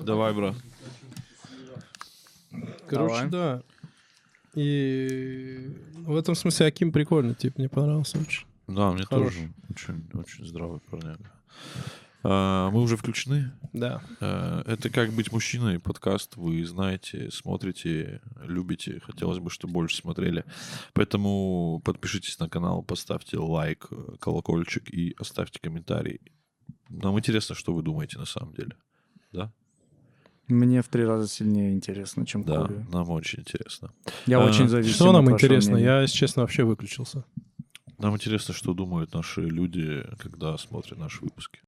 Давай, 0.00 0.34
брат. 0.34 0.56
Короче, 2.88 3.26
Давай. 3.26 3.30
да. 3.30 3.62
И 4.54 5.76
в 5.94 6.16
этом 6.16 6.34
смысле 6.34 6.66
Аким 6.66 6.90
прикольный, 6.90 7.34
тип, 7.34 7.56
мне 7.56 7.68
понравился 7.68 8.18
очень. 8.18 8.46
Да, 8.66 8.92
мне 8.92 9.04
Хорош. 9.04 9.34
тоже 9.34 9.52
очень, 9.70 10.08
очень 10.14 10.46
здравый 10.46 10.80
парняга. 10.80 11.30
А, 12.22 12.70
мы 12.70 12.82
уже 12.82 12.96
включены. 12.96 13.52
Да. 13.72 14.02
А, 14.20 14.62
это 14.66 14.90
«Как 14.90 15.12
быть 15.12 15.32
мужчиной» 15.32 15.78
подкаст. 15.78 16.36
Вы 16.36 16.64
знаете, 16.64 17.30
смотрите, 17.30 18.20
любите. 18.42 19.00
Хотелось 19.04 19.38
бы, 19.38 19.50
чтобы 19.50 19.72
больше 19.72 19.96
смотрели. 19.96 20.44
Поэтому 20.92 21.80
подпишитесь 21.84 22.38
на 22.38 22.48
канал, 22.48 22.82
поставьте 22.82 23.38
лайк, 23.38 23.86
э, 23.90 24.16
колокольчик 24.20 24.90
и 24.92 25.14
оставьте 25.18 25.60
комментарий. 25.60 26.20
Нам 26.88 27.18
интересно, 27.18 27.54
что 27.54 27.72
вы 27.72 27.82
думаете 27.82 28.18
на 28.18 28.26
самом 28.26 28.52
деле. 28.54 28.76
Да? 29.32 29.52
Мне 30.50 30.82
в 30.82 30.88
три 30.88 31.04
раза 31.04 31.28
сильнее 31.28 31.72
интересно, 31.72 32.26
чем 32.26 32.42
Да, 32.42 32.66
Коле. 32.66 32.84
нам 32.92 33.08
очень 33.10 33.40
интересно. 33.40 33.90
Я 34.26 34.38
А, 34.40 34.44
очень 34.44 34.68
зависим 34.68 34.94
Что 34.94 35.12
нам 35.12 35.30
интересно? 35.30 35.72
мнения. 35.74 35.86
Я, 35.86 36.00
если 36.02 36.16
честно, 36.16 36.42
вообще 36.42 36.64
выключился. 36.64 37.24
Нам 37.98 38.14
интересно, 38.14 38.54
что 38.54 38.74
думают 38.74 39.14
наши 39.14 39.42
люди, 39.42 40.02
когда 40.18 40.56
смотрят 40.58 40.98
наши 40.98 41.20
выпуски. 41.22 41.60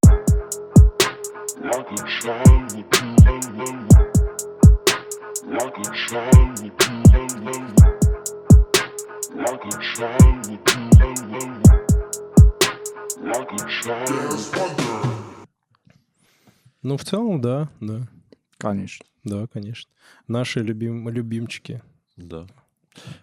Ну, 16.83 16.97
в 16.97 17.05
целом, 17.05 17.41
да, 17.41 17.69
да. 17.81 18.01
Конечно. 18.63 19.05
Да, 19.25 19.47
конечно. 19.53 19.91
Наши 20.29 20.61
любим, 20.61 21.09
любимчики. 21.09 21.83
Да. 22.17 22.47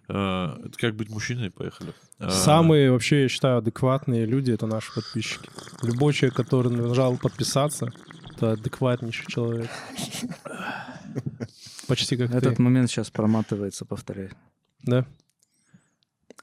А, 0.08 0.60
Это 0.66 0.78
как 0.78 0.96
быть 0.96 1.10
мужчиной, 1.10 1.52
поехали. 1.52 1.94
А, 2.18 2.30
Самые, 2.30 2.92
вообще, 2.92 3.24
я 3.24 3.30
считаю, 3.30 3.58
адекватные 3.60 4.26
люди— 4.26 4.52
это 4.54 4.68
наши 4.68 4.94
подписчики. 4.94 5.50
Любой 5.82 6.14
человек, 6.14 6.36
который 6.36 6.72
нажал 6.72 7.18
подписаться, 7.18 7.92
это 8.36 8.54
адекватнейший 8.54 9.26
человек. 9.28 9.70
Почти 11.88 12.18
как 12.18 12.32
Этот 12.32 12.58
ты. 12.58 12.62
момент 12.62 12.90
сейчас 12.90 13.10
проматывается, 13.10 13.86
повторяй. 13.86 14.30
Да. 14.84 15.06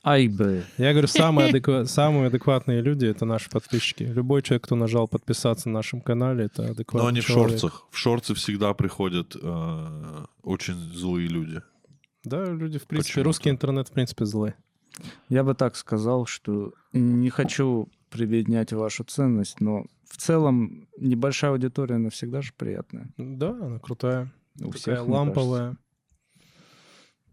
Ай 0.09 0.29
бы. 0.29 0.63
Я 0.79 0.93
говорю, 0.93 1.09
самые, 1.09 1.51
адеква- 1.53 1.85
самые 1.87 2.29
адекватные 2.29 2.81
люди— 2.81 3.07
это 3.07 3.25
наши 3.25 3.51
подписчики. 3.51 4.05
Любой 4.05 4.41
человек, 4.43 4.63
кто 4.65 4.77
нажал 4.77 5.09
подписаться 5.09 5.69
на 5.69 5.75
нашем 5.75 6.01
канале, 6.01 6.45
это 6.45 6.71
адекватный 6.71 7.03
Но 7.03 7.09
они 7.09 7.21
в 7.21 7.27
человек. 7.27 7.59
шорцах. 7.59 7.87
В 7.91 7.99
шорцы 7.99 8.35
всегда 8.35 8.73
приходят 8.75 9.35
э, 9.35 10.25
очень 10.43 10.75
злые 10.75 11.27
люди. 11.29 11.61
Да, 12.23 12.45
люди, 12.45 12.79
в 12.79 12.87
принципе, 12.87 13.15
Почему-то. 13.15 13.25
русский 13.29 13.51
интернет, 13.51 13.89
в 13.89 13.93
принципе, 13.93 14.25
злой. 14.27 14.55
Я 15.29 15.43
бы 15.43 15.55
так 15.55 15.75
сказал, 15.75 16.25
что 16.27 16.73
не 16.93 17.29
хочу 17.31 17.89
приведнять 18.11 18.73
вашу 18.73 19.03
ценность, 19.03 19.61
но 19.61 19.87
в 20.09 20.17
целом 20.19 20.87
небольшая 20.99 21.51
аудитория 21.51 21.99
навсегда 21.99 22.43
же 22.43 22.53
приятная. 22.57 23.11
Да, 23.17 23.51
она 23.51 23.81
крутая. 23.81 24.33
У 24.61 24.67
такая 24.71 24.73
всех, 24.79 25.09
ламповая. 25.09 25.77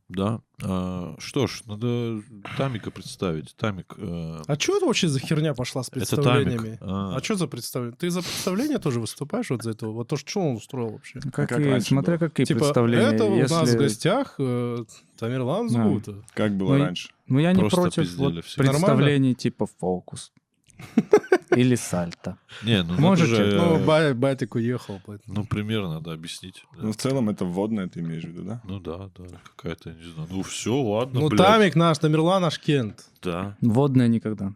Да. 0.09 0.41
А, 0.63 1.15
что 1.17 1.47
ж, 1.47 1.63
надо 1.65 2.21
Тамика 2.57 2.91
представить. 2.91 3.55
Тамик. 3.55 3.93
э, 3.97 4.41
А 4.47 4.59
что 4.59 4.77
это 4.77 4.85
вообще 4.85 5.07
за 5.07 5.19
херня 5.19 5.53
пошла 5.53 5.81
с 5.81 5.89
представлениями? 5.89 6.77
А, 6.81 7.15
А 7.15 7.23
что 7.23 7.35
за 7.35 7.47
представление? 7.47 7.97
Ты 7.97 8.09
за 8.09 8.21
представление 8.21 8.79
тоже 8.79 8.99
выступаешь 8.99 9.49
вот 9.49 9.63
за 9.63 9.71
этого? 9.71 9.91
Вот 9.93 10.09
то, 10.09 10.17
что 10.17 10.39
он 10.41 10.57
устроил 10.57 10.91
вообще? 10.91 11.19
Как, 11.21 11.49
как 11.49 11.59
и, 11.59 11.63
раньше 11.63 11.87
смотря 11.87 12.17
было. 12.17 12.27
какие 12.29 12.45
типа, 12.45 12.59
представления. 12.59 13.05
это 13.15 13.23
у 13.25 13.35
нас 13.39 13.69
в 13.73 13.77
гостях 13.77 14.35
э, 14.39 14.83
Тамерлан 15.17 15.67
Да. 15.67 15.73
зовут. 15.73 16.05
Как 16.33 16.55
было 16.57 16.75
Ну 16.75 16.83
раньше? 16.83 17.09
Ну, 17.27 17.39
я 17.39 17.53
не 17.53 17.59
Просто 17.61 17.81
против 17.81 18.03
пиздели 18.03 18.41
вот 18.41 18.55
представлений 18.57 19.33
типа 19.35 19.67
фокус. 19.79 20.31
Или 21.55 21.75
сальто. 21.75 22.37
Не, 22.63 22.83
ну 22.83 22.89
надо 22.91 23.01
Можете? 23.01 23.35
же, 23.35 23.55
Ну, 23.57 23.75
э, 23.77 23.85
ба- 23.85 24.13
батик 24.13 24.55
уехал, 24.55 24.99
поэтому. 25.05 25.35
ну, 25.35 25.45
примерно 25.45 25.93
надо 25.95 26.11
объяснить. 26.13 26.63
Да. 26.75 26.83
Ну, 26.83 26.91
в 26.91 26.97
целом 26.97 27.29
это 27.29 27.45
вводное 27.45 27.87
ты 27.87 27.99
имеешь 28.01 28.23
в 28.23 28.27
виду, 28.27 28.43
да? 28.43 28.61
Ну 28.63 28.79
да, 28.79 29.09
да, 29.17 29.25
какая-то, 29.55 29.91
не 29.93 30.03
знаю. 30.13 30.27
Ну 30.31 30.41
все, 30.43 30.75
ладно, 30.75 31.19
Ну, 31.21 31.29
блядь. 31.29 31.37
Тамик 31.45 31.75
наш, 31.75 31.97
Тамерлан 31.99 32.41
наш 32.41 32.59
Кент. 32.59 33.05
Да, 33.21 33.55
Водное 33.61 34.07
никогда. 34.07 34.53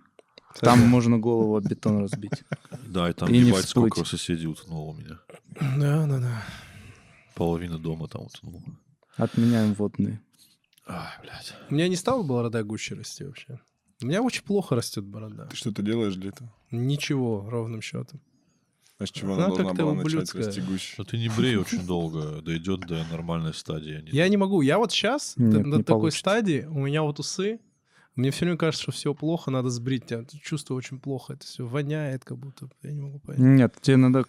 Там 0.60 0.80
можно 0.80 1.20
голову 1.20 1.56
об 1.56 1.68
бетон 1.68 2.00
разбить. 2.02 2.44
да, 2.88 3.10
и 3.10 3.14
там 3.14 3.30
И 3.30 3.34
не 3.34 3.40
ебать, 3.50 3.66
всплыть. 3.66 3.94
сколько 3.94 4.10
соседей 4.10 4.48
утонуло 4.48 4.90
у 4.92 4.94
меня. 4.94 5.20
Да, 5.78 6.08
да, 6.08 6.20
да. 6.20 6.44
Половина 7.36 7.78
дома 7.78 8.08
там 8.08 8.24
утонула. 8.24 8.64
Отменяем 9.18 9.74
водные. 9.76 10.20
Ай, 10.88 11.12
блядь. 11.22 11.54
У 11.70 11.74
меня 11.76 11.88
не 11.88 11.96
стала 11.96 12.24
борода 12.24 12.64
гуще 12.64 12.96
расти 12.96 13.24
вообще. 13.26 13.60
У 14.02 14.06
меня 14.06 14.22
очень 14.22 14.44
плохо 14.44 14.76
растет 14.76 15.04
борода. 15.06 15.46
Ты 15.48 15.56
что-то 15.56 15.82
делаешь 15.82 16.16
для 16.16 16.30
этого? 16.30 16.54
Ничего, 16.72 17.48
ровным 17.50 17.82
счетом. 17.82 18.22
А 19.00 19.06
с 19.06 19.12
чего 19.12 19.34
Она 19.36 19.46
она 19.46 19.56
должна 19.56 19.74
была 19.74 19.94
начать 19.94 20.34
расти 20.34 20.62
гуще? 20.62 20.96
Но 20.98 21.04
ты 21.04 21.18
не 21.18 21.30
брей 21.30 21.56
очень 21.58 21.86
долго, 21.86 22.42
дойдет 22.42 22.82
до 22.82 23.04
нормальной 23.12 23.54
стадии. 23.54 23.94
а 23.98 24.02
не- 24.02 24.10
Я 24.12 24.28
не 24.28 24.38
могу. 24.38 24.62
Я 24.62 24.78
вот 24.80 24.92
сейчас 24.92 25.34
Нет, 25.38 25.66
на 25.66 25.76
не 25.78 25.84
такой 25.84 26.00
получится. 26.00 26.20
стадии, 26.20 26.66
у 26.70 26.80
меня 26.86 27.04
вот 27.04 27.20
усы, 27.20 27.60
мне 28.16 28.32
все 28.32 28.46
время 28.46 28.58
кажется, 28.58 28.82
что 28.84 28.92
все 28.92 29.14
плохо, 29.14 29.52
надо 29.52 29.70
сбрить. 29.70 30.10
Я 30.10 30.26
чувствую 30.44 30.78
очень 30.80 31.00
плохо. 31.00 31.34
Это 31.34 31.46
все 31.46 31.66
воняет, 31.66 32.26
как 32.26 32.38
будто. 32.40 32.70
Я 32.82 32.92
не 32.92 33.02
могу 33.02 33.20
понять. 33.20 33.40
Нет, 33.40 33.76
тебе 33.82 33.98
надо... 33.98 34.26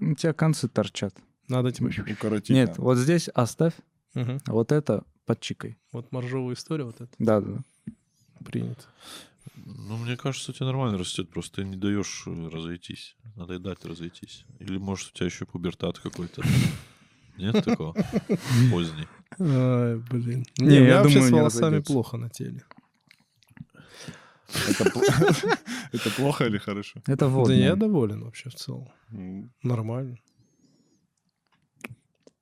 У 0.00 0.14
тебя 0.14 0.32
концы 0.32 0.66
торчат. 0.68 1.14
Надо 1.46 1.70
типа... 1.70 1.90
Укоротить 2.10 2.50
Нет, 2.50 2.70
надо. 2.70 2.82
вот 2.82 2.98
здесь 2.98 3.28
оставь, 3.28 3.74
а 4.14 4.38
вот 4.52 4.72
это 4.72 5.04
под 5.26 5.40
чикой. 5.40 5.78
Вот 5.92 6.10
моржовая 6.10 6.54
история 6.54 6.84
вот 6.84 6.96
это 7.00 7.10
Да, 7.18 7.40
да. 7.40 7.58
Принято. 8.44 8.84
Ну, 9.56 9.96
мне 9.96 10.16
кажется, 10.16 10.50
у 10.50 10.54
тебя 10.54 10.66
нормально 10.66 10.98
растет, 10.98 11.30
просто 11.30 11.56
ты 11.62 11.64
не 11.64 11.76
даешь 11.76 12.24
э, 12.26 12.48
разойтись. 12.48 13.16
Надо 13.36 13.54
и 13.54 13.58
дать 13.58 13.84
разойтись. 13.84 14.44
Или, 14.58 14.78
может, 14.78 15.08
у 15.10 15.12
тебя 15.12 15.26
еще 15.26 15.44
пубертат 15.46 15.98
какой-то. 15.98 16.42
Нет 17.36 17.64
такого? 17.64 17.94
Поздний. 18.70 19.06
Ай, 19.40 19.96
блин. 19.96 20.44
Не, 20.58 20.84
я 20.86 21.02
вообще 21.02 21.16
думаю, 21.16 21.30
с 21.30 21.32
волосами 21.32 21.80
плохо 21.80 22.16
на 22.16 22.28
теле. 22.30 22.62
Это 24.68 24.84
пл- 24.84 25.58
это 25.92 26.10
плохо 26.10 26.46
или 26.46 26.58
хорошо? 26.58 27.00
Это 27.06 27.16
Да 27.16 27.28
водное. 27.28 27.56
я 27.58 27.74
доволен 27.76 28.22
вообще 28.24 28.50
в 28.50 28.54
целом. 28.54 28.88
Нормально. 29.62 30.16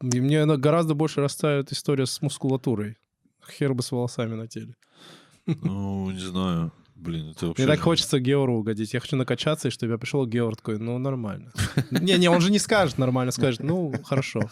И 0.02 0.20
мне 0.20 0.42
она 0.42 0.56
гораздо 0.56 0.94
больше 0.94 1.20
расставит 1.20 1.72
история 1.72 2.06
с 2.06 2.20
мускулатурой. 2.22 2.96
Хер 3.48 3.72
бы 3.74 3.82
с 3.82 3.92
волосами 3.92 4.34
на 4.34 4.46
теле. 4.48 4.74
Ну, 5.46 6.10
не 6.10 6.20
знаю. 6.20 6.72
Блин, 6.94 7.30
это 7.30 7.48
вообще... 7.48 7.64
Мне 7.64 7.72
так 7.72 7.80
хочется 7.82 8.20
Геору 8.20 8.58
угодить. 8.58 8.94
Я 8.94 9.00
хочу 9.00 9.16
накачаться, 9.16 9.68
и 9.68 9.70
чтобы 9.72 9.92
я 9.92 9.98
пришел 9.98 10.24
Геор 10.24 10.54
такой, 10.54 10.78
ну, 10.78 10.98
нормально. 10.98 11.52
Не-не, 11.90 12.28
он 12.30 12.40
же 12.40 12.52
не 12.52 12.60
скажет 12.60 12.96
нормально, 12.96 13.32
скажет, 13.32 13.62
ну, 13.62 13.92
хорошо. 14.04 14.42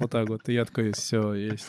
Вот 0.00 0.10
так 0.10 0.28
вот. 0.28 0.48
И 0.48 0.52
я 0.54 0.64
такой, 0.64 0.92
все, 0.92 1.34
есть. 1.34 1.68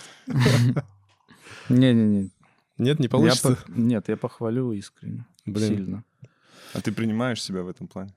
Не-не-не. 1.70 2.32
Нет, 2.78 3.00
не 3.00 3.06
Я 3.06 3.10
получится. 3.10 3.56
по- 3.56 3.72
Нет, 3.72 4.10
я 4.10 4.18
похвалю 4.18 4.72
искренне. 4.74 5.26
Блин. 5.46 5.68
Сильно. 5.68 6.04
А 6.74 6.82
ты 6.82 6.92
принимаешь 6.92 7.42
себя 7.42 7.62
в 7.62 7.70
этом 7.70 7.88
плане? 7.88 8.14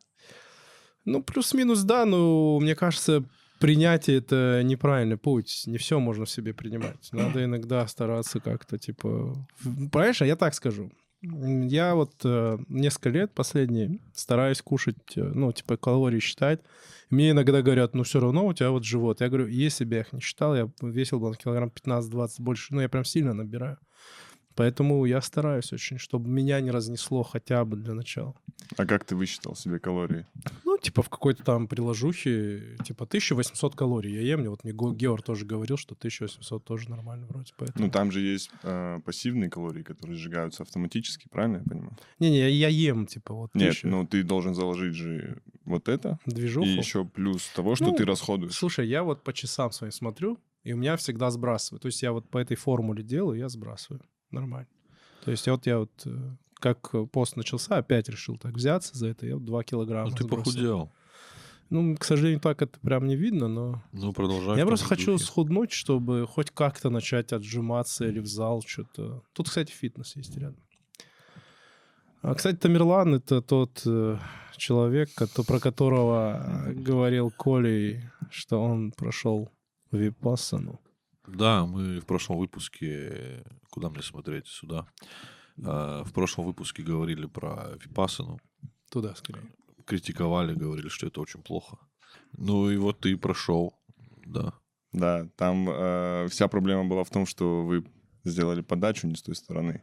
Ну, 1.05 1.23
плюс-минус, 1.23 1.83
да, 1.83 2.05
но 2.05 2.59
мне 2.59 2.75
кажется, 2.75 3.25
принятие— 3.59 4.17
это 4.19 4.63
неправильный 4.65 5.17
путь. 5.17 5.65
Не 5.67 5.79
все 5.79 5.99
можно 6.01 6.25
в 6.25 6.31
себе 6.31 6.55
принимать. 6.55 7.09
Надо 7.13 7.45
иногда 7.45 7.87
стараться 7.87 8.41
как-то, 8.41 8.79
типа... 8.79 9.35
Понимаешь, 9.63 10.23
а 10.23 10.27
я 10.27 10.37
так 10.37 10.55
скажу. 10.55 10.91
Я 11.21 11.97
вот 11.97 12.13
э, 12.25 12.59
несколько 12.69 13.09
лет 13.09 13.35
последние 13.35 13.99
стараюсь 14.15 14.63
кушать, 14.63 15.17
э, 15.17 15.23
ну, 15.23 15.50
типа, 15.50 15.77
калории 15.77 16.21
считать. 16.21 16.61
Мне 17.11 17.31
иногда 17.31 17.61
говорят, 17.61 17.94
ну, 17.94 18.05
все 18.05 18.21
равно 18.21 18.47
у 18.47 18.53
тебя 18.53 18.71
вот 18.71 18.85
живот. 18.85 19.21
Я 19.21 19.29
говорю, 19.29 19.49
если 19.49 19.85
бы 19.85 19.97
я 19.97 20.00
их 20.03 20.12
не 20.12 20.21
считал, 20.21 20.55
я 20.55 20.71
весил 20.81 21.19
бы 21.19 21.31
на 21.31 21.35
килограмм 21.35 21.73
15-20 21.75 22.29
больше. 22.38 22.73
Ну, 22.73 22.81
я 22.81 22.88
прям 22.88 23.05
сильно 23.05 23.35
набираю. 23.35 23.79
Поэтому 24.58 25.05
я 25.05 25.22
стараюсь 25.22 25.72
очень, 25.72 25.99
чтобы 25.99 26.28
меня 26.28 26.60
не 26.60 26.72
разнесло 26.72 27.22
хотя 27.22 27.64
бы 27.64 27.76
для 27.76 27.94
начала. 27.94 28.34
А 28.76 28.87
как 28.87 29.05
ты 29.05 29.14
высчитал 29.14 29.55
себе 29.55 29.78
калории? 29.78 30.26
Ну, 30.64 30.76
типа 30.78 31.02
в 31.02 31.08
какой-то 31.08 31.44
там 31.44 31.69
приложухе, 31.69 32.76
типа 32.84 33.05
1800 33.05 33.76
калорий 33.76 34.12
я 34.12 34.20
ем. 34.22 34.40
Мне 34.40 34.50
вот 34.50 34.64
мне 34.64 34.72
Геор 34.72 35.22
тоже 35.22 35.46
говорил, 35.46 35.76
что 35.76 35.94
1800 35.94 36.64
тоже 36.64 36.90
нормально 36.90 37.28
вроде. 37.28 37.52
Поэтому... 37.56 37.87
Ну, 37.87 37.93
там 37.93 38.10
же 38.10 38.20
есть 38.20 38.50
э, 38.64 38.99
пассивные 39.05 39.49
калории, 39.49 39.84
которые 39.84 40.16
сжигаются 40.16 40.64
автоматически, 40.64 41.28
правильно 41.28 41.58
я 41.58 41.62
понимаю? 41.62 41.96
Не-не, 42.19 42.38
я, 42.38 42.49
я 42.49 42.69
ем, 42.69 43.06
типа, 43.06 43.34
вот 43.34 43.55
Нет, 43.55 43.69
1000. 43.69 43.87
ну 43.87 44.08
ты 44.08 44.25
должен 44.25 44.56
заложить 44.56 44.94
же 44.94 45.40
вот 45.66 45.88
это, 45.88 46.19
движуху. 46.26 46.66
и 46.66 46.70
еще 46.70 47.05
плюс 47.05 47.46
того, 47.55 47.76
что 47.76 47.84
Ну, 47.84 47.94
ты 47.94 48.05
расходуешь. 48.05 48.55
Слушай, 48.55 48.88
я 48.88 49.05
вот 49.05 49.22
по 49.22 49.32
часам 49.32 49.70
своим 49.70 49.93
смотрю, 49.93 50.37
и 50.64 50.72
у 50.72 50.76
меня 50.76 50.96
всегда 50.96 51.31
сбрасываю. 51.31 51.78
То 51.78 51.87
есть 51.87 52.02
я 52.02 52.10
вот 52.10 52.28
по 52.28 52.38
этой 52.38 52.56
формуле 52.56 53.05
делаю, 53.05 53.38
я 53.38 53.49
сбрасываю. 53.49 54.02
Нормально. 54.31 54.69
То 55.25 55.31
есть 55.31 55.47
вот 55.49 55.67
я 55.67 55.79
вот, 55.79 55.91
э, 56.07 56.11
как 56.55 56.93
пост 57.13 57.37
начался, 57.37 57.77
опять 57.79 58.09
решил 58.09 58.37
так 58.37 58.55
взяться 58.55 58.97
за 58.97 59.09
это. 59.09 59.27
Я 59.27 59.35
вот 59.35 59.45
2 59.45 59.65
килограмма 59.65 60.11
Ну, 60.11 60.17
ты 60.17 60.25
сбросил. 60.25 60.45
похудел. 60.45 60.93
Ну, 61.71 61.97
к 61.97 62.05
сожалению, 62.05 62.41
так 62.41 62.63
это 62.63 62.81
прям 62.81 63.07
не 63.07 63.15
видно, 63.15 63.47
но... 63.47 63.83
Ну, 63.93 64.13
продолжай. 64.15 64.57
Я 64.57 64.65
просто 64.65 64.87
хочу 64.87 65.13
духе. 65.13 65.25
схуднуть, 65.25 65.71
чтобы 65.73 66.27
хоть 66.27 66.51
как-то 66.51 66.89
начать 66.89 67.33
отжиматься 67.35 68.07
или 68.07 68.21
в 68.21 68.27
зал 68.27 68.63
что-то. 68.67 69.23
Тут, 69.35 69.49
кстати, 69.49 69.71
фитнес 69.71 70.17
есть 70.17 70.35
рядом. 70.39 70.63
А, 72.23 72.35
кстати, 72.35 72.57
Тамерлан— 72.57 73.15
это 73.17 73.43
тот 73.43 73.83
э, 73.85 74.17
человек, 74.57 75.11
кото- 75.15 75.45
про 75.47 75.61
которого 75.61 76.65
э, 76.69 76.73
говорил 76.73 77.31
Колей, 77.31 78.03
что 78.31 78.63
он 78.63 78.91
прошел 78.93 79.51
випассану. 79.93 80.81
Да, 81.29 81.67
мы 81.67 82.01
в 82.01 82.07
прошлом 82.07 82.39
выпуске, 82.39 83.45
куда 83.71 83.91
мне 83.91 84.03
смотреть, 84.03 84.47
сюда, 84.47 84.87
А, 85.65 86.05
в 86.05 86.13
прошлом 86.13 86.47
выпуске 86.47 86.83
говорили 86.83 87.27
про 87.27 87.77
Випасану, 87.85 88.39
Туда, 88.91 89.15
скорее. 89.17 89.43
критиковали, 89.87 90.55
говорили, 90.55 90.89
что 90.89 91.07
это 91.07 91.21
очень 91.21 91.43
плохо. 91.43 91.79
Ну 92.33 92.71
и 92.71 92.77
вот 92.77 93.01
ты 93.01 93.17
прошел, 93.17 93.75
да. 94.27 94.53
Да, 94.93 95.29
там 95.37 95.69
э, 95.69 96.29
вся 96.31 96.49
проблема 96.49 96.85
была 96.85 97.03
в 97.05 97.11
том, 97.11 97.27
что 97.27 97.65
вы 97.65 97.85
сделали 98.25 98.63
подачу 98.63 99.07
не 99.07 99.17
с 99.17 99.23
той 99.23 99.35
стороны. 99.35 99.83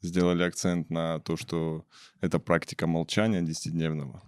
Сделали 0.00 0.42
акцент 0.42 0.90
на 0.90 1.20
то, 1.20 1.36
что 1.36 1.84
это 2.20 2.38
практика 2.38 2.86
молчания 2.86 3.40
десятидневного. 3.42 4.22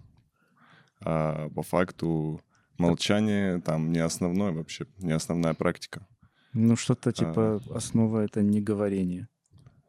А 1.01 1.49
по 1.49 1.61
факту 1.61 2.41
молчание 2.77 3.61
там 3.61 3.91
не 3.91 3.99
основное 3.99 4.51
вообще, 4.53 4.87
не 4.97 5.11
основная 5.11 5.53
практика. 5.53 6.07
Ну, 6.55 6.75
что-то 6.77 7.11
типа 7.11 7.61
основа— 7.73 8.19
это 8.25 8.41
не 8.41 8.61
говорение. 8.61 9.27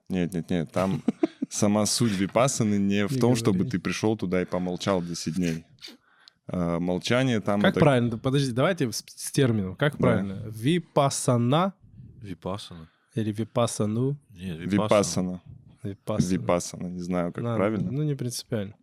Нет, 0.09 0.35
нет, 0.35 0.51
нет, 0.51 0.71
там 0.73 1.03
сама 1.49 1.87
суть 1.87 2.13
випассаны 2.13 2.77
не 2.77 3.07
в 3.07 3.19
том, 3.19 3.35
чтобы 3.37 3.65
ты 3.65 3.79
пришел 3.79 4.17
туда 4.17 4.43
и 4.43 4.45
помолчал 4.45 5.01
10 5.03 5.35
дней. 5.37 5.65
А, 6.49 6.79
молчание 6.79 7.41
там... 7.41 7.61
Как 7.61 7.71
это- 7.73 7.81
правильно? 7.81 8.19
Подожди, 8.19 8.53
давайте 8.53 8.91
с, 8.91 9.05
с 9.07 9.31
термином. 9.33 9.75
Как 9.77 9.93
Да. 9.95 9.99
правильно? 9.99 10.43
Випассана 10.47 11.75
Випасана? 12.21 12.89
или 13.15 13.33
випассану? 13.33 14.17
Нет, 14.31 14.59
Випассана. 14.59 15.41
Випассана. 15.83 16.33
Випассана, 16.33 16.87
не 16.89 17.01
знаю, 17.01 17.33
как 17.33 17.43
правильно. 17.45 17.91
Ну, 17.91 18.03
не 18.03 18.15
принципиально. 18.15 18.75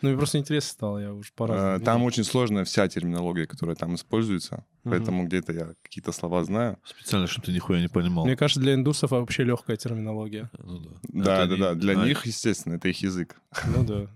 Ну, 0.00 0.08
мне 0.10 0.16
просто 0.18 0.38
интересно 0.38 0.70
стало, 0.70 0.98
я 0.98 1.12
уже 1.12 1.30
пора. 1.34 1.74
А, 1.74 1.80
Там 1.80 2.02
очень 2.04 2.24
сложная 2.24 2.64
вся 2.64 2.86
терминология, 2.88 3.46
которая 3.46 3.74
там 3.76 3.94
используется, 3.94 4.64
поэтому 4.84 5.26
где-то 5.26 5.52
я 5.52 5.74
какие-то 5.82 6.12
слова 6.12 6.44
знаю. 6.44 6.78
Специально, 6.84 7.26
чтобы 7.26 7.46
ты 7.46 7.52
нихуя 7.52 7.80
не 7.80 7.88
понимал. 7.88 8.24
Мне 8.24 8.36
кажется, 8.36 8.60
для 8.60 8.74
индусов 8.74 9.10
вообще 9.10 9.44
легкая 9.44 9.76
терминология. 9.76 10.50
Ну 10.58 10.78
да. 10.78 10.90
Да, 11.02 11.44
Это 11.44 11.48
да, 11.48 11.54
не- 11.54 11.60
да. 11.60 11.74
Для 11.74 12.00
а, 12.00 12.04
них, 12.06 12.26
естественно, 12.26 12.74
это 12.74 12.88
их 12.88 13.02
язык. 13.02 13.40
Ну 13.74 13.84
да. 13.84 14.06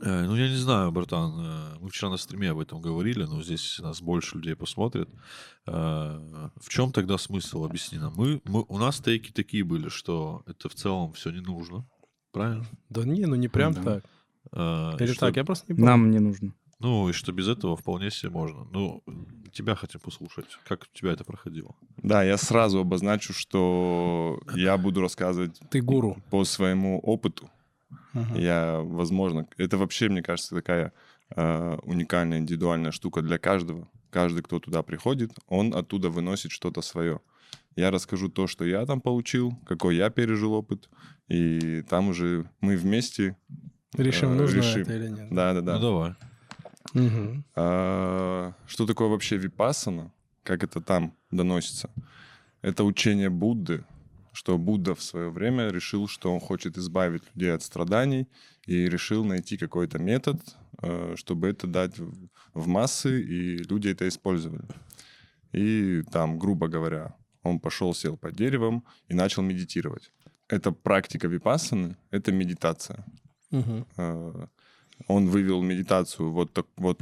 Э, 0.00 0.22
Ну, 0.26 0.36
я 0.36 0.48
не 0.48 0.56
знаю, 0.56 0.92
братан. 0.92 1.32
э, 1.40 1.78
Мы 1.80 1.88
вчера 1.90 2.10
на 2.10 2.16
стриме 2.18 2.50
об 2.50 2.58
этом 2.58 2.80
говорили, 2.80 3.24
но 3.24 3.42
здесь 3.42 3.78
нас 3.80 4.00
больше 4.00 4.36
людей 4.36 4.54
посмотрят. 4.54 5.08
Э, 5.66 6.50
В 6.56 6.68
чем 6.68 6.92
тогда 6.92 7.18
смысл? 7.18 7.64
Объясни 7.64 7.98
нам. 7.98 8.14
Мы, 8.16 8.40
мы, 8.44 8.64
у 8.68 8.78
нас 8.78 9.00
тейки 9.00 9.32
такие 9.32 9.64
были, 9.64 9.88
что 9.88 10.42
это 10.46 10.68
в 10.68 10.74
целом 10.74 11.12
все 11.12 11.30
не 11.30 11.40
нужно. 11.40 11.84
Правильно? 12.32 12.64
Да 12.90 13.04
не, 13.04 13.26
ну 13.26 13.34
не 13.36 13.48
прям 13.48 13.72
Да. 13.74 13.82
так. 13.82 14.04
И 14.52 15.04
Или 15.04 15.12
что- 15.12 15.26
так, 15.26 15.36
я 15.36 15.44
просто 15.44 15.72
не 15.72 15.76
помню. 15.76 15.86
Нам 15.90 16.10
не 16.10 16.18
нужно. 16.20 16.54
Ну, 16.80 17.08
и 17.08 17.12
что 17.12 17.32
без 17.32 17.48
этого 17.48 17.76
вполне 17.76 18.10
себе 18.10 18.30
можно. 18.30 18.64
Ну, 18.70 19.02
тебя 19.52 19.74
хотим 19.74 20.00
послушать. 20.00 20.46
Как 20.68 20.84
у 20.84 20.96
тебя 20.96 21.10
это 21.12 21.24
проходило? 21.24 21.74
Да, 21.96 22.22
я 22.22 22.36
сразу 22.36 22.78
обозначу, 22.78 23.32
что 23.32 24.40
я 24.54 24.76
буду 24.78 25.00
рассказывать 25.00 25.60
Ты 25.70 25.80
гуру. 25.82 26.16
по 26.30 26.44
своему 26.44 27.00
опыту. 27.00 27.50
Мгм. 28.12 28.34
Я, 28.36 28.80
возможно, 28.84 29.46
это 29.56 29.76
вообще, 29.76 30.08
мне 30.08 30.22
кажется, 30.22 30.54
такая 30.54 30.92
э, 31.36 31.78
уникальная, 31.82 32.38
индивидуальная 32.38 32.90
штука 32.92 33.20
для 33.22 33.38
каждого. 33.38 33.88
Каждый, 34.10 34.42
кто 34.42 34.58
туда 34.60 34.82
приходит, 34.82 35.32
он 35.46 35.74
оттуда 35.74 36.08
выносит 36.10 36.52
что-то 36.52 36.80
свое. 36.80 37.20
Я 37.76 37.90
расскажу 37.90 38.28
то, 38.28 38.46
что 38.46 38.64
я 38.64 38.86
там 38.86 39.00
получил, 39.02 39.52
какой 39.66 39.96
я 39.96 40.08
пережил 40.10 40.54
опыт, 40.54 40.88
и 41.28 41.82
там 41.88 42.08
уже 42.08 42.48
мы 42.60 42.76
вместе, 42.76 43.36
Решим, 43.96 44.32
Э, 44.32 44.34
нужно 44.34 44.56
решим. 44.58 44.82
это 44.82 44.92
или 44.96 45.08
нет. 45.08 45.28
да-да-да. 45.30 45.74
Ну, 45.74 45.80
давай. 45.80 46.14
Мгм. 46.94 47.44
А, 47.56 48.52
Что 48.66 48.86
такое 48.86 49.08
вообще 49.08 49.36
випассана? 49.36 50.12
Как 50.42 50.62
это 50.64 50.80
там 50.80 51.14
доносится? 51.30 51.90
Это 52.62 52.84
учение 52.84 53.30
Будды, 53.30 53.84
что 54.32 54.58
Будда 54.58 54.94
в 54.94 55.02
свое 55.02 55.30
время 55.30 55.68
решил, 55.68 56.08
что 56.08 56.32
он 56.32 56.40
хочет 56.40 56.76
избавить 56.78 57.22
людей 57.34 57.52
от 57.54 57.62
страданий 57.62 58.26
и 58.66 58.88
решил 58.88 59.24
найти 59.24 59.56
какой-то 59.56 59.98
метод, 59.98 60.40
э, 60.82 61.14
чтобы 61.16 61.48
это 61.48 61.66
дать 61.66 61.98
в 61.98 62.28
в 62.54 62.66
массы, 62.66 63.22
и 63.22 63.58
люди 63.58 63.88
это 63.88 64.08
использовали. 64.08 64.64
И 65.52 66.02
там, 66.10 66.38
грубо 66.38 66.66
говоря, 66.66 67.14
он 67.44 67.60
пошел, 67.60 67.94
сел 67.94 68.16
под 68.16 68.34
деревом 68.34 68.84
и 69.06 69.14
начал 69.14 69.42
медитировать. 69.42 70.10
Это 70.48 70.72
практика 70.72 71.28
випассаны, 71.28 71.96
это 72.10 72.32
медитация. 72.32 73.04
Э, 73.96 74.46
он 75.06 75.28
вывел 75.28 75.62
медитацию, 75.62 76.30
вот, 76.30 76.52
так, 76.52 76.66
вот 76.76 77.00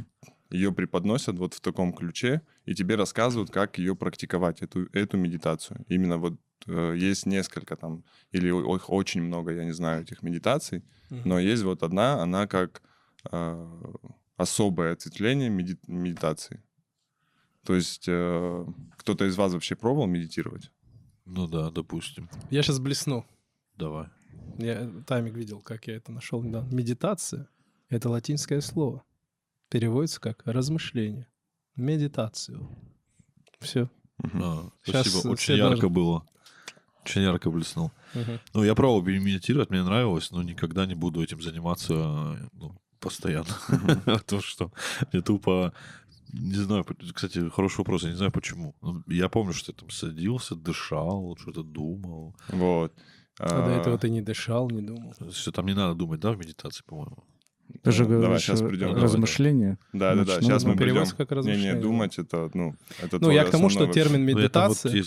ее 0.49 0.71
преподносят 0.71 1.37
вот 1.37 1.53
в 1.53 1.59
таком 1.61 1.93
ключе, 1.93 2.41
и 2.65 2.73
тебе 2.75 2.95
рассказывают, 2.95 3.49
как 3.51 3.77
ее 3.79 3.95
практиковать, 3.95 4.61
эту, 4.61 4.87
эту 4.93 5.17
медитацию. 5.17 5.85
Именно 5.89 6.17
вот 6.17 6.33
э, 6.67 6.95
есть 6.97 7.25
несколько 7.25 7.75
там, 7.75 8.03
или 8.31 8.51
о- 8.51 8.75
их 8.75 8.89
очень 8.89 9.21
много, 9.21 9.51
я 9.53 9.63
не 9.65 9.73
знаю, 9.73 10.03
этих 10.03 10.23
медитаций, 10.23 10.83
Мгм. 11.09 11.21
но 11.25 11.39
есть 11.39 11.63
вот 11.63 11.83
одна, 11.83 12.21
она 12.21 12.47
как 12.47 12.81
э, 13.31 13.67
особое 14.37 14.93
ответвление 14.93 15.49
меди- 15.49 15.79
медитации. 15.87 16.61
То 17.65 17.75
есть 17.75 18.05
э, 18.07 18.65
кто-то 18.97 19.25
из 19.25 19.35
вас 19.37 19.53
вообще 19.53 19.75
пробовал 19.75 20.07
медитировать? 20.07 20.71
Ну 21.25 21.47
да, 21.47 21.69
допустим. 21.71 22.29
Я 22.49 22.63
сейчас 22.63 22.79
блесну. 22.79 23.25
Давай. 23.77 24.07
Я 24.57 24.89
таймик 25.05 25.35
видел, 25.35 25.61
как 25.61 25.87
я 25.87 25.95
это 25.95 26.11
нашел 26.11 26.41
недавно. 26.41 26.73
Медитация— 26.73 27.47
это 27.89 28.09
латинское 28.09 28.61
слово. 28.61 29.03
Переводится 29.69 30.19
как 30.19 30.41
размышление. 30.45 31.27
Медитацию. 31.75 32.67
Все. 33.59 33.89
Мгм. 34.17 34.41
А, 34.43 34.71
Щас 34.85 35.07
спасибо. 35.07 35.31
Очень 35.31 35.43
все 35.43 35.55
ярко 35.55 35.81
должны- 35.81 35.89
было. 35.89 36.25
Очень 37.03 37.21
ярко 37.21 37.49
блеснул. 37.49 37.91
Ну, 38.53 38.63
я 38.63 38.75
пробовал 38.75 39.01
медитировать, 39.01 39.69
мне 39.69 39.81
нравилось, 39.83 40.31
но 40.31 40.43
никогда 40.43 40.85
не 40.85 40.95
буду 40.95 41.23
этим 41.23 41.41
заниматься 41.41 41.93
ну, 42.53 42.75
постоянно. 42.99 43.47
То, 44.25 44.41
что 44.41 44.73
мне 45.11 45.21
тупо... 45.21 45.73
Не 46.33 46.55
знаю, 46.55 46.85
кстати, 47.13 47.49
хороший 47.49 47.77
вопрос, 47.77 48.03
я 48.03 48.09
не 48.09 48.17
знаю 48.17 48.33
почему. 48.33 48.75
Ну, 48.81 49.01
Я 49.07 49.29
помню, 49.29 49.53
что 49.53 49.71
я 49.71 49.77
там 49.77 49.89
садился, 49.89 50.55
дышал, 50.55 51.37
что-то 51.39 51.63
думал. 51.63 52.35
Вот. 52.49 52.93
А 53.39 53.49
до 53.49 53.75
А, 53.75 53.79
этого 53.79 53.97
ты 53.97 54.09
не 54.09 54.21
дышал, 54.21 54.69
не 54.69 54.81
думал. 54.81 55.13
Что 55.31 55.51
там 55.51 55.65
не 55.67 55.73
надо 55.73 55.93
думать, 55.93 56.19
да, 56.19 56.31
в 56.31 56.37
медитации, 56.37 56.83
по-моему? 56.83 57.23
Ты 57.83 57.91
же 57.91 58.07
Ну, 58.07 58.21
давай, 58.21 58.37
э, 58.37 58.67
придем, 58.67 58.95
размышления. 58.95 59.77
Да, 59.93 60.15
да, 60.15 60.23
да. 60.25 60.41
Сейчас 60.41 60.63
мы 60.63 60.75
придем. 60.75 61.05
как 61.17 61.31
Не, 61.31 61.35
размышление, 61.37 61.73
не, 61.73 61.79
думать 61.81 62.17
это, 62.17 62.49
ну, 62.53 62.75
это 63.01 63.19
Ну, 63.19 63.31
я 63.31 63.43
к 63.43 63.49
тому, 63.51 63.69
что 63.69 63.87
термин 63.87 64.25
Ну, 64.25 64.35
медитация... 64.35 65.03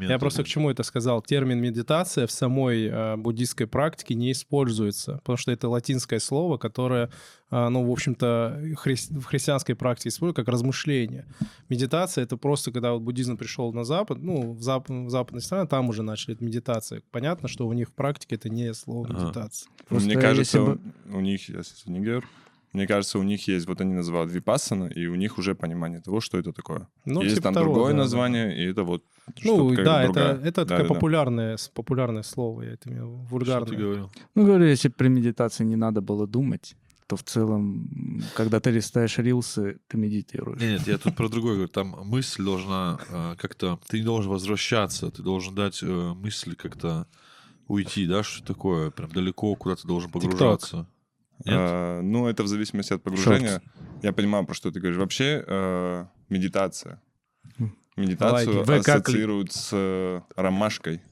Я 0.00 0.18
просто 0.18 0.44
к 0.44 0.46
чему 0.46 0.70
это 0.70 0.82
сказал. 0.82 1.22
Термин 1.22 1.60
медитация 1.60 2.26
в 2.26 2.30
самой 2.30 2.86
э, 2.86 3.16
буддийской 3.16 3.66
практике 3.66 4.14
не 4.14 4.32
используется, 4.32 5.14
потому 5.18 5.36
что 5.36 5.52
это 5.52 5.68
латинское 5.68 6.18
слово, 6.20 6.58
которое, 6.58 7.10
э, 7.50 7.68
ну, 7.68 7.84
в 7.86 7.90
общем-то, 7.90 8.58
хри- 8.84 9.18
в 9.20 9.24
христианской 9.24 9.74
практике 9.74 10.10
используется 10.10 10.42
как 10.42 10.52
размышление. 10.52 11.26
Медитация— 11.68 12.24
это 12.24 12.36
просто, 12.36 12.72
когда 12.72 12.92
вот 12.92 13.02
буддизм 13.02 13.36
пришел 13.36 13.72
на 13.72 13.84
Запад, 13.84 14.18
ну, 14.22 14.52
в, 14.52 14.60
зап- 14.60 15.06
в 15.06 15.10
западные 15.10 15.42
страны, 15.42 15.66
там 15.66 15.88
уже 15.88 16.02
начали 16.02 16.34
это 16.34 16.44
медитация. 16.44 17.02
Понятно, 17.10 17.48
что 17.48 17.66
у 17.66 17.72
них 17.72 17.88
в 17.88 17.92
практике 17.92 18.36
это 18.36 18.48
не 18.48 18.72
слово 18.74 19.06
медитация. 19.08 19.70
Просто 19.88 20.08
Мне 20.08 20.18
кажется, 20.18 20.58
если 20.58 20.72
бы- 20.72 20.80
у, 21.16 21.20
них, 21.20 21.48
я 21.48 21.62
сейчас 21.62 21.86
не 21.86 22.00
говорю, 22.02 22.22
мне 22.72 22.86
кажется, 22.86 23.18
у 23.18 23.22
них 23.22 23.48
есть, 23.48 23.66
вот 23.66 23.80
они 23.80 23.92
называют 23.94 24.32
випассана, 24.32 24.86
и 24.86 25.06
у 25.06 25.14
них 25.14 25.38
уже 25.38 25.54
понимание 25.54 26.00
того, 26.00 26.20
что 26.20 26.38
это 26.38 26.52
такое. 26.52 26.88
Ну, 27.04 27.20
есть 27.22 27.34
типа 27.34 27.44
там 27.44 27.54
того, 27.54 27.66
другое 27.66 27.92
да, 27.92 27.96
да. 27.98 28.02
название, 28.04 28.56
и 28.64 28.70
это 28.70 28.82
вот 28.84 29.04
Ну, 29.44 29.74
да, 29.76 30.02
это, 30.04 30.20
это 30.42 30.64
такое 30.64 30.78
Да-да-да. 30.78 30.94
популярное, 30.94 31.56
с- 31.56 31.68
популярное 31.68 32.22
слово, 32.22 32.62
я 32.62 32.72
это 32.72 32.88
имею 32.88 33.08
в 33.08 33.10
виду, 33.10 33.20
Что 33.20 33.28
ты 33.28 33.32
вульгарное. 33.34 33.78
говорил? 33.78 34.10
Ну, 34.34 34.46
говорю, 34.46 34.64
если 34.66 34.88
при 34.88 35.08
медитации 35.08 35.64
не 35.64 35.76
надо 35.76 36.00
было 36.00 36.26
думать, 36.26 36.74
то 37.08 37.16
в 37.16 37.22
целом, 37.24 38.22
когда 38.34 38.58
ты 38.58 38.70
листаешь 38.70 39.18
рилсы, 39.18 39.78
ты 39.88 39.98
медитируешь. 39.98 40.58
Нет, 40.62 40.78
нет, 40.78 40.88
я 40.88 40.96
тут 40.98 41.14
про 41.14 41.28
другое 41.28 41.52
говорю. 41.54 41.68
Там 41.68 41.88
мысль 42.06 42.42
должна 42.42 42.98
э, 43.10 43.34
как-то... 43.36 43.78
Ты 43.88 43.98
не 43.98 44.04
должен 44.04 44.30
возвращаться, 44.32 45.10
ты 45.10 45.22
должен 45.22 45.54
дать 45.54 45.82
э, 45.82 46.14
мысли 46.14 46.54
как-то 46.54 47.06
уйти, 47.68 48.06
да, 48.06 48.22
что 48.22 48.42
такое? 48.46 48.90
Прям 48.90 49.10
далеко 49.10 49.54
куда 49.56 49.76
ты 49.76 49.86
должен 49.86 50.10
погружаться. 50.10 50.86
Нет? 51.44 51.54
А, 51.58 52.00
ну, 52.02 52.26
это 52.26 52.42
в 52.42 52.48
зависимости 52.48 52.92
от 52.92 53.02
погружения. 53.02 53.62
Я 54.02 54.12
понимаю, 54.12 54.44
про 54.44 54.54
что 54.54 54.70
ты 54.70 54.80
говоришь. 54.80 54.98
Вообще, 54.98 55.44
э, 55.46 56.06
медитация. 56.28 57.00
М. 57.58 57.76
Медитацию 57.96 58.56
Лайки. 58.56 58.70
Вы 58.70 58.82
как 58.82 59.02
ассоциируют 59.06 59.52
с 59.52 59.70
э, 59.72 60.20
ромашкой. 60.36 61.02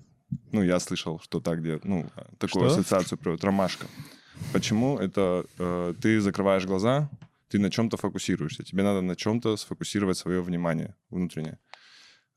Ну, 0.52 0.62
я 0.62 0.78
слышал, 0.80 1.20
что 1.20 1.40
так 1.40 1.60
где, 1.60 1.80
ну, 1.82 2.08
такую 2.38 2.68
Что? 2.68 2.80
ассоциацию 2.80 3.18
приводит. 3.18 3.44
Ромашка. 3.44 3.86
Почему? 4.52 4.98
Это 4.98 5.44
э, 5.58 5.94
ты 6.00 6.20
закрываешь 6.20 6.64
глаза, 6.64 7.10
ты 7.48 7.58
на 7.58 7.70
чем-то 7.70 7.96
фокусируешься. 7.96 8.62
Тебе 8.62 8.82
надо 8.82 9.00
на 9.00 9.16
чем-то 9.16 9.56
сфокусировать 9.56 10.16
свое 10.16 10.40
внимание 10.40 10.94
внутреннее. 11.10 11.58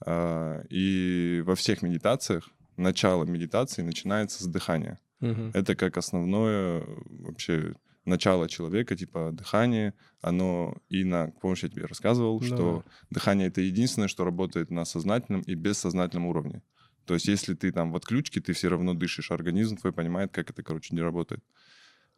А, 0.06 0.64
И 0.70 1.44
во 1.46 1.56
всех 1.56 1.82
медитациях 1.82 2.50
начало 2.78 3.24
медитации 3.26 3.84
начинается 3.84 4.44
с 4.44 4.48
дыхания. 4.48 5.00
Мгм. 5.24 5.52
Это 5.54 5.76
как 5.76 5.98
основное 5.98 6.82
э, 6.82 6.86
вообще 7.22 7.74
начало 8.06 8.50
человека, 8.50 8.96
типа 8.96 9.30
дыхание, 9.32 9.94
оно 10.22 10.76
и 10.90 11.04
на, 11.06 11.28
помнишь, 11.42 11.64
я 11.64 11.70
тебе 11.70 11.86
рассказывал, 11.86 12.40
Да. 12.40 12.46
что 12.46 12.84
дыхание 13.10 13.48
это 13.48 13.62
единственное, 13.62 14.10
что 14.10 14.26
работает 14.26 14.70
на 14.72 14.86
сознательном 14.86 15.42
и 15.42 15.56
бессознательном 15.56 16.28
уровне. 16.28 16.62
То 17.06 17.14
есть 17.14 17.28
если 17.28 17.54
ты 17.54 17.72
там 17.72 17.92
в 17.92 17.96
отключке, 17.96 18.42
ты 18.42 18.54
все 18.54 18.68
равно 18.70 18.94
дышишь, 18.94 19.32
организм 19.32 19.78
твой 19.78 19.94
понимает, 19.94 20.32
как 20.32 20.50
это, 20.50 20.64
короче, 20.64 20.96
не 20.96 21.02
работает. 21.02 21.44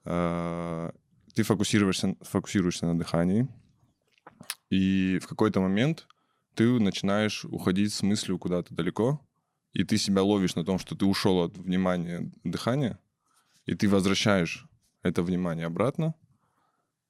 А, 0.05 0.91
Ты 1.33 1.43
фокусируешься, 1.43 2.15
фокусируешься 2.21 2.85
на 2.87 2.97
дыхании, 2.97 3.47
и 4.69 5.19
в 5.21 5.27
какой-то 5.27 5.59
момент 5.59 6.07
ты 6.55 6.79
начинаешь 6.79 7.45
уходить 7.45 7.93
с 7.93 8.01
мыслью 8.03 8.39
куда-то 8.39 8.73
далеко, 8.73 9.21
и 9.75 9.83
ты 9.83 9.97
себя 9.97 10.23
ловишь 10.23 10.55
на 10.55 10.63
том, 10.63 10.79
что 10.79 10.95
ты 10.95 11.05
ушел 11.05 11.43
от 11.43 11.57
внимания 11.57 12.31
дыхания, 12.45 12.97
и 13.65 13.75
ты 13.75 13.89
возвращаешь 13.89 14.65
это 15.03 15.21
внимание 15.21 15.65
обратно 15.65 16.15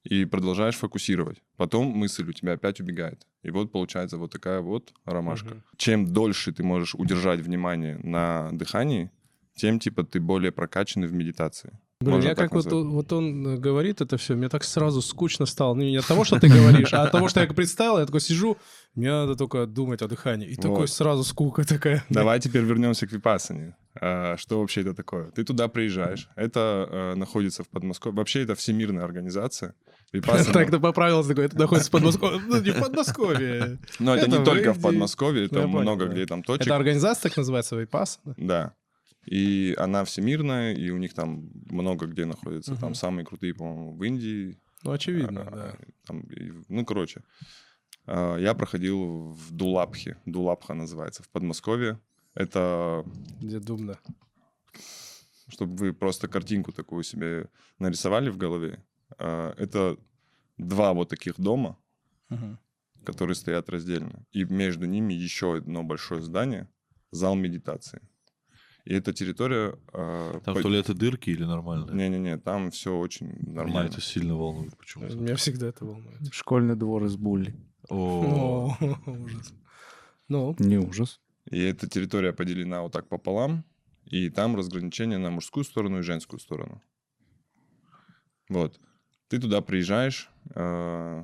и 0.04 0.26
продолжаешь 0.26 0.76
фокусировать. 0.76 1.44
Потом 1.58 1.88
мысль 1.88 2.28
у 2.28 2.34
тебя 2.34 2.54
опять 2.54 2.82
убегает. 2.82 3.28
И 3.44 3.52
вот 3.52 3.72
получается 3.72 4.18
вот 4.18 4.32
такая 4.32 4.62
вот 4.62 4.94
ромашка. 5.06 5.54
Мгм. 5.54 5.64
Чем 5.78 6.12
дольше 6.12 6.52
ты 6.52 6.64
можешь 6.64 6.96
удержать 6.96 7.40
внимание 7.40 8.00
на 8.00 8.50
дыхании, 8.52 9.12
тем 9.54 9.80
типа 9.80 10.04
ты 10.04 10.20
более 10.20 10.52
прокачанный 10.52 11.08
в 11.08 11.14
медитации. 11.14 11.80
Блин, 12.02 12.20
я 12.22 12.36
так 12.36 12.52
как 12.52 12.54
вот, 12.54 12.72
вот 12.72 13.14
он 13.14 13.48
э, 13.48 13.58
говорит 13.58 14.02
это 14.02 14.18
все, 14.18 14.36
мне 14.36 14.50
так 14.50 14.66
сразу 14.66 15.02
скучно 15.02 15.46
стало. 15.46 15.76
Ну, 15.76 15.84
не 15.84 15.96
от 15.96 16.06
того, 16.06 16.26
что 16.26 16.40
ты 16.40 16.50
говоришь, 16.50 16.94
а 16.94 17.04
от 17.04 17.12
того, 17.12 17.30
что 17.30 17.40
я 17.40 17.48
представил, 17.48 18.00
я 18.00 18.06
такой 18.06 18.20
сижу, 18.20 18.58
мне 18.96 19.10
надо 19.10 19.36
только 19.36 19.66
думать 19.66 20.02
о 20.02 20.08
дыхании. 20.08 20.48
И 20.48 20.56
такой 20.56 20.88
сразу 20.88 21.24
скука 21.24 21.64
такая. 21.66 22.04
Давай 22.10 22.40
теперь 22.40 22.64
вернемся 22.64 23.08
к 23.08 23.14
Випассане. 23.14 23.78
А, 24.02 24.36
Что 24.38 24.60
вообще 24.60 24.82
это 24.82 24.94
такое? 24.94 25.32
Ты 25.32 25.46
туда 25.46 25.70
приезжаешь. 25.70 26.28
Это 26.36 26.88
э, 26.92 27.16
находится 27.16 27.64
в 27.64 27.70
Подмосковье. 27.70 28.18
Вообще 28.18 28.44
это 28.44 28.56
всемирная 28.56 29.06
организация. 29.06 29.74
Випассана. 30.12 30.54
Так-то 30.54 30.80
поправился 30.80 31.30
такой, 31.30 31.46
это 31.46 31.58
находится 31.58 31.90
в 31.90 31.92
Подмосковье. 31.92 32.42
Ну, 32.46 32.62
не 32.62 32.72
в 32.72 32.80
Подмосковье. 32.82 33.80
Но 34.00 34.16
это, 34.16 34.28
это 34.28 34.40
не 34.40 34.46
только 34.46 34.74
в. 34.74 34.82
Подмосковье, 34.82 35.48
Ну, 35.50 35.60
это 35.60 35.68
понял, 35.68 35.82
много 35.82 36.06
где 36.08 36.26
там 36.26 36.44
точек. 36.44 36.68
Это 36.68 36.76
организация 36.76 37.30
так 37.30 37.38
называется, 37.38 37.76
Вайпассана? 37.76 38.36
Да. 38.38 38.74
И 39.26 39.74
она 39.78 40.04
всемирная, 40.06 40.74
и 40.74 40.90
у 40.92 40.98
них 40.98 41.14
там 41.14 41.50
много 41.70 42.06
где 42.08 42.26
находится. 42.26 42.76
Там 42.76 42.90
Мгм. 42.90 42.96
самые 42.96 43.26
крутые, 43.26 43.54
по-моему, 43.54 43.96
в 43.96 44.04
Индии. 44.04 44.60
Ну, 44.84 44.92
очевидно, 44.92 45.42
А, 45.42 45.52
да. 45.56 45.78
там, 46.06 46.22
и- 46.22 46.52
ну, 46.70 46.86
короче. 46.86 47.24
А, 48.06 48.38
Я 48.38 48.54
проходил 48.54 49.30
в 49.32 49.52
Дулапхе. 49.52 50.18
Дулапха 50.26 50.74
называется, 50.74 51.24
в 51.24 51.30
Подмосковье. 51.30 52.00
Это 52.36 53.04
Где 53.42 53.60
думно. 53.60 53.98
чтобы 55.48 55.76
вы 55.76 55.94
просто 55.94 56.28
картинку 56.28 56.72
такую 56.72 57.04
себе 57.04 57.50
нарисовали 57.80 58.30
в 58.30 58.38
голове. 58.38 58.84
А, 59.18 59.54
Это 59.58 59.98
два 60.58 60.94
вот 60.94 61.10
таких 61.10 61.36
дома, 61.40 61.78
которые 63.06 63.36
стоят 63.36 63.70
раздельно. 63.70 64.26
И 64.32 64.44
между 64.46 64.86
ними 64.86 65.14
еще 65.14 65.56
одно 65.58 65.84
большое 65.84 66.22
здание, 66.22 66.68
зал 67.12 67.36
медитации. 67.36 68.02
И 68.86 68.94
эта 68.94 69.14
территория... 69.14 69.76
а, 69.94 70.40
Там 70.42 70.54
по- 70.56 70.62
туалеты 70.62 70.94
дырки 70.94 71.32
или 71.32 71.44
нормально? 71.44 71.92
Не-не-не, 71.92 72.38
там 72.38 72.70
все 72.72 72.96
очень 72.96 73.28
Меня 73.28 73.52
нормально. 73.64 73.90
это 73.90 74.00
сильно 74.00 74.36
волнует 74.36 74.78
почему-то. 74.78 75.16
Меня 75.16 75.36
всегда 75.36 75.68
это 75.68 75.86
волнует. 75.86 76.32
Школьный 76.32 76.76
двор 76.76 77.04
из 77.06 77.16
Булли. 77.18 77.56
О, 77.90 78.76
О, 78.80 78.98
ужас. 79.08 79.54
Ну, 80.28 80.56
Не 80.60 80.78
ужас. 80.78 81.20
И 81.50 81.60
эта 81.62 81.88
территория 81.90 82.32
поделена 82.34 82.82
вот 82.84 82.92
так 82.92 83.08
пополам, 83.10 83.64
и 84.06 84.30
там 84.30 84.56
разграничение 84.56 85.18
на 85.18 85.32
мужскую 85.32 85.64
сторону 85.64 86.00
и 86.00 86.04
женскую 86.04 86.40
сторону. 86.40 86.82
Вот. 88.50 88.80
Ты 89.28 89.40
туда 89.40 89.62
приезжаешь, 89.62 90.30
э, 90.54 91.24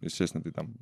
естественно, 0.00 0.42
ты 0.42 0.50
там, 0.52 0.74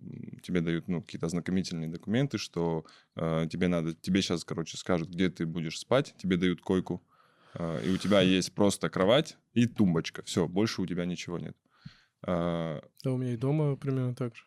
тебе 0.42 0.60
дают 0.60 0.88
ну, 0.88 1.02
какие-то 1.02 1.26
ознакомительные 1.26 1.88
документы, 1.90 2.38
что 2.38 2.84
э, 3.16 3.46
тебе 3.50 3.68
надо, 3.68 3.94
тебе 3.94 4.22
сейчас, 4.22 4.44
короче, 4.44 4.76
скажут, 4.76 5.08
где 5.10 5.28
ты 5.30 5.46
будешь 5.46 5.78
спать, 5.78 6.14
тебе 6.18 6.36
дают 6.36 6.60
койку, 6.60 7.02
э, 7.54 7.82
и 7.86 7.90
у 7.90 7.96
тебя 7.96 8.20
есть 8.20 8.52
просто 8.54 8.88
кровать 8.90 9.36
и 9.54 9.66
тумбочка. 9.66 10.22
Все, 10.24 10.46
больше 10.48 10.82
у 10.82 10.86
тебя 10.86 11.04
ничего 11.04 11.38
нет. 11.38 11.56
Э, 12.26 12.80
да, 13.04 13.12
у 13.12 13.16
меня 13.16 13.32
и 13.34 13.36
дома 13.36 13.76
примерно 13.76 14.14
так 14.14 14.34
же. 14.36 14.42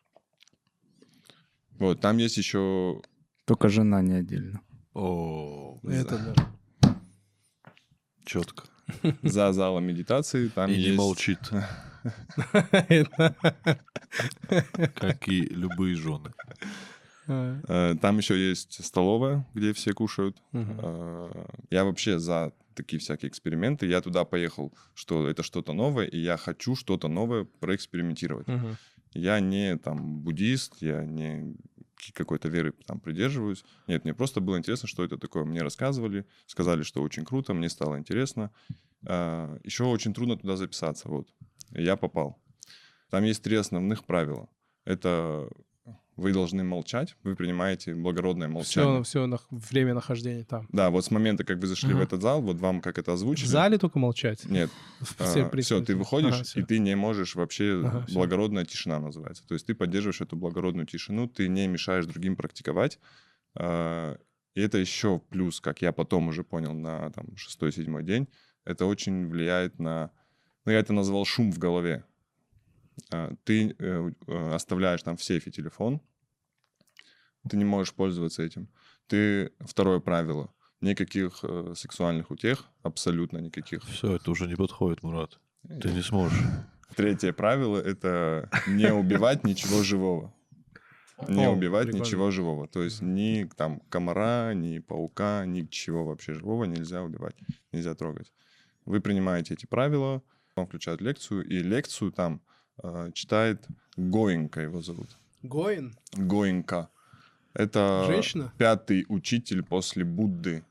вот, 1.80 2.00
там 2.01 2.18
есть 2.18 2.38
еще 2.38 3.01
Только 3.46 3.70
жена 3.70 4.01
не 4.01 4.13
отдельно. 4.13 4.62
о, 4.94 5.80
Это 5.84 6.36
да. 6.82 6.96
четко. 8.25 8.66
за 9.24 9.54
залом 9.54 9.86
медитации, 9.86 10.48
там 10.50 10.70
И 10.70 10.75
не 10.75 10.82
есть... 10.82 10.98
молчит, 10.98 11.40
как 14.96 15.27
и 15.27 15.41
любые 15.41 15.96
жены. 15.96 16.34
А, 17.27 17.60
Э, 17.67 17.96
Там 18.01 18.17
еще 18.17 18.36
есть 18.50 18.84
столовая, 18.84 19.46
где 19.53 19.74
все 19.74 19.93
кушают. 19.93 20.41
Э, 20.53 21.46
Я 21.70 21.86
вообще 21.86 22.20
за 22.20 22.51
такие 22.74 23.00
всякие 23.00 23.29
эксперименты. 23.29 23.86
Я 23.86 24.01
туда 24.01 24.25
поехал, 24.25 24.74
что 24.96 25.27
это 25.29 25.43
что-то 25.43 25.74
новое, 25.74 26.05
и 26.08 26.17
я 26.17 26.38
хочу 26.38 26.75
что-то 26.75 27.08
новое 27.08 27.46
проэкспериментировать. 27.60 28.48
Я 29.13 29.39
не 29.39 29.77
там 29.77 30.20
буддист, 30.22 30.81
я 30.81 31.03
не 31.05 31.55
какой-то 32.13 32.50
веры 32.50 32.74
там 32.88 33.00
придерживаюсь. 33.00 33.63
Нет, 33.88 34.03
мне 34.05 34.13
просто 34.13 34.41
было 34.41 34.58
интересно, 34.58 34.88
что 34.88 35.03
это 35.03 35.17
такое. 35.17 35.43
Мне 35.46 35.62
рассказывали, 35.62 36.25
сказали, 36.48 36.81
что 36.84 37.03
очень 37.03 37.25
круто, 37.25 37.53
мне 37.53 37.70
стало 37.70 38.00
интересно. 38.00 38.50
А, 39.05 39.58
Еще 39.63 39.84
очень 39.84 40.13
трудно 40.13 40.38
туда 40.38 40.55
записаться, 40.58 41.08
вот. 41.10 41.27
Я 41.74 41.96
попал. 41.96 42.38
Там 43.10 43.24
есть 43.24 43.44
три 43.44 43.56
основных 43.56 44.06
правила. 44.06 44.48
Это 44.86 45.48
вы 46.18 46.34
должны 46.34 46.63
молчать, 46.63 47.16
вы 47.24 47.36
принимаете 47.36 47.96
благородное 47.96 48.48
молчание. 48.48 49.01
Все, 49.04 49.25
все 49.25 49.40
время 49.72 49.94
нахождения 49.94 50.44
там. 50.44 50.68
Да, 50.72 50.90
вот 50.92 51.04
с 51.06 51.10
момента, 51.12 51.44
как 51.44 51.58
вы 51.58 51.68
зашли 51.68 51.94
в 51.94 51.96
Ага. 51.98 52.04
этот 52.04 52.22
зал, 52.22 52.42
вот 52.42 52.58
вам 52.58 52.80
как 52.82 53.00
это 53.00 53.12
В 53.12 53.13
озвучили. 53.16 53.48
зале 53.48 53.78
только 53.78 53.98
молчать? 53.98 54.46
Нет, 54.46 54.70
В- 55.00 55.16
все 55.16 55.25
все, 55.25 55.50
присутствуют. 55.50 55.88
ты 55.88 55.96
выходишь, 55.96 56.34
Ага, 56.36 56.44
всё. 56.44 56.60
и 56.60 56.63
ты 56.63 56.80
не 56.80 56.96
можешь 56.96 57.36
вообще... 57.36 57.82
Ага, 57.84 58.06
благородная 58.13 58.66
тишина 58.66 59.00
называется. 59.00 59.48
То 59.48 59.56
есть 59.56 59.66
ты 59.66 59.74
поддерживаешь 59.74 60.22
эту 60.22 60.36
благородную 60.36 60.86
тишину, 60.86 61.28
ты 61.28 61.48
не 61.48 61.68
мешаешь 61.68 62.06
другим 62.06 62.36
практиковать. 62.36 63.00
А, 63.56 64.18
И 64.54 64.62
это 64.62 64.78
еще 64.78 65.20
плюс, 65.30 65.60
как 65.62 65.82
я 65.82 65.92
потом 65.94 66.28
уже 66.28 66.44
понял 66.44 66.74
на 66.74 67.10
там, 67.12 67.36
шестой-седьмой 67.38 68.04
день, 68.04 68.28
это 68.66 68.86
очень 68.86 69.28
влияет 69.30 69.80
на... 69.80 70.12
Ну, 70.65 70.72
я 70.72 70.80
это 70.80 70.94
назвал 70.94 71.25
шум 71.25 71.51
в 71.51 71.58
голове. 71.58 72.03
А, 73.12 73.34
Ты 73.44 73.75
э, 73.77 74.12
э, 74.27 74.53
оставляешь 74.53 75.01
там 75.03 75.18
в 75.18 75.24
сейфе 75.24 75.51
телефон, 75.51 76.01
ты 77.50 77.58
не 77.58 77.65
можешь 77.65 77.94
пользоваться 77.94 78.44
этим. 78.44 78.68
Ты... 79.08 79.51
Второе 79.60 80.00
правило. 80.00 80.53
Никаких 80.80 81.39
э, 81.44 81.74
сексуальных 81.75 82.32
утех, 82.32 82.65
абсолютно 82.84 83.39
никаких. 83.39 83.84
Все, 83.84 84.15
это 84.15 84.32
уже 84.32 84.48
не 84.48 84.56
подходит, 84.56 85.03
Мурат. 85.03 85.39
Ты 85.82 85.91
не 85.91 86.01
сможешь. 86.01 86.39
Третье 86.96 87.34
правило— 87.34 87.77
это 87.80 88.50
не 88.68 88.91
убивать 88.91 89.44
ничего 89.44 89.84
живого. 89.84 90.34
Не 91.27 91.46
О, 91.46 91.51
убивать 91.51 91.86
прикольно. 91.86 92.03
ничего 92.03 92.32
живого. 92.32 92.68
То 92.68 92.82
есть 92.82 93.01
ни 93.01 93.48
там 93.56 93.80
комара, 93.89 94.53
ни 94.53 94.80
паука, 94.80 95.46
ничего 95.46 96.03
вообще 96.03 96.34
живого 96.34 96.65
нельзя 96.65 97.03
убивать, 97.03 97.36
нельзя 97.72 97.94
трогать. 97.94 98.34
Вы 98.86 99.01
принимаете 99.01 99.53
эти 99.53 99.68
правила, 99.68 100.24
вам 100.62 100.68
включают 100.68 101.01
лекцию, 101.01 101.44
и 101.48 101.62
лекцию 101.63 102.12
там 102.12 102.41
э, 102.84 103.12
читает 103.13 103.68
Гоинка 103.98 104.62
его 104.62 104.82
зовут. 104.82 105.10
Гоин? 105.44 105.96
Гоинка. 106.15 106.89
Это 107.53 108.06
Женщина? 108.08 108.53
пятый 108.58 109.06
учитель 109.10 109.63
после 109.63 110.03
Будды 110.06 110.63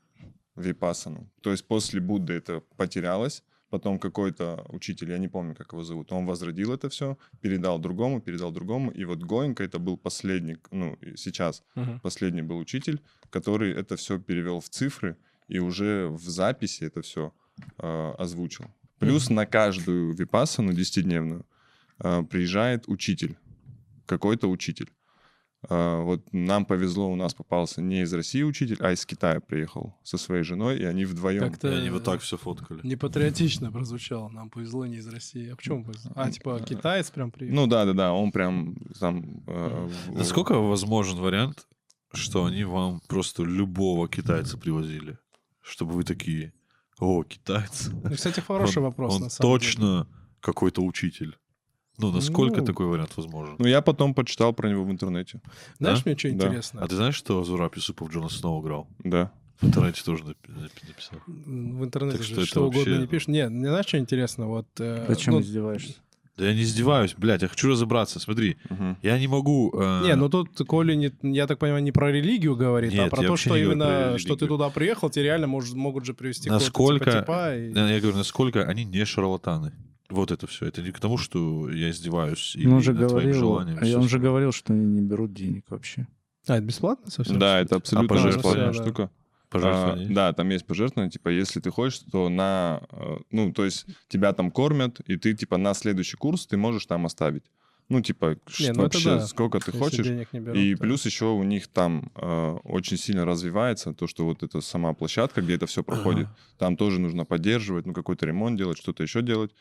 Випасану. 0.55 1.29
То 1.41 1.51
есть 1.51 1.65
после 1.67 1.99
Будды 1.99 2.33
это 2.33 2.61
потерялось, 2.77 3.43
потом 3.69 3.99
какой-то 3.99 4.65
учитель, 4.69 5.11
я 5.11 5.17
не 5.17 5.27
помню, 5.27 5.55
как 5.55 5.73
его 5.73 5.83
зовут, 5.83 6.11
он 6.11 6.25
возродил 6.25 6.73
это 6.73 6.89
все, 6.89 7.17
передал 7.41 7.79
другому, 7.79 8.21
передал 8.21 8.51
другому, 8.51 8.91
и 8.91 9.05
вот 9.05 9.19
Гоенко 9.19 9.63
это 9.63 9.79
был 9.79 9.97
последний, 9.97 10.57
ну, 10.71 10.97
сейчас 11.15 11.63
Мгм. 11.75 11.99
последний 11.99 12.41
был 12.41 12.57
учитель, 12.57 12.99
который 13.29 13.71
это 13.73 13.95
все 13.95 14.19
перевел 14.19 14.59
в 14.59 14.69
цифры 14.69 15.15
и 15.47 15.59
уже 15.59 16.07
в 16.07 16.21
записи 16.29 16.83
это 16.85 17.01
все 17.01 17.31
озвучил. 17.77 18.65
Плюс 19.01 19.29
на 19.29 19.45
каждую 19.45 20.13
випассану 20.13 20.71
10-дневную 20.71 21.45
э, 21.99 22.23
приезжает 22.23 22.87
учитель, 22.87 23.37
какой-то 24.05 24.47
учитель. 24.49 24.89
А, 25.69 26.01
Вот 26.01 26.21
нам 26.33 26.65
повезло, 26.65 27.11
у 27.11 27.15
нас 27.15 27.33
попался 27.35 27.81
не 27.81 28.01
из 28.01 28.11
России 28.13 28.41
учитель, 28.43 28.77
а 28.79 28.91
из 28.93 29.05
Китая 29.05 29.39
приехал 29.39 29.95
со 30.03 30.17
своей 30.17 30.43
женой, 30.43 30.79
и 30.79 30.83
они 30.85 31.05
вдвоем. 31.05 31.41
Как-то 31.51 31.69
И 31.71 31.75
они 31.75 31.89
вот 31.91 32.03
так 32.03 32.21
все 32.21 32.35
фоткали. 32.37 32.79
непатриотично 32.83 33.71
прозвучало. 33.71 34.29
Нам 34.29 34.49
повезло 34.49 34.85
не 34.87 34.97
из 34.97 35.07
России. 35.07 35.49
А 35.51 35.55
почему 35.55 35.83
повезло? 35.85 36.11
А, 36.15 36.31
типа, 36.31 36.59
китаец 36.67 37.11
прям 37.11 37.29
приехал? 37.31 37.55
Ну 37.61 37.67
да, 37.67 37.85
да, 37.85 37.93
да, 37.93 38.13
он 38.13 38.31
прям 38.31 38.75
там. 38.99 39.43
э, 39.47 39.87
в- 40.07 40.17
Насколько 40.17 40.53
возможен 40.59 41.19
вариант, 41.19 41.67
что 42.13 42.45
они 42.45 42.63
вам 42.63 42.99
просто 43.07 43.43
любого 43.43 44.07
китайца 44.09 44.57
привозили? 44.57 45.17
Чтобы 45.61 45.91
вы 45.93 46.03
такие, 46.03 46.53
о, 47.01 47.23
китаец. 47.23 47.89
Ну, 48.03 48.11
кстати, 48.11 48.39
хороший 48.39 48.77
Он- 48.77 48.83
вопрос, 48.85 49.15
Он 49.15 49.21
на 49.23 49.29
самом 49.29 49.59
деле. 49.59 49.59
точно 49.59 50.07
какой-то 50.39 50.81
учитель. 50.81 51.35
Ну, 51.97 52.11
насколько 52.11 52.61
Ну, 52.61 52.65
такой 52.65 52.85
вариант 52.87 53.15
возможен? 53.17 53.55
Ну, 53.59 53.67
я 53.67 53.81
потом 53.81 54.13
почитал 54.13 54.53
про 54.53 54.69
него 54.69 54.83
в 54.85 54.89
интернете. 54.91 55.41
Знаешь, 55.79 55.99
Да? 55.99 56.03
мне 56.05 56.17
что 56.17 56.29
Да. 56.29 56.33
интересно? 56.35 56.81
А 56.81 56.87
ты 56.87 56.95
знаешь, 56.95 57.15
что 57.15 57.43
Зураб 57.43 57.75
Юсупов 57.75 58.09
Джона 58.11 58.29
Сноу 58.29 58.61
играл? 58.63 58.87
Да. 59.03 59.31
В 59.59 59.67
интернете 59.67 60.01
тоже 60.03 60.23
напи- 60.23 60.47
напи- 60.47 60.87
написал. 60.87 61.19
В 61.27 61.83
интернете 61.83 62.17
Так 62.17 62.25
же 62.25 62.33
что 62.33 62.45
что, 62.45 62.61
угодно 62.61 62.79
вообще- 62.79 62.97
не 63.01 63.07
пишешь. 63.07 63.27
Нет, 63.27 63.51
мне 63.51 63.67
знаешь, 63.69 63.85
что 63.85 63.99
интересно? 63.99 64.47
Вот, 64.47 64.67
э, 64.79 65.05
Зачем 65.07 65.33
ну, 65.35 65.41
издеваешься? 65.41 65.95
Да 66.37 66.45
я 66.47 66.53
не 66.55 66.61
издеваюсь, 66.63 67.13
блядь, 67.17 67.41
я 67.41 67.47
хочу 67.47 67.69
разобраться. 67.69 68.19
Смотри, 68.19 68.57
Мгм. 68.69 68.97
я 69.01 69.19
не 69.19 69.27
могу... 69.27 69.71
э, 69.75 70.03
Не, 70.05 70.15
ну 70.15 70.29
тут 70.29 70.49
Коля, 70.67 70.95
не, 70.95 71.11
я 71.23 71.45
так 71.45 71.59
понимаю, 71.59 71.83
не 71.83 71.91
про 71.91 72.11
религию 72.11 72.55
говорит, 72.55 72.91
Нет, 72.93 73.07
а 73.07 73.15
про 73.15 73.21
то, 73.23 73.35
что 73.37 73.55
именно, 73.55 74.17
что 74.17 74.35
ты 74.35 74.47
туда 74.47 74.69
приехал, 74.69 75.09
тебе 75.09 75.25
реально 75.25 75.47
может, 75.47 75.75
могут 75.75 76.05
же 76.05 76.13
привести 76.13 76.49
Насколько- 76.49 76.71
какого-то 77.05 77.05
типа, 77.05 77.21
типа, 77.21 77.55
и- 77.57 77.93
Я 77.93 77.99
говорю, 77.99 78.17
насколько 78.17 78.63
они 78.63 78.85
не 78.85 79.05
шарлатаны. 79.05 79.73
Вот 80.09 80.31
это 80.31 80.45
все. 80.47 80.65
Это 80.65 80.81
не 80.81 80.91
к 80.91 80.99
тому, 80.99 81.17
что 81.17 81.69
я 81.69 81.89
издеваюсь 81.89 82.55
или 82.57 82.67
Ну, 82.67 82.75
он 82.77 82.81
же 82.81 82.91
над 82.93 83.07
твоим 83.09 83.27
говорил, 83.31 83.39
желанием. 83.39 83.77
а 83.79 83.85
всё 83.85 83.95
он 83.95 84.01
же 84.01 84.05
остальное. 84.07 84.29
говорил, 84.29 84.51
что 84.51 84.73
они 84.73 84.85
не 84.85 85.01
берут 85.01 85.33
денег 85.33 85.63
вообще. 85.69 86.05
А, 86.47 86.55
это 86.57 86.65
бесплатно 86.65 87.09
совсем? 87.11 87.39
Да, 87.39 87.59
это 87.59 87.75
абсолютно 87.77 88.09
пожертвования? 88.09 88.37
бесплатная 88.67 88.73
Да. 88.73 88.83
штука. 88.83 89.11
Пожертвования 89.51 90.07
А, 90.09 90.13
да, 90.13 90.33
там 90.33 90.49
есть 90.49 90.65
пожертвования, 90.65 91.11
типа, 91.11 91.29
если 91.29 91.59
ты 91.59 91.69
хочешь, 91.69 91.99
то 92.11 92.29
на, 92.29 92.81
э, 92.91 93.17
ну, 93.31 93.51
то 93.53 93.65
есть 93.65 93.85
тебя 94.07 94.33
там 94.33 94.49
кормят, 94.49 94.99
и 95.01 95.17
ты, 95.17 95.33
типа, 95.33 95.57
на 95.57 95.73
следующий 95.73 96.17
курс 96.17 96.47
ты 96.47 96.57
можешь 96.57 96.85
там 96.85 97.05
оставить. 97.05 97.43
Ну, 97.89 97.99
типа, 97.99 98.37
Не, 98.61 98.71
ну 98.71 98.83
вообще, 98.83 99.17
да. 99.17 99.27
сколько 99.27 99.59
ты 99.59 99.71
Если 99.71 99.77
хочешь. 99.79 100.07
берут, 100.31 100.55
И 100.55 100.75
то- 100.75 100.81
плюс 100.81 101.05
еще 101.05 101.25
у 101.25 101.43
них 101.43 101.67
там 101.67 102.09
э, 102.15 102.57
очень 102.63 102.95
сильно 102.95 103.25
развивается 103.25 103.93
то, 103.93 104.07
что 104.07 104.23
вот 104.25 104.43
эта 104.43 104.61
сама 104.61 104.93
площадка, 104.93 105.41
где 105.41 105.55
это 105.55 105.65
все 105.65 105.83
проходит, 105.83 106.27
Ага. 106.27 106.35
там 106.57 106.77
тоже 106.77 107.01
нужно 107.01 107.25
поддерживать, 107.25 107.85
ну, 107.85 107.93
какой-то 107.93 108.25
ремонт 108.25 108.57
делать, 108.57 108.77
что-то 108.77 109.03
еще 109.03 109.21
делать. 109.21 109.51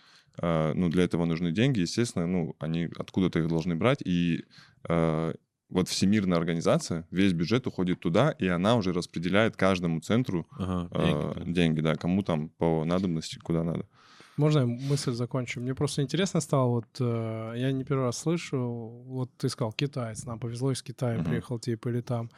Э, 0.40 0.72
ну, 0.76 0.88
для 0.88 1.02
этого 1.02 1.24
нужны 1.24 1.50
деньги, 1.50 1.80
естественно, 1.80 2.28
ну, 2.28 2.54
они 2.60 2.88
откуда-то 2.96 3.40
их 3.40 3.48
должны 3.48 3.74
брать. 3.74 3.98
И 4.04 4.44
э, 4.88 5.34
вот 5.70 5.88
Всемирная 5.88 6.38
организация, 6.38 7.06
весь 7.10 7.32
бюджет 7.32 7.66
уходит 7.66 8.00
туда, 8.00 8.30
и 8.32 8.46
она 8.46 8.76
уже 8.76 8.92
распределяет 8.92 9.56
каждому 9.56 10.00
центру 10.00 10.46
Ага, 10.58 10.88
э, 10.92 11.04
деньги, 11.04 11.44
да. 11.44 11.52
деньги, 11.52 11.80
да, 11.80 11.94
кому 11.94 12.22
там 12.22 12.48
по 12.48 12.84
надобности, 12.84 13.38
куда 13.38 13.62
надо. 13.64 13.86
Можно 14.36 14.60
я 14.60 14.66
мысль 14.66 15.12
закончу? 15.12 15.60
Мне 15.60 15.74
просто 15.74 16.02
интересно 16.02 16.40
стало, 16.40 16.68
вот 16.68 16.86
э, 16.98 17.52
я 17.56 17.72
не 17.72 17.84
первый 17.84 18.04
раз 18.06 18.18
слышу, 18.18 18.58
вот 19.06 19.30
ты 19.36 19.48
сказал, 19.48 19.72
китаец, 19.72 20.24
нам 20.24 20.38
повезло 20.38 20.72
из 20.72 20.82
Китая 20.82 21.18
Мгм. 21.18 21.24
приехал, 21.24 21.58
типа, 21.58 21.88
или 21.88 22.00
там, 22.00 22.30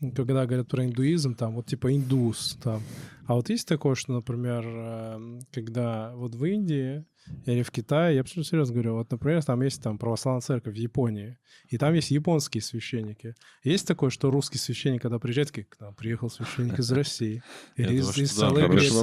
когда 0.00 0.46
говорят 0.46 0.68
про 0.68 0.84
индуизм, 0.84 1.34
там, 1.34 1.54
вот 1.54 1.66
типа 1.66 1.94
индус, 1.94 2.58
там. 2.62 2.82
А 3.26 3.34
вот 3.34 3.48
есть 3.50 3.68
такое, 3.68 3.94
что, 3.94 4.12
например, 4.12 4.64
э, 4.66 5.40
когда 5.52 6.12
вот 6.16 6.34
в 6.34 6.44
Индии 6.44 7.04
или 7.44 7.62
в 7.62 7.70
Китае, 7.70 8.16
я 8.16 8.22
абсолютно 8.22 8.48
серьезно 8.48 8.74
говорю, 8.74 8.94
вот, 8.94 9.10
например, 9.10 9.44
там 9.44 9.62
есть 9.62 9.82
там 9.82 9.98
православная 9.98 10.40
церковь 10.40 10.74
в 10.74 10.78
Японии, 10.78 11.38
и 11.68 11.78
там 11.78 11.94
есть 11.94 12.10
японские 12.10 12.62
священники. 12.62 13.34
Есть 13.62 13.86
такое, 13.86 14.10
что 14.10 14.30
русский 14.30 14.58
священник, 14.58 15.02
когда 15.02 15.18
приезжает, 15.18 15.48
такой, 15.48 15.64
к 15.64 15.78
нам 15.80 15.94
приехал 15.94 16.30
священник 16.30 16.78
из 16.78 16.90
России, 16.90 17.42
или 17.76 17.94
из, 17.94 18.08
из 18.08 18.16
Греции. 18.16 18.40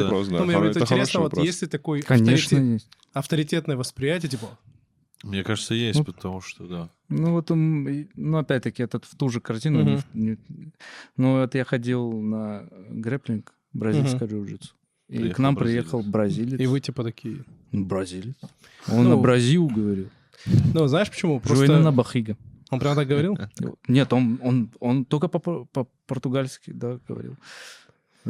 вопрос, 0.04 0.28
да. 0.28 0.40
Ну, 0.40 0.46
мне 0.46 0.56
это 0.56 0.80
интересно, 0.80 1.20
вот 1.22 1.32
вопрос. 1.32 1.46
есть 1.46 1.62
ли 1.62 1.68
есть. 2.74 2.90
авторитетное 3.14 3.78
восприятие, 3.78 4.30
типа, 4.30 4.48
Мне 5.24 5.44
кажется, 5.44 5.74
есть, 5.74 6.00
Ну, 6.00 6.06
потому 6.06 6.42
что, 6.42 6.68
да. 6.68 6.90
Ну 7.10 7.32
вот, 7.32 7.50
ну 7.50 8.38
опять-таки, 8.38 8.84
этот 8.84 9.06
в 9.06 9.16
ту 9.16 9.30
же 9.30 9.40
картину. 9.42 9.82
не 9.82 9.92
Мгм. 9.92 9.98
в- 10.02 10.16
не- 10.16 10.38
ну 11.18 11.40
вот 11.42 11.56
я 11.56 11.64
ходил 11.66 12.12
на 12.22 12.68
грэплинг, 12.90 13.54
бразильское 13.74 14.28
джиу-джитсу. 14.30 14.72
И 15.10 15.18
Приехал 15.18 15.36
к 15.36 15.40
нам 15.40 15.56
бразилец. 15.56 15.84
приехал 15.84 16.04
бразилец. 16.04 16.60
и 16.60 16.66
вы 16.68 16.80
типа 16.82 17.04
такие. 17.04 17.44
Ну, 17.72 17.86
Бразилец. 17.86 18.36
Он 18.90 19.04
Ну, 19.04 19.10
на 19.12 19.18
Бразил 19.18 19.68
говорил. 19.68 20.10
Ну, 20.74 20.88
знаешь 20.88 21.10
почему? 21.10 21.40
Просто... 21.40 21.66
Просто 21.66 21.80
на 21.84 21.92
Бахига. 21.92 22.38
он 22.70 22.80
прям 22.80 22.96
так 22.96 23.08
говорил? 23.08 23.38
Нет, 23.88 24.12
он, 24.14 24.38
он, 24.44 24.70
он 24.80 25.06
только 25.06 25.28
по- 25.30 25.66
по-португальски, 25.66 26.72
да, 26.72 27.00
говорил. 27.08 27.36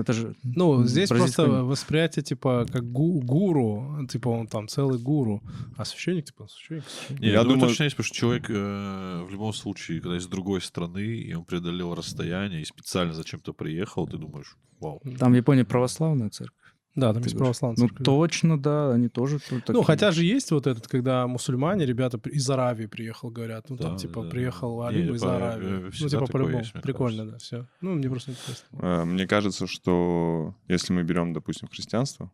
Это 0.01 0.13
же... 0.13 0.36
Ну, 0.43 0.83
здесь 0.86 1.10
просто 1.10 1.43
восприятие, 1.63 2.23
типа, 2.23 2.65
как 2.71 2.83
гу- 2.91 3.21
гуру, 3.21 4.05
типа, 4.10 4.29
он 4.29 4.47
там 4.47 4.67
целый 4.67 4.99
гуру, 4.99 5.41
а 5.77 5.86
священник, 5.86 6.25
типа, 6.25 6.47
священник, 6.49 6.83
священник. 6.89 7.21
Не, 7.21 7.27
Я 7.27 7.33
я 7.33 7.39
думаю, 7.43 7.55
думаю- 7.60 7.69
точно 7.69 7.83
есть, 7.86 7.95
потому 7.95 8.05
что 8.07 8.15
человек 8.15 8.49
э, 8.49 9.23
в 9.27 9.31
любом 9.31 9.53
случае, 9.53 9.99
когда 10.01 10.17
из 10.17 10.27
другой 10.27 10.62
страны, 10.62 10.99
и 11.29 11.33
он 11.33 11.43
преодолел 11.45 11.95
расстояние, 11.95 12.62
и 12.62 12.65
специально 12.65 13.13
зачем-то 13.13 13.53
приехал, 13.53 14.07
ты 14.07 14.17
думаешь, 14.17 14.55
вау. 14.79 15.01
Там 15.19 15.31
в 15.33 15.36
Японии 15.36 15.63
православная 15.63 16.29
церковь. 16.29 16.66
Да, 16.97 17.13
там 17.13 17.21
Ты 17.21 17.27
есть 17.29 17.36
говоришь. 17.36 17.57
православная 17.60 17.89
Ну, 17.95 18.03
точно, 18.03 18.60
да, 18.60 18.91
они 18.93 19.07
тоже 19.07 19.39
Ну, 19.51 19.62
такие. 19.62 19.83
хотя 19.86 20.12
же 20.12 20.25
есть 20.25 20.51
вот 20.51 20.65
этот, 20.67 20.88
когда 20.88 21.27
мусульмане, 21.27 21.86
ребята 21.86 22.19
из 22.29 22.49
Аравии 22.49 22.88
приехал, 22.88 23.29
говорят. 23.29 23.69
Ну, 23.69 23.77
там, 23.77 23.91
Да, 23.93 23.97
типа, 23.97 24.23
да, 24.23 24.29
приехал. 24.29 24.81
Алим 24.81 25.13
из 25.13 25.23
Аравии. 25.23 25.88
э, 25.88 25.91
Ну, 26.01 26.10
типа, 26.10 26.25
по-любому. 26.25 26.63
Прикольно, 26.81 27.25
кажется. 27.25 27.31
да, 27.31 27.38
все. 27.62 27.67
Ну, 27.81 27.93
мне 27.93 28.10
просто 28.10 28.31
интересно. 28.31 28.65
Э, 28.81 29.03
Мне 29.05 29.27
кажется, 29.27 29.67
что 29.67 30.55
если 30.67 30.91
мы 30.91 31.03
берем, 31.03 31.33
допустим, 31.33 31.67
христианство, 31.69 32.31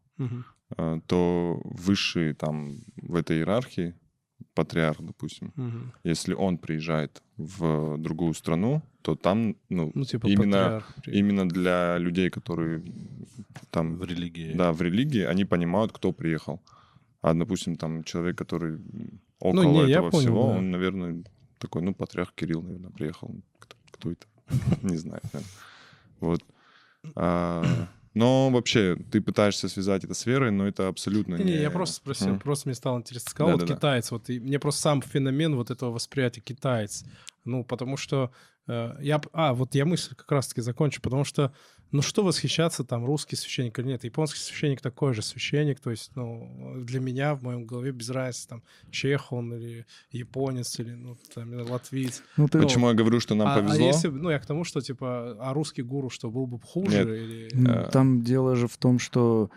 э, 0.78 0.99
то 1.08 1.62
высший 1.65 2.34
там 2.34 2.78
в 2.95 3.15
этой 3.15 3.38
иерархии, 3.39 3.93
патриарх, 4.54 5.02
допустим, 5.02 5.52
Мгм. 5.56 5.92
если 6.06 6.34
он 6.36 6.58
приезжает 6.58 7.22
в 7.38 7.98
другую 7.98 8.34
страну, 8.34 8.82
то 9.02 9.16
там, 9.16 9.56
ну, 9.70 9.92
Ну, 9.96 10.04
типа, 10.06 10.28
именно, 10.28 10.84
именно 11.08 11.50
для 11.50 11.98
людей, 11.98 12.30
которые 12.30 12.84
там, 13.72 13.98
В 13.98 14.04
религии. 14.06 14.54
да, 14.56 14.72
в 14.72 14.82
религии, 14.82 15.24
они 15.24 15.46
понимают, 15.46 15.92
кто 15.92 16.12
приехал. 16.12 16.60
А, 17.22 17.34
допустим, 17.34 17.76
там 17.76 18.04
человек, 18.04 18.38
который 18.38 18.80
около 19.39 19.63
Ну, 19.63 19.72
не, 19.86 19.89
я 19.89 19.98
этого 19.98 20.10
понял, 20.12 20.22
всего, 20.24 20.48
да. 20.48 20.58
он, 20.58 20.72
наверное, 20.72 21.24
такой, 21.58 21.82
ну, 21.82 21.94
патриарх 21.94 22.34
Кирилл, 22.36 22.62
наверное, 22.62 22.92
приехал. 22.92 23.32
Кто, 23.60 23.76
кто 23.92 24.12
это? 24.12 24.26
Не 24.84 24.98
знаю. 24.98 25.22
да. 25.34 25.39
Вот. 26.20 26.42
А, 28.15 28.19
Но 28.19 28.49
вообще, 28.52 28.95
ты 29.12 29.21
пытаешься 29.21 29.67
связать 29.69 30.04
это 30.04 30.13
с 30.13 30.26
верой, 30.26 30.52
но 30.52 30.67
это 30.67 30.88
абсолютно 30.88 31.36
Не, 31.36 31.43
не... 31.45 31.52
я 31.54 31.71
просто 31.71 31.95
спросил, 31.95 32.30
Мгм. 32.30 32.39
просто 32.39 32.69
мне 32.69 32.76
стало 32.76 32.97
интересно. 32.99 33.30
Сказал, 33.30 33.52
вот 33.54 33.62
Да-да-да. 33.62 33.76
китаец, 33.76 34.12
вот 34.12 34.30
и 34.30 34.39
мне 34.39 34.60
просто 34.60 34.82
сам 34.82 35.02
феномен 35.02 35.56
вот 35.56 35.71
этого 35.71 35.91
восприятия 35.91 36.41
китаец. 36.41 37.06
Ну, 37.45 37.63
потому 37.63 37.97
что 37.97 38.32
э, 38.67 38.95
я... 39.01 39.21
А, 39.34 39.53
вот 39.53 39.75
я 39.75 39.86
мысль 39.86 40.15
как 40.15 40.32
раз-таки 40.32 40.62
закончу, 40.62 41.01
потому 41.01 41.23
что, 41.25 41.53
ну, 41.91 42.01
что 42.01 42.23
восхищаться 42.23 42.84
там, 42.84 43.06
русский 43.06 43.36
священник 43.36 43.77
или 43.79 43.88
нет? 43.88 44.03
Японский 44.06 44.39
священник 44.39 44.79
такой 44.82 45.13
же 45.13 45.21
священник, 45.21 45.79
то 45.79 45.91
есть, 45.91 46.12
ну, 46.15 46.75
для 46.84 46.99
меня 46.99 47.36
в 47.36 47.43
моем 47.43 47.65
голове 47.65 47.91
без 47.91 48.10
разницы, 48.10 48.47
там, 48.47 48.63
чех 48.91 49.32
он 49.34 49.53
или 49.53 49.86
японец, 50.12 50.79
или, 50.79 50.91
ну, 50.91 51.17
там, 51.36 51.53
латвиец. 51.69 52.23
Ну, 52.38 52.47
ты... 52.47 52.62
Почему 52.62 52.88
я 52.88 52.93
говорю, 52.93 53.19
что 53.19 53.36
нам 53.36 53.47
а, 53.47 53.56
а 53.56 53.60
повезло? 53.60 53.86
если, 53.88 54.08
б- 54.08 54.19
ну, 54.19 54.29
я 54.29 54.39
к 54.39 54.45
тому, 54.45 54.63
что, 54.63 54.79
типа, 54.82 55.38
а 55.39 55.53
русский 55.53 55.82
гуру, 55.82 56.10
что, 56.10 56.32
был 56.32 56.47
бы 56.47 56.60
хуже? 56.60 56.99
Нет. 56.99 57.08
Или... 57.08 57.67
Э, 57.88 57.89
Там 57.91 58.21
дело 58.23 58.56
же 58.56 58.67
в 58.67 58.77
том, 58.77 58.99
что 58.99 59.49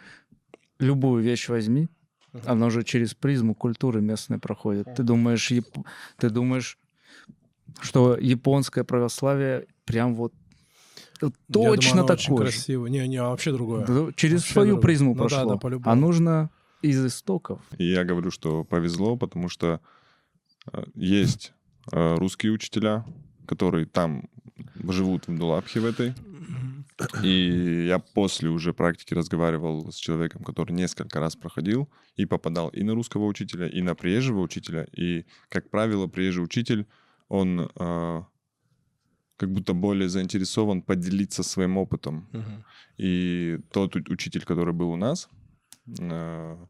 любую 0.78 1.22
вещь 1.22 1.48
возьми, 1.48 1.88
Мгм. 2.32 2.42
она 2.50 2.66
уже 2.66 2.82
через 2.82 3.14
призму 3.14 3.54
культуры 3.54 4.02
местной 4.02 4.38
проходит. 4.38 4.88
Ты 4.94 5.02
думаешь, 5.04 5.50
яп- 5.50 5.84
ты 6.18 6.28
думаешь, 6.28 6.78
что 7.80 8.16
японское 8.18 8.84
православие 8.84 9.66
прям 9.84 10.14
вот 10.14 10.32
думаю, 11.48 11.76
точно 11.76 12.04
очень 12.04 12.24
такое 12.26 12.46
же. 12.46 12.52
красиво. 12.52 12.86
Не, 12.86 13.06
не, 13.08 13.16
а 13.16 13.30
вообще 13.30 13.52
другое. 13.52 13.86
Да, 13.86 14.12
Через 14.14 14.40
Вообще 14.40 14.52
свою 14.52 14.68
другое. 14.68 14.82
призму 14.82 15.14
Ну 15.14 15.14
да, 15.14 15.20
прошло. 15.28 15.50
да, 15.52 15.56
по-любому. 15.56 15.90
а 15.90 15.94
нужно 15.96 16.50
из 16.82 17.04
истоков. 17.04 17.60
И 17.78 17.84
я 17.90 18.04
говорю, 18.04 18.30
что 18.30 18.64
повезло, 18.64 19.16
потому 19.16 19.48
что 19.48 19.80
э, 20.72 20.84
есть 20.94 21.52
э, 21.92 22.14
русские 22.16 22.52
учителя, 22.52 23.04
которые 23.46 23.86
там 23.86 24.28
живут 24.88 25.26
в 25.28 25.36
Дулапхе 25.38 25.80
в 25.80 25.86
этой. 25.86 26.14
И 27.22 27.86
я 27.88 27.98
после 27.98 28.48
уже 28.48 28.72
практики 28.72 29.12
разговаривал 29.12 29.92
с 29.92 29.96
человеком, 29.96 30.42
который 30.44 30.72
несколько 30.72 31.20
раз 31.20 31.36
проходил 31.36 31.90
и 32.16 32.24
попадал 32.24 32.68
и 32.70 32.82
на 32.82 32.94
русского 32.94 33.24
учителя, 33.26 33.66
и 33.68 33.82
на 33.82 33.94
приезжего 33.94 34.40
учителя. 34.40 34.86
И, 34.96 35.26
как 35.50 35.68
правило, 35.70 36.06
приезжий 36.06 36.42
учитель, 36.42 36.86
он 37.28 37.60
э, 37.60 38.22
как 39.36 39.52
будто 39.52 39.74
более 39.74 40.08
заинтересован 40.08 40.82
поделиться 40.82 41.42
своим 41.42 41.76
опытом. 41.76 42.28
Мгм. 42.32 42.64
И 42.96 43.58
тот 43.70 43.96
учитель, 43.96 44.44
который 44.44 44.74
был 44.74 44.90
у 44.90 44.96
нас, 44.96 45.28
э, 46.00 46.66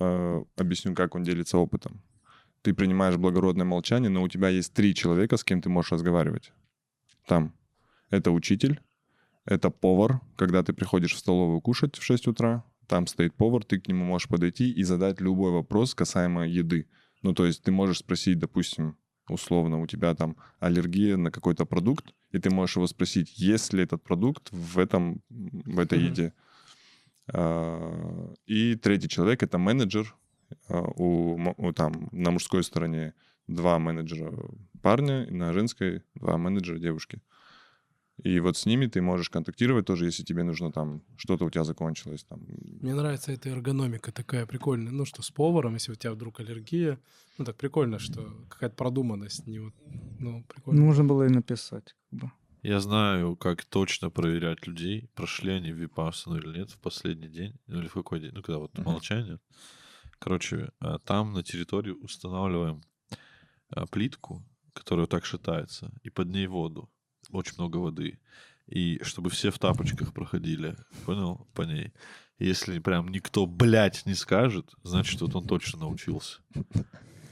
э, 0.00 0.44
объясню, 0.56 0.94
как 0.94 1.14
он 1.14 1.22
делится 1.22 1.58
опытом. 1.58 2.02
ты 2.62 2.74
принимаешь 2.74 3.16
благородное 3.16 3.64
молчание, 3.64 4.10
но 4.10 4.22
у 4.22 4.28
тебя 4.28 4.48
есть 4.48 4.74
три 4.74 4.92
человека, 4.92 5.36
с 5.36 5.44
кем 5.44 5.60
ты 5.62 5.68
можешь 5.68 5.92
разговаривать. 5.92 6.52
Там. 7.26 7.52
Это 8.10 8.30
учитель, 8.30 8.80
это 9.44 9.70
повар, 9.70 10.20
когда 10.36 10.62
ты 10.62 10.72
приходишь 10.72 11.14
в 11.14 11.18
столовую 11.18 11.60
кушать 11.60 11.96
в 11.96 12.02
6 12.02 12.28
утра, 12.28 12.64
там 12.86 13.06
стоит 13.06 13.34
повар, 13.34 13.64
ты 13.64 13.78
к 13.78 13.88
нему 13.88 14.04
можешь 14.04 14.28
подойти 14.28 14.70
и 14.72 14.82
задать 14.82 15.20
любой 15.20 15.52
вопрос 15.52 15.94
касаемо 15.94 16.46
еды. 16.46 16.86
Ну, 17.22 17.32
то 17.32 17.46
есть 17.46 17.62
ты 17.62 17.70
можешь 17.70 17.98
спросить, 17.98 18.38
допустим, 18.38 18.96
условно, 19.30 19.80
у 19.80 19.86
тебя 19.86 20.14
там 20.14 20.36
аллергия 20.60 21.16
на 21.16 21.30
какой-то 21.30 21.64
продукт, 21.66 22.14
и 22.32 22.38
ты 22.38 22.50
можешь 22.50 22.76
его 22.76 22.86
спросить, 22.86 23.38
есть 23.38 23.72
ли 23.72 23.82
этот 23.82 24.02
продукт 24.02 24.48
в, 24.52 24.78
этом, 24.78 25.22
в 25.30 25.78
этой 25.78 25.98
Мгм. 25.98 26.08
еде. 26.08 26.32
А, 27.32 28.32
И 28.46 28.74
третий 28.76 29.08
человек— 29.08 29.42
это 29.42 29.58
менеджер. 29.58 30.14
А, 30.68 30.82
У, 30.96 31.38
у 31.56 31.72
там 31.72 32.08
на 32.12 32.30
мужской 32.30 32.62
стороне 32.62 33.14
два 33.46 33.78
менеджера 33.78 34.32
парня, 34.82 35.24
и 35.24 35.32
на 35.32 35.52
женской 35.52 36.02
два 36.14 36.38
менеджера 36.38 36.78
девушки. 36.78 37.20
И 38.24 38.40
вот 38.40 38.56
с 38.56 38.66
ними 38.66 38.86
ты 38.86 39.00
можешь 39.00 39.30
контактировать 39.30 39.86
тоже, 39.86 40.06
если 40.06 40.24
тебе 40.24 40.42
нужно 40.42 40.72
там 40.72 41.02
что-то 41.16 41.44
у 41.44 41.50
тебя 41.50 41.64
закончилось. 41.64 42.24
Там. 42.28 42.40
Мне 42.80 42.94
нравится 42.94 43.32
эта 43.32 43.48
эргономика 43.48 44.10
такая 44.12 44.44
прикольная. 44.46 44.92
Ну, 44.92 45.04
что 45.04 45.22
с 45.22 45.30
поваром, 45.30 45.74
если 45.74 45.92
у 45.92 45.94
тебя 45.94 46.12
вдруг 46.12 46.40
аллергия, 46.40 46.98
ну, 47.38 47.44
так 47.44 47.56
прикольно, 47.56 47.98
что 47.98 48.28
какая-то 48.48 48.74
продуманность. 48.74 49.46
Не 49.46 49.60
вот, 49.60 49.74
ну, 50.18 50.44
прикольно. 50.48 50.80
Нужно 50.80 51.04
было 51.04 51.26
и 51.26 51.28
написать. 51.28 51.94
Как 52.10 52.20
бы. 52.20 52.32
Я 52.62 52.80
знаю, 52.80 53.36
как 53.36 53.64
точно 53.64 54.10
проверять 54.10 54.66
людей, 54.66 55.08
прошли 55.14 55.52
они 55.52 55.70
випассану 55.70 56.38
или 56.38 56.58
нет 56.58 56.70
в 56.70 56.78
последний 56.80 57.28
день, 57.28 57.54
ну 57.68 57.78
или 57.78 57.86
в 57.86 57.94
какой 57.94 58.18
день, 58.18 58.32
ну 58.34 58.42
когда 58.42 58.58
вот 58.58 58.76
молчание. 58.78 59.38
Короче, 60.18 60.72
а, 60.80 60.98
там 60.98 61.32
на 61.32 61.44
территории 61.44 61.92
устанавливаем 61.92 62.82
а, 63.70 63.86
плитку, 63.86 64.44
которая 64.72 65.06
так 65.06 65.24
шатается, 65.24 65.92
и 66.02 66.10
под 66.10 66.28
ней 66.28 66.48
воду. 66.48 66.90
Очень 67.30 67.54
много 67.58 67.76
воды. 67.78 68.18
И 68.66 69.00
чтобы 69.02 69.30
все 69.30 69.50
в 69.50 69.58
тапочках 69.58 70.12
проходили, 70.12 70.76
понял, 71.06 71.46
по 71.54 71.62
ней. 71.62 71.92
Если 72.38 72.78
прям 72.78 73.08
никто, 73.08 73.46
блядь, 73.46 74.06
не 74.06 74.14
скажет, 74.14 74.74
значит, 74.84 75.20
вот 75.20 75.34
он 75.34 75.46
точно 75.46 75.80
научился. 75.80 76.38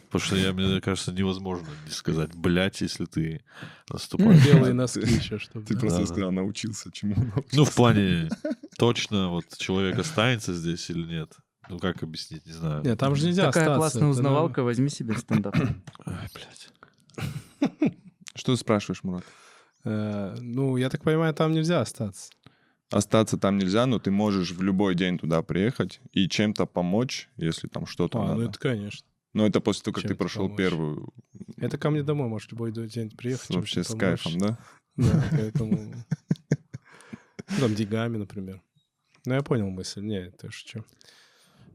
Потому 0.06 0.20
что, 0.24 0.37
я, 0.37 0.52
мне 0.52 0.80
кажется, 0.80 1.12
невозможно 1.12 1.68
не 1.85 1.90
сказать, 1.90 2.35
блядь, 2.35 2.80
если 2.80 3.04
ты 3.04 3.42
наступаешь. 3.90 4.44
Белые 4.46 4.72
носки 4.72 5.00
еще, 5.00 5.38
чтобы... 5.38 5.66
Ты 5.66 5.74
да. 5.74 5.80
просто 5.80 6.00
Да, 6.00 6.06
сказал, 6.06 6.32
научился 6.32 6.90
чему 6.92 7.14
научился. 7.16 7.56
Ну, 7.56 7.64
в 7.64 7.74
плане, 7.74 8.28
точно 8.78 9.28
вот 9.28 9.44
человек 9.59 9.98
останется 9.98 10.54
здесь 10.54 10.88
или 10.90 11.04
нет. 11.06 11.32
Ну, 11.68 11.78
как 11.78 12.02
объяснить, 12.02 12.46
не 12.46 12.52
знаю. 12.52 12.82
Нет, 12.85 12.98
там 12.98 13.14
же 13.16 13.26
нельзя 13.26 13.46
Такая 13.46 13.64
остаться. 13.64 13.78
классная 13.78 14.02
это 14.02 14.11
узнавалка, 14.11 14.62
возьми 14.62 14.88
себе 14.88 15.16
стендап. 15.16 15.56
Ай, 15.56 16.28
блядь. 16.32 16.68
Что 18.35 18.54
ты 18.54 18.61
спрашиваешь, 18.61 19.02
Мурат? 19.02 19.24
Э, 19.87 20.37
Ну, 20.40 20.77
я 20.77 20.90
так 20.90 21.03
понимаю, 21.03 21.33
там 21.35 21.53
нельзя 21.53 21.81
остаться. 21.81 22.31
Остаться 22.90 23.37
там 23.38 23.59
нельзя, 23.59 23.87
но 23.87 23.99
ты 23.99 24.11
можешь 24.11 24.53
в 24.53 24.62
любой 24.62 24.94
день 24.94 25.18
туда 25.18 25.42
приехать 25.42 26.01
и 26.12 26.29
чем-то 26.29 26.66
помочь, 26.66 27.29
если 27.37 27.66
там 27.68 27.87
что-то 27.87 28.20
А, 28.20 28.29
надо. 28.29 28.35
ну 28.42 28.49
это 28.51 28.59
конечно. 28.59 29.07
Но 29.35 29.46
это 29.46 29.61
после 29.61 29.83
того, 29.85 29.94
как 29.94 30.03
ты 30.03 30.09
Чем-то 30.09 30.18
прошел 30.18 30.44
помочь. 30.44 30.59
первую. 30.59 31.09
Это 31.57 31.79
ко 31.79 31.90
мне 31.90 32.03
домой 32.03 32.29
можешь 32.29 32.51
любой 32.51 32.72
день 32.72 33.11
приехать. 33.11 33.51
Вообще 33.51 33.83
с 33.83 33.88
помочь. 33.88 34.01
кайфом, 34.01 34.38
да? 34.38 34.59
Да, 34.96 35.25
поэтому... 35.31 35.79
Ну, 37.49 37.61
Там 37.61 37.75
деньгами, 37.77 38.16
например. 38.16 38.61
Ну, 39.25 39.35
я 39.35 39.42
понял 39.42 39.70
мысль. 39.70 40.01
Не, 40.03 40.18
это 40.27 40.51
что. 40.51 40.85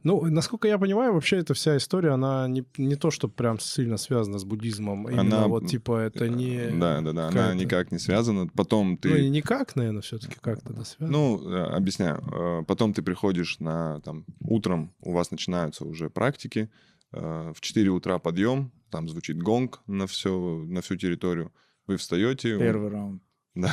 Ну, 0.04 0.26
насколько 0.26 0.68
я 0.68 0.78
понимаю, 0.80 1.14
вообще 1.14 1.38
эта 1.38 1.54
вся 1.54 1.78
история, 1.78 2.12
она 2.12 2.48
не, 2.48 2.66
не 2.78 2.96
то, 2.96 3.12
что 3.12 3.28
прям 3.28 3.60
сильно 3.60 3.98
связана 3.98 4.40
с 4.40 4.44
буддизмом. 4.44 5.08
Именно 5.08 5.22
Она- 5.22 5.48
вот, 5.48 5.68
типа, 5.68 6.00
это 6.00 6.28
не... 6.28 6.70
Да, 6.72 7.02
да, 7.02 7.14
да. 7.14 7.28
Она 7.28 7.54
никак 7.54 7.92
не 7.92 8.00
связана. 8.00 8.48
Потом 8.48 8.98
ты... 8.98 9.10
Ну, 9.10 9.16
и 9.16 9.30
никак, 9.30 9.76
наверное, 9.76 10.02
все-таки 10.02 10.36
как-то 10.42 10.74
да, 10.74 10.84
связано. 10.84 11.18
Ну, 11.18 11.50
э, 11.50 11.64
объясняю. 11.76 12.18
Э, 12.34 12.64
Потом 12.66 12.94
ты 12.94 13.02
приходишь 13.04 13.60
на 13.60 14.00
там 14.02 14.26
утром, 14.40 14.94
у 15.02 15.12
вас 15.14 15.30
начинаются 15.32 15.86
уже 15.86 16.10
практики. 16.10 16.70
Э, 17.12 17.54
В 17.56 17.62
4 17.62 17.90
утра 17.90 18.18
подъем, 18.20 18.72
там 18.90 19.08
звучит 19.08 19.42
гонг 19.42 19.82
на 19.88 20.08
все, 20.08 20.64
на 20.68 20.82
всю 20.82 20.96
территорию. 20.96 21.52
Вы 21.88 21.98
встаете. 21.98 22.58
Первый 22.58 22.90
раунд. 22.90 23.22
Да. 23.56 23.72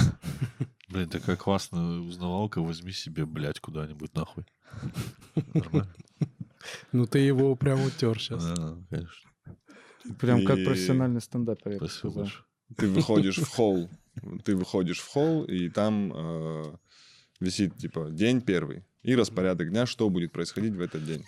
Блин, 0.88 1.08
такая 1.08 1.36
классная 1.36 2.00
узнавалка, 2.00 2.60
возьми 2.60 2.92
себе, 2.92 3.24
блядь, 3.26 3.60
куда-нибудь 3.60 4.14
нахуй. 4.14 4.44
Нормально? 5.54 5.94
Ну, 6.92 7.07
ты 7.07 7.18
его 7.20 7.54
прям 7.57 7.83
утер 7.85 8.18
сейчас. 8.20 8.44
Да, 8.57 8.76
конечно. 8.90 9.31
Прям 10.20 10.44
как 10.44 10.59
И- 10.59 10.64
профессиональный 10.64 11.20
стендапер, 11.20 11.76
Спасибо 11.76 12.11
большое. 12.14 12.44
Ты 12.76 12.88
выходишь 12.88 13.38
в 13.38 13.48
холл. 13.48 13.88
Ты 14.44 14.57
выходишь 14.57 15.00
в 15.00 15.09
холл, 15.09 15.44
и 15.44 15.68
там 15.68 16.12
э, 16.14 16.76
висит, 17.40 17.76
типа, 17.76 18.09
день 18.11 18.40
первый. 18.40 18.85
И 19.02 19.14
распорядок 19.14 19.70
дня, 19.70 19.87
что 19.87 20.09
будет 20.11 20.33
происходить 20.33 20.74
в 20.74 20.81
этот 20.81 21.04
день. 21.04 21.24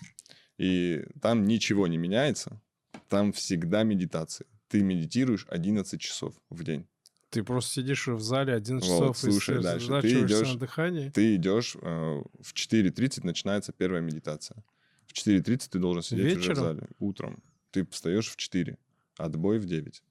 И 0.59 1.05
там 1.23 1.45
ничего 1.45 1.87
не 1.87 1.97
меняется. 1.99 2.61
Там 3.09 3.33
всегда 3.33 3.83
медитация. 3.83 4.47
Ты 4.69 4.83
медитируешь 4.83 5.47
11 5.49 6.01
часов 6.01 6.35
в 6.51 6.63
день. 6.65 6.87
Ты 7.31 7.45
просто 7.45 7.75
сидишь 7.75 8.09
в 8.09 8.21
зале 8.21 8.55
11 8.55 8.89
Вот, 8.89 8.99
часов 9.17 9.17
и 9.25 9.31
слушай 9.31 9.63
дальше. 9.63 10.01
Ты 10.03 10.23
идешь- 10.25 10.53
на 10.53 10.59
дыхании. 10.59 11.11
Ты 11.11 11.37
идешь, 11.37 11.77
э, 11.81 12.23
в 12.41 12.53
4.30 12.55 13.25
начинается 13.25 13.73
первая 13.73 14.03
медитация. 14.03 14.63
В 15.11 15.13
4.30 15.13 15.69
ты 15.71 15.79
должен 15.81 16.03
сидеть 16.03 16.27
уже 16.27 16.35
в 16.35 16.39
Вечером? 16.39 16.57
зале. 16.57 16.89
Утром. 17.01 17.43
Ты 17.73 17.85
встаешь 17.91 18.29
в 18.29 18.37
4. 18.37 18.79
Отбой 19.17 19.59
в 19.59 19.67
9. 19.67 20.03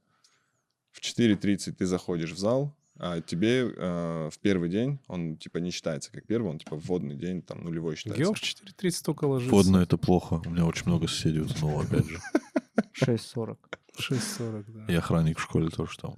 В 0.92 1.00
4.30 1.02 1.72
ты 1.72 1.86
заходишь 1.86 2.32
в 2.32 2.38
зал, 2.38 2.76
а 2.98 3.22
тебе 3.22 3.72
э, 3.74 4.30
в 4.30 4.38
первый 4.40 4.70
день, 4.70 5.00
он 5.08 5.38
типа 5.38 5.60
не 5.60 5.72
считается 5.72 6.12
как 6.12 6.26
первый, 6.28 6.52
он 6.52 6.60
типа 6.60 6.76
вводный 6.76 7.16
день, 7.16 7.42
там 7.42 7.64
нулевой 7.64 7.96
считается. 7.96 8.22
Георг 8.22 8.38
4.30 8.38 9.04
только 9.06 9.24
ложится. 9.26 9.56
Водно 9.56 9.78
это 9.78 9.98
плохо. 9.98 10.42
У 10.46 10.50
меня 10.50 10.66
очень 10.66 10.88
много 10.88 11.08
соседей 11.08 11.40
утонуло, 11.40 11.84
опять 11.84 12.06
же. 12.06 12.20
6.40. 13.02 13.58
6.40, 13.98 14.66
да. 14.68 14.94
И 14.94 14.96
охранник 14.98 15.40
в 15.40 15.42
школе 15.42 15.70
тоже 15.70 15.98
там. 15.98 16.18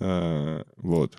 Э, 0.00 0.64
вот. 0.76 1.16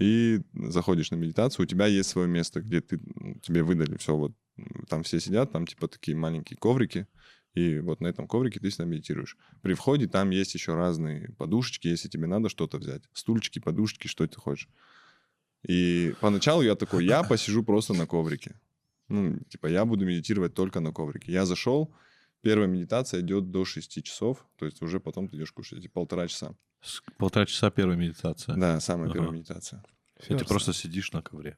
И 0.00 0.40
заходишь 0.54 1.10
на 1.10 1.16
медитацию, 1.16 1.64
у 1.64 1.66
тебя 1.66 1.86
есть 1.86 2.08
свое 2.08 2.26
место, 2.26 2.62
где 2.62 2.80
ты, 2.80 2.98
тебе 3.42 3.62
выдали 3.62 3.98
все, 3.98 4.16
вот 4.16 4.32
там 4.88 5.02
все 5.02 5.20
сидят, 5.20 5.52
там 5.52 5.66
типа 5.66 5.88
такие 5.88 6.16
маленькие 6.16 6.56
коврики, 6.56 7.06
и 7.52 7.80
вот 7.80 8.00
на 8.00 8.06
этом 8.06 8.26
коврике 8.26 8.60
ты 8.60 8.70
всегда 8.70 8.86
медитируешь. 8.86 9.36
При 9.60 9.74
входе 9.74 10.06
там 10.08 10.30
есть 10.30 10.54
еще 10.54 10.74
разные 10.74 11.34
подушечки, 11.36 11.88
если 11.88 12.08
тебе 12.08 12.26
надо 12.26 12.48
что-то 12.48 12.78
взять. 12.78 13.02
Стульчики, 13.12 13.58
подушечки, 13.58 14.06
что 14.06 14.26
ты 14.26 14.40
хочешь. 14.40 14.70
И 15.68 16.14
поначалу 16.22 16.62
я 16.62 16.76
такой, 16.76 17.04
я 17.04 17.22
посижу 17.28 17.62
просто 17.62 17.92
на 17.92 18.06
коврике. 18.06 18.58
Ну, 19.08 19.38
типа, 19.50 19.66
я 19.66 19.84
буду 19.84 20.06
медитировать 20.06 20.54
только 20.54 20.80
на 20.80 20.92
коврике. 20.92 21.30
Я 21.30 21.44
зашел, 21.44 21.92
первая 22.42 22.68
медитация 22.68 23.20
идет 23.20 23.50
до 23.50 23.64
6 23.64 24.02
часов, 24.02 24.46
то 24.56 24.66
есть 24.66 24.82
уже 24.82 25.00
потом 25.00 25.28
ты 25.28 25.36
идешь 25.36 25.52
кушать, 25.52 25.78
эти 25.80 25.88
полтора 25.88 26.26
часа. 26.28 26.54
Полтора 27.18 27.46
часа 27.46 27.70
первая 27.70 27.96
медитация. 27.96 28.56
Да, 28.56 28.80
самая 28.80 29.06
Ага. 29.06 29.14
первая 29.14 29.32
медитация. 29.32 29.82
И 30.28 30.34
ты 30.34 30.44
просто 30.44 30.72
сидишь 30.72 31.12
на 31.12 31.22
ковре. 31.22 31.56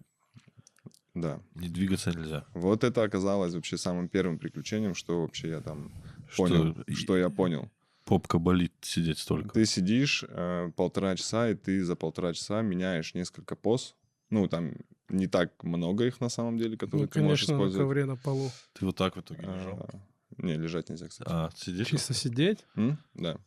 Да. 1.14 1.40
Не 1.54 1.68
двигаться 1.68 2.10
нельзя. 2.10 2.46
Вот 2.54 2.84
это 2.84 3.02
оказалось 3.02 3.54
вообще 3.54 3.76
самым 3.76 4.08
первым 4.08 4.38
приключением, 4.38 4.94
что 4.94 5.20
вообще 5.22 5.48
я 5.50 5.60
там 5.60 5.92
Что 6.28 6.44
понял, 6.44 6.76
что 6.94 7.16
я 7.16 7.28
понял. 7.28 7.70
Попка 8.04 8.38
болит 8.38 8.72
сидеть 8.80 9.18
столько. 9.18 9.50
Ты 9.50 9.64
сидишь 9.66 10.24
э, 10.26 10.70
полтора 10.74 11.14
часа, 11.16 11.50
и 11.50 11.54
ты 11.54 11.84
за 11.84 11.94
полтора 11.96 12.32
часа 12.32 12.62
меняешь 12.62 13.14
несколько 13.14 13.54
поз. 13.56 13.94
Ну, 14.30 14.48
там 14.48 14.72
не 15.08 15.26
так 15.28 15.62
много 15.62 16.06
их 16.06 16.20
на 16.20 16.28
самом 16.30 16.56
деле, 16.58 16.76
которые 16.76 17.02
Ну, 17.02 17.08
ты 17.08 17.20
можешь 17.22 17.40
конечно, 17.46 17.54
на 17.54 17.58
использовать. 17.58 17.84
ковре 17.86 18.04
на 18.06 18.16
полу. 18.16 18.50
Ты 18.72 18.86
вот 18.86 18.96
так 18.96 19.14
в 19.16 19.20
итоге 19.20 19.42
лежал. 19.42 19.86
А, 19.92 20.00
не, 20.42 20.56
лежать 20.56 20.88
нельзя, 20.88 21.08
кстати. 21.08 21.28
А, 21.32 21.50
сидишь? 21.54 21.88
Чисто 21.88 22.14
сидеть. 22.14 22.64
М? 22.76 22.98
Да. 23.14 23.38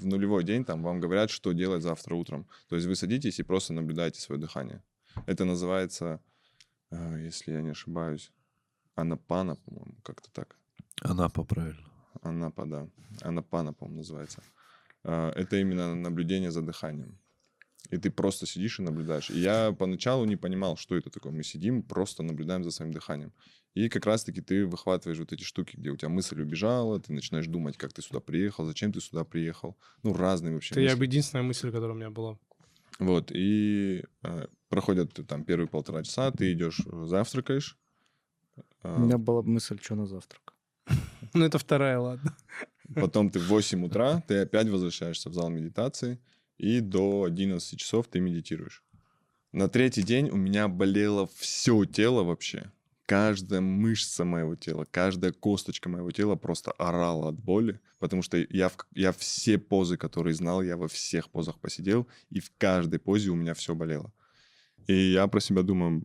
В 0.00 0.06
нулевой 0.06 0.44
день 0.44 0.64
там 0.64 0.82
вам 0.82 1.00
говорят, 1.00 1.30
что 1.30 1.52
делать 1.52 1.82
завтра 1.82 2.14
утром. 2.14 2.46
То 2.68 2.76
есть 2.76 2.88
вы 2.88 2.94
садитесь 2.96 3.38
и 3.38 3.42
просто 3.42 3.72
наблюдаете 3.72 4.20
свое 4.20 4.40
дыхание. 4.40 4.82
Это 5.26 5.44
называется, 5.44 6.20
э, 6.90 7.24
если 7.24 7.52
я 7.52 7.60
не 7.60 7.70
ошибаюсь, 7.70 8.32
анапана, 8.94 9.56
по-моему, 9.56 9.94
как-то 10.02 10.30
так. 10.32 10.56
Анапа, 11.02 11.44
правильно. 11.44 11.86
Анапа, 12.22 12.66
да. 12.66 12.88
Анапана, 13.22 13.72
по-моему, 13.72 13.98
называется. 13.98 14.42
А, 15.04 15.30
Это 15.30 15.56
именно 15.56 15.94
наблюдение 15.94 16.50
за 16.50 16.62
дыханием. 16.62 17.18
И 17.90 17.96
ты 17.96 18.10
просто 18.10 18.46
сидишь 18.46 18.78
и 18.78 18.82
наблюдаешь. 18.82 19.30
И 19.30 19.38
я 19.38 19.72
поначалу 19.72 20.24
не 20.26 20.36
понимал, 20.36 20.76
что 20.76 20.96
это 20.96 21.10
такое. 21.10 21.32
Мы 21.32 21.42
сидим, 21.42 21.82
просто 21.82 22.22
наблюдаем 22.22 22.62
за 22.64 22.70
своим 22.70 22.92
дыханием. 22.92 23.32
И 23.74 23.88
как 23.88 24.06
раз-таки 24.06 24.40
ты 24.40 24.66
выхватываешь 24.66 25.18
вот 25.18 25.32
эти 25.32 25.42
штуки, 25.44 25.76
где 25.76 25.90
у 25.90 25.96
тебя 25.96 26.08
мысль 26.08 26.40
убежала, 26.40 26.98
ты 27.00 27.12
начинаешь 27.12 27.46
думать, 27.46 27.76
как 27.76 27.92
ты 27.92 28.02
сюда 28.02 28.20
приехал, 28.20 28.64
зачем 28.66 28.92
ты 28.92 29.00
сюда 29.00 29.24
приехал. 29.24 29.76
Ну, 30.02 30.12
разные 30.14 30.52
вообще 30.54 30.74
Это 30.74 30.80
я 30.80 30.88
мысли. 30.88 30.98
бы 30.98 31.04
единственная 31.06 31.44
мысль, 31.44 31.70
которая 31.70 31.92
у 31.92 31.98
меня 31.98 32.10
была. 32.10 32.38
Вот, 32.98 33.30
и 33.32 34.04
э, 34.24 34.46
проходят 34.68 35.12
там 35.28 35.44
первые 35.44 35.68
полтора 35.68 36.02
часа, 36.02 36.30
ты 36.32 36.52
идешь, 36.52 36.80
э, 36.86 37.04
завтракаешь, 37.06 37.78
А, 38.82 38.96
У 38.96 39.00
меня 39.00 39.18
была 39.18 39.42
мысль, 39.42 39.78
что 39.80 39.94
на 39.94 40.06
завтрак. 40.06 40.54
Ну, 41.34 41.44
это 41.44 41.58
вторая, 41.58 41.98
ладно. 41.98 42.36
Потом 42.94 43.30
ты 43.30 43.38
в 43.38 43.48
8 43.48 43.84
утра, 43.84 44.20
ты 44.26 44.38
опять 44.38 44.68
возвращаешься 44.68 45.30
в 45.30 45.34
зал 45.34 45.50
медитации, 45.50 46.18
и 46.58 46.80
до 46.80 47.24
11 47.24 47.78
часов 47.78 48.08
ты 48.08 48.20
медитируешь. 48.20 48.82
На 49.52 49.68
третий 49.68 50.02
день 50.02 50.28
у 50.28 50.36
меня 50.36 50.68
болело 50.68 51.28
все 51.38 51.84
тело 51.84 52.22
вообще. 52.22 52.70
Каждая 53.06 53.62
мышца 53.62 54.26
моего 54.26 54.54
тела, 54.54 54.86
каждая 54.90 55.32
косточка 55.32 55.88
моего 55.88 56.10
тела 56.10 56.36
просто 56.36 56.72
орала 56.72 57.30
от 57.30 57.40
боли, 57.40 57.80
потому 57.98 58.20
что 58.20 58.36
я, 58.36 58.68
в- 58.68 58.76
я 58.94 59.12
все 59.12 59.56
позы, 59.56 59.96
которые 59.96 60.34
знал, 60.34 60.62
я 60.62 60.76
во 60.76 60.88
всех 60.88 61.30
позах 61.30 61.58
посидел, 61.58 62.06
и 62.28 62.40
в 62.40 62.52
каждой 62.58 62.98
позе 62.98 63.30
у 63.30 63.34
меня 63.34 63.54
все 63.54 63.74
болело. 63.74 64.12
И 64.86 65.12
я 65.12 65.26
про 65.28 65.40
себя 65.40 65.62
думаю, 65.62 66.02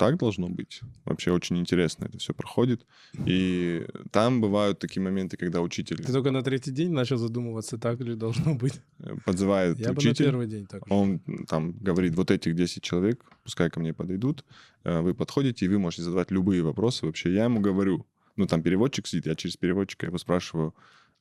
так 0.00 0.16
должно 0.16 0.48
быть. 0.48 0.80
Вообще 1.04 1.30
очень 1.30 1.58
интересно 1.58 2.06
это 2.06 2.16
все 2.16 2.32
проходит. 2.32 2.86
И 3.26 3.86
там 4.10 4.40
бывают 4.40 4.78
такие 4.78 5.02
моменты, 5.02 5.36
когда 5.36 5.60
учитель 5.60 5.98
Ты 5.98 6.10
только 6.10 6.30
на 6.30 6.42
третий 6.42 6.70
день 6.70 6.90
начал 6.90 7.18
задумываться, 7.18 7.76
так 7.76 8.00
ли 8.00 8.14
должно 8.14 8.54
быть. 8.54 8.80
э, 9.00 9.14
подзывает 9.26 9.78
Я 9.78 9.88
бы 9.88 9.92
на 9.92 9.98
учитель. 9.98 10.24
первый 10.24 10.46
день 10.46 10.66
так. 10.66 10.90
Он 10.90 11.20
там 11.46 11.72
говорит, 11.72 12.14
вот 12.14 12.30
этих 12.30 12.54
10 12.54 12.82
человек, 12.82 13.22
пускай 13.44 13.68
ко 13.68 13.78
мне 13.78 13.92
подойдут, 13.92 14.46
э, 14.84 15.02
вы 15.02 15.12
подходите, 15.12 15.66
и 15.66 15.68
вы 15.68 15.78
можете 15.78 16.02
задавать 16.02 16.30
любые 16.30 16.62
вопросы. 16.62 17.04
Вообще, 17.04 17.34
я 17.34 17.44
ему 17.44 17.60
говорю, 17.60 18.06
ну, 18.36 18.46
там 18.46 18.62
переводчик 18.62 19.06
сидит, 19.06 19.26
я 19.26 19.34
через 19.34 19.58
переводчика 19.58 20.06
его 20.06 20.16
спрашиваю, 20.16 20.74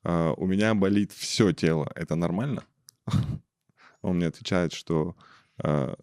«А, 0.03 0.31
у 0.37 0.45
меня 0.47 0.73
болит 0.73 1.11
все 1.11 1.51
тело, 1.51 1.91
это 1.95 2.15
нормально? 2.15 2.63
Он 4.01 4.15
мне 4.15 4.27
отвечает, 4.27 4.71
что, 4.71 5.17
э, 5.61 5.95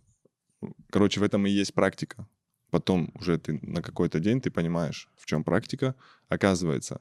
короче, 0.91 1.21
в 1.21 1.23
этом 1.23 1.47
и 1.47 1.51
есть 1.51 1.73
практика. 1.73 2.27
Потом 2.71 3.13
уже 3.15 3.39
ты 3.39 3.59
на 3.63 3.83
какой-то 3.83 4.19
день 4.21 4.41
ты 4.41 4.51
понимаешь, 4.51 5.09
в 5.17 5.27
чем 5.27 5.45
практика. 5.45 5.95
Оказывается, 6.29 7.01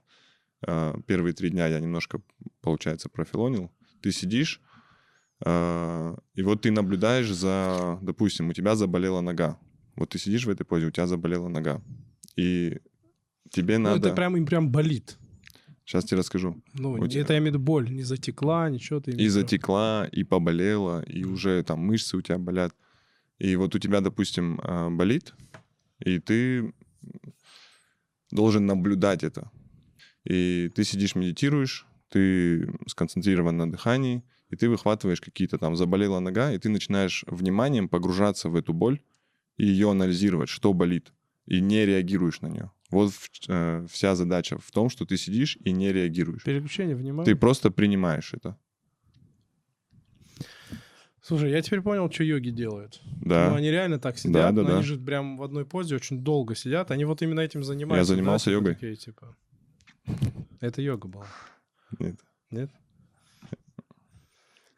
э, 0.68 0.96
первые 1.08 1.34
три 1.34 1.50
дня 1.50 1.68
я 1.68 1.80
немножко, 1.80 2.22
получается, 2.62 3.10
профилонил. 3.10 3.72
Ты 4.02 4.12
сидишь, 4.12 4.62
а, 5.44 6.16
И 6.34 6.44
вот 6.44 6.62
ты 6.62 6.72
наблюдаешь 6.72 7.32
за, 7.32 8.00
допустим, 8.02 8.50
у 8.50 8.54
тебя 8.54 8.76
заболела 8.76 9.22
нога. 9.22 9.58
Вот 9.96 10.10
ты 10.10 10.20
сидишь 10.20 10.46
в 10.46 10.50
этой 10.50 10.66
позе, 10.66 10.86
у 10.88 10.92
тебя 10.92 11.08
заболела 11.08 11.48
нога. 11.48 11.82
И 12.36 12.80
тебе 13.50 13.78
Ну, 13.78 13.86
надо... 13.86 14.08
это 14.08 14.16
прям 14.16 14.38
им 14.38 14.46
прям 14.46 14.72
болит. 14.72 15.18
Сейчас 15.86 16.06
тебе 16.06 16.20
расскажу. 16.20 16.62
Ну, 16.74 16.94
У 16.94 17.08
тебя- 17.08 17.22
это 17.22 17.34
я 17.34 17.40
имею 17.40 17.52
в 17.52 17.56
виду 17.56 17.64
боль, 17.66 17.92
не 17.92 18.04
затекла, 18.04 18.70
ничего 18.70 19.00
ты 19.00 19.12
И 19.12 19.28
затекла, 19.28 20.08
и 20.12 20.24
поболела, 20.24 21.04
и 21.04 21.24
уже 21.26 21.62
там 21.64 21.80
мышцы 21.80 22.18
у 22.18 22.22
тебя 22.22 22.38
болят. 22.40 22.74
И 23.38 23.56
вот 23.56 23.76
у 23.76 23.80
тебя, 23.80 24.02
допустим, 24.02 24.60
а, 24.64 24.90
болит, 24.90 25.34
и 26.06 26.20
ты 26.20 26.74
должен 28.32 28.66
наблюдать 28.66 29.24
это. 29.24 29.52
И 30.24 30.72
ты 30.74 30.84
сидишь, 30.84 31.16
медитируешь, 31.16 31.86
ты 32.10 32.72
сконцентрирован 32.88 33.58
на 33.58 33.70
дыхании, 33.70 34.24
и 34.50 34.56
ты 34.56 34.70
выхватываешь 34.70 35.22
какие-то 35.22 35.58
там, 35.58 35.76
заболела 35.76 36.20
нога, 36.20 36.54
и 36.54 36.58
ты 36.58 36.70
начинаешь 36.70 37.26
вниманием 37.28 37.90
погружаться 37.90 38.50
в 38.50 38.56
эту 38.56 38.74
боль 38.74 39.02
и 39.58 39.66
ее 39.66 39.92
анализировать, 39.92 40.50
что 40.50 40.74
болит, 40.74 41.12
и 41.46 41.60
не 41.60 41.86
реагируешь 41.86 42.42
на 42.42 42.48
нее. 42.48 42.72
Вот 42.92 43.12
э, 43.48 43.86
вся 43.90 44.16
задача 44.16 44.58
в 44.60 44.72
том, 44.72 44.90
что 44.90 45.06
ты 45.06 45.18
сидишь 45.18 45.58
и 45.66 45.72
не 45.72 45.92
реагируешь. 45.92 46.44
Переключение 46.44 46.96
внимания. 46.96 47.26
Ты 47.26 47.36
просто 47.36 47.72
принимаешь 47.72 48.34
это. 48.34 48.58
Слушай, 51.28 51.50
я 51.50 51.62
теперь 51.64 51.82
понял, 51.82 52.12
что 52.12 52.24
йоги 52.24 52.50
делают. 52.52 53.02
Да. 53.22 53.50
Ну, 53.50 53.56
они 53.56 53.72
реально 53.72 53.98
так 53.98 54.20
сидят, 54.20 54.34
Да, 54.34 54.52
да, 54.52 54.62
но 54.62 54.68
да. 54.68 54.76
они 54.76 54.84
же 54.84 55.00
прям 55.00 55.38
в 55.38 55.42
одной 55.44 55.66
позе 55.66 55.96
очень 55.96 56.20
долго 56.20 56.54
сидят. 56.54 56.92
Они 56.92 57.04
вот 57.04 57.24
именно 57.24 57.40
этим 57.40 57.64
занимаются. 57.64 58.12
да, 58.12 58.16
занимался 58.16 58.46
типа 58.46 58.54
йогой. 58.54 58.74
такие, 58.76 58.96
типа. 58.96 59.36
Это 60.62 60.84
йога 60.84 61.08
была. 61.08 61.26
Нет. 61.98 62.20
Нет? 62.52 62.70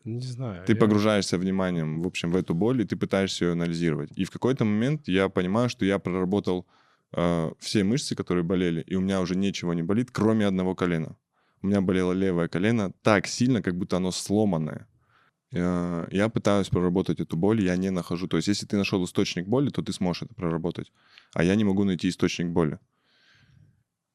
Не 0.06 0.22
знаю. 0.22 0.64
Ты 0.66 0.72
я- 0.72 0.80
погружаешься 0.80 1.38
вниманием, 1.38 2.02
в 2.02 2.08
общем, 2.08 2.32
в 2.32 2.38
эту 2.38 2.54
боль, 2.54 2.82
и 2.82 2.86
ты 2.86 2.96
пытаешься 2.96 3.44
ее 3.44 3.52
анализировать. 3.52 4.12
И 4.16 4.24
в 4.24 4.32
какой-то 4.32 4.64
момент 4.64 5.10
я 5.10 5.28
понимаю, 5.28 5.68
что 5.68 5.84
я 5.84 6.00
проработал 6.00 6.66
э, 7.12 7.52
все 7.60 7.84
мышцы, 7.84 8.16
которые 8.16 8.46
болели, 8.46 8.80
и 8.88 8.96
у 8.96 9.02
меня 9.02 9.20
уже 9.20 9.36
ничего 9.36 9.74
не 9.74 9.84
болит, 9.84 10.12
кроме 10.12 10.48
одного 10.48 10.76
колена. 10.76 11.18
У 11.62 11.68
меня 11.68 11.82
болело 11.82 12.14
левое 12.14 12.48
колено 12.48 12.94
так 13.02 13.28
сильно, 13.28 13.62
как 13.62 13.76
будто 13.76 13.98
оно 13.98 14.12
сломанное. 14.12 14.88
Э, 15.54 16.08
Я 16.12 16.30
пытаюсь 16.30 16.70
проработать 16.70 17.20
эту 17.20 17.38
боль, 17.38 17.62
я 17.64 17.76
не 17.78 17.90
нахожу. 17.90 18.28
То 18.28 18.38
есть, 18.38 18.48
если 18.48 18.66
ты 18.66 18.78
нашел 18.78 19.04
источник 19.04 19.48
боли, 19.48 19.70
то 19.70 19.82
ты 19.82 19.94
сможешь 19.94 20.24
это 20.24 20.34
проработать. 20.34 20.92
А 21.34 21.44
я 21.44 21.56
не 21.56 21.64
могу 21.64 21.84
найти 21.84 22.10
источник 22.10 22.48
боли. 22.50 22.80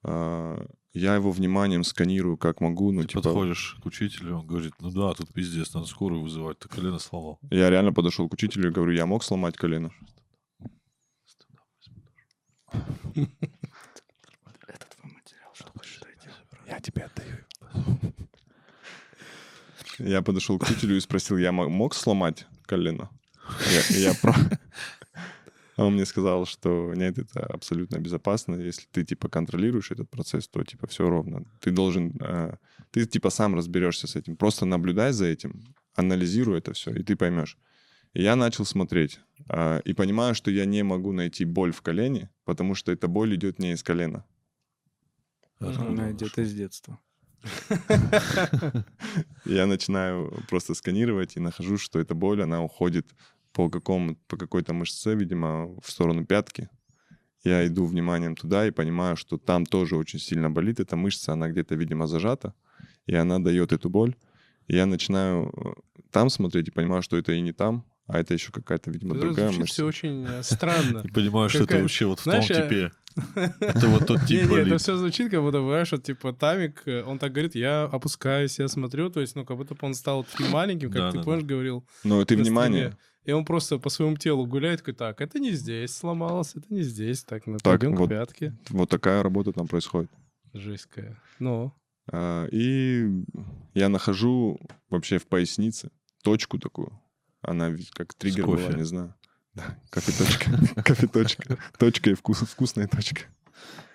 Э, 0.05 0.67
Я 0.95 1.15
его 1.15 1.31
вниманием 1.31 1.85
сканирую, 1.85 2.37
как 2.37 2.61
могу. 2.61 2.93
Ну, 2.93 3.03
Ты 3.03 3.09
типа, 3.09 3.23
подходишь 3.23 3.79
к 3.83 3.87
учителю, 3.87 4.39
он 4.39 4.47
говорит, 4.47 4.75
ну 4.81 4.91
да, 4.91 5.15
тут 5.15 5.33
пиздец, 5.33 5.73
надо 5.75 5.87
скорую 5.87 6.23
вызывать, 6.23 6.59
ты 6.59 6.69
колено 6.69 6.99
сломал. 6.99 7.39
Я 7.51 7.71
реально 7.71 7.93
подошел 7.95 8.29
к 8.29 8.35
учителю 8.35 8.69
и 8.69 8.73
говорю, 8.73 8.93
я 8.93 9.07
мог 9.07 9.25
сломать 9.25 9.57
колено? 9.57 9.91
Это 14.67 14.87
твой 14.97 15.13
материал, 15.13 15.51
что 15.55 15.71
хочешь 15.73 16.01
дойти. 16.01 16.29
Я 16.67 16.81
тебе 16.81 17.05
отдаю. 17.05 17.45
Я 20.03 20.23
подошел 20.23 20.59
к 20.59 20.63
учителю 20.63 20.97
и 20.97 21.01
спросил, 21.01 21.37
я 21.39 21.53
мо- 21.53 21.69
мог 21.69 21.95
сломать 21.95 22.47
колено? 22.67 23.09
Я, 23.91 24.15
про- 24.23 24.35
А 25.77 25.85
Он 25.85 25.95
мне 25.95 26.05
сказал, 26.07 26.45
что 26.47 26.93
нет, 26.95 27.19
это 27.19 27.41
абсолютно 27.47 27.99
безопасно. 27.99 28.57
Если 28.57 28.87
ты, 28.93 29.05
типа, 29.05 29.29
контролируешь 29.29 29.91
этот 29.91 30.11
процесс, 30.11 30.49
то, 30.49 30.63
типа, 30.65 30.87
все 30.87 31.09
ровно. 31.09 31.45
Ты 31.61 31.71
должен... 31.71 32.13
э, 32.21 32.57
Ты, 32.91 33.07
типа, 33.07 33.31
сам 33.31 33.55
разберешься 33.55 34.07
с 34.07 34.17
этим. 34.17 34.37
Просто 34.37 34.67
наблюдай 34.67 35.13
за 35.13 35.25
этим, 35.27 35.75
анализируй 35.95 36.59
это 36.59 36.73
все, 36.73 36.91
и 36.91 37.03
ты 37.03 37.17
поймешь. 37.17 37.57
И 38.13 38.23
я 38.23 38.37
начал 38.37 38.67
смотреть. 38.67 39.21
а, 39.49 39.79
И 39.79 39.95
понимаю, 39.95 40.35
что 40.35 40.51
я 40.51 40.67
не 40.67 40.83
могу 40.83 41.13
найти 41.13 41.45
боль 41.47 41.73
в 41.73 41.81
колене, 41.81 42.29
потому 42.45 42.75
что 42.75 42.93
эта 42.93 43.09
боль 43.09 43.35
идет 43.35 43.59
не 43.59 43.73
из 43.73 43.83
колена. 43.83 44.25
Она 45.61 46.11
идет 46.13 46.39
из 46.39 46.53
детства. 46.55 46.99
Я 49.45 49.67
начинаю 49.67 50.33
просто 50.49 50.75
сканировать 50.75 51.37
и 51.37 51.41
нахожу, 51.41 51.79
что 51.79 51.99
эта 51.99 52.15
боль, 52.15 52.43
она 52.43 52.63
уходит 52.63 53.07
по, 53.53 53.69
какому, 53.69 54.17
по 54.29 54.37
какой-то 54.37 54.73
мышце, 54.73 55.15
видимо, 55.15 55.79
в 55.81 55.91
сторону 55.91 56.25
пятки. 56.25 56.69
Я 57.45 57.67
иду 57.67 57.87
вниманием 57.87 58.37
туда 58.37 58.67
и 58.67 58.71
понимаю, 58.71 59.17
что 59.17 59.37
там 59.37 59.67
тоже 59.67 59.97
очень 59.97 60.21
сильно 60.21 60.49
болит. 60.51 60.79
Эта 60.81 60.97
мышца, 60.97 61.33
она 61.33 61.49
где-то, 61.49 61.75
видимо, 61.75 62.07
зажата, 62.07 62.55
и 63.07 63.15
она 63.15 63.39
дает 63.41 63.73
эту 63.73 63.91
боль. 63.91 64.15
И 64.69 64.77
я 64.77 64.87
начинаю 64.87 65.53
э, 65.57 65.73
там 66.13 66.31
смотреть 66.31 66.69
и 66.69 66.71
понимаю, 66.71 67.03
что 67.03 67.17
это 67.17 67.33
и 67.33 67.41
не 67.41 67.53
там, 67.53 67.85
а 68.07 68.21
это 68.21 68.35
еще 68.35 68.53
какая-то, 68.53 68.91
видимо, 68.93 69.15
Это 69.17 69.27
другая 69.27 69.51
мышца. 69.51 69.65
все 69.75 69.87
очень 69.87 70.25
э, 70.25 70.43
странно. 70.45 70.99
И 71.05 71.09
понимаешь, 71.11 71.51
что 71.51 71.65
это 71.65 71.79
вообще 71.79 72.07
вот 72.07 72.21
в 72.21 72.25
том 72.25 72.35
я- 72.35 72.43
типе. 72.43 72.93
Это 73.61 73.89
вот 73.89 74.07
тот 74.07 74.21
тип 74.27 74.51
Не, 74.51 74.59
это 74.59 74.79
все 74.79 74.97
звучит, 74.97 75.31
как 75.31 75.41
будто, 75.43 75.61
знаешь, 75.61 75.93
вот, 75.93 76.03
типа, 76.03 76.33
Тамик, 76.33 76.83
э, 76.87 77.03
он 77.03 77.19
так 77.19 77.33
говорит, 77.33 77.55
я 77.55 77.85
опускаюсь, 77.85 78.59
я 78.59 78.69
смотрю, 78.69 79.11
то 79.11 79.21
есть, 79.21 79.37
ну, 79.37 79.45
как 79.45 79.57
будто 79.57 79.75
бы 79.75 79.81
он 79.83 79.95
стал 79.95 80.25
таким 80.25 80.51
маленьким, 80.51 80.91
как 80.91 81.01
Да, 81.01 81.11
ты, 81.11 81.19
да, 81.19 81.25
помнишь, 81.25 81.45
говорил. 81.45 81.87
Но 82.05 82.25
ты 82.25 82.37
внимание. 82.37 82.97
И 83.25 83.33
он 83.33 83.45
просто 83.45 83.79
по 83.79 83.89
своему 83.89 84.17
телу 84.17 84.47
гуляет, 84.47 84.81
такой, 84.81 84.95
так, 84.95 85.21
это 85.21 85.39
не 85.39 85.53
здесь 85.53 85.95
сломалось, 85.95 86.57
это 86.57 86.67
не 86.71 86.83
здесь, 86.83 87.23
так, 87.23 87.47
ну, 87.47 87.59
Так, 87.59 87.81
пойдем 87.81 87.97
вот. 87.97 88.07
к 88.07 88.11
пятке. 88.11 88.57
Вот 88.71 88.89
такая 88.89 89.23
работа 89.23 89.53
там 89.53 89.69
происходит. 89.69 90.11
Жесть 90.53 90.87
какая. 90.87 91.21
Ну, 91.39 91.73
А, 92.11 92.47
И 92.51 93.09
я 93.75 93.89
нахожу 93.89 94.61
вообще 94.91 95.19
в 95.19 95.27
пояснице 95.27 95.91
точку 96.23 96.59
такую. 96.59 97.01
Она 97.43 97.71
ведь 97.71 97.91
как 97.91 98.15
триггер 98.15 98.47
была, 98.47 98.73
не 98.73 98.85
знаю. 98.85 99.15
Да, 99.55 99.79
кофе-точка. 99.91 100.51
Кофе-точка. 100.83 101.59
Точка 101.79 102.11
и 102.11 102.15
вкус, 102.15 102.41
вкусная 102.41 102.89
точка. 102.89 103.23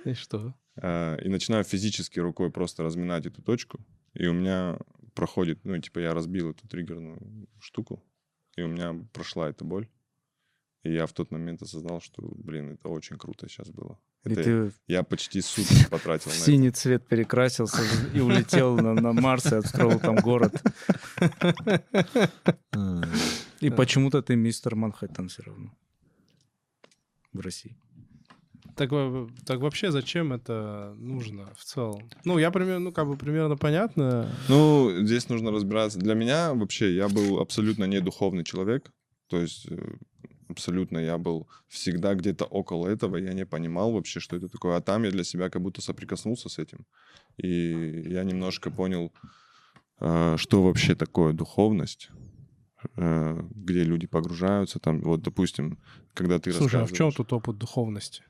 и 0.06 0.14
что? 0.14 0.54
А, 0.80 1.16
И 1.16 1.30
начинаю 1.30 1.64
физически 1.64 2.20
рукой 2.20 2.52
просто 2.52 2.84
разминать 2.84 3.26
эту 3.26 3.42
точку. 3.42 3.80
И 4.14 4.28
у 4.28 4.34
меня 4.34 4.78
проходит, 5.16 5.66
ну, 5.66 5.78
типа 5.80 6.00
я 6.00 6.14
разбил 6.14 6.52
эту 6.52 6.68
триггерную 6.68 7.48
штуку. 7.60 8.04
И 8.56 8.62
у 8.62 8.68
меня 8.68 8.96
прошла 9.14 9.50
эта 9.50 9.66
боль. 9.66 9.88
И 10.84 10.94
я 10.94 11.06
в 11.08 11.14
тот 11.14 11.32
момент 11.32 11.62
осознал, 11.64 12.02
что, 12.02 12.22
блин, 12.22 12.74
это 12.74 12.90
очень 12.90 13.18
круто 13.18 13.50
сейчас 13.50 13.70
было. 13.70 14.00
И 14.26 14.32
Это 14.34 14.44
ты 14.44 14.72
Я 14.88 15.04
почти 15.04 15.42
сутки 15.42 15.88
потратил 15.90 16.30
в 16.32 16.34
на 16.34 16.38
это. 16.38 16.46
синий 16.46 16.72
цвет 16.72 17.08
перекрасился 17.08 17.82
и 18.14 18.20
улетел 18.20 18.76
на, 18.76 18.94
на 18.94 19.12
Марс 19.14 19.52
и 19.52 19.56
отстроил 19.56 20.00
там 20.00 20.16
город. 20.18 20.54
И 23.60 23.70
почему-то 23.70 24.22
ты 24.22 24.36
мистер 24.36 24.76
Манхэттен 24.76 25.28
все 25.28 25.44
равно. 25.44 25.72
В 27.34 27.40
России. 27.40 27.78
Так, 28.76 28.92
так 29.46 29.60
вообще 29.60 29.92
зачем 29.92 30.34
это 30.34 30.94
нужно 30.98 31.48
в 31.56 31.64
целом? 31.64 32.10
Ну, 32.26 32.38
я 32.38 32.52
примерно, 32.52 32.80
ну, 32.80 32.92
как 32.92 33.08
бы 33.08 33.18
примерно 33.18 33.58
понятно. 33.58 34.30
Ну, 34.50 34.92
здесь 35.04 35.30
нужно 35.30 35.52
разбираться. 35.52 35.98
Для 35.98 36.14
меня 36.14 36.54
вообще, 36.54 36.96
я 36.96 37.10
был 37.10 37.40
абсолютно 37.40 37.86
не 37.86 38.02
духовный 38.02 38.44
человек. 38.44 38.92
То 39.30 39.42
есть 39.42 39.68
э, 39.70 39.98
Абсолютно. 40.50 41.00
Я 41.00 41.18
был 41.18 41.48
всегда 41.68 42.16
где-то 42.16 42.46
около 42.46 42.88
этого. 42.88 43.18
Я 43.18 43.34
не 43.34 43.46
понимал 43.46 43.92
вообще, 43.92 44.20
что 44.20 44.36
это 44.36 44.48
такое. 44.48 44.78
А 44.78 44.82
там 44.82 45.04
я 45.04 45.12
для 45.12 45.24
себя 45.24 45.50
как 45.50 45.62
будто 45.62 45.82
соприкоснулся 45.82 46.50
с 46.50 46.58
этим. 46.58 46.86
И 47.38 48.04
я 48.08 48.24
немножко 48.24 48.72
понял, 48.72 49.12
э, 50.00 50.36
что 50.38 50.64
вообще 50.64 50.96
такое 50.96 51.34
духовность 51.34 52.10
где 52.96 53.84
люди 53.84 54.08
погружаются, 54.08 54.80
там, 54.80 55.02
вот, 55.02 55.22
допустим, 55.22 55.80
когда 56.14 56.40
ты 56.40 56.52
Слушай, 56.52 56.82
а 56.82 56.86
в 56.86 56.94
чем 56.94 57.12
тут 57.12 57.34
опыт 57.34 57.58
духовности? 57.58 58.24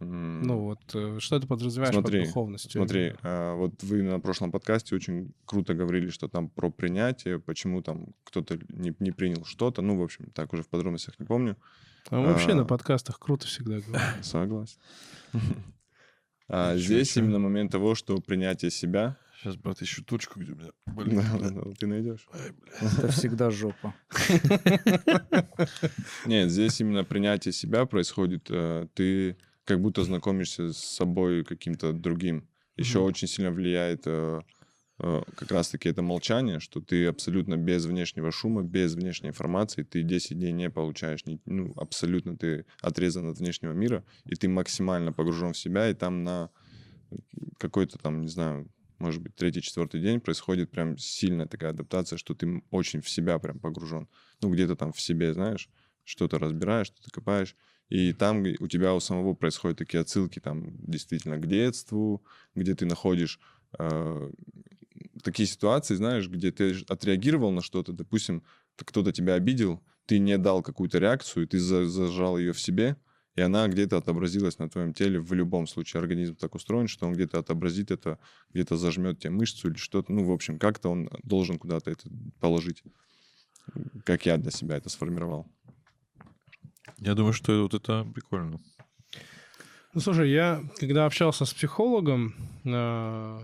м, 0.00 0.42
Ну 0.42 0.58
вот, 0.60 0.80
э, 0.94 1.18
что 1.20 1.40
ты 1.40 1.46
подразумеваешь 1.46 1.94
Смотри, 1.94 2.20
под 2.20 2.28
духовностью? 2.28 2.70
Смотри, 2.70 3.14
а, 3.22 3.54
вот 3.54 3.82
вы 3.82 4.02
на 4.02 4.20
прошлом 4.20 4.52
подкасте 4.52 4.94
очень 4.94 5.32
круто 5.46 5.74
говорили, 5.74 6.10
что 6.10 6.28
там 6.28 6.48
про 6.48 6.70
принятие, 6.70 7.38
почему 7.38 7.82
там 7.82 8.14
кто-то 8.24 8.58
не, 8.68 8.94
не 8.98 9.10
принял 9.10 9.44
что-то. 9.44 9.82
Ну, 9.82 9.98
в 9.98 10.02
общем, 10.02 10.30
так 10.34 10.52
уже 10.52 10.62
в 10.62 10.68
подробностях 10.68 11.18
не 11.18 11.26
помню. 11.26 11.56
А 12.10 12.20
вообще 12.20 12.52
а, 12.52 12.56
на 12.56 12.64
подкастах 12.64 13.18
круто 13.18 13.46
всегда 13.46 13.80
говорим. 13.80 14.22
Согласен. 14.22 14.78
А 16.46 16.76
здесь 16.76 17.16
именно 17.16 17.38
момент 17.38 17.72
того, 17.72 17.94
что 17.94 18.18
принятие 18.18 18.70
себя... 18.70 19.16
Сейчас, 19.44 19.56
брат, 19.56 19.82
ищу 19.82 20.02
точку, 20.02 20.40
где 20.40 20.52
у 20.52 20.56
меня 20.56 20.70
Да, 20.86 20.92
болит. 20.94 21.14
да, 21.16 21.36
блядь. 21.38 21.54
да, 21.54 21.62
ты 21.78 21.86
найдешь. 21.86 22.26
Ай. 22.32 22.52
Это 22.80 23.08
всегда 23.08 23.50
жопа. 23.50 23.94
Нет, 26.24 26.50
здесь 26.50 26.80
именно 26.80 27.04
принятие 27.04 27.52
себя 27.52 27.84
происходит. 27.84 28.46
э, 28.48 28.86
Ты 28.94 29.36
как 29.66 29.82
будто 29.82 30.02
знакомишься 30.02 30.72
с 30.72 30.78
собой 30.78 31.44
каким-то 31.44 31.92
другим. 31.92 32.48
Еще 32.76 33.00
очень 33.00 33.28
сильно 33.28 33.50
влияет 33.50 34.04
э, 34.06 34.40
э, 35.00 35.22
как 35.36 35.50
раз-таки 35.50 35.90
это 35.90 36.00
молчание, 36.00 36.58
что 36.58 36.80
ты 36.80 37.04
абсолютно 37.04 37.58
без 37.58 37.84
внешнего 37.84 38.32
шума, 38.32 38.62
без 38.62 38.94
внешней 38.94 39.28
информации, 39.28 39.82
ты 39.82 40.04
10 40.04 40.38
дней 40.38 40.52
не 40.52 40.70
получаешь, 40.70 41.22
ну, 41.44 41.70
абсолютно 41.76 42.34
ты 42.38 42.64
отрезан 42.80 43.28
от 43.28 43.36
внешнего 43.40 43.74
мира, 43.74 44.04
и 44.24 44.36
ты 44.36 44.48
максимально 44.48 45.12
погружен 45.12 45.52
в 45.52 45.58
себя, 45.58 45.90
и 45.90 45.94
там 45.94 46.24
на 46.24 46.48
какой-то 47.58 47.98
там, 47.98 48.22
не 48.22 48.28
знаю, 48.28 48.70
может 48.98 49.22
быть, 49.22 49.34
третий, 49.34 49.62
четвертый 49.62 50.00
день 50.00 50.20
происходит 50.20 50.70
прям 50.70 50.96
сильная 50.98 51.46
такая 51.46 51.70
адаптация, 51.70 52.16
что 52.16 52.34
ты 52.34 52.62
очень 52.70 53.00
в 53.00 53.08
себя 53.08 53.38
прям 53.38 53.58
погружен. 53.58 54.08
Ну, 54.40 54.52
где-то 54.52 54.76
там 54.76 54.92
в 54.92 55.00
себе, 55.00 55.34
знаешь, 55.34 55.68
что-то 56.04 56.38
разбираешь, 56.38 56.88
что-то 56.88 57.10
копаешь. 57.10 57.56
И 57.88 58.12
там 58.12 58.44
у 58.60 58.68
тебя 58.68 58.94
у 58.94 59.00
самого 59.00 59.34
происходят 59.34 59.78
такие 59.78 60.00
отсылки 60.00 60.38
там 60.38 60.74
действительно 60.78 61.38
к 61.38 61.46
детству, 61.46 62.24
где 62.54 62.74
ты 62.74 62.86
находишь 62.86 63.38
э, 63.78 64.30
такие 65.22 65.46
ситуации, 65.46 65.94
знаешь, 65.94 66.28
где 66.28 66.50
ты 66.50 66.74
отреагировал 66.88 67.50
на 67.50 67.60
что-то, 67.60 67.92
допустим, 67.92 68.42
кто-то 68.76 69.12
тебя 69.12 69.34
обидел, 69.34 69.82
ты 70.06 70.18
не 70.18 70.38
дал 70.38 70.62
какую-то 70.62 70.98
реакцию, 70.98 71.46
ты 71.46 71.58
за- 71.58 71.86
зажал 71.86 72.38
ее 72.38 72.52
в 72.52 72.60
себе, 72.60 72.96
и 73.34 73.40
она 73.40 73.66
где-то 73.68 73.96
отобразилась 73.96 74.58
на 74.58 74.68
твоем 74.68 74.94
теле 74.94 75.20
в 75.20 75.32
любом 75.32 75.66
случае. 75.66 76.00
Организм 76.00 76.36
так 76.36 76.54
устроен, 76.54 76.86
что 76.86 77.06
он 77.06 77.14
где-то 77.14 77.38
отобразит 77.38 77.90
это, 77.90 78.18
где-то 78.52 78.76
зажмет 78.76 79.18
тебе 79.18 79.30
мышцу 79.30 79.68
или 79.68 79.76
что-то. 79.76 80.12
Ну, 80.12 80.24
в 80.24 80.30
общем, 80.30 80.58
как-то 80.58 80.90
он 80.90 81.08
должен 81.22 81.58
куда-то 81.58 81.90
это 81.90 82.08
положить. 82.40 82.82
Как 84.04 84.26
я 84.26 84.36
для 84.36 84.50
себя 84.50 84.76
это 84.76 84.88
сформировал. 84.88 85.46
Я 86.98 87.14
думаю, 87.14 87.32
что 87.32 87.62
вот 87.62 87.74
это 87.74 88.06
прикольно. 88.14 88.60
Ну, 89.94 90.00
слушай, 90.00 90.30
я 90.30 90.62
когда 90.78 91.06
общался 91.06 91.44
с 91.44 91.52
психологом, 91.52 92.34
а, 92.66 93.40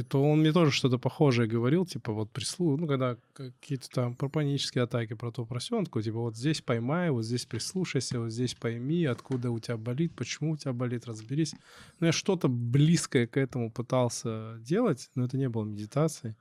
то 0.00 0.22
он 0.22 0.40
мне 0.40 0.52
тоже 0.52 0.70
что-то 0.70 0.98
похожее 0.98 1.46
говорил, 1.46 1.84
типа 1.84 2.12
вот 2.12 2.30
прислу, 2.30 2.76
ну, 2.78 2.86
когда 2.86 3.16
какие-то 3.34 3.90
там 3.90 4.14
про 4.14 4.28
панические 4.28 4.84
атаки, 4.84 5.12
про 5.12 5.30
то, 5.30 5.44
про 5.44 5.60
сё, 5.60 5.76
он 5.76 5.84
такой, 5.84 6.02
типа 6.02 6.18
вот 6.18 6.36
здесь 6.36 6.62
поймай, 6.62 7.10
вот 7.10 7.24
здесь 7.24 7.44
прислушайся, 7.44 8.20
вот 8.20 8.30
здесь 8.30 8.54
пойми, 8.54 9.04
откуда 9.04 9.50
у 9.50 9.58
тебя 9.58 9.76
болит, 9.76 10.14
почему 10.16 10.52
у 10.52 10.56
тебя 10.56 10.72
болит, 10.72 11.06
разберись. 11.06 11.54
Ну, 12.00 12.06
я 12.06 12.12
что-то 12.12 12.48
близкое 12.48 13.26
к 13.26 13.36
этому 13.36 13.70
пытался 13.70 14.56
делать, 14.60 15.10
но 15.14 15.26
это 15.26 15.36
не 15.36 15.48
было 15.48 15.64
медитацией, 15.64 16.34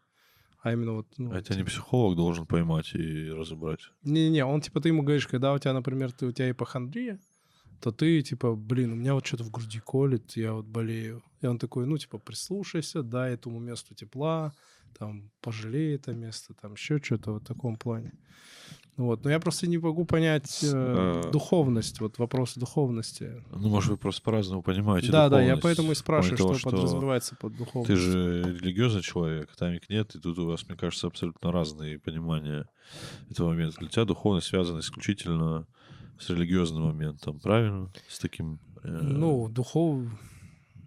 а 0.62 0.72
именно 0.72 0.94
вот... 0.94 1.08
Ну, 1.18 1.34
А 1.34 1.42
тебя 1.42 1.56
не 1.58 1.64
психолог 1.64 2.16
должен 2.16 2.46
поймать 2.46 2.94
и 2.94 3.30
разобрать. 3.30 3.82
не-не-не, 4.04 4.46
он 4.46 4.62
типа, 4.62 4.80
ты 4.80 4.90
ему 4.90 5.02
говоришь, 5.02 5.28
когда 5.28 5.54
у 5.54 5.60
тебя, 5.60 5.74
например, 5.74 6.12
ты, 6.12 6.28
у 6.28 6.32
тебя 6.32 6.52
ипохондрия, 6.52 7.20
то 7.82 7.92
ты 7.92 8.22
типа, 8.22 8.56
блин, 8.56 8.94
у 8.94 8.96
меня 8.96 9.14
вот 9.14 9.26
что-то 9.26 9.44
в 9.44 9.52
груди 9.52 9.80
колет, 9.80 10.38
я 10.38 10.54
вот 10.54 10.66
болею. 10.66 11.24
И 11.42 11.48
он 11.48 11.58
такой, 11.58 11.86
ну, 11.86 11.98
типа, 11.98 12.20
прислушайся, 12.20 13.04
дай 13.04 13.34
этому 13.34 13.60
месту 13.60 13.96
тепла, 13.96 14.54
там, 14.98 15.32
пожалей 15.42 15.96
это 15.96 16.14
место, 16.14 16.54
там, 16.62 16.74
еще 16.74 17.00
что-то 17.00 17.34
в 17.34 17.40
таком 17.40 17.76
плане. 17.76 18.14
Ну 18.98 19.06
Вот. 19.06 19.24
Но 19.24 19.32
я 19.32 19.40
просто 19.40 19.68
не 19.68 19.78
могу 19.78 20.06
понять 20.06 20.60
э, 20.64 21.24
э, 21.26 21.32
духовность, 21.32 22.00
вот 22.02 22.20
вопрос 22.20 22.56
духовности. 22.56 23.44
Ну, 23.52 23.70
может, 23.70 23.90
вы 23.90 23.98
просто 23.98 24.22
по-разному 24.22 24.62
понимаете 24.62 25.12
Да, 25.12 25.30
да, 25.30 25.42
я 25.42 25.58
поэтому 25.58 25.94
и 25.94 25.96
спрашиваю, 25.96 26.38
того, 26.38 26.54
что, 26.54 26.70
подразумевается 26.70 27.36
под 27.36 27.54
Ты 27.54 27.60
духовностью. 27.60 27.98
же 27.98 28.44
религиозный 28.60 29.02
человек, 29.02 29.50
Тамик 29.58 29.90
нет, 29.90 30.14
и 30.16 30.20
тут 30.20 30.38
у 30.38 30.46
вас, 30.46 30.68
мне 30.68 30.78
кажется, 30.78 31.08
абсолютно 31.08 31.52
разные 31.52 31.98
понимания 31.98 32.68
этого 33.30 33.50
момента. 33.50 33.80
Для 33.80 33.90
тебя 33.90 34.06
духовность 34.06 34.48
связана 34.48 34.80
исключительно 34.80 35.66
с 36.22 36.30
религиозным 36.30 36.84
моментом, 36.84 37.40
правильно? 37.40 37.92
С 38.08 38.20
таким... 38.20 38.60
э, 38.84 38.90
Ну, 38.90 39.50
духов... 39.50 40.04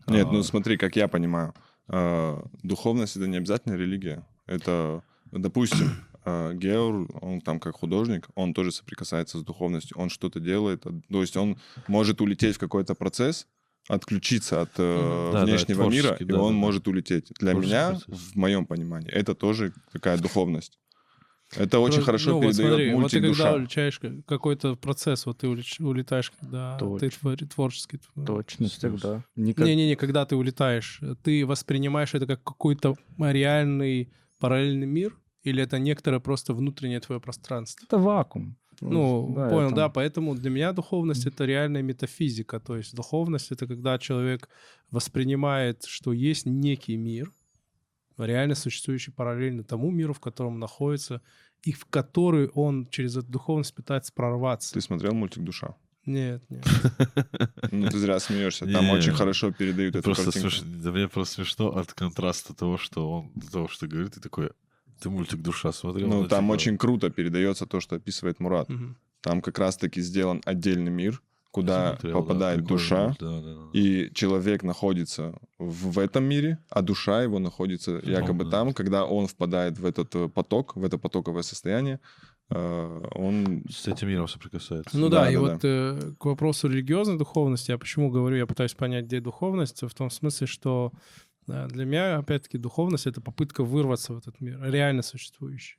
Нет, 0.07 0.27
а, 0.27 0.33
ну 0.33 0.42
смотри, 0.42 0.77
как 0.77 0.97
я 0.97 1.09
понимаю, 1.09 1.55
э, 1.88 2.42
духовность 2.62 3.16
это 3.16 3.27
не 3.27 3.38
обязательно 3.38 3.75
религия. 3.75 4.27
Это, 4.47 5.03
допустим, 5.33 5.88
э, 6.25 6.53
Геор, 6.55 7.09
он 7.23 7.40
там 7.40 7.59
как 7.59 7.77
художник, 7.77 8.29
он 8.35 8.53
тоже 8.55 8.70
соприкасается 8.70 9.38
с 9.38 9.42
духовностью, 9.42 9.99
он 9.99 10.11
что-то 10.11 10.40
делает, 10.40 10.87
а- 10.87 11.01
то 11.11 11.20
есть 11.23 11.37
он 11.37 11.59
может 11.88 12.20
улететь 12.20 12.57
в 12.57 12.59
какой-то 12.59 12.94
процесс, 12.94 13.47
отключиться 13.88 14.62
от 14.62 14.70
э. 14.79 15.31
Да, 15.33 15.40
да, 15.40 15.44
внешнего 15.44 15.88
мира, 15.88 16.09
творческий, 16.09 16.25
и 16.25 16.27
да, 16.29 16.40
он 16.40 16.53
да, 16.55 16.55
да. 16.55 16.61
может 16.61 16.88
улететь. 16.88 17.33
Для 17.38 17.55
меня, 17.55 17.90
процесс. 17.90 18.07
в 18.33 18.37
моем 18.37 18.66
понимании, 18.66 19.11
это 19.11 19.35
тоже 19.35 19.73
такая 19.92 20.18
духовность. 20.18 20.79
Это 21.56 21.78
очень 21.78 21.94
Просто, 21.96 22.04
хорошо 22.06 22.30
ну, 22.30 22.36
вот 22.36 22.40
передает 22.42 22.68
смотри, 22.68 22.92
вот 22.92 23.00
мультик 23.00 23.10
ты 23.10 23.20
когда 23.20 23.28
«Душа». 23.36 23.54
улетаешь 23.54 23.98
ка- 23.98 24.22
какой-то 24.26 24.76
процесс, 24.76 25.26
вот 25.26 25.38
ты 25.38 25.48
улетаешь, 25.48 26.30
когда 26.40 26.78
ты 26.78 27.10
творческий. 27.46 27.98
тв- 27.98 28.26
Точно, 28.26 28.68
всегда. 28.68 29.24
Никак... 29.36 29.66
Не-не-не, 29.66 29.96
когда 29.96 30.24
ты 30.26 30.36
улетаешь, 30.36 31.00
ты 31.22 31.44
воспринимаешь 31.46 32.14
это 32.14 32.26
как 32.26 32.42
какой-то 32.42 32.96
реальный 33.18 34.12
параллельный 34.40 34.86
мир, 34.86 35.16
или 35.42 35.62
это 35.62 35.78
некоторое 35.78 36.20
просто 36.20 36.54
внутреннее 36.54 37.00
твое 37.00 37.20
пространство? 37.20 37.84
Это 37.84 37.98
вакуум. 37.98 38.56
Ну, 38.80 39.32
Да, 39.36 39.50
понял, 39.50 39.66
это- 39.68 39.76
да, 39.76 39.88
поэтому 39.88 40.34
для 40.34 40.50
меня 40.50 40.72
духовность— 40.72 41.26
это 41.26 41.44
реальная 41.44 41.82
метафизика, 41.82 42.58
то 42.58 42.76
есть 42.76 42.94
духовность— 42.94 43.50
это 43.52 43.66
когда 43.68 43.98
человек 43.98 44.48
воспринимает, 44.90 45.84
что 45.84 46.12
есть 46.12 46.46
некий 46.46 46.96
мир, 46.96 47.30
реально 48.18 48.54
существующий 48.54 49.10
параллельно 49.12 49.62
тому 49.64 49.90
миру, 49.90 50.12
в 50.14 50.20
котором 50.20 50.54
он 50.54 50.58
находится, 50.60 51.20
и 51.64 51.72
в 51.72 51.87
который 51.87 52.48
он 52.48 52.87
через 52.90 53.16
эту 53.16 53.29
духовность 53.29 53.74
пытается 53.74 54.12
прорваться. 54.12 54.74
Ты 54.74 54.81
смотрел 54.81 55.14
мультик 55.14 55.42
«Душа»? 55.42 55.74
Нет, 56.07 56.42
нет. 56.50 56.64
Ну, 57.72 57.88
ты 57.88 57.98
зря 57.98 58.20
смеешься. 58.20 58.66
Там 58.66 58.90
очень 58.90 59.12
хорошо 59.12 59.50
передают 59.50 59.96
эту 59.96 60.05
Просто 60.05 60.31
картинку. 60.31 60.66
да 60.83 60.92
мне 60.92 61.09
просто 61.09 61.37
смешно 61.37 61.68
от 61.68 61.92
контраста 61.94 62.55
того, 62.55 62.77
что 62.77 63.11
он, 63.11 63.33
того, 63.50 63.68
что 63.68 63.87
говорит, 63.88 64.16
и 64.16 64.20
такой, 64.20 64.50
ты 65.00 65.09
мультик 65.09 65.40
«Душа» 65.40 65.72
смотрел? 65.72 66.09
Ну, 66.09 66.29
там 66.29 66.44
типа, 66.44 66.53
очень 66.53 66.79
круто 66.79 67.11
передается 67.11 67.66
то, 67.66 67.81
что 67.81 67.96
описывает 67.96 68.38
Мурат. 68.38 68.68
Там 69.22 69.40
как 69.40 69.59
раз-таки 69.59 70.03
сделан 70.03 70.42
отдельный 70.44 70.92
мир, 70.92 71.22
куда 71.54 71.90
смотрел, 71.90 72.12
да, 72.12 72.20
попадает 72.20 72.58
прикольно, 72.58 72.78
душа, 72.78 73.16
да, 73.20 73.40
да, 73.40 73.54
да. 73.54 73.60
и 73.72 74.10
человек 74.12 74.64
находится 74.64 75.38
в, 75.58 76.00
этом 76.00 76.24
мире, 76.24 76.58
а 76.68 76.82
душа 76.82 77.22
его 77.22 77.38
находится 77.38 77.92
якобы 78.02 78.44
да. 78.44 78.50
там, 78.50 78.74
когда 78.74 79.04
он 79.04 79.28
впадает 79.28 79.78
в 79.78 79.86
этот 79.86 80.12
э, 80.16 80.28
поток, 80.28 80.74
в 80.74 80.84
это 80.84 80.98
потоковое 80.98 81.42
состояние, 81.42 82.00
э, 82.50 83.02
он... 83.14 83.62
С 83.70 83.86
этим 83.86 84.08
миром 84.08 84.26
соприкасается. 84.26 84.98
Ну 84.98 85.08
да, 85.08 85.22
Да, 85.22 85.30
и 85.30 85.34
да, 85.34 85.40
вот 85.40 85.60
э, 85.62 86.12
к 86.18 86.24
вопросу 86.24 86.68
религиозной 86.68 87.18
духовности, 87.18 87.70
я 87.70 87.78
почему 87.78 88.10
говорю, 88.10 88.36
я 88.36 88.46
пытаюсь 88.46 88.74
понять, 88.74 89.04
где 89.04 89.20
духовность, 89.20 89.80
в 89.80 89.94
том 89.94 90.10
смысле, 90.10 90.48
что 90.48 90.92
для 91.46 91.84
меня, 91.84 92.16
опять-таки, 92.16 92.58
духовность— 92.58 93.06
это 93.10 93.20
попытка 93.20 93.62
вырваться 93.62 94.12
в 94.12 94.18
этот 94.18 94.40
мир, 94.40 94.60
реально 94.60 95.02
существующий. 95.02 95.76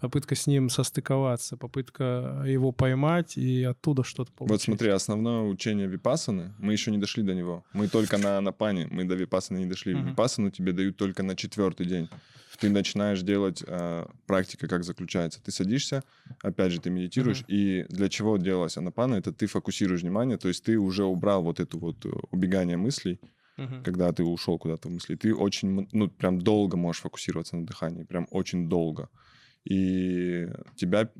Попытка 0.00 0.34
с 0.34 0.46
ним 0.46 0.68
состыковаться, 0.68 1.56
попытка 1.56 2.42
его 2.46 2.70
поймать 2.70 3.38
и 3.38 3.62
оттуда 3.62 4.04
что-то 4.04 4.30
получить. 4.32 4.52
Вот 4.52 4.62
смотри, 4.62 4.90
основное 4.90 5.42
учение 5.42 5.86
випасаны, 5.86 6.54
мы 6.58 6.72
еще 6.74 6.90
не 6.90 6.98
дошли 6.98 7.22
до 7.22 7.34
него. 7.34 7.64
Мы 7.72 7.88
только 7.88 8.18
на 8.18 8.36
анапане, 8.36 8.88
мы 8.90 9.04
до 9.04 9.14
випасаны 9.14 9.58
не 9.58 9.66
дошли. 9.66 9.94
Мгм. 9.94 10.10
Випасану 10.10 10.50
тебе 10.50 10.72
дают 10.72 10.98
только 10.98 11.22
на 11.22 11.34
четвертый 11.34 11.86
день. 11.86 12.10
Ты 12.60 12.68
начинаешь 12.68 13.22
делать, 13.22 13.62
э, 13.66 14.06
практика 14.26 14.68
как 14.68 14.84
заключается. 14.84 15.42
Ты 15.42 15.50
садишься, 15.50 16.02
опять 16.42 16.72
же, 16.72 16.80
ты 16.80 16.90
медитируешь, 16.90 17.44
и 17.48 17.86
для 17.88 18.08
чего 18.08 18.36
делалась 18.36 18.76
анапана? 18.76 19.14
Это 19.14 19.32
ты 19.32 19.46
фокусируешь 19.46 20.02
внимание, 20.02 20.36
то 20.36 20.48
есть 20.48 20.62
ты 20.64 20.78
уже 20.78 21.04
убрал 21.04 21.42
вот 21.42 21.58
это 21.58 21.76
вот 21.78 22.04
э, 22.04 22.10
убегание 22.30 22.76
мыслей, 22.76 23.18
Мгм. 23.56 23.82
когда 23.82 24.12
ты 24.12 24.22
ушел 24.22 24.58
куда-то 24.58 24.88
в 24.88 24.92
мысли. 24.92 25.14
Ты 25.14 25.34
очень, 25.34 25.88
ну, 25.92 26.08
прям 26.08 26.38
долго 26.38 26.76
можешь 26.76 27.00
фокусироваться 27.00 27.56
на 27.56 27.64
дыхании, 27.66 28.04
прям 28.04 28.26
очень 28.30 28.68
долго. 28.68 29.08
И 29.68 30.48
тебя 30.76 31.10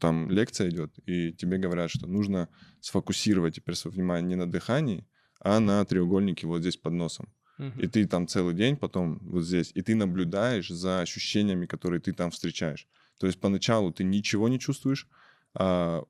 там 0.00 0.28
лекция 0.28 0.70
идет, 0.70 0.92
и 1.06 1.32
тебе 1.32 1.58
говорят, 1.58 1.90
что 1.90 2.08
нужно 2.08 2.48
сфокусировать 2.80 3.54
теперь 3.54 3.76
свое 3.76 3.94
внимание 3.94 4.28
не 4.28 4.34
на 4.34 4.50
дыхании, 4.50 5.06
а 5.38 5.60
на 5.60 5.84
треугольнике 5.84 6.46
вот 6.46 6.60
здесь 6.60 6.76
под 6.76 6.94
носом. 6.94 7.32
И 7.76 7.86
ты 7.86 8.06
там 8.06 8.26
целый 8.26 8.54
день 8.54 8.76
потом 8.76 9.18
вот 9.20 9.42
здесь, 9.42 9.70
и 9.74 9.82
ты 9.82 9.94
наблюдаешь 9.94 10.68
за 10.68 11.00
ощущениями, 11.00 11.66
которые 11.66 12.00
ты 12.00 12.12
там 12.12 12.30
встречаешь. 12.30 12.88
То 13.18 13.26
есть 13.26 13.38
поначалу 13.38 13.92
ты 13.92 14.02
ничего 14.02 14.48
не 14.48 14.58
чувствуешь, 14.58 15.06
а 15.54 16.02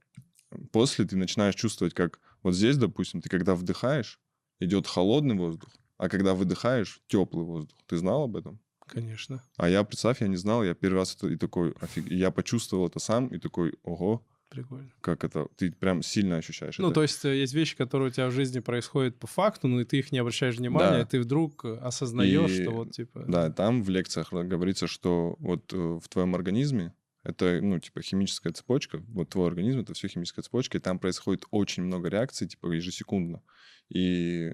после 0.70 1.04
ты 1.04 1.16
начинаешь 1.16 1.56
чувствовать, 1.56 1.92
как 1.92 2.20
вот 2.44 2.54
здесь, 2.54 2.76
допустим, 2.76 3.20
ты 3.20 3.28
когда 3.28 3.54
вдыхаешь, 3.54 4.20
идет 4.61 4.86
холодный 4.86 5.34
воздух, 5.34 5.70
а 5.98 6.08
когда 6.08 6.34
выдыхаешь, 6.34 7.02
теплый 7.08 7.44
воздух. 7.44 7.76
Ты 7.86 7.96
знал 7.96 8.22
об 8.22 8.36
этом? 8.36 8.61
Конечно. 8.93 9.43
А 9.57 9.68
я, 9.68 9.84
представь, 9.84 10.20
я 10.20 10.28
не 10.28 10.36
знал, 10.36 10.64
я 10.64 10.74
первый 10.74 10.97
раз 10.97 11.14
это 11.16 11.28
и 11.28 11.36
такой, 11.36 11.72
офиг... 11.80 12.11
я 12.11 12.30
почувствовал 12.30 12.86
это 12.88 12.99
сам, 12.99 13.28
и 13.28 13.38
такой, 13.38 13.74
ого, 13.82 14.26
Прикольно. 14.49 14.91
как 15.01 15.22
это, 15.24 15.47
ты 15.57 15.70
прям 15.70 16.03
сильно 16.03 16.36
ощущаешь 16.38 16.78
Ну, 16.78 16.86
это. 16.88 16.95
то 16.95 17.03
есть 17.03 17.24
э, 17.24 17.36
есть 17.38 17.55
вещи, 17.55 17.76
которые 17.76 18.09
у 18.09 18.11
тебя 18.11 18.26
в 18.26 18.32
жизни 18.32 18.59
происходят 18.59 19.16
по 19.18 19.26
факту, 19.28 19.68
но 19.68 19.80
и 19.80 19.84
ты 19.84 19.99
их 19.99 20.11
не 20.12 20.18
обращаешь 20.18 20.57
внимания, 20.57 20.91
Да. 20.99 21.01
и 21.03 21.05
ты 21.07 21.20
вдруг 21.20 21.64
э, 21.64 21.76
осознаешь, 21.76 22.51
И- 22.51 22.62
что 22.62 22.70
вот 22.72 22.91
типа... 22.93 23.24
Да, 23.28 23.51
там 23.51 23.82
в 23.84 23.88
лекциях 23.91 24.32
говорится, 24.32 24.86
что 24.88 25.36
вот 25.38 25.72
э, 25.72 25.76
в 25.76 26.09
твоем 26.09 26.34
организме 26.34 26.93
это, 27.22 27.61
ну, 27.62 27.78
типа, 27.78 28.01
химическая 28.01 28.51
цепочка. 28.53 28.99
Вот 29.09 29.28
твой 29.28 29.47
организм— 29.47 29.78
это 29.80 29.93
все 29.93 30.09
химическая 30.09 30.43
цепочка, 30.43 30.78
и 30.78 30.80
там 30.80 30.99
происходит 30.99 31.45
очень 31.51 31.82
много 31.82 32.09
реакций, 32.09 32.49
типа, 32.49 32.72
ежесекундно. 32.72 33.43
И 33.91 34.53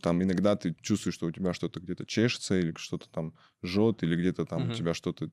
там 0.00 0.22
иногда 0.22 0.56
ты 0.56 0.74
чувствуешь, 0.80 1.14
что 1.14 1.26
у 1.26 1.32
тебя 1.32 1.52
что-то 1.54 1.80
где-то 1.80 2.06
чешется, 2.06 2.58
или 2.58 2.74
что-то 2.76 3.08
там 3.10 3.34
жжет, 3.62 4.02
или 4.02 4.16
где-то 4.16 4.46
там 4.46 4.62
Мгм. 4.62 4.70
у 4.70 4.72
тебя 4.72 4.94
что-то, 4.94 5.30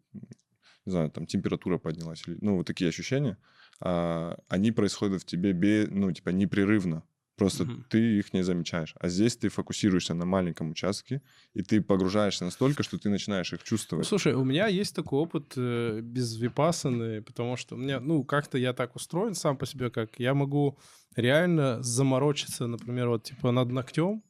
не 0.86 0.92
знаю, 0.92 1.12
там 1.12 1.26
температура 1.26 1.78
поднялась. 1.78 2.24
Или, 2.28 2.38
ну, 2.42 2.58
вот 2.58 2.68
такие 2.68 2.90
ощущения. 2.90 3.38
А, 3.80 4.38
они 4.48 4.72
происходят 4.72 5.22
в 5.22 5.26
тебе, 5.26 5.54
бе, 5.54 5.88
ну, 5.90 6.12
типа, 6.12 6.30
непрерывно. 6.30 7.04
Просто 7.36 7.66
Мгм. 7.66 7.86
ты 7.90 8.20
их 8.20 8.34
не 8.34 8.44
замечаешь. 8.44 8.94
А 9.00 9.08
здесь 9.08 9.38
ты 9.38 9.50
фокусируешься 9.50 10.14
на 10.14 10.26
маленьком 10.26 10.72
участке, 10.72 11.22
и 11.54 11.62
ты 11.62 11.82
погружаешься 11.82 12.44
настолько, 12.46 12.84
что 12.84 12.98
ты 12.98 13.10
начинаешь 13.10 13.54
их 13.54 13.62
Ну, 13.62 13.66
чувствовать. 13.66 14.08
слушай, 14.08 14.34
у 14.34 14.44
меня 14.44 14.68
есть 14.68 14.96
такой 14.96 15.20
опыт 15.20 15.54
э, 15.58 16.00
без 16.02 16.38
випасаны, 16.38 17.22
потому 17.22 17.58
что 17.58 17.76
у 17.76 17.78
меня, 17.78 18.00
ну, 18.00 18.24
как-то 18.24 18.58
я 18.58 18.74
так 18.74 18.96
устроен 18.96 19.36
сам 19.36 19.58
по 19.58 19.66
себе, 19.66 19.90
как 19.90 20.20
я 20.20 20.34
могу 20.34 20.78
реально 21.16 21.82
заморочиться, 21.84 22.68
например, 22.68 23.10
вот 23.10 23.24
типа 23.24 23.52
над 23.52 23.70
ногтем, 23.72 24.24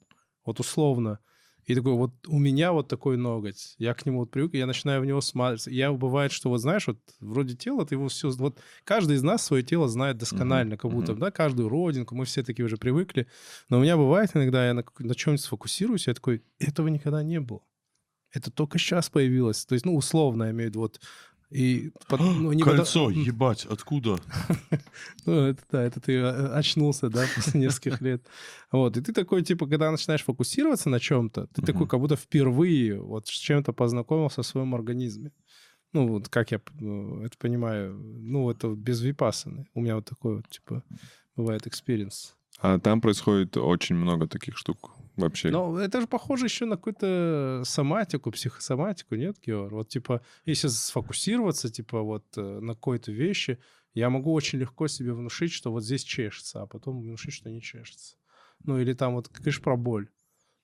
вот 0.50 0.60
условно, 0.60 1.20
и 1.66 1.76
такой, 1.76 1.93
вот 1.93 2.28
у 2.28 2.39
меня 2.39 2.72
вот 2.72 2.88
такой 2.88 3.16
ноготь, 3.16 3.76
я 3.78 3.93
к 3.93 4.04
нему 4.06 4.22
вот 4.22 4.32
привык, 4.32 4.56
я 4.56 4.66
начинаю 4.66 5.02
в 5.02 5.06
него 5.06 5.22
смотреться. 5.22 5.70
Я 5.70 5.91
бывает, 5.91 6.32
что 6.32 6.50
вот 6.50 6.58
знаешь, 6.58 6.88
вот 6.88 6.97
вроде 7.20 7.56
тела, 7.56 7.86
ты 7.86 7.93
его 7.93 8.08
все, 8.08 8.32
вот 8.32 8.60
каждый 8.84 9.18
из 9.18 9.22
нас 9.24 9.45
свое 9.45 9.62
тело 9.62 9.88
знает 9.88 10.18
досконально, 10.18 10.78
как 10.78 10.89
будто, 10.89 11.12
мгм. 11.12 11.22
да, 11.22 11.30
каждую 11.30 11.70
родинку, 11.70 12.16
мы 12.16 12.26
все 12.26 12.41
такие 12.43 12.66
уже 12.66 12.78
привыкли. 12.78 13.28
Но 13.70 13.78
у 13.78 13.82
меня 13.82 13.97
бывает 13.97 14.32
иногда, 14.34 14.66
я 14.66 14.74
на, 14.74 14.84
на 14.97 15.16
чем-нибудь 15.16 15.43
сфокусируюсь, 15.43 16.08
я 16.08 16.16
такой, 16.16 16.43
этого 16.58 16.88
никогда 16.88 17.22
не 17.22 17.39
было. 17.39 17.62
Это 18.32 18.52
только 18.52 18.78
сейчас 18.80 19.10
появилось. 19.10 19.66
То 19.66 19.74
есть, 19.74 19.86
ну, 19.86 19.95
условно, 19.95 20.45
я 20.45 20.52
имею 20.52 20.70
в 20.70 20.72
виду, 20.72 20.80
вот. 20.82 21.02
И 21.50 21.91
под- 22.08 22.20
ну, 22.20 22.54
не 22.54 22.62
Кольцо, 22.62 23.08
потому- 23.08 23.26
ебать, 23.26 23.66
откуда? 23.66 24.18
ну, 25.26 25.34
это 25.47 25.62
да, 25.72 25.84
это 25.84 26.00
ты 26.00 26.14
э, 26.14 26.47
очнулся, 26.54 27.10
да, 27.10 27.26
после 27.36 27.60
нескольких 27.62 28.02
лет. 28.02 28.24
Вот, 28.72 28.97
и 28.97 29.02
ты 29.02 29.14
такой, 29.14 29.41
типа, 29.41 29.66
когда 29.66 29.89
начинаешь 29.89 30.24
фокусироваться 30.24 30.89
на 30.89 31.00
чем-то, 31.00 31.47
ты 31.47 31.62
такой, 31.64 31.88
как 31.88 32.00
будто 32.00 32.16
впервые 32.16 33.02
вот 33.02 33.28
с 33.28 33.32
чем-то 33.32 33.74
познакомился 33.74 34.43
в 34.43 34.45
своем 34.45 34.76
организме. 34.76 35.32
Ну, 35.91 36.08
вот 36.08 36.30
как 36.30 36.52
я 36.52 36.58
э, 36.80 37.22
это 37.26 37.38
понимаю, 37.39 37.95
ну, 37.97 38.52
это 38.52 38.68
без 38.68 39.02
випасаны. 39.02 39.66
У 39.74 39.82
меня 39.82 39.95
вот 39.95 40.06
такой 40.06 40.36
вот, 40.38 40.50
типа, 40.50 40.84
бывает 41.36 41.66
experience. 41.65 42.36
А 42.62 42.78
там 42.78 43.02
происходит 43.02 43.58
очень 43.58 43.95
много 43.95 44.28
таких 44.28 44.56
штук 44.56 44.91
вообще. 45.20 45.49
Но 45.49 45.80
это 45.80 46.01
же 46.01 46.07
похоже 46.07 46.45
еще 46.45 46.65
на 46.65 46.76
какую-то 46.76 47.63
соматику, 47.65 48.32
психосоматику, 48.32 49.15
нет, 49.15 49.38
Георг? 49.45 49.72
Вот, 49.72 49.89
типа, 49.89 50.22
если 50.45 50.67
сфокусироваться, 50.67 51.70
типа, 51.70 52.01
вот 52.01 52.26
э, 52.38 52.59
на 52.59 52.74
какой-то 52.74 53.11
вещи, 53.11 53.59
я 53.93 54.09
могу 54.09 54.34
очень 54.34 54.59
легко 54.59 54.88
себе 54.88 55.13
внушить, 55.13 55.51
что 55.51 55.72
вот 55.72 55.84
здесь 55.84 56.03
чешется, 56.03 56.61
а 56.61 56.67
потом 56.67 57.01
внушить, 57.01 57.34
что 57.34 57.49
не 57.49 57.61
чешется. 57.61 58.15
Ну, 58.63 58.80
или 58.80 58.93
там 58.93 59.15
вот, 59.15 59.30
говоришь 59.30 59.61
про 59.61 59.78
боль. 59.78 60.09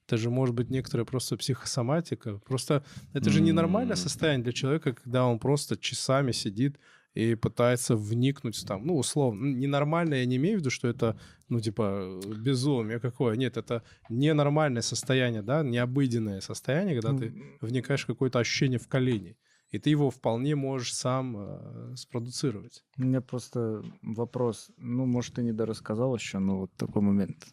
Это 0.07 0.17
же 0.17 0.29
может 0.29 0.53
быть 0.53 0.69
некоторая 0.69 1.05
просто 1.05 1.35
психосоматика. 1.35 2.37
Просто 2.45 2.83
это 3.13 3.29
же 3.31 3.41
ненормальное 3.41 3.95
состояние 3.95 4.43
для 4.43 4.53
человека, 4.53 4.93
когда 4.93 5.25
он 5.25 5.39
просто 5.39 5.77
часами 5.77 6.31
сидит 6.31 6.77
и 7.15 7.35
пытается 7.35 7.95
вникнуть 7.95 8.65
там, 8.67 8.85
ну, 8.85 8.97
условно, 8.97 9.55
ненормально 9.55 10.15
я 10.15 10.25
не 10.25 10.35
имею 10.35 10.57
в 10.57 10.59
виду, 10.59 10.69
что 10.69 10.89
это, 10.89 11.17
ну, 11.47 11.61
типа, 11.61 12.21
э, 12.25 12.33
безумие 12.33 12.99
какое. 12.99 13.37
Нет, 13.37 13.57
это 13.57 13.83
ненормальное 14.09 14.81
состояние, 14.81 15.41
да, 15.41 15.63
необыденное 15.63 16.41
состояние, 16.41 16.99
когда 17.01 17.17
ты 17.17 17.33
вникаешь 17.61 18.03
в 18.03 18.07
какое-то 18.07 18.39
ощущение 18.39 18.79
в 18.79 18.87
колени. 18.87 19.37
И 19.71 19.79
ты 19.79 19.89
его 19.89 20.09
вполне 20.09 20.55
можешь 20.55 20.93
сам 20.93 21.35
э, 21.37 21.95
спродуцировать. 21.95 22.83
У 22.97 23.03
меня 23.03 23.21
просто 23.21 23.81
вопрос. 24.01 24.69
Ну, 24.77 25.05
может, 25.05 25.35
ты 25.35 25.43
не 25.43 25.53
дорассказал 25.53 26.15
еще, 26.15 26.39
но 26.39 26.59
вот 26.59 26.71
такой 26.75 27.01
момент. 27.01 27.47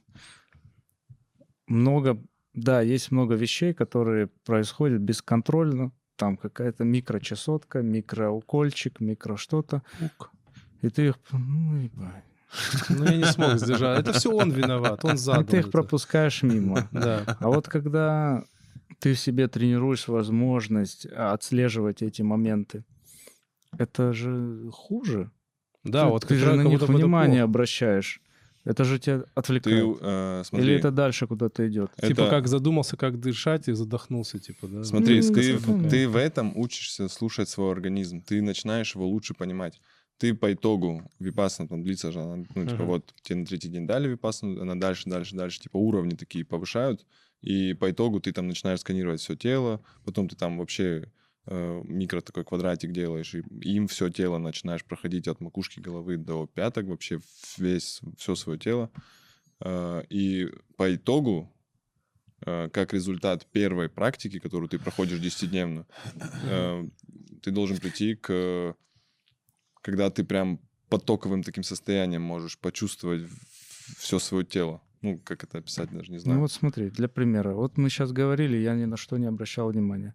Много, 1.69 2.21
да, 2.53 2.83
есть 2.83 3.13
много 3.13 3.35
вещей, 3.35 3.75
которые 3.75 4.27
происходят 4.27 5.01
бесконтрольно. 5.01 5.93
Там 6.17 6.37
какая-то 6.37 6.85
микрочасотка, 6.85 7.83
микроукольчик, 7.83 9.01
микро 9.01 9.37
что-то. 9.37 9.83
И 10.83 10.89
ты 10.89 11.09
их... 11.09 11.19
Ну, 11.33 11.77
ебать. 11.77 12.25
Но 12.91 13.07
я 13.07 13.17
не 13.17 13.25
смог 13.25 13.59
сдержать. 13.59 14.01
Это 14.01 14.13
все 14.13 14.31
он 14.31 14.51
виноват, 14.51 15.05
он 15.05 15.15
И 15.15 15.17
задал. 15.17 15.45
ты 15.45 15.59
их 15.59 15.63
это. 15.65 15.73
пропускаешь 15.73 16.43
мимо. 16.43 16.89
Да. 16.93 17.37
А 17.41 17.49
вот 17.49 17.69
когда 17.69 18.45
ты 18.99 19.15
в 19.15 19.19
себе 19.19 19.49
тренируешь 19.49 20.09
возможность 20.09 21.07
отслеживать 21.07 22.03
эти 22.03 22.23
моменты, 22.23 22.85
это 23.79 24.13
же 24.13 24.69
хуже. 24.71 25.31
Да, 25.83 26.05
ты, 26.05 26.11
вот 26.11 26.27
ты 26.27 26.37
же 26.37 26.55
на 26.55 26.63
них 26.63 26.81
внимание 26.83 27.43
обращаешь. 27.43 28.21
Это 28.65 28.85
же 28.85 28.99
тебя 28.99 29.19
Ты, 29.21 29.25
отвлекает. 29.35 29.99
э, 30.01 30.43
смотри, 30.45 30.67
Или 30.69 30.77
это 30.79 30.91
дальше 30.91 31.27
куда-то 31.27 31.67
идет. 31.69 31.91
Типа 31.97 32.23
это- 32.23 32.31
как 32.31 32.47
задумался, 32.49 32.97
как 32.97 33.19
дышать, 33.19 33.69
и 33.69 33.73
задохнулся, 33.73 34.39
типа, 34.39 34.69
да. 34.69 34.85
Смотри, 34.85 35.21
Ну, 35.21 35.33
ты, 35.33 35.59
да. 35.59 35.89
ты 35.89 36.09
в 36.09 36.17
этом 36.17 36.57
учишься 36.57 37.09
слушать 37.09 37.49
свой 37.49 37.73
организм, 37.73 38.23
ты 38.23 38.41
начинаешь 38.41 38.95
его 38.95 39.07
лучше 39.07 39.35
понимать. 39.35 39.81
Ты 40.19 40.35
по 40.35 40.53
итогу, 40.53 41.11
випасана 41.19 41.69
там 41.69 41.83
длится 41.83 42.13
же, 42.13 42.21
она, 42.21 42.37
ну, 42.55 42.65
типа, 42.65 42.75
Мгм. 42.83 42.87
вот 42.87 43.13
тебе 43.23 43.37
на 43.41 43.47
третий 43.47 43.69
день 43.69 43.87
дали 43.89 44.09
випасану, 44.09 44.61
она 44.63 44.77
дальше, 44.77 45.11
дальше, 45.11 45.35
дальше, 45.35 45.59
типа, 45.61 45.79
уровни 45.79 46.15
такие 46.15 46.45
повышают, 46.45 47.05
и 47.41 47.73
по 47.75 47.91
итогу 47.91 48.21
ты 48.21 48.31
там 48.33 48.47
начинаешь 48.47 48.81
сканировать 48.81 49.21
все 49.21 49.35
тело, 49.35 49.81
потом 50.05 50.29
ты 50.29 50.37
там 50.37 50.59
вообще 50.59 51.11
микро 51.47 52.21
такой 52.21 52.45
квадратик 52.45 52.93
делаешь, 52.93 53.35
и 53.35 53.43
им 53.63 53.89
все 53.89 54.09
тело 54.11 54.39
начинаешь 54.39 54.85
проходить 54.85 55.27
от 55.29 55.41
макушки 55.41 55.81
головы 55.81 56.17
до 56.17 56.47
пяток, 56.47 56.87
вообще 56.87 57.21
весь, 57.59 58.01
все 58.17 58.35
свое 58.35 58.59
тело. 58.59 58.91
Э, 59.61 60.03
И 60.09 60.49
по 60.77 60.95
итогу, 60.95 61.53
э, 62.47 62.69
как 62.71 62.93
результат 62.93 63.47
первой 63.47 63.89
практики, 63.89 64.39
которую 64.39 64.69
ты 64.69 64.79
проходишь 64.79 65.19
десятидневно, 65.19 65.87
э, 66.45 66.89
ты 67.43 67.51
должен 67.51 67.79
прийти 67.79 68.15
к... 68.15 68.75
Когда 69.83 70.11
ты 70.11 70.23
прям 70.23 70.61
потоковым 70.89 71.43
таким 71.43 71.65
состоянием 71.65 72.23
можешь 72.23 72.59
почувствовать 72.59 73.23
все 73.99 74.19
свое 74.19 74.45
тело. 74.45 74.81
Ну, 75.01 75.19
как 75.19 75.43
это 75.43 75.59
описать, 75.59 75.91
даже 75.91 76.13
не 76.13 76.19
знаю. 76.19 76.37
Ну 76.37 76.43
вот 76.43 76.53
смотри, 76.53 76.91
для 76.91 77.09
примера. 77.09 77.55
Вот 77.55 77.77
мы 77.77 77.91
сейчас 77.91 78.13
говорили, 78.13 78.57
я 78.57 78.75
ни 78.75 78.85
на 78.85 78.97
что 78.97 79.17
не 79.19 79.27
обращал 79.27 79.71
внимания. 79.71 80.15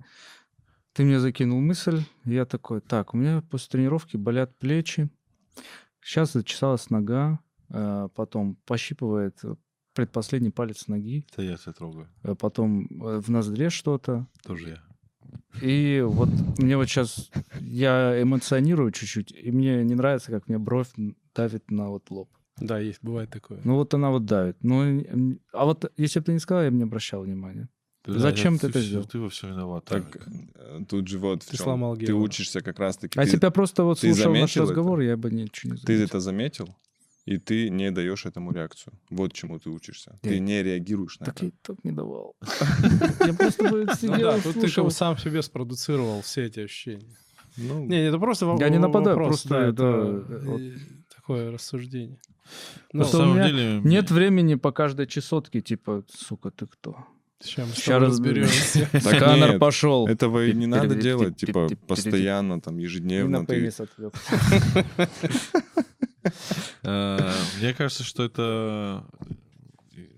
Ты 0.97 1.03
мне 1.03 1.19
закинул 1.19 1.61
мысль, 1.61 2.01
я 2.25 2.45
такой, 2.45 2.81
так, 2.81 3.13
у 3.13 3.17
меня 3.17 3.43
после 3.51 3.69
тренировки 3.69 4.17
болят 4.17 4.57
плечи, 4.57 5.11
сейчас 6.01 6.33
зачесалась 6.33 6.89
нога, 6.89 7.39
э, 7.69 8.09
потом 8.15 8.55
пощипывает 8.65 9.39
предпоследний 9.93 10.51
палец 10.51 10.87
ноги, 10.87 11.23
Это 11.31 11.43
я 11.43 11.57
тебя 11.57 11.73
трогаю. 11.73 12.07
э, 12.23 12.33
потом 12.33 12.87
э, 12.87 13.19
в 13.19 13.29
ноздре 13.29 13.69
что-то. 13.69 14.25
Тоже 14.41 14.69
я. 14.69 14.83
И 15.61 16.01
вот 16.03 16.29
мне 16.57 16.75
вот 16.77 16.89
сейчас, 16.89 17.29
я 17.59 18.19
эмоционирую 18.19 18.91
чуть-чуть, 18.91 19.31
и 19.31 19.51
мне 19.51 19.83
не 19.83 19.93
нравится, 19.93 20.31
как 20.31 20.47
мне 20.47 20.57
бровь 20.57 20.89
давит 21.35 21.69
на 21.69 21.89
вот 21.89 22.09
лоб. 22.09 22.31
Да, 22.59 22.79
есть, 22.79 23.03
бывает 23.03 23.29
такое. 23.29 23.61
Ну 23.63 23.75
вот 23.75 23.93
она 23.93 24.09
вот 24.09 24.25
давит. 24.25 24.57
Ну, 24.63 25.37
а 25.53 25.65
вот 25.65 25.93
если 25.95 26.21
бы 26.21 26.25
ты 26.25 26.33
не 26.33 26.39
сказал, 26.39 26.63
я 26.63 26.71
бы 26.71 26.77
не 26.77 26.85
обращал 26.85 27.21
внимания. 27.21 27.69
Да, 28.13 28.19
Зачем 28.19 28.57
ты 28.57 28.67
это 28.67 28.79
всё- 28.79 28.87
сделал? 28.87 29.05
Ты 29.05 29.19
во 29.19 29.29
всем 29.29 29.51
виноват. 29.51 29.85
Так, 29.85 30.17
э, 30.55 30.79
тут 30.87 31.07
же 31.07 31.19
вот 31.19 31.43
в 31.43 31.47
Ты 31.49 31.57
сломал 31.57 31.95
Ты 31.97 32.05
Георга. 32.05 32.23
учишься 32.23 32.61
как 32.61 32.79
раз-таки. 32.79 33.19
А 33.19 33.25
ты, 33.25 33.31
тебя 33.31 33.51
просто 33.51 33.83
вот 33.83 33.99
ты 33.99 34.13
слушал 34.13 34.31
наш 34.31 34.39
заметил 34.53 34.63
это? 34.63 34.71
разговор, 34.71 34.99
я 35.01 35.17
бы 35.17 35.29
ничего 35.31 35.73
не 35.73 35.79
ты 35.79 35.85
заметил. 35.87 36.05
это 36.05 36.19
заметил, 36.19 36.75
и 37.25 37.37
ты 37.37 37.69
не 37.69 37.91
даешь 37.91 38.25
этому 38.25 38.51
реакцию. 38.53 38.93
Вот 39.09 39.33
чему 39.33 39.59
ты 39.59 39.69
учишься. 39.69 40.17
Ты 40.21 40.35
Я- 40.35 40.39
не 40.39 40.63
реагируешь 40.63 41.19
на 41.19 41.25
Так 41.25 41.35
это. 41.35 41.45
я 41.45 41.49
и 41.49 41.53
так 41.61 41.75
не 41.83 41.91
давал. 41.91 42.35
Я 43.27 43.33
просто 43.33 43.63
Ну 43.69 43.93
сидел 43.95 44.41
тут 44.41 44.61
ты 44.61 44.91
сам 44.91 45.17
себе 45.17 45.41
спродуцировал 45.41 46.21
все 46.21 46.45
эти 46.45 46.61
ощущения. 46.61 47.17
Ну, 47.57 47.85
Не, 47.85 48.07
это 48.07 48.19
просто 48.19 48.45
во- 48.45 48.59
Я 48.59 48.69
не 48.69 48.77
нападаю, 48.77 49.17
вопрос, 49.17 49.41
просто 49.43 49.57
это, 49.57 50.23
э, 50.29 50.75
такое 51.15 51.51
рассуждение. 51.51 52.19
Ну, 52.93 52.99
На 52.99 53.05
самом 53.05 53.43
деле... 53.43 53.81
Нет 53.83 54.11
времени 54.11 54.55
по 54.55 54.71
каждой 54.71 55.07
чесотке, 55.07 55.59
типа, 55.61 56.03
сука, 56.07 56.49
ты 56.51 56.65
кто? 56.67 56.95
Сейчас 57.41 57.67
мы 57.67 57.73
с 57.73 57.77
Ща 57.77 57.93
тобой 57.93 58.07
разберём. 58.07 58.43
разберемся. 58.45 58.89
Так 58.91 59.01
Сканер 59.03 59.51
нет, 59.51 59.59
пошел. 59.59 60.07
Этого 60.07 60.45
и 60.45 60.53
не 60.53 60.67
надо 60.67 60.95
делать, 60.95 61.37
типа, 61.37 61.69
постоянно, 61.87 62.61
там, 62.61 62.77
ежедневно. 62.77 63.45
Э, 66.83 67.31
Мне 67.59 67.73
кажется, 67.73 68.03
что 68.03 68.23
это... 68.23 69.05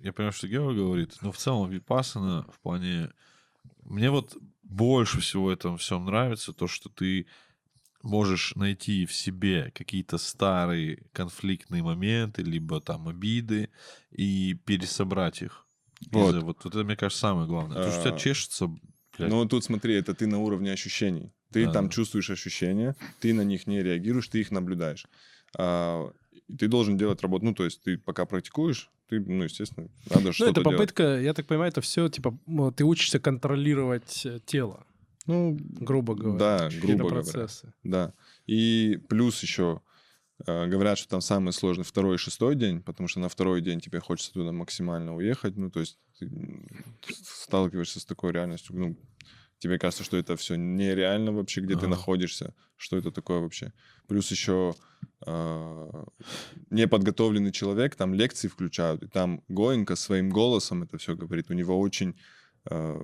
Я 0.01 0.11
понимаю, 0.11 0.33
что 0.33 0.47
Гео 0.47 0.73
говорит, 0.73 1.13
но 1.21 1.31
в 1.31 1.37
целом 1.37 1.69
випассана 1.69 2.47
в 2.51 2.59
плане... 2.61 3.11
Мне 3.83 4.09
вот 4.09 4.35
больше 4.63 5.19
всего 5.19 5.51
этом 5.51 5.77
всем 5.77 6.05
нравится 6.05 6.53
то, 6.53 6.67
что 6.67 6.89
ты 6.89 7.27
можешь 8.01 8.55
найти 8.55 9.05
в 9.05 9.13
себе 9.13 9.71
какие-то 9.75 10.17
старые 10.17 11.03
конфликтные 11.11 11.83
моменты, 11.83 12.43
либо 12.43 12.79
там 12.81 13.07
обиды, 13.07 13.69
и 14.11 14.55
пересобрать 14.65 15.41
их. 15.41 15.65
Вот. 16.11 16.29
Из-за- 16.29 16.41
Вот, 16.41 16.63
вот 16.63 16.75
это, 16.75 16.83
мне 16.83 16.95
кажется, 16.95 17.21
самое 17.21 17.47
главное. 17.47 17.75
То, 17.83 17.89
что 17.91 17.99
у 17.99 18.03
тебя 18.03 18.13
А, 18.15 18.17
чешется, 18.19 18.67
блядь, 18.67 19.29
Ну, 19.29 19.37
вот 19.37 19.49
тут 19.49 19.63
смотри, 19.63 19.95
это 19.95 20.13
ты 20.13 20.27
на 20.27 20.39
уровне 20.39 20.71
ощущений. 20.71 21.31
Ты 21.51 21.65
Да, 21.65 21.71
там 21.73 21.85
да. 21.87 21.91
чувствуешь 21.91 22.29
ощущения, 22.29 22.95
ты 23.19 23.33
на 23.33 23.41
них 23.41 23.67
не 23.67 23.81
реагируешь, 23.81 24.27
ты 24.27 24.39
их 24.39 24.51
наблюдаешь. 24.51 25.05
А, 25.57 26.11
ты 26.57 26.67
должен 26.67 26.97
делать 26.97 27.21
работу. 27.21 27.45
Ну, 27.45 27.53
то 27.53 27.65
есть 27.65 27.81
ты 27.83 27.97
пока 27.97 28.25
практикуешь, 28.25 28.89
ты, 29.09 29.19
ну, 29.19 29.43
естественно, 29.43 29.89
надо 30.09 30.27
Ну, 30.27 30.31
что-то 30.33 30.51
это 30.51 30.61
делать. 30.61 30.77
попытка, 30.77 31.19
я 31.19 31.33
так 31.33 31.47
понимаю, 31.47 31.69
это 31.71 31.81
все, 31.81 32.07
типа, 32.09 32.37
ты 32.75 32.83
учишься 32.85 33.19
контролировать 33.19 34.25
э, 34.25 34.39
тело, 34.45 34.85
Ну, 35.25 35.57
грубо 35.59 36.13
говоря. 36.15 36.37
да, 36.39 36.69
грубо 36.81 37.09
говоря. 37.09 37.21
процессы. 37.23 37.73
Да. 37.83 38.13
И 38.47 38.99
плюс 39.09 39.41
еще 39.43 39.81
говорят, 40.45 40.97
что 40.97 41.09
там 41.09 41.21
самый 41.21 41.53
сложный 41.53 41.83
второй 41.83 42.15
и 42.15 42.17
шестой 42.17 42.55
день, 42.55 42.81
потому 42.81 43.07
что 43.07 43.19
на 43.19 43.29
второй 43.29 43.61
день 43.61 43.79
тебе 43.79 43.99
хочется 43.99 44.33
туда 44.33 44.51
максимально 44.51 45.15
уехать. 45.15 45.57
Ну, 45.57 45.69
то 45.69 45.79
есть 45.79 45.99
ты 46.17 46.29
сталкиваешься 47.23 47.99
с 47.99 48.05
такой 48.05 48.31
реальностью. 48.31 48.75
Ну, 48.75 48.97
тебе 49.59 49.77
кажется, 49.77 50.03
что 50.03 50.17
это 50.17 50.35
все 50.37 50.55
нереально 50.55 51.31
вообще, 51.33 51.61
где 51.61 51.73
ты 51.73 51.81
Ага. 51.81 51.89
находишься, 51.89 52.53
что 52.77 52.97
это 52.97 53.11
такое 53.11 53.39
вообще. 53.39 53.73
Плюс 54.07 54.31
еще 54.31 54.73
э, 55.25 56.03
неподготовленный 56.69 57.51
человек, 57.51 57.95
там 57.95 58.13
лекции 58.13 58.47
включают, 58.47 59.03
и 59.03 59.07
там 59.07 59.43
Гоенко 59.49 59.95
своим 59.95 60.29
голосом 60.29 60.83
это 60.83 60.97
все 60.97 61.15
говорит. 61.15 61.49
У 61.49 61.53
него 61.53 61.79
очень... 61.79 62.15
э, 62.69 63.01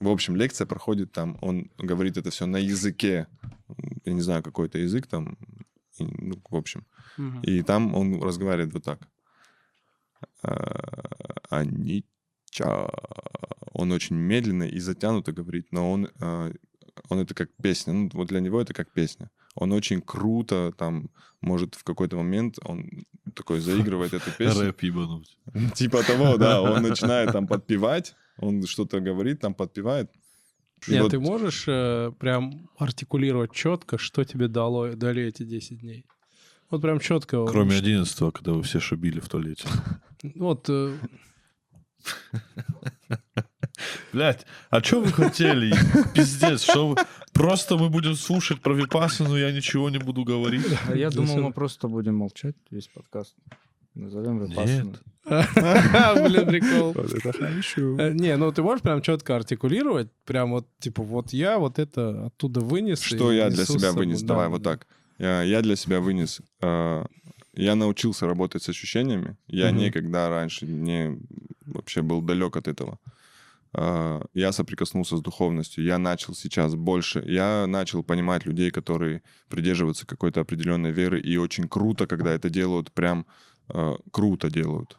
в 0.00 0.08
общем, 0.08 0.36
лекция 0.36 0.66
проходит 0.66 1.12
там, 1.12 1.38
он 1.40 1.70
говорит 1.78 2.18
это 2.18 2.30
все 2.30 2.44
на 2.44 2.58
языке, 2.58 3.26
я 4.04 4.12
не 4.12 4.20
знаю, 4.20 4.42
какой-то 4.42 4.78
язык 4.78 5.06
там, 5.06 5.38
и, 6.00 6.04
ну, 6.18 6.40
в 6.48 6.56
общем. 6.56 6.86
Мгм. 7.16 7.40
И 7.42 7.62
там 7.62 7.94
он 7.94 8.22
разговаривает 8.22 8.72
вот 8.72 8.84
так. 8.84 9.08
Анича. 11.50 12.88
Он 13.72 13.92
очень 13.92 14.16
медленно 14.16 14.64
и 14.64 14.78
затянуто 14.80 15.32
говорит, 15.32 15.68
но 15.70 15.92
он, 15.92 16.08
а, 16.20 16.50
он 17.08 17.18
это 17.20 17.34
как 17.34 17.50
песня. 17.62 17.92
Ну, 17.92 18.10
вот 18.12 18.28
для 18.28 18.40
него 18.40 18.60
это 18.60 18.74
как 18.74 18.92
песня. 18.92 19.30
Он 19.54 19.72
очень 19.72 20.00
круто 20.00 20.72
там, 20.76 21.10
может, 21.40 21.74
в 21.74 21.84
какой-то 21.84 22.16
момент 22.16 22.58
он 22.64 22.88
такой 23.34 23.60
заигрывает 23.60 24.14
эту 24.14 24.30
песню. 24.38 24.62
рэп 24.62 24.82
ебануть. 24.82 25.38
Типа 25.74 26.02
того, 26.02 26.36
да. 26.36 26.60
Он 26.62 26.82
начинает 26.88 27.32
там 27.32 27.46
подпевать, 27.46 28.14
он 28.38 28.66
что-то 28.66 29.00
говорит, 29.00 29.40
там 29.40 29.54
подпевает. 29.54 30.10
Нет, 30.86 31.02
вот- 31.02 31.10
ты 31.10 31.18
можешь 31.18 31.64
э, 31.66 32.12
прям 32.18 32.68
артикулировать 32.78 33.52
четко, 33.52 33.98
что 33.98 34.24
тебе 34.24 34.48
дало, 34.48 34.94
дали 34.94 35.22
эти 35.24 35.42
10 35.42 35.80
дней? 35.80 36.04
Вот 36.70 36.82
прям 36.82 37.00
четко. 37.00 37.44
Кроме 37.46 37.76
11 37.76 38.32
когда 38.32 38.52
вы 38.52 38.62
все 38.62 38.78
шабили 38.80 39.20
в 39.20 39.28
туалете. 39.28 39.66
Вот, 40.34 40.66
э, 40.68 40.96
Блять, 44.12 44.46
а 44.70 44.82
что 44.82 45.00
вы 45.00 45.12
хотели? 45.12 45.72
Пиздец, 46.14 46.62
что 46.62 46.88
вы... 46.88 46.96
Просто 47.32 47.76
мы 47.76 47.88
будем 47.88 48.14
слушать 48.14 48.60
про 48.60 48.74
Випассану, 48.74 49.36
я 49.36 49.52
ничего 49.52 49.90
не 49.90 49.98
буду 49.98 50.24
говорить. 50.24 50.66
А 50.88 50.96
я 50.96 51.10
думал, 51.10 51.36
мы 51.40 51.52
просто 51.52 51.88
будем 51.88 52.16
молчать 52.16 52.56
весь 52.70 52.88
подкаст. 52.88 53.36
Назовем 53.98 54.40
Нет. 54.40 54.50
Випассану. 54.50 54.94
блин, 56.28 56.46
прикол. 56.46 56.92
Это 56.92 57.32
хорошо. 57.32 57.98
Э, 57.98 58.12
Не, 58.12 58.36
ну 58.36 58.52
ты 58.52 58.62
можешь 58.62 58.80
прям 58.80 59.02
четко 59.02 59.36
артикулировать, 59.36 60.08
прям 60.24 60.52
вот, 60.52 60.68
типа, 60.78 61.02
вот 61.02 61.32
я 61.32 61.58
вот 61.58 61.80
это 61.80 62.26
оттуда 62.26 62.60
вынес. 62.60 63.00
Что 63.00 63.32
я 63.32 63.50
для 63.50 63.66
себя 63.66 63.92
вынес? 63.92 64.22
Да, 64.22 64.28
Давай 64.28 64.46
да, 64.46 64.50
вот 64.50 64.62
так. 64.62 64.86
Я, 65.18 65.62
для 65.62 65.74
себя 65.74 66.00
вынес. 66.00 66.40
я 66.60 67.74
научился 67.74 68.26
работать 68.26 68.62
с 68.62 68.68
ощущениями. 68.68 69.36
Я 69.48 69.72
никогда 69.72 70.28
раньше 70.28 70.64
не 70.66 71.18
вообще 71.66 72.02
был 72.02 72.22
далек 72.22 72.56
от 72.56 72.68
этого. 72.68 72.98
Э, 73.74 74.22
я 74.32 74.52
соприкоснулся 74.52 75.16
с 75.16 75.20
духовностью. 75.20 75.84
Я 75.84 75.98
начал 75.98 76.34
сейчас 76.34 76.74
больше. 76.74 77.22
Я 77.26 77.66
начал 77.66 78.02
понимать 78.02 78.46
людей, 78.46 78.70
которые 78.70 79.22
придерживаются 79.48 80.06
какой-то 80.06 80.40
определенной 80.40 80.92
веры. 80.92 81.20
И 81.20 81.36
очень 81.36 81.68
круто, 81.68 82.06
когда 82.06 82.32
это 82.32 82.48
делают, 82.48 82.92
прям 82.92 83.26
э, 83.72 83.94
круто 84.12 84.50
делают. 84.50 84.98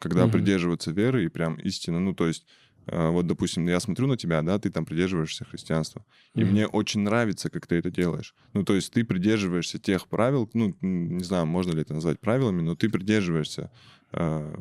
Когда 0.00 0.22
Мгм. 0.22 0.32
придерживаются 0.32 0.92
веры 0.92 1.24
и 1.24 1.28
прям 1.28 1.56
истины. 1.56 1.98
Ну, 1.98 2.14
то 2.14 2.26
есть, 2.26 2.46
э, 2.86 3.08
вот, 3.10 3.26
допустим, 3.26 3.66
я 3.66 3.80
смотрю 3.80 4.06
на 4.06 4.16
тебя, 4.16 4.42
да, 4.42 4.58
ты 4.58 4.70
там 4.70 4.84
придерживаешься 4.84 5.44
христианства. 5.44 6.04
И 6.36 6.44
Мгм. 6.44 6.50
мне 6.52 6.66
очень 6.66 7.00
нравится, 7.00 7.50
как 7.50 7.66
ты 7.66 7.76
это 7.76 7.90
делаешь. 7.90 8.34
Ну, 8.54 8.62
то 8.64 8.74
есть 8.74 8.92
ты 8.92 9.04
придерживаешься 9.04 9.78
тех 9.78 10.06
правил, 10.08 10.48
ну, 10.54 10.74
не 10.80 11.24
знаю, 11.24 11.46
можно 11.46 11.72
ли 11.72 11.82
это 11.82 11.94
назвать 11.94 12.20
правилами, 12.20 12.62
но 12.62 12.76
ты 12.76 12.88
придерживаешься 12.88 13.70
э, 14.12 14.54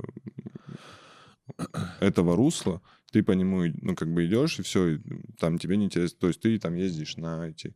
этого 2.00 2.36
русла, 2.36 2.82
ты 3.12 3.24
по 3.24 3.32
нему, 3.32 3.64
и- 3.64 3.74
ну, 3.82 3.96
как 3.96 4.12
бы 4.14 4.26
идешь, 4.26 4.60
и 4.60 4.64
все, 4.64 5.00
там 5.40 5.58
тебе 5.58 5.78
не 5.78 5.86
интересно. 5.86 6.18
То 6.20 6.28
есть 6.28 6.42
ты 6.42 6.58
там 6.60 6.76
ездишь 6.76 7.16
на 7.18 7.48
эти... 7.48 7.76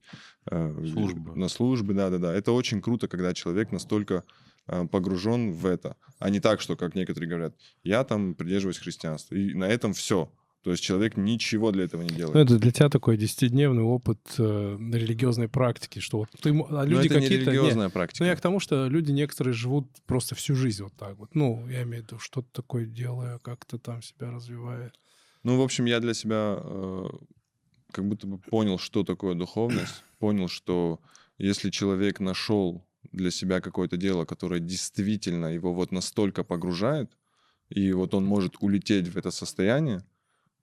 э, 0.50 0.86
Службы. 0.92 1.36
На 1.36 1.48
службы, 1.48 1.94
да-да-да. 1.94 2.34
Это 2.34 2.52
очень 2.52 2.82
круто, 2.82 3.08
когда 3.08 3.34
человек 3.34 3.72
настолько 3.72 4.24
погружен 4.66 5.52
в 5.52 5.66
это, 5.66 5.98
а 6.20 6.30
не 6.30 6.40
так, 6.40 6.62
что, 6.62 6.76
как 6.76 6.96
некоторые 6.96 7.30
говорят, 7.30 7.56
я 7.84 8.04
там 8.04 8.36
придерживаюсь 8.36 8.78
христианства, 8.78 9.36
и 9.36 9.54
на 9.54 9.66
этом 9.66 9.94
все. 9.94 10.32
То 10.64 10.70
есть 10.70 10.84
человек 10.84 11.18
ничего 11.18 11.72
для 11.72 11.86
этого 11.86 12.04
не 12.04 12.10
делает. 12.10 12.36
Ну, 12.36 12.40
это 12.40 12.60
для 12.60 12.72
тебя 12.72 12.88
такой 12.90 13.18
десятидневный 13.18 13.82
опыт 13.82 14.20
э, 14.38 14.78
религиозной 14.80 15.48
практики, 15.50 15.98
что 15.98 16.20
вот 16.20 16.30
ты, 16.40 16.50
а 16.50 16.54
Но 16.54 16.84
люди 16.84 17.08
это 17.08 17.16
не 17.16 17.22
какие-то... 17.22 17.46
не, 17.46 17.58
религиозная 17.58 17.88
Ну, 17.88 17.92
практика. 17.92 18.26
я 18.26 18.36
к 18.36 18.42
тому, 18.42 18.60
что 18.60 18.88
люди 18.88 19.12
некоторые 19.12 19.56
живут 19.56 19.88
просто 20.06 20.36
всю 20.36 20.54
жизнь 20.54 20.84
вот 20.84 20.94
так 20.96 21.18
вот. 21.18 21.34
Ну, 21.34 21.68
я 21.68 21.82
имею 21.82 22.04
в 22.04 22.08
виду, 22.08 22.20
что-то 22.20 22.48
такое 22.52 22.86
делая, 22.86 23.40
как-то 23.40 23.80
там 23.80 24.04
себя 24.04 24.30
развивая. 24.30 24.94
Ну, 25.42 25.58
в 25.58 25.64
общем, 25.64 25.86
я 25.86 26.00
для 26.00 26.14
себя 26.14 26.60
э, 26.60 27.06
как 27.92 28.08
будто 28.08 28.28
бы 28.28 28.38
понял, 28.38 28.78
что 28.78 29.04
такое 29.04 29.34
духовность. 29.34 30.04
Понял, 30.20 30.48
что 30.48 31.00
если 31.40 31.72
человек 31.72 32.20
нашел 32.20 32.86
для 33.12 33.32
себя 33.32 33.62
какое-то 33.62 33.98
дело, 33.98 34.26
которое 34.26 34.60
действительно 34.60 35.48
его 35.48 35.74
вот 35.74 35.92
настолько 35.92 36.44
погружает, 36.44 37.18
и 37.70 37.94
вот 37.94 38.14
он 38.14 38.26
может 38.26 38.58
улететь 38.62 39.08
в 39.08 39.18
это 39.18 39.32
состояние, 39.32 40.06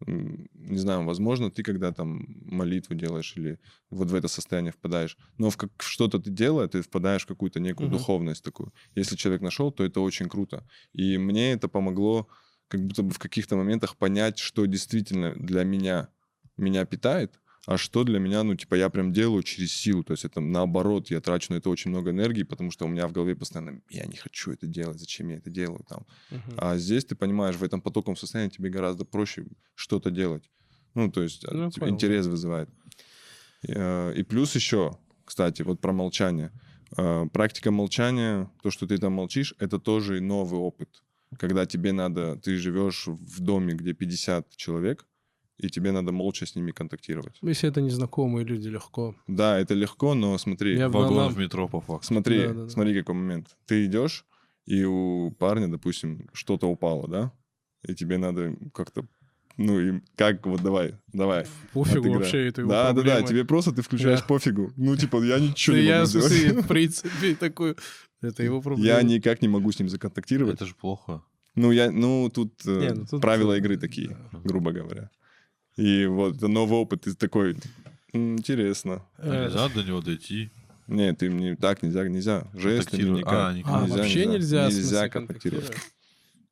не 0.07 0.79
знаю, 0.79 1.05
возможно, 1.05 1.51
ты 1.51 1.63
когда 1.63 1.93
там 1.93 2.25
молитву 2.45 2.95
делаешь 2.95 3.35
или 3.37 3.59
вот 3.91 4.11
в 4.11 4.15
это 4.15 4.29
состояние 4.29 4.73
впадаешь, 4.73 5.17
но 5.39 5.51
в, 5.51 5.57
как, 5.57 5.71
в 5.79 5.85
что-то 5.85 6.21
ты 6.21 6.31
делаешь, 6.31 6.71
ты 6.71 6.83
впадаешь 6.83 7.25
в 7.25 7.27
какую-то 7.27 7.59
некую 7.61 7.89
Мгм. 7.89 7.91
духовность 7.91 8.45
такую. 8.45 8.73
Если 8.95 9.17
человек 9.17 9.43
нашел, 9.43 9.73
то 9.73 9.85
это 9.85 10.01
очень 10.01 10.29
круто. 10.29 10.67
И 10.93 11.19
мне 11.19 11.53
это 11.53 11.69
помогло 11.69 12.29
как 12.69 12.85
будто 12.87 13.03
бы 13.03 13.11
в 13.13 13.19
каких-то 13.19 13.57
моментах 13.57 13.97
понять, 13.97 14.39
что 14.39 14.67
действительно 14.67 15.35
для 15.35 15.65
меня 15.65 16.11
меня 16.57 16.85
питает, 16.85 17.41
а 17.71 17.77
что 17.77 18.03
для 18.03 18.19
меня, 18.19 18.45
ну, 18.45 18.55
типа, 18.55 18.77
я 18.77 18.89
прям 18.89 19.13
делаю 19.13 19.43
через 19.43 19.73
силу. 19.75 20.03
То 20.03 20.15
есть 20.15 20.25
это 20.25 20.41
наоборот, 20.41 21.11
я 21.11 21.21
трачу 21.21 21.53
на 21.53 21.59
это 21.59 21.69
очень 21.69 21.91
много 21.91 22.13
энергии, 22.13 22.43
потому 22.43 22.71
что 22.71 22.87
у 22.87 22.89
меня 22.89 23.07
в 23.07 23.13
голове 23.13 23.37
постоянно, 23.37 23.83
я 23.91 24.07
не 24.07 24.17
хочу 24.17 24.53
это 24.53 24.67
делать, 24.67 24.99
зачем 24.99 25.29
я 25.29 25.37
это 25.37 25.51
делаю 25.51 25.85
там. 25.87 26.07
А 26.57 26.79
здесь 26.79 27.05
ты 27.05 27.15
понимаешь, 27.15 27.57
в 27.57 27.63
этом 27.63 27.83
потоковом 27.83 28.17
состоянии 28.17 28.49
тебе 28.49 28.71
гораздо 28.71 29.05
проще 29.05 29.45
что-то 29.75 30.11
делать. 30.11 30.51
Ну, 30.95 31.11
то 31.11 31.23
есть 31.23 31.45
Ну, 31.51 31.65
я 31.65 31.71
типа, 31.71 31.81
понял. 31.85 31.95
интерес 31.97 32.27
вызывает. 32.27 32.71
И, 33.63 33.73
э, 33.75 34.15
и 34.17 34.23
плюс 34.23 34.55
еще, 34.55 34.97
кстати, 35.27 35.61
вот 35.61 35.79
про 35.79 35.93
молчание. 35.93 36.51
Э, 36.97 37.27
Практика 37.31 37.71
молчания, 37.71 38.51
то, 38.63 38.71
что 38.71 38.87
ты 38.87 38.97
там 38.97 39.13
молчишь, 39.13 39.55
это 39.59 39.79
тоже 39.79 40.17
и 40.17 40.21
новый 40.21 40.59
опыт. 40.59 40.89
Когда 41.39 41.67
тебе 41.67 41.93
надо, 41.93 42.37
ты 42.37 42.57
живешь 42.57 43.07
в 43.09 43.41
доме, 43.41 43.75
где 43.75 43.93
50 43.93 44.57
человек, 44.57 45.07
и 45.59 45.69
тебе 45.69 45.93
надо 45.93 46.13
молча 46.13 46.47
с 46.47 46.55
ними 46.57 46.71
контактировать. 46.71 47.37
Если 47.43 47.69
это 47.69 47.81
незнакомые 47.81 48.45
люди, 48.45 48.69
легко. 48.69 49.15
Да, 49.27 49.59
это 49.59 49.75
легко, 49.75 50.15
но 50.15 50.39
смотри, 50.39 50.77
Я 50.77 50.89
Вагон 50.89 51.33
в 51.33 51.39
метро 51.39 51.69
по 51.69 51.81
факту. 51.81 52.07
Смотри, 52.07 52.39
Да, 52.47 52.53
да, 52.55 52.63
да. 52.65 52.69
смотри, 52.69 52.99
какой 52.99 53.15
момент. 53.15 53.49
Ты 53.67 53.87
идешь, 53.87 54.25
и 54.67 54.85
у 54.85 55.31
парня, 55.33 55.69
допустим, 55.69 56.29
что-то 56.33 56.69
упало, 56.69 57.09
да? 57.09 57.33
И 57.87 57.95
тебе 57.95 58.19
надо 58.19 58.55
как-то 58.75 59.07
Ну 59.57 59.81
и 59.81 60.01
как 60.15 60.47
вот 60.47 60.63
давай, 60.63 60.95
давай. 61.13 61.45
Пофигу 61.73 61.99
отыграй. 62.01 62.19
вообще, 62.19 62.47
это 62.47 62.61
его 62.61 62.71
Да, 62.71 62.83
да, 62.85 62.89
да, 62.89 63.03
проблемы. 63.03 63.29
тебе 63.29 63.45
просто 63.45 63.73
ты 63.73 63.83
включаешь 63.83 64.21
Да. 64.21 64.27
пофигу. 64.27 64.73
Ну 64.77 64.97
типа 64.97 65.21
я 65.25 65.41
ничего 65.41 65.75
Да 65.77 65.83
не 65.83 65.91
могу 65.93 66.07
сделать. 66.07 66.65
в 66.65 66.69
принципе, 66.69 67.35
такой... 67.35 67.75
Это 68.21 68.43
его 68.45 68.61
проблема. 68.63 68.87
Я 68.87 69.03
никак 69.03 69.43
не 69.43 69.49
могу 69.49 69.73
с 69.73 69.79
ним 69.81 69.89
законтактировать. 69.89 70.55
Это 70.55 70.67
же 70.67 70.75
плохо. 70.75 71.23
Ну, 71.57 71.73
я, 71.73 71.91
ну, 71.91 72.31
тут, 72.33 72.53
э, 72.67 72.81
Не, 72.81 72.95
ну 72.95 73.07
тут, 73.07 73.21
правила 73.21 73.53
э, 73.55 73.59
игры 73.59 73.77
такие, 73.77 74.17
грубо 74.45 74.71
говоря. 74.73 75.11
И 75.79 76.07
вот 76.07 76.37
это 76.37 76.49
новый 76.49 76.79
опыт, 76.79 77.03
ты 77.03 77.15
такой, 77.15 77.57
«М, 78.13 78.37
интересно. 78.37 79.03
А 79.19 79.29
Э, 79.29 79.45
Нельзя 79.45 79.69
до 79.69 79.83
него 79.85 80.01
дойти. 80.01 80.51
Нет, 80.89 81.19
ты 81.19 81.31
мне 81.31 81.55
так 81.55 81.83
нельзя, 81.83 82.09
нельзя. 82.09 82.45
Жестами 82.55 83.03
никак. 83.03 83.33
А, 83.33 83.53
никак. 83.53 83.73
А, 83.73 83.87
вообще 83.87 84.27
нельзя, 84.27 84.65
Нельзя 84.65 84.81
смысле, 84.83 85.11
контактировать. 85.11 85.77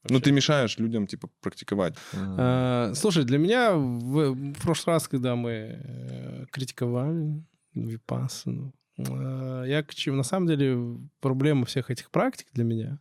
Ну, 0.09 0.21
ты 0.21 0.31
мешаешь 0.31 0.79
людям, 0.79 1.07
типа, 1.09 1.29
практиковать. 1.41 1.97
Э, 2.13 2.93
Слушай, 2.95 3.25
для 3.25 3.39
меня 3.39 3.75
в, 3.75 4.35
в 4.35 4.63
прошлый 4.63 4.95
раз, 4.95 5.09
когда 5.09 5.35
мы 5.35 5.51
э, 5.51 6.47
критиковали 6.53 7.43
Випассану, 7.75 8.73
я 8.99 9.83
к 9.87 9.95
чему- 9.95 10.17
на 10.17 10.23
самом 10.23 10.47
деле 10.47 10.99
проблема 11.21 11.67
всех 11.67 11.91
этих 11.91 12.11
практик 12.11 12.47
для 12.53 12.65
меня 12.65 12.99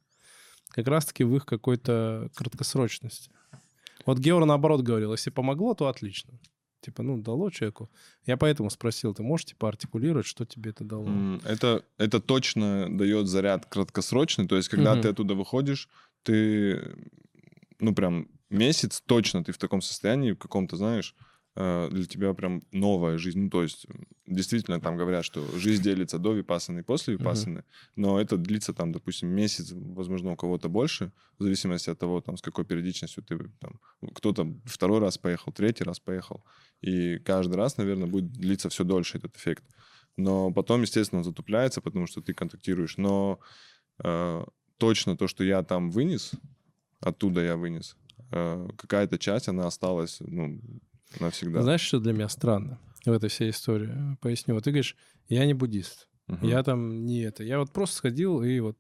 как 0.72 0.88
раз-таки 0.88 1.24
в 1.24 1.34
их 1.36 1.46
какой-то 1.46 2.30
краткосрочности. 2.36 3.30
Вот 4.06 4.20
Геор 4.20 4.46
наоборот 4.46 4.82
говорил, 4.82 5.12
если 5.14 5.32
помогло, 5.32 5.74
то 5.74 5.88
отлично. 5.88 6.40
Типа, 6.82 7.02
ну, 7.02 7.18
дало 7.18 7.50
человеку. 7.50 7.90
Я 8.26 8.38
поэтому 8.38 8.70
спросил, 8.70 9.14
ты 9.16 9.24
можешь, 9.24 9.46
типа, 9.48 9.70
артикулировать, 9.70 10.28
что 10.28 10.46
тебе 10.46 10.70
это 10.70 10.84
дало? 10.84 11.40
Это, 11.44 11.84
это 11.98 12.20
точно 12.22 12.96
дает 12.96 13.28
заряд 13.28 13.66
краткосрочный. 13.66 14.48
То 14.48 14.56
есть, 14.56 14.70
когда 14.70 14.94
Мгм. 14.94 15.02
ты 15.02 15.10
оттуда 15.10 15.34
выходишь, 15.34 15.90
ты, 16.22 16.96
ну, 17.80 17.96
прям 17.96 18.28
месяц 18.52 19.02
точно 19.06 19.44
ты 19.44 19.52
в 19.52 19.58
таком 19.58 19.82
состоянии, 19.82 20.34
в 20.34 20.38
каком-то, 20.38 20.78
знаешь, 20.78 21.16
для 21.56 22.06
тебя 22.06 22.34
прям 22.34 22.62
новая 22.74 23.18
жизнь. 23.18 23.40
Ну, 23.40 23.50
то 23.50 23.64
есть, 23.64 23.88
действительно, 24.28 24.82
там 24.82 24.98
говорят, 24.98 25.24
что 25.24 25.46
жизнь 25.58 25.84
делится 25.84 26.20
до 26.20 26.34
випассаны 26.34 26.80
и 26.80 26.84
после 26.84 27.14
Мгм. 27.14 27.24
випассаны, 27.24 27.64
но 27.96 28.20
это 28.20 28.38
длится 28.38 28.74
там, 28.74 28.92
допустим, 28.92 29.30
месяц, 29.30 29.72
возможно, 29.72 30.32
у 30.32 30.36
кого-то 30.36 30.68
больше, 30.70 31.12
в 31.40 31.44
зависимости 31.44 31.90
от 31.90 32.00
того, 32.00 32.20
там, 32.22 32.36
с 32.36 32.42
какой 32.42 32.66
периодичностью 32.66 33.24
ты 33.24 33.38
там, 33.60 33.80
кто-то 34.14 34.54
второй 34.66 35.00
раз 35.00 35.18
поехал, 35.18 35.54
третий 35.54 35.86
раз 35.86 36.00
поехал, 36.00 36.44
и 36.82 37.20
каждый 37.20 37.56
раз, 37.56 37.78
наверное, 37.78 38.08
будет 38.08 38.34
длиться 38.34 38.68
все 38.70 38.84
дольше 38.84 39.18
этот 39.18 39.38
эффект. 39.38 39.64
Но 40.18 40.52
потом, 40.52 40.82
естественно, 40.82 41.20
он 41.20 41.26
затупляется, 41.26 41.82
потому 41.82 42.08
что 42.08 42.22
ты 42.22 42.34
контактируешь. 42.34 42.98
Но 42.98 43.40
э, 44.04 44.46
точно 44.78 45.18
то, 45.18 45.28
что 45.28 45.44
я 45.44 45.64
там 45.64 45.90
вынес, 45.90 46.32
оттуда 47.02 47.42
я 47.42 47.56
вынес, 47.56 47.98
э, 48.32 48.68
какая-то 48.78 49.18
часть, 49.18 49.48
она 49.48 49.68
осталась, 49.68 50.18
ну, 50.20 50.60
навсегда. 51.20 51.62
Знаешь, 51.62 51.82
что 51.82 52.00
для 52.00 52.14
меня 52.14 52.30
странно 52.30 52.80
в 53.06 53.12
этой 53.12 53.30
всей 53.30 53.50
истории? 53.52 54.18
Поясню. 54.22 54.54
Вот 54.56 54.64
ты 54.64 54.72
говоришь, 54.72 54.96
я 55.30 55.46
не 55.46 55.54
буддист. 55.54 56.08
Мгм. 56.28 56.48
Я 56.48 56.64
там 56.64 57.06
не 57.06 57.22
это. 57.22 57.44
Я 57.44 57.60
вот 57.60 57.72
просто 57.72 57.98
сходил 57.98 58.42
и 58.44 58.60
вот... 58.60 58.78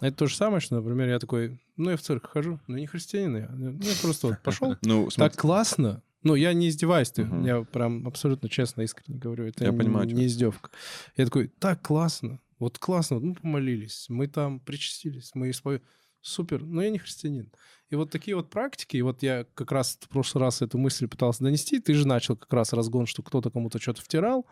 Это 0.00 0.16
то 0.16 0.26
же 0.28 0.36
самое, 0.36 0.60
что, 0.60 0.76
например, 0.76 1.08
я 1.08 1.18
такой, 1.18 1.60
ну, 1.76 1.90
я 1.90 1.96
в 1.96 2.00
церковь 2.02 2.30
хожу, 2.30 2.60
ну, 2.68 2.76
не 2.76 2.86
христианин 2.86 3.36
я. 3.36 3.48
Ну, 3.50 3.72
я 3.80 3.92
просто 4.00 4.28
вот 4.28 4.42
пошел, 4.42 4.76
Ну, 4.82 5.08
так 5.16 5.34
классно. 5.34 6.02
Ну, 6.22 6.34
я 6.36 6.52
не 6.52 6.68
издеваюсь, 6.68 7.10
ты, 7.10 7.28
я 7.44 7.62
прям 7.62 8.06
абсолютно 8.06 8.48
честно, 8.48 8.82
искренне 8.82 9.18
говорю. 9.18 9.46
Это 9.46 9.64
Я 9.64 9.70
не- 9.70 9.78
понимаю 9.78 10.06
не 10.06 10.26
издевка. 10.26 10.70
Я 11.16 11.24
такой, 11.24 11.48
так 11.58 11.82
классно, 11.82 12.40
вот 12.58 12.78
классно, 12.78 13.18
мы 13.20 13.34
помолились, 13.34 14.06
мы 14.08 14.26
там 14.28 14.60
причастились, 14.60 15.30
мы 15.34 15.50
исповедуем. 15.50 15.88
Супер, 16.20 16.62
но 16.62 16.82
я 16.82 16.90
не 16.90 16.98
христианин. 16.98 17.50
И 17.90 17.96
вот 17.96 18.10
такие 18.10 18.36
вот 18.36 18.50
практики, 18.50 18.96
и 18.96 19.02
вот 19.02 19.22
я 19.22 19.46
как 19.54 19.72
раз 19.72 19.98
в 20.00 20.08
прошлый 20.08 20.44
раз 20.44 20.60
эту 20.60 20.76
мысль 20.78 21.08
пытался 21.08 21.44
донести, 21.44 21.80
ты 21.80 21.94
же 21.94 22.06
начал 22.06 22.36
как 22.36 22.52
раз 22.52 22.72
разгон, 22.72 23.06
что 23.06 23.22
кто-то 23.22 23.50
кому-то 23.50 23.80
что-то 23.80 24.02
втирал, 24.02 24.46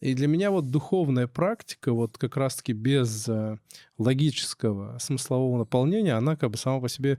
и 0.00 0.14
для 0.14 0.28
меня 0.28 0.52
вот 0.52 0.70
духовная 0.70 1.26
практика, 1.26 1.92
вот 1.92 2.18
как 2.18 2.36
раз-таки 2.36 2.72
без 2.72 3.28
э, 3.28 3.58
логического, 3.98 4.96
смыслового 4.98 5.58
наполнения, 5.58 6.14
она 6.14 6.36
как 6.36 6.50
бы 6.50 6.56
сама 6.56 6.80
по 6.80 6.88
себе 6.88 7.18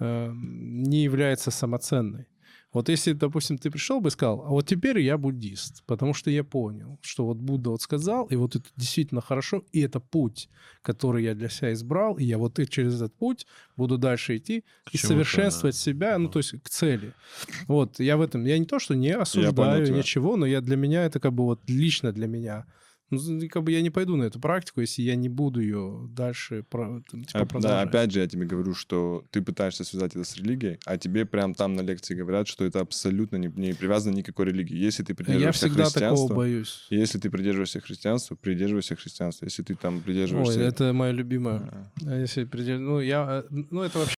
э, 0.00 0.32
не 0.34 1.02
является 1.02 1.50
самоценной. 1.50 2.26
Вот 2.74 2.88
если, 2.88 3.12
допустим, 3.12 3.56
ты 3.56 3.70
пришел 3.70 4.00
бы 4.00 4.08
и 4.08 4.10
сказал, 4.10 4.42
а 4.44 4.48
вот 4.48 4.66
теперь 4.66 4.98
я 4.98 5.16
буддист, 5.16 5.84
потому 5.86 6.12
что 6.12 6.30
я 6.30 6.42
понял, 6.42 6.98
что 7.02 7.24
вот 7.24 7.36
Будда 7.36 7.70
вот 7.70 7.80
сказал, 7.80 8.26
и 8.26 8.36
вот 8.36 8.56
это 8.56 8.66
действительно 8.76 9.20
хорошо, 9.20 9.62
и 9.72 9.80
это 9.80 10.00
путь, 10.00 10.50
который 10.82 11.22
я 11.22 11.34
для 11.34 11.48
себя 11.48 11.72
избрал, 11.72 12.18
и 12.18 12.24
я 12.24 12.36
вот 12.36 12.58
и 12.58 12.68
через 12.68 12.96
этот 12.96 13.14
путь 13.14 13.46
буду 13.76 13.96
дальше 13.96 14.36
идти 14.36 14.64
К 14.86 14.94
и 14.94 14.98
совершенствовать 14.98 15.76
да. 15.76 15.80
себя, 15.80 16.18
ну, 16.18 16.28
то 16.28 16.40
есть 16.40 16.60
к 16.62 16.68
цели. 16.68 17.14
Вот, 17.68 18.00
я 18.00 18.16
в 18.16 18.20
этом, 18.20 18.44
я 18.44 18.58
не 18.58 18.66
то, 18.66 18.80
что 18.80 18.94
не 18.94 19.12
осуждаю 19.12 19.94
ничего, 19.94 20.36
но 20.36 20.44
я 20.44 20.60
для 20.60 20.76
меня, 20.76 21.04
это 21.04 21.20
как 21.20 21.32
бы 21.32 21.44
вот 21.44 21.60
лично 21.68 22.10
для 22.12 22.26
меня. 22.26 22.66
Ну, 23.10 23.20
как 23.50 23.62
бы 23.62 23.70
я 23.72 23.82
не 23.82 23.90
пойду 23.90 24.16
на 24.16 24.24
эту 24.24 24.40
практику, 24.40 24.80
если 24.80 25.02
я 25.02 25.14
не 25.14 25.28
буду 25.28 25.60
ее 25.60 26.08
дальше 26.10 26.64
про- 26.68 27.02
там, 27.10 27.24
типа, 27.24 27.38
а, 27.38 27.40
да, 27.40 27.46
продолжать. 27.46 27.88
опять 27.88 28.10
же, 28.12 28.20
я 28.20 28.26
тебе 28.26 28.46
говорю, 28.46 28.74
что 28.74 29.24
ты 29.30 29.42
пытаешься 29.42 29.84
связать 29.84 30.16
это 30.16 30.24
с 30.24 30.36
религией, 30.36 30.78
а 30.86 30.96
тебе 30.96 31.26
прям 31.26 31.54
там 31.54 31.74
на 31.74 31.82
лекции 31.82 32.14
говорят, 32.14 32.48
что 32.48 32.64
это 32.64 32.80
абсолютно 32.80 33.36
не, 33.36 33.48
не 33.48 33.72
привязано 33.74 34.14
ни 34.14 34.22
к 34.22 34.26
какой 34.26 34.46
религии. 34.46 34.76
Если 34.76 35.02
ты 35.02 35.12
я 35.12 35.16
придерживаешься 35.16 35.58
всегда 35.68 35.84
такого 35.84 35.90
христианства, 35.92 36.34
боюсь. 36.34 36.86
если 36.90 37.18
ты 37.18 37.30
придерживаешься 37.30 37.80
христианства, 37.80 38.34
придерживайся 38.36 38.96
христианства. 38.96 39.44
Если 39.44 39.62
ты 39.62 39.74
там 39.74 40.00
придерживаешься... 40.00 40.58
Ой, 40.60 40.66
это 40.66 40.92
мое 40.92 41.10
любимое. 41.12 41.60
А, 41.60 41.86
А 42.06 42.18
если 42.18 42.44
придер- 42.44 42.78
Ну, 42.78 43.00
я... 43.00 43.44
э, 43.50 43.54
Ну, 43.70 43.82
это 43.82 43.98
вообще... 43.98 44.14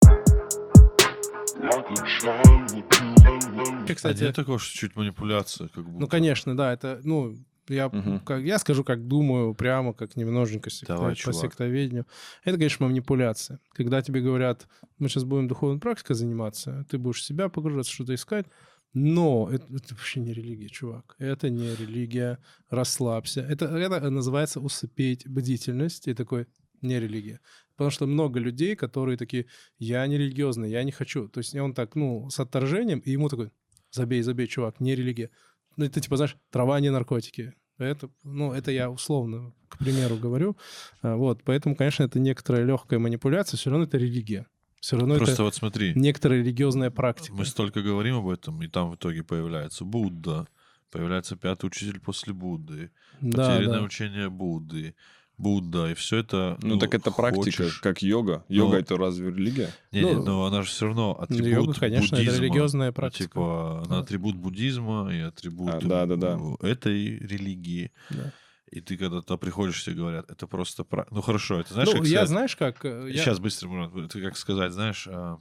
Would 1.66 3.40
do. 3.52 3.86
А 3.90 3.94
Кстати, 3.94 4.24
нет 4.24 4.36
такого, 4.36 4.60
что 4.60 4.78
чуть 4.78 4.96
манипуляция, 4.96 5.68
как 5.70 5.86
будто. 5.86 6.00
ну, 6.00 6.08
конечно, 6.08 6.56
да, 6.56 6.74
это... 6.74 7.00
Ну, 7.04 7.36
я, 7.70 7.90
Мгм. 7.90 8.20
как, 8.20 8.44
я 8.44 8.60
скажу, 8.60 8.84
как 8.84 9.08
думаю, 9.08 9.54
прямо, 9.56 9.94
как 9.94 10.16
немножечко 10.16 10.70
секта- 10.70 10.96
Давай, 10.96 11.12
по 11.14 11.18
чувак. 11.18 11.42
сектоведению. 11.42 12.06
Это, 12.44 12.58
конечно, 12.58 12.88
манипуляция. 12.88 13.60
Когда 13.74 14.02
тебе 14.02 14.22
говорят, 14.22 14.68
мы 15.00 15.10
сейчас 15.10 15.24
будем 15.24 15.48
духовной 15.48 15.80
практикой 15.80 16.16
заниматься, 16.16 16.86
ты 16.90 16.98
будешь 16.98 17.24
себя 17.24 17.50
погружаться, 17.50 17.92
что-то 17.92 18.14
искать, 18.14 18.46
но 18.94 19.50
это, 19.52 19.66
это 19.76 19.94
вообще 19.96 20.22
не 20.22 20.34
религия, 20.34 20.70
чувак. 20.70 21.16
Это 21.20 21.50
не 21.50 21.76
религия. 21.76 22.38
Расслабься. 22.70 23.42
Это, 23.42 23.66
это 23.66 24.10
называется 24.10 24.60
усыпить 24.62 25.28
бдительность. 25.28 26.08
И 26.08 26.14
такой, 26.14 26.48
не 26.82 27.00
религия. 27.00 27.40
Потому 27.76 27.92
что 27.92 28.06
много 28.08 28.40
людей, 28.40 28.76
которые 28.78 29.18
такие, 29.18 29.48
я 29.80 30.08
не 30.08 30.18
религиозный, 30.18 30.70
я 30.70 30.84
не 30.84 30.92
хочу. 30.92 31.28
То 31.28 31.40
есть 31.40 31.54
он 31.56 31.74
так, 31.74 31.96
ну, 31.96 32.30
с 32.30 32.40
отторжением, 32.40 33.00
и 33.00 33.12
ему 33.12 33.28
такой, 33.28 33.52
забей, 33.92 34.22
забей, 34.22 34.48
чувак, 34.48 34.80
не 34.80 34.96
религия. 34.96 35.30
Ну, 35.78 35.86
это 35.86 36.00
типа, 36.00 36.18
знаешь, 36.18 36.38
трава, 36.50 36.80
не 36.80 36.92
наркотики. 36.92 37.54
Это, 37.78 38.10
ну, 38.24 38.54
это 38.54 38.72
я 38.72 38.90
условно, 38.90 39.54
к 39.68 39.78
примеру, 39.78 40.16
говорю. 40.16 40.56
А, 41.02 41.16
Вот, 41.16 41.44
поэтому, 41.44 41.76
конечно, 41.76 42.04
это 42.04 42.20
некоторая 42.20 42.64
легкая 42.64 43.00
манипуляция, 43.00 43.58
все 43.58 43.70
равно 43.70 43.86
это 43.86 43.98
религия. 43.98 44.48
Все 44.80 44.98
равно 44.98 45.16
Просто 45.16 45.34
это 45.34 45.44
вот 45.44 45.56
смотри, 45.56 45.94
некоторая 45.96 46.40
религиозная 46.40 46.92
практика. 46.92 47.34
мы 47.34 47.46
столько 47.46 47.82
говорим 47.82 48.18
об 48.18 48.28
этом, 48.30 48.62
и 48.62 48.68
там 48.68 48.92
в 48.92 48.96
итоге 48.96 49.24
появляется 49.24 49.84
Будда, 49.84 50.48
появляется 50.92 51.36
пятый 51.36 51.66
учитель 51.66 52.00
после 52.00 52.34
Будды, 52.34 52.92
да, 53.20 53.50
потерянное 53.50 53.80
да. 53.80 53.86
учение 53.86 54.30
Будды, 54.30 54.96
Будда, 55.38 55.92
и 55.92 55.94
все 55.96 56.18
это... 56.18 56.58
Ну, 56.62 56.78
так 56.80 56.94
это 56.94 57.12
практика, 57.12 57.64
хочешь- 57.64 57.80
как 57.80 58.02
йога. 58.02 58.46
Ну, 58.48 58.56
Йога 58.56 58.78
это 58.78 58.96
разве 58.98 59.32
религия? 59.32 59.70
Не, 59.92 60.02
Ну, 60.02 60.20
не, 60.20 60.26
но 60.26 60.46
она 60.46 60.62
же 60.62 60.70
все 60.70 60.86
равно 60.88 61.12
атрибут 61.20 61.46
Йога, 61.48 61.74
конечно, 61.80 62.16
это 62.16 62.24
буддизма. 62.24 62.44
религиозная 62.46 62.88
Ну, 62.90 62.94
практика. 62.94 63.24
Типа, 63.30 63.78
она 63.80 63.96
Да. 63.96 64.00
атрибут 64.00 64.36
буддизма 64.38 65.14
и 65.14 65.20
атрибут 65.20 65.70
А, 65.74 65.80
да-да-да. 65.82 66.40
э, 66.62 66.68
этой 66.68 67.18
религии. 67.20 67.92
Да. 68.10 68.32
И 68.72 68.82
ты 68.82 68.98
когда 68.98 69.22
туда 69.22 69.38
приходишь, 69.38 69.84
тебе 69.84 69.96
говорят, 69.98 70.30
это 70.32 70.48
просто... 70.48 70.84
пра- 70.84 71.08
Ну, 71.12 71.22
хорошо, 71.22 71.60
это 71.60 71.74
знаешь, 71.74 71.90
ну, 71.90 71.98
как 72.00 72.04
я, 72.04 72.10
сказать- 72.10 72.30
знаешь, 72.30 72.56
как... 72.56 72.86
э, 72.86 73.10
я- 73.12 73.24
Сейчас 73.24 73.40
быстро, 73.40 73.68
Мурат, 73.68 73.96
это 73.96 74.22
как 74.22 74.38
сказать, 74.38 74.72
знаешь, 74.72 75.08
а, 75.12 75.38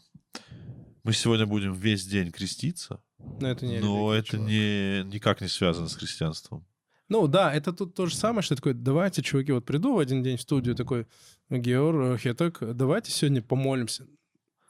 мы 1.05 1.13
сегодня 1.13 1.47
будем 1.47 1.73
весь 1.73 2.05
день 2.07 2.33
креститься, 2.33 3.01
Ну, 3.19 3.47
это 3.47 3.65
не 3.65 3.79
но 3.79 4.13
религия, 4.15 4.29
это 4.29 4.39
не, 4.39 5.05
никак 5.15 5.41
не 5.41 5.49
связано 5.49 5.89
с 5.89 5.95
христианством. 5.97 6.67
Ну 7.09 7.27
да, 7.27 7.53
это 7.53 7.73
тут 7.73 7.95
то 7.95 8.07
же 8.07 8.17
самое, 8.17 8.43
что 8.43 8.57
такой, 8.57 8.75
давайте, 8.75 9.23
чуваки, 9.23 9.53
вот 9.53 9.67
приду 9.67 9.95
в 9.95 9.99
один 9.99 10.23
день 10.23 10.37
в 10.37 10.41
студию, 10.41 10.75
такой, 10.75 11.07
Геор, 11.51 12.17
Хеток, 12.17 12.59
давайте 12.75 13.11
сегодня 13.11 13.43
помолимся. 13.43 14.07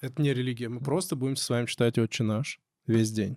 Это 0.01 0.21
не 0.21 0.35
религия, 0.35 0.69
мы 0.69 0.81
просто 0.81 1.17
будем 1.17 1.37
с 1.37 1.49
вами 1.49 1.67
читать 1.67 1.99
«Отче 1.99 2.25
наш» 2.25 2.61
весь 2.87 3.13
день. 3.13 3.37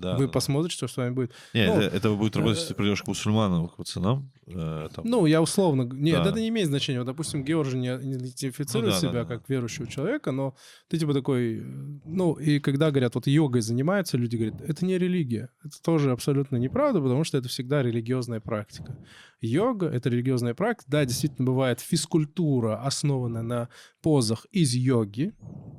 Да, 0.00 0.16
Вы 0.16 0.26
да. 0.26 0.32
посмотрите, 0.32 0.76
что 0.76 0.88
с 0.88 0.96
вами 0.96 1.10
будет. 1.14 1.32
Не, 1.54 1.66
ну, 1.66 1.80
это, 1.80 1.96
это 1.96 2.10
будет 2.14 2.36
работать, 2.36 2.58
э, 2.58 2.60
если 2.60 2.74
ты 2.74 2.76
придешь 2.76 3.02
к 3.02 3.06
мусульманам, 3.06 3.68
к 3.68 3.76
пацанам. 3.76 4.30
э, 4.46 4.88
там. 4.94 5.04
Ну, 5.06 5.26
я 5.26 5.40
условно... 5.40 5.82
Нет, 5.82 6.22
Да. 6.22 6.30
это 6.30 6.40
не 6.40 6.48
имеет 6.48 6.68
значения. 6.68 6.98
Вот, 6.98 7.06
допустим, 7.06 7.44
Георг 7.44 7.68
же 7.70 7.76
не, 7.76 7.88
не 8.02 8.14
идентифицирует 8.14 8.72
Ну 8.94 9.00
да, 9.00 9.00
да, 9.00 9.00
себя 9.00 9.24
да. 9.24 9.24
как 9.24 9.48
верующего 9.48 9.86
человека, 9.86 10.32
но 10.32 10.54
ты 10.88 10.98
типа 10.98 11.14
такой... 11.14 11.58
э, 11.58 11.62
Ну, 12.04 12.34
и 12.34 12.58
когда 12.58 12.90
говорят, 12.90 13.14
вот 13.14 13.26
йогой 13.26 13.60
занимаются, 13.62 14.16
люди 14.16 14.36
говорят, 14.36 14.60
это 14.60 14.84
не 14.84 14.98
религия. 14.98 15.48
Это 15.64 15.80
тоже 15.82 16.10
абсолютно 16.10 16.56
неправда, 16.56 17.00
потому 17.00 17.24
что 17.24 17.38
это 17.38 17.48
всегда 17.48 17.82
религиозная 17.82 18.40
практика. 18.40 18.96
Йога— 19.40 19.86
это 19.92 20.08
религиозная 20.08 20.54
практика. 20.54 20.90
Да, 20.90 21.04
действительно, 21.04 21.46
бывает 21.46 21.80
физкультура, 21.80 22.76
основанная 22.82 23.42
на 23.42 23.68
позах 24.02 24.46
из 24.52 24.74
йоги. 24.74 25.34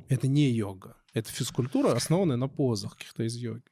Это 0.10 0.28
не 0.28 0.50
йога. 0.52 0.96
Это 1.14 1.32
физкультура, 1.32 1.94
основанная 1.96 2.36
на 2.38 2.48
позах 2.48 2.98
каких-то 2.98 3.24
из 3.24 3.36
йоги. 3.38 3.64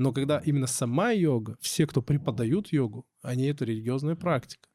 Но 0.00 0.14
когда 0.14 0.38
именно 0.38 0.66
сама 0.66 1.10
йога, 1.10 1.58
все, 1.60 1.86
кто 1.86 2.00
преподают 2.00 2.72
йогу, 2.72 3.06
они 3.20 3.44
это 3.48 3.66
религиозная 3.66 4.16
практика. 4.16 4.66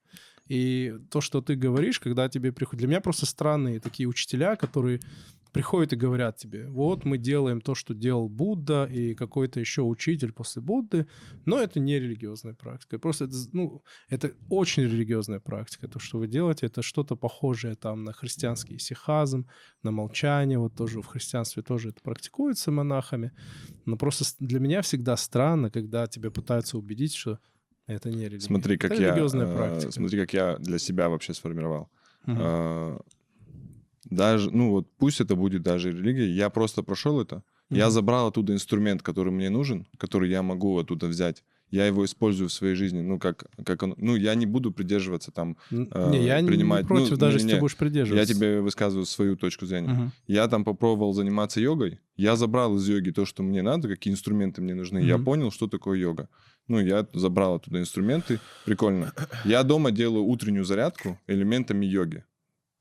И 0.45 0.93
то, 1.09 1.19
что 1.19 1.41
ты 1.41 1.55
говоришь, 1.55 1.99
когда 1.99 2.29
тебе 2.29 2.51
приходят... 2.51 2.77
Для 2.77 2.87
меня 2.87 3.01
просто 3.01 3.25
странные 3.25 3.79
такие 3.79 4.07
учителя, 4.07 4.55
которые 4.55 4.99
приходят 5.55 5.93
и 5.93 5.95
говорят 5.95 6.35
тебе, 6.35 6.67
вот 6.67 7.05
мы 7.05 7.17
делаем 7.17 7.61
то, 7.61 7.75
что 7.75 7.93
делал 7.93 8.27
Будда 8.27 8.89
и 8.91 9.15
какой-то 9.15 9.61
еще 9.61 9.83
учитель 9.83 10.33
после 10.33 10.61
Будды, 10.61 11.07
но 11.45 11.61
это 11.61 11.79
не 11.79 11.97
религиозная 11.97 12.53
практика. 12.53 12.99
Просто 12.99 13.23
это, 13.23 13.35
ну, 13.53 13.81
это 14.09 14.33
очень 14.49 14.83
религиозная 14.83 15.39
практика. 15.39 15.87
То, 15.87 15.97
что 15.97 16.19
вы 16.19 16.27
делаете, 16.27 16.65
это 16.65 16.81
что-то 16.81 17.15
похожее 17.15 17.75
там 17.75 18.03
на 18.03 18.11
христианский 18.11 18.79
сихазм, 18.79 19.47
на 19.81 19.91
молчание. 19.91 20.59
Вот 20.59 20.75
тоже 20.75 20.99
в 21.01 21.05
христианстве 21.05 21.63
тоже 21.63 21.89
это 21.89 22.01
практикуется 22.03 22.71
монахами. 22.71 23.31
Но 23.85 23.95
просто 23.95 24.25
для 24.39 24.59
меня 24.59 24.81
всегда 24.81 25.15
странно, 25.15 25.71
когда 25.71 26.05
тебя 26.07 26.31
пытаются 26.31 26.77
убедить, 26.77 27.15
что 27.15 27.39
это 27.87 28.09
не 28.09 28.25
религия. 28.25 28.45
Смотри, 28.45 28.77
как 28.77 28.91
это 28.91 29.01
я, 29.01 29.07
религиозная 29.07 29.47
э, 29.47 29.55
практика. 29.55 29.91
смотри, 29.93 30.19
как 30.19 30.33
я 30.33 30.57
для 30.57 30.79
себя 30.79 31.07
вообще 31.07 31.33
сформировал. 31.33 31.89
Мгм. 32.25 32.99
Э, 34.11 34.15
Даже, 34.15 34.51
ну 34.51 34.71
вот 34.71 34.87
пусть 34.97 35.21
это 35.21 35.35
будет 35.35 35.61
даже 35.63 35.91
религия, 35.91 36.29
я 36.29 36.49
просто 36.49 36.83
прошел 36.83 37.19
это, 37.21 37.43
я 37.71 37.85
Мгм. 37.85 37.91
забрал 37.93 38.27
оттуда 38.27 38.53
инструмент, 38.53 39.01
который 39.01 39.31
мне 39.31 39.49
нужен, 39.49 39.87
который 39.97 40.29
я 40.29 40.41
могу 40.43 40.77
оттуда 40.77 41.07
взять. 41.07 41.43
Я 41.71 41.87
его 41.87 42.05
использую 42.05 42.47
в 42.49 42.53
своей 42.53 42.75
жизни, 42.75 43.01
ну 43.01 43.17
как, 43.17 43.45
как 43.65 43.81
он, 43.83 43.95
ну 43.97 44.15
я 44.15 44.35
не 44.35 44.45
буду 44.45 44.71
придерживаться 44.71 45.31
там, 45.31 45.57
э, 45.71 46.09
не, 46.11 46.23
я 46.25 46.39
не 46.39 46.47
принимать- 46.47 46.87
против, 46.87 47.11
ну, 47.11 47.17
даже 47.17 47.37
если 47.37 47.47
не-не-не. 47.47 47.57
ты 47.57 47.61
будешь 47.61 47.73
я 47.73 47.77
придерживаться. 47.79 48.33
тебе 48.33 48.61
высказываю 48.61 49.05
свою 49.05 49.35
точку 49.35 49.65
зрения. 49.65 49.89
Мгм. 49.89 50.11
Я 50.27 50.47
там 50.47 50.63
попробовал 50.63 51.13
заниматься 51.13 51.59
йогой, 51.59 51.99
я 52.17 52.35
забрал 52.35 52.75
из 52.75 52.87
йоги 52.87 53.09
то, 53.09 53.25
что 53.25 53.41
мне 53.41 53.63
надо, 53.63 53.87
какие 53.87 54.13
инструменты 54.13 54.61
мне 54.61 54.75
нужны, 54.75 54.99
я 54.99 55.15
Мгм. 55.17 55.25
понял, 55.25 55.51
что 55.51 55.67
такое 55.67 55.97
йога. 55.97 56.29
Ну, 56.67 56.79
я 56.79 57.07
забрал 57.13 57.55
оттуда 57.55 57.79
инструменты, 57.79 58.39
прикольно. 58.65 59.13
Я 59.43 59.63
дома 59.63 59.91
делаю 59.91 60.23
утреннюю 60.23 60.65
зарядку 60.65 61.19
элементами 61.27 61.85
йоги. 61.87 62.23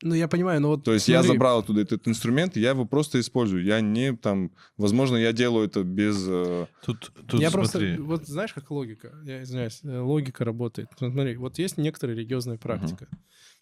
Ну, 0.05 0.14
я 0.14 0.28
понимаю, 0.28 0.61
но 0.61 0.68
вот 0.68 0.84
То 0.84 0.92
есть 0.92 1.09
я 1.09 1.22
смотри, 1.22 1.38
забрал 1.38 1.61
оттуда 1.61 1.80
этот 1.80 2.07
инструмент, 2.07 2.59
и 2.59 2.61
я 2.61 2.70
его 2.70 2.84
просто 2.84 3.18
использую. 3.18 3.64
Я 3.64 3.80
не 3.80 4.14
там... 4.14 4.50
Возможно, 4.76 5.16
я 5.16 5.32
делаю 5.32 5.66
это 5.66 5.82
без... 5.82 6.26
э, 6.28 6.66
Тут, 6.84 7.11
тут 7.26 7.40
я 7.40 7.50
смотри. 7.50 7.96
просто, 7.96 8.02
вот 8.02 8.26
знаешь, 8.26 8.52
как 8.52 8.70
логика, 8.70 9.14
я 9.24 9.42
извиняюсь, 9.42 9.80
э, 9.82 9.98
логика 9.98 10.44
работает. 10.44 10.90
Смотри, 10.98 11.36
вот 11.36 11.59
есть 11.59 11.78
некоторая 11.78 12.14
религиозная 12.14 12.59
практика. 12.59 13.09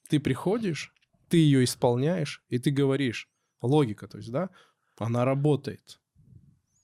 Ты 0.09 0.19
приходишь, 0.19 0.93
ты 1.29 1.37
ее 1.37 1.63
исполняешь, 1.63 2.43
и 2.49 2.59
ты 2.59 2.73
говоришь, 2.73 3.29
логика, 3.61 4.09
то 4.09 4.19
есть, 4.19 4.33
да, 4.33 4.51
она 4.99 5.25
работает. 5.25 6.01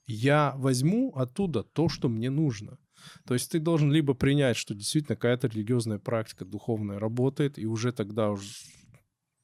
Я 0.06 0.54
возьму 0.56 1.12
оттуда 1.16 1.64
то, 1.64 1.88
что 1.88 2.08
мне 2.08 2.30
нужно. 2.30 2.78
То 3.26 3.34
есть 3.34 3.50
ты 3.50 3.58
должен 3.58 3.90
либо 3.90 4.14
принять, 4.14 4.56
что 4.56 4.72
действительно 4.72 5.16
какая-то 5.16 5.48
религиозная 5.48 5.98
практика 5.98 6.44
духовная 6.44 7.00
работает, 7.00 7.58
и 7.58 7.66
уже 7.66 7.90
тогда 7.90 8.30
уже 8.30 8.46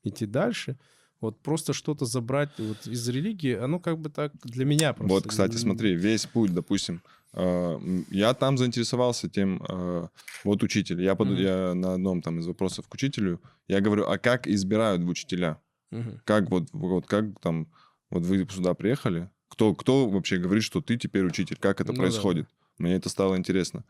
идти 0.05 0.27
дальше. 0.27 0.79
Вот 1.21 1.41
просто 1.43 1.73
что-то 1.73 2.05
забрать 2.05 2.59
вот 2.59 2.87
из 2.87 3.09
религии, 3.09 3.55
оно 3.55 3.81
как 3.81 3.99
бы 3.99 4.11
так 4.11 4.33
для 4.45 4.65
меня 4.65 4.93
просто. 4.93 5.15
Вот, 5.15 5.27
кстати, 5.27 5.57
смотри, 5.57 5.95
весь 5.95 6.27
путь, 6.27 6.53
допустим, 6.53 7.03
м, 7.33 8.05
я 8.11 8.35
там 8.35 8.59
заинтересовался 8.59 9.29
тем, 9.31 9.63
э, 9.69 10.09
вот 10.45 10.63
учитель, 10.63 11.03
я, 11.03 11.15
поду- 11.15 11.33
Мгм. 11.33 11.43
я 11.43 11.75
на 11.75 11.95
одном 11.95 12.21
там 12.21 12.39
из 12.41 12.47
вопросов 12.47 12.89
к 12.89 12.95
учителю, 12.95 13.41
я 13.69 13.81
говорю, 13.81 14.05
а 14.07 14.19
как 14.19 14.47
избирают 14.47 15.03
в 15.03 15.09
учителя? 15.09 15.59
мгм. 15.91 16.21
Как 16.25 16.51
вот, 16.51 16.65
вот 16.73 17.07
как 17.07 17.39
там, 17.41 17.69
вот 18.11 18.25
вы 18.25 18.47
сюда 18.51 18.75
приехали, 18.75 19.31
кто, 19.49 19.75
кто 19.75 20.09
вообще 20.09 20.39
говорит, 20.39 20.65
что 20.65 20.81
ты 20.81 20.97
теперь 20.97 21.25
учитель, 21.25 21.57
как 21.57 21.81
это 21.81 21.93
Ну 21.93 21.99
да, 21.99 22.01
происходит? 22.03 22.47
Мне 22.79 22.95
это 22.95 23.09
стало 23.09 23.37
интересно. 23.37 23.85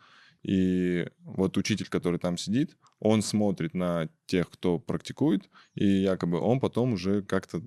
И 0.45 1.09
вот 1.24 1.57
учитель, 1.57 1.88
который 1.88 2.18
там 2.18 2.36
сидит, 2.36 2.76
он 3.01 3.22
смотрит 3.22 3.74
на 3.74 4.09
тех, 4.26 4.51
кто 4.51 4.78
практикует, 4.78 5.49
и 5.74 5.86
якобы 5.86 6.38
он 6.38 6.61
потом 6.61 6.92
уже 6.92 7.22
как-то 7.22 7.62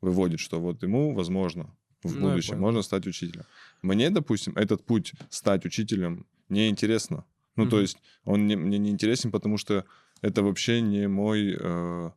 выводит, 0.00 0.38
что 0.40 0.60
вот 0.60 0.82
ему, 0.82 1.12
возможно, 1.14 1.76
в 2.04 2.14
Ну, 2.14 2.20
будущем 2.30 2.60
можно 2.60 2.82
стать 2.82 3.06
учителем. 3.06 3.44
Мне, 3.82 4.10
допустим, 4.10 4.52
этот 4.56 4.84
путь 4.86 5.12
стать 5.28 5.66
учителем 5.66 6.26
не 6.48 6.68
интересно. 6.68 7.24
Ну, 7.56 7.64
то 7.66 7.76
Мгм. 7.76 7.82
есть 7.82 7.98
он 8.24 8.46
не- 8.46 8.56
мне 8.56 8.78
не 8.78 8.90
интересен, 8.90 9.32
потому 9.32 9.58
что 9.58 9.84
это 10.22 10.42
вообще 10.44 10.80
не 10.80 11.08
мой 11.08 11.56
э, 11.58 12.10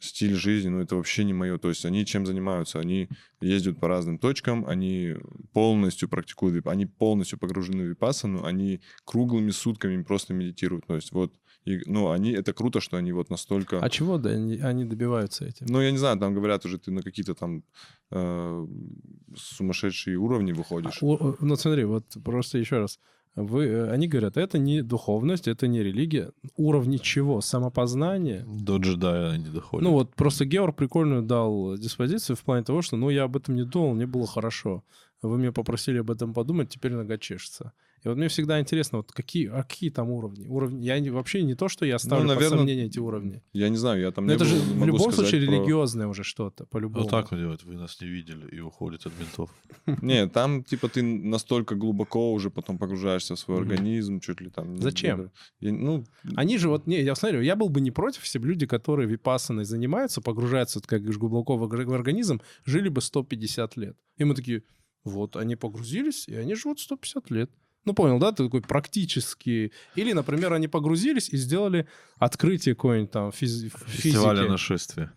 стиль 0.00 0.34
жизни, 0.34 0.70
ну, 0.70 0.80
это 0.80 0.96
вообще 0.96 1.24
не 1.24 1.32
мое. 1.32 1.58
То 1.58 1.68
есть 1.68 1.84
они 1.84 2.04
чем 2.04 2.26
занимаются? 2.26 2.80
Они 2.80 3.08
ездят 3.40 3.78
по 3.78 3.88
разным 3.88 4.18
точкам, 4.18 4.66
они 4.66 5.14
полностью 5.52 6.08
практикуют, 6.08 6.66
они 6.66 6.86
полностью 6.86 7.38
погружены 7.38 7.84
в 7.84 7.88
випассану, 7.88 8.44
они 8.44 8.80
круглыми 9.04 9.50
сутками 9.50 10.02
просто 10.02 10.34
медитируют. 10.34 10.86
То 10.86 10.96
есть 10.96 11.12
вот, 11.12 11.34
и, 11.64 11.80
ну, 11.86 12.10
они, 12.10 12.32
это 12.32 12.52
круто, 12.52 12.80
что 12.80 12.96
они 12.96 13.12
вот 13.12 13.30
настолько... 13.30 13.78
А 13.78 13.90
чего 13.90 14.18
да, 14.18 14.30
они, 14.30 14.56
они 14.56 14.84
добиваются 14.84 15.44
этим? 15.44 15.66
Ну, 15.68 15.80
я 15.80 15.90
не 15.90 15.98
знаю, 15.98 16.18
там 16.18 16.34
говорят 16.34 16.64
уже, 16.64 16.78
ты 16.78 16.90
на 16.90 17.02
какие-то 17.02 17.34
там 17.34 17.62
э, 18.10 18.66
сумасшедшие 19.36 20.16
уровни 20.16 20.52
выходишь. 20.52 21.02
О, 21.02 21.14
о, 21.14 21.36
Ну, 21.40 21.56
смотри, 21.56 21.84
вот 21.84 22.04
просто 22.24 22.58
еще 22.58 22.78
раз. 22.78 22.98
Вы, 23.36 23.66
э, 23.66 23.90
они 23.90 24.08
говорят, 24.08 24.36
это 24.36 24.58
не 24.58 24.82
духовность, 24.82 25.48
это 25.48 25.68
не 25.68 25.82
религия. 25.82 26.32
Уровни 26.56 26.96
чего? 26.96 27.40
Самопознание? 27.40 28.44
До 28.46 28.78
джедая 28.78 29.38
не 29.38 29.48
доходит. 29.48 29.84
Ну 29.84 29.92
вот 29.92 30.14
просто 30.14 30.44
Георг 30.44 30.76
прикольную 30.76 31.22
дал 31.22 31.76
диспозицию 31.76 32.36
в 32.36 32.42
плане 32.42 32.64
того, 32.64 32.82
что 32.82 32.96
ну 32.96 33.08
я 33.10 33.24
об 33.24 33.36
этом 33.36 33.54
не 33.54 33.64
думал, 33.64 33.94
мне 33.94 34.06
было 34.06 34.26
хорошо. 34.26 34.84
Вы 35.22 35.38
меня 35.38 35.52
попросили 35.52 35.98
об 35.98 36.10
этом 36.10 36.34
подумать, 36.34 36.70
теперь 36.70 36.92
нога 36.92 37.18
чешется. 37.18 37.72
И 38.02 38.08
вот 38.08 38.16
мне 38.16 38.28
всегда 38.28 38.58
интересно, 38.60 38.98
вот 38.98 39.12
какие, 39.12 39.48
а 39.48 39.62
какие 39.62 39.90
там 39.90 40.08
уровни? 40.10 40.46
уровни? 40.46 40.84
Я 40.84 40.98
не- 41.00 41.10
вообще 41.10 41.42
не 41.42 41.54
то, 41.54 41.68
что 41.68 41.84
я 41.84 41.98
ставлю 41.98 42.28
под 42.28 42.36
наверно, 42.36 42.56
сомнение 42.58 42.86
эти 42.86 42.98
уровни. 42.98 43.42
Я 43.52 43.68
не 43.68 43.76
знаю, 43.76 44.00
я 44.00 44.10
там 44.10 44.24
Но 44.24 44.32
не 44.32 44.36
это 44.36 44.44
был, 44.44 44.50
же 44.50 44.56
в 44.60 44.86
любом 44.86 45.12
случае 45.12 45.46
про- 45.46 45.52
религиозное 45.52 46.06
уже 46.06 46.22
что-то, 46.22 46.64
по-любому. 46.64 47.02
Вот 47.04 47.10
так 47.10 47.30
он 47.32 47.38
делает. 47.38 47.62
Вы 47.64 47.74
нас 47.76 48.00
не 48.00 48.08
видели 48.08 48.48
и 48.56 48.60
уходит 48.60 49.06
от 49.06 49.12
ментов. 49.18 49.50
Не, 50.02 50.26
там 50.28 50.64
типа 50.64 50.88
ты 50.88 51.02
настолько 51.02 51.74
глубоко 51.74 52.32
уже 52.32 52.50
потом 52.50 52.78
погружаешься 52.78 53.34
в 53.34 53.38
свой 53.38 53.58
организм, 53.58 54.20
чуть 54.20 54.40
ли 54.40 54.50
там... 54.50 54.78
Зачем? 54.78 55.30
Ну, 55.60 56.04
Они 56.36 56.58
же 56.58 56.68
вот, 56.68 56.86
не, 56.86 57.02
я 57.02 57.14
смотрю, 57.14 57.42
я 57.42 57.54
был 57.54 57.68
бы 57.68 57.80
не 57.80 57.90
против, 57.90 58.22
если 58.24 58.38
бы 58.38 58.48
люди, 58.48 58.66
которые 58.66 59.08
випассаной 59.08 59.64
занимаются, 59.64 60.20
погружаются, 60.20 60.80
как 60.80 61.00
говоришь, 61.00 61.18
глубоко 61.18 61.56
в 61.56 61.64
организм, 61.64 62.40
жили 62.64 62.88
бы 62.88 63.02
150 63.02 63.76
лет. 63.76 63.96
И 64.16 64.24
мы 64.24 64.34
такие, 64.34 64.62
вот, 65.04 65.36
они 65.36 65.56
погрузились, 65.56 66.28
и 66.28 66.34
они 66.34 66.54
живут 66.54 66.80
150 66.80 67.30
лет. 67.30 67.50
Ну, 67.84 67.94
понял, 67.94 68.18
да? 68.18 68.32
Ты 68.32 68.44
такой 68.44 68.60
практически... 68.60 69.72
Или, 69.94 70.12
например, 70.12 70.52
они 70.52 70.68
погрузились 70.68 71.30
и 71.30 71.36
сделали 71.36 71.88
открытие 72.18 72.74
какое-нибудь 72.74 73.10
там 73.10 73.32
физ... 73.32 73.64
Фестиваля 73.86 74.38
физики. 74.38 74.50
нашествия. 74.50 75.12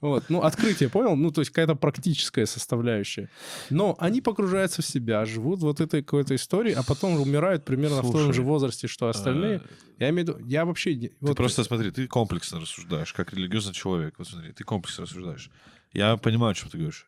Вот, 0.00 0.24
ну, 0.28 0.42
открытие, 0.42 0.90
понял? 0.90 1.16
Ну, 1.16 1.30
то 1.30 1.40
есть 1.40 1.50
какая-то 1.50 1.76
практическая 1.76 2.44
составляющая. 2.44 3.30
Но 3.70 3.96
они 3.98 4.20
погружаются 4.20 4.82
в 4.82 4.86
себя, 4.86 5.24
живут 5.24 5.60
вот 5.60 5.80
этой 5.80 6.02
какой-то 6.02 6.34
историей, 6.34 6.74
а 6.74 6.82
потом 6.82 7.18
умирают 7.18 7.64
примерно 7.64 8.02
в 8.02 8.12
том 8.12 8.20
Слушай, 8.20 8.34
же 8.34 8.42
возрасте, 8.42 8.86
что 8.86 9.08
остальные. 9.08 9.62
Э, 9.64 9.68
Я 10.00 10.10
имею 10.10 10.26
в 10.26 10.28
виду, 10.28 10.46
я 10.46 10.66
вообще... 10.66 10.94
Ты 10.94 11.12
вот- 11.22 11.38
просто 11.38 11.64
смотри, 11.64 11.90
ты 11.90 12.06
комплексно 12.06 12.60
рассуждаешь, 12.60 13.14
как 13.14 13.32
религиозный 13.32 13.72
человек. 13.72 14.16
Вот 14.18 14.28
смотри, 14.28 14.52
ты 14.52 14.62
комплексно 14.62 15.04
рассуждаешь. 15.04 15.50
Я 15.94 16.18
понимаю, 16.18 16.50
о 16.50 16.54
чем 16.54 16.68
ты 16.68 16.76
говоришь. 16.76 17.06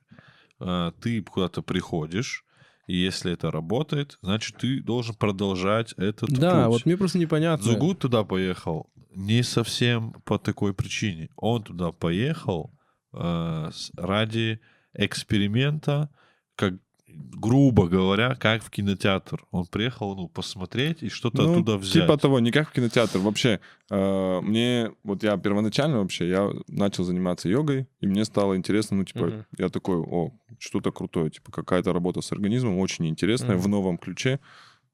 А, 0.59 0.93
Ты 1.01 1.23
куда-то 1.23 1.63
приходишь, 1.63 2.45
и 2.87 2.97
если 2.97 3.33
это 3.33 3.51
работает, 3.51 4.19
значит, 4.23 4.57
ты 4.59 4.81
должен 4.81 5.15
продолжать 5.15 5.93
этот 5.97 6.31
Да, 6.31 6.65
путь. 6.65 6.73
вот 6.73 6.87
мне 6.87 6.97
просто 6.97 7.19
непонятно. 7.19 7.65
Зугут 7.65 7.99
туда 7.99 8.23
поехал 8.25 8.91
не 9.11 9.43
совсем 9.43 10.13
по 10.25 10.39
такой 10.39 10.75
причине. 10.75 11.31
Он 11.37 11.63
туда 11.63 11.91
поехал 11.91 12.71
э, 13.13 13.71
ради 13.97 14.61
эксперимента, 14.93 16.11
как 16.55 16.75
грубо 17.17 17.87
говоря, 17.89 18.35
как 18.35 18.63
в 18.63 18.71
кинотеатр. 18.71 19.45
Он 19.51 19.67
приехал, 19.67 20.17
ну, 20.17 20.29
посмотреть 20.29 21.03
и 21.03 21.09
что-то 21.09 21.43
ну, 21.43 21.51
оттуда 21.53 21.77
взять. 21.77 22.03
Типа 22.05 22.17
того, 22.17 22.41
не 22.41 22.51
как 22.51 22.71
в 22.71 22.73
кинотеатр. 22.73 23.19
Вообще, 23.19 23.61
э, 23.91 24.41
мне, 24.41 24.93
вот 25.05 25.23
я 25.23 25.37
первоначально 25.37 25.99
вообще, 26.01 26.29
я 26.29 26.51
начал 26.69 27.05
заниматься 27.05 27.49
йогой, 27.49 27.87
и 28.01 28.07
мне 28.07 28.25
стало 28.25 28.57
интересно, 28.57 28.97
ну, 28.97 29.05
типа, 29.05 29.27
Мгм. 29.27 29.47
я 29.59 29.69
такой, 29.69 29.97
о, 29.99 30.33
что-то 30.59 30.93
крутое, 30.93 31.31
типа, 31.31 31.53
какая-то 31.53 31.93
работа 31.93 32.21
с 32.21 32.33
организмом, 32.33 32.79
очень 32.79 33.07
интересная, 33.07 33.57
Мгм. 33.57 33.65
в 33.65 33.69
новом 33.69 33.99
ключе. 33.99 34.41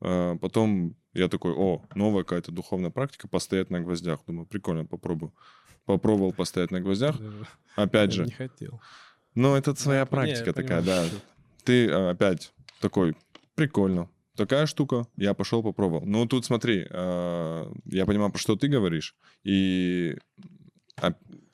Э, 0.00 0.36
потом 0.40 0.96
я 1.14 1.28
такой, 1.28 1.52
о, 1.52 1.82
новая 1.94 2.24
какая-то 2.24 2.50
духовная 2.52 2.90
практика, 2.90 3.28
постоять 3.28 3.70
на 3.70 3.80
гвоздях. 3.80 4.20
Думаю, 4.26 4.46
прикольно, 4.46 4.84
попробую. 4.84 5.32
Попробовал 5.84 6.32
постоять 6.32 6.70
на 6.70 6.80
гвоздях. 6.80 7.16
Опять 7.76 8.12
же, 8.12 8.24
Не 8.24 8.30
хотел. 8.32 8.80
ну, 9.34 9.54
это 9.54 9.74
своя 9.74 10.06
практика 10.06 10.52
такая, 10.52 10.80
понимаю, 10.80 11.10
да. 11.10 11.16
Ты 11.64 11.86
э, 11.86 12.10
опять 12.10 12.52
такой, 12.80 13.16
прикольно. 13.54 14.08
Такая 14.36 14.66
штука, 14.66 15.06
я 15.16 15.34
пошел 15.34 15.62
попробовал. 15.62 16.06
Ну, 16.06 16.26
тут 16.26 16.44
смотри, 16.44 16.86
э, 16.88 17.72
я 17.84 18.06
понимаю, 18.06 18.30
про 18.32 18.38
что 18.38 18.56
ты 18.56 18.66
говоришь. 18.68 19.14
И 19.44 20.16
а, 20.96 21.12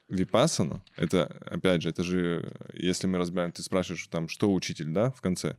випасана, 0.09 0.83
это, 0.97 1.27
опять 1.47 1.83
же, 1.83 1.91
это 1.91 2.03
же, 2.05 2.53
если 2.75 3.07
мы 3.07 3.19
разбираем, 3.19 3.53
ты 3.53 3.63
спрашиваешь 3.63 4.07
там, 4.07 4.29
что 4.29 4.53
учитель, 4.53 4.91
да, 4.91 5.11
в 5.11 5.21
конце. 5.21 5.57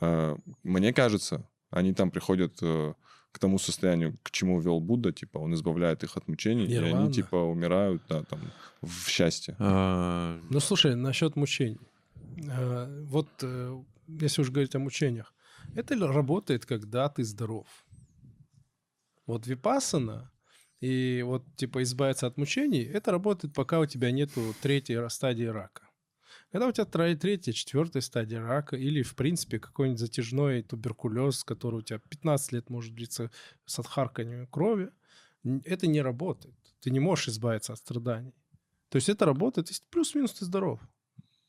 А, 0.00 0.36
Мне 0.62 0.92
кажется, 0.92 1.48
они 1.70 1.92
там 1.92 2.10
приходят 2.10 2.54
э, 2.62 2.94
к 3.32 3.38
тому 3.40 3.58
состоянию, 3.58 4.16
к 4.22 4.30
чему 4.30 4.60
вел 4.60 4.80
Будда, 4.80 5.12
типа, 5.12 5.38
он 5.38 5.54
избавляет 5.54 6.04
их 6.04 6.16
от 6.16 6.28
мучений, 6.28 6.66
и 6.66 6.68
Нирвана. 6.68 7.04
они, 7.04 7.12
типа, 7.12 7.34
умирают, 7.34 8.00
да, 8.08 8.22
там, 8.22 8.40
в 8.80 9.08
счастье. 9.08 9.56
А, 9.58 10.38
Ну, 10.50 10.60
слушай, 10.60 10.94
насчет 10.94 11.34
мучений. 11.34 11.80
Э, 12.48 13.04
Вот, 13.06 13.28
э, 13.42 13.82
если 14.06 14.42
уж 14.42 14.50
говорить 14.50 14.74
о 14.74 14.78
мучениях, 14.78 15.34
это 15.74 15.94
работает, 15.96 16.66
когда 16.66 17.08
ты 17.08 17.24
здоров. 17.24 17.66
Вот 19.26 19.46
випасана 19.46 20.30
и 20.80 21.22
вот, 21.22 21.44
типа, 21.56 21.82
избавиться 21.82 22.26
от 22.26 22.36
мучений, 22.36 22.82
это 22.82 23.10
работает, 23.10 23.54
пока 23.54 23.80
у 23.80 23.86
тебя 23.86 24.10
нету 24.10 24.54
третьей 24.60 25.08
стадии 25.08 25.44
рака. 25.44 25.82
Когда 26.52 26.68
у 26.68 26.72
тебя 26.72 26.84
третья, 27.16 27.52
четвертая 27.52 28.02
стадия 28.02 28.40
рака 28.40 28.76
или, 28.76 29.02
в 29.02 29.14
принципе, 29.14 29.58
какой-нибудь 29.58 29.98
затяжной 29.98 30.62
туберкулез, 30.62 31.42
который 31.42 31.76
у 31.76 31.82
тебя 31.82 31.98
15 31.98 32.52
лет 32.52 32.70
может 32.70 32.94
длиться 32.94 33.30
с 33.64 33.78
отхарканием 33.78 34.46
крови, 34.46 34.90
это 35.64 35.86
не 35.86 36.02
работает. 36.02 36.54
Ты 36.80 36.90
не 36.90 37.00
можешь 37.00 37.28
избавиться 37.28 37.72
от 37.72 37.78
страданий. 37.78 38.34
То 38.88 38.96
есть 38.96 39.08
это 39.08 39.24
работает, 39.24 39.68
плюс-минус 39.90 40.34
ты 40.34 40.44
здоров. 40.44 40.80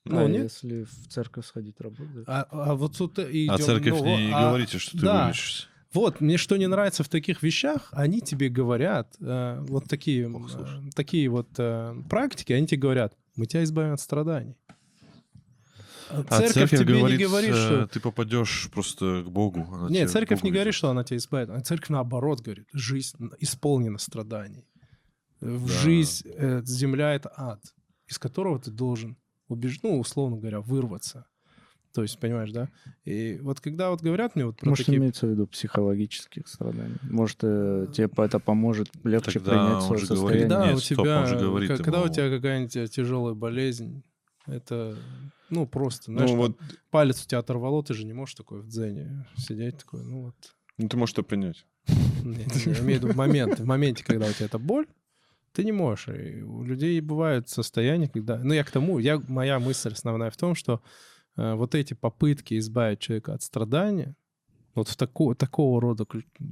Ну, 0.05 0.25
а 0.25 0.27
нет. 0.27 0.43
если 0.43 0.83
в 0.83 1.07
церковь 1.09 1.45
сходить 1.45 1.79
работает? 1.79 2.27
А, 2.27 2.47
а 2.51 2.75
вот 2.75 2.97
тут 2.97 3.17
и 3.19 3.47
а 3.47 3.57
церковь 3.57 3.99
ну, 3.99 4.17
не 4.17 4.31
а- 4.31 4.49
говорите, 4.49 4.77
что 4.77 4.91
ты 4.91 5.03
да. 5.03 5.25
вылечишься. 5.25 5.67
Вот, 5.93 6.19
мне 6.19 6.37
что 6.37 6.57
не 6.57 6.67
нравится 6.67 7.03
в 7.03 7.09
таких 7.09 7.41
вещах, 7.41 7.87
они 7.91 8.19
тебе 8.19 8.49
говорят, 8.49 9.15
э, 9.21 9.59
вот 9.61 9.85
такие, 9.87 10.29
э, 10.29 10.89
такие 10.93 11.29
вот 11.29 11.47
э, 11.57 11.95
практики, 12.09 12.51
они 12.51 12.67
тебе 12.67 12.81
говорят, 12.81 13.15
мы 13.35 13.45
тебя 13.45 13.63
избавим 13.63 13.93
от 13.93 14.01
страданий. 14.01 14.57
А 16.09 16.23
А 16.27 16.41
церковь, 16.41 16.69
тебе 16.69 16.83
говорит, 16.83 17.17
не 17.17 17.25
говорит, 17.25 17.51
э, 17.51 17.53
что... 17.53 17.87
ты 17.87 17.99
попадешь 17.99 18.69
просто 18.71 19.23
к 19.25 19.31
Богу. 19.31 19.67
она 19.71 19.89
Нет, 19.89 20.11
церковь 20.11 20.39
Богу 20.39 20.47
не 20.47 20.51
говорит, 20.51 20.73
что 20.73 20.89
она 20.89 21.03
тебя 21.03 21.17
избавит. 21.17 21.49
А 21.49 21.59
церковь 21.61 21.89
наоборот 21.89 22.41
говорит, 22.41 22.67
жизнь 22.73 23.17
исполнена 23.39 23.97
страданий. 23.97 24.67
В 25.39 25.67
Да. 25.67 25.73
Жизнь, 25.73 26.27
э, 26.27 26.61
земля— 26.65 27.13
это 27.15 27.31
ад, 27.35 27.61
из 28.07 28.19
которого 28.19 28.59
ты 28.59 28.69
должен 28.69 29.17
убежать, 29.47 29.81
ну, 29.83 29.99
условно 29.99 30.37
говоря, 30.37 30.61
вырваться. 30.61 31.25
То 31.93 32.01
есть, 32.01 32.19
понимаешь, 32.19 32.51
да? 32.51 32.67
И 33.05 33.39
вот 33.41 33.61
когда 33.61 33.89
вот 33.89 34.01
говорят 34.01 34.35
мне 34.35 34.45
вот 34.45 34.57
про 34.57 34.67
Может, 34.69 34.85
такие... 34.85 34.97
имеется 34.99 35.27
в 35.27 35.29
виду 35.29 35.47
психологических 35.47 36.45
страданий. 36.47 36.97
Может, 37.03 37.37
э, 37.43 37.87
тебе 37.93 38.09
это 38.17 38.39
поможет 38.39 38.89
легче 39.05 39.39
Тогда 39.39 39.51
принять 39.51 39.83
свое 39.83 40.01
же 40.01 40.07
говорит, 40.07 40.41
состояние. 40.41 40.49
Когда 40.49 40.65
Нет, 40.67 40.75
у 40.75 40.79
стоп, 40.79 40.97
тебя, 41.05 41.19
он 41.21 41.27
же 41.27 41.37
говорит 41.39 41.77
когда 41.77 41.99
у 42.01 42.03
ему- 42.05 42.13
тебя 42.13 42.29
какая-нибудь 42.29 42.91
тяжелая 42.91 43.33
болезнь, 43.33 44.03
это, 44.45 44.97
ну, 45.49 45.65
просто, 45.65 46.11
знаешь, 46.11 46.29
Ну, 46.31 46.35
вот, 46.35 46.59
палец 46.91 47.23
у 47.23 47.27
тебя 47.27 47.39
оторвало, 47.39 47.81
ты 47.81 47.93
же 47.93 48.05
не 48.05 48.11
можешь 48.13 48.35
такой 48.35 48.61
в 48.61 48.67
дзене 48.67 49.25
сидеть 49.37 49.77
такой, 49.77 50.03
ну 50.03 50.23
вот. 50.23 50.35
ну, 50.77 50.89
ты 50.89 50.97
можешь 50.97 51.13
это 51.13 51.23
принять. 51.23 51.65
Нет, 52.23 52.53
я 52.65 52.73
имею 52.79 52.99
в 52.99 53.03
виду 53.03 53.07
в 53.13 53.15
момент, 53.15 53.59
в 53.59 53.65
моменте, 53.65 54.03
когда 54.03 54.27
у 54.27 54.31
тебя 54.33 54.47
это 54.47 54.59
боль, 54.59 54.85
ты 55.55 55.63
не 55.63 55.71
можешь. 55.71 56.09
И 56.09 56.43
у 56.43 56.63
людей 56.63 57.01
бывают 57.01 57.49
состояния, 57.49 58.07
когда... 58.07 58.37
Ну, 58.37 58.53
я 58.53 58.63
к 58.63 58.71
тому, 58.71 58.99
я, 58.99 59.21
моя 59.27 59.59
мысль 59.59 59.93
основная 59.93 60.29
в 60.29 60.37
том, 60.37 60.55
что 60.55 60.81
э, 61.37 61.55
вот 61.55 61.75
эти 61.75 61.93
попытки 61.93 62.57
избавить 62.57 62.99
человека 62.99 63.33
от 63.33 63.41
страдания, 63.41 64.15
вот 64.75 64.89
в 64.89 64.95
тако, 64.95 65.33
такого 65.33 65.81
рода 65.81 66.05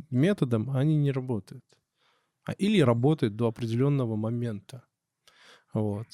методом, 0.10 0.70
они 0.72 0.98
не 0.98 1.12
работают. 1.12 1.64
А, 2.46 2.54
или 2.54 2.84
работают 2.84 3.36
до 3.36 3.48
определенного 3.48 4.16
момента. 4.16 4.84
Вот. 5.74 6.08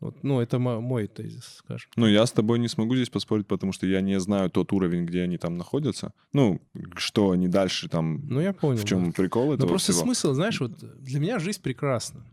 Вот, 0.00 0.22
ну, 0.22 0.40
это 0.40 0.60
мо- 0.60 0.80
мой 0.80 1.08
тезис, 1.08 1.56
скажем. 1.58 1.90
Ну, 1.96 2.06
я 2.06 2.24
с 2.24 2.30
тобой 2.30 2.60
не 2.60 2.68
смогу 2.68 2.94
здесь 2.94 3.10
поспорить, 3.10 3.48
потому 3.48 3.72
что 3.72 3.84
я 3.86 4.00
не 4.00 4.20
знаю 4.20 4.48
тот 4.48 4.72
уровень, 4.72 5.04
где 5.04 5.22
они 5.22 5.38
там 5.38 5.56
находятся. 5.58 6.12
Ну, 6.32 6.60
что 6.96 7.32
они 7.32 7.48
дальше 7.48 7.88
там... 7.88 8.20
Ну, 8.28 8.40
я 8.40 8.52
понял. 8.52 8.80
в 8.80 8.84
чем 8.84 9.06
да. 9.06 9.12
прикол 9.12 9.46
Но 9.48 9.54
этого 9.54 9.68
просто 9.68 9.92
всего? 9.92 10.04
смысл, 10.04 10.34
знаешь, 10.34 10.60
вот 10.60 10.78
для 11.02 11.18
меня 11.18 11.40
жизнь 11.40 11.60
прекрасна. 11.60 12.24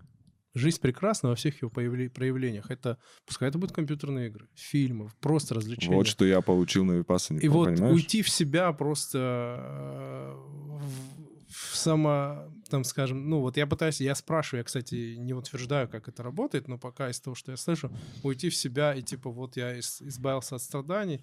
Жизнь 0.54 0.80
прекрасна 0.80 1.30
во 1.30 1.36
всех 1.36 1.62
ее 1.62 1.70
проявлениях. 1.70 2.70
Это, 2.70 2.98
пускай 3.26 3.50
это 3.50 3.58
будут 3.58 3.76
компьютерные 3.76 4.28
игры, 4.30 4.48
фильмы, 4.54 5.10
просто 5.20 5.56
развлечения. 5.56 5.96
Вот 5.96 6.08
что 6.08 6.24
я 6.24 6.42
получил 6.42 6.86
на 6.86 6.94
Випассане, 6.94 7.42
И 7.42 7.48
вот 7.50 7.66
понимаешь? 7.70 7.94
уйти 7.94 8.22
в 8.22 8.30
себя 8.30 8.72
просто 8.74 9.58
э, 9.60 10.34
в 10.36 11.26
само, 11.50 12.52
там, 12.70 12.84
скажем, 12.84 13.30
ну 13.30 13.40
вот 13.42 13.58
я 13.58 13.68
пытаюсь, 13.68 14.02
я 14.02 14.16
спрашиваю, 14.16 14.60
я, 14.60 14.64
кстати, 14.64 15.16
не 15.18 15.34
утверждаю, 15.34 15.88
как 15.88 16.08
это 16.08 16.24
работает, 16.24 16.68
но 16.68 16.78
пока 16.78 17.10
из 17.10 17.20
того, 17.20 17.36
что 17.36 17.52
я 17.52 17.58
слышу, 17.58 17.92
уйти 18.24 18.50
в 18.50 18.56
себя 18.56 18.94
и 18.94 19.02
типа 19.02 19.30
вот 19.30 19.58
я 19.58 19.78
из- 19.78 20.02
избавился 20.02 20.56
от 20.56 20.62
страданий, 20.62 21.22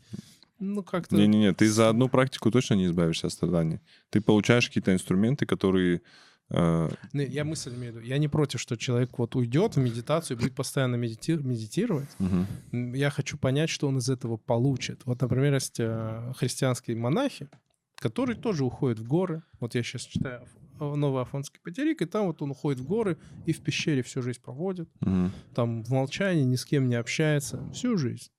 ну 0.58 0.82
как-то... 0.82 1.16
Не-не-не, 1.16 1.52
ты 1.54 1.68
за 1.68 1.88
одну 1.88 2.08
практику 2.08 2.50
точно 2.50 2.74
не 2.74 2.86
избавишься 2.86 3.26
от 3.26 3.32
страданий. 3.32 3.80
Ты 4.10 4.20
получаешь 4.20 4.68
какие-то 4.68 4.92
инструменты, 4.92 5.44
которые... 5.44 6.02
э, 6.50 6.88
Не, 7.12 7.24
Я 7.26 7.44
мысль 7.44 7.74
имею 7.74 7.92
в 7.92 7.96
виду. 7.96 8.06
Я 8.06 8.18
не 8.18 8.28
против, 8.28 8.60
что 8.60 8.76
человек 8.76 9.18
вот 9.18 9.34
уйдет 9.34 9.74
в 9.74 9.80
медитацию 9.80 10.36
и 10.36 10.40
будет 10.40 10.54
постоянно 10.54 10.94
медити- 10.96 11.42
медитировать. 11.42 12.08
М, 12.20 12.94
Я 12.94 13.10
хочу 13.10 13.36
понять, 13.38 13.70
что 13.70 13.88
он 13.88 13.98
из 13.98 14.08
этого 14.08 14.36
получит. 14.36 15.00
Вот, 15.04 15.20
например, 15.20 15.54
есть 15.54 15.80
э, 15.80 16.32
христианские 16.36 16.96
монахи, 16.96 17.48
которые 18.02 18.36
тоже 18.36 18.64
уходят 18.64 18.98
в 18.98 19.06
горы. 19.06 19.42
Вот 19.60 19.76
я 19.76 19.82
сейчас 19.82 20.02
читаю 20.02 20.46
Новый 20.80 21.22
Афонский 21.22 21.60
Патерик, 21.62 22.02
и 22.02 22.06
там 22.06 22.26
вот 22.26 22.42
он 22.42 22.50
уходит 22.50 22.80
в 22.80 22.86
горы 22.86 23.16
и 23.46 23.52
в 23.52 23.62
пещере 23.62 24.02
всю 24.02 24.22
жизнь 24.22 24.40
проводит. 24.42 24.88
Мгм. 25.00 25.30
Там 25.54 25.84
в 25.84 25.90
молчании 25.90 26.42
ни 26.42 26.56
с 26.56 26.64
кем 26.64 26.88
не 26.88 26.96
общается 26.96 27.70
всю 27.72 27.96
жизнь. 27.96 28.30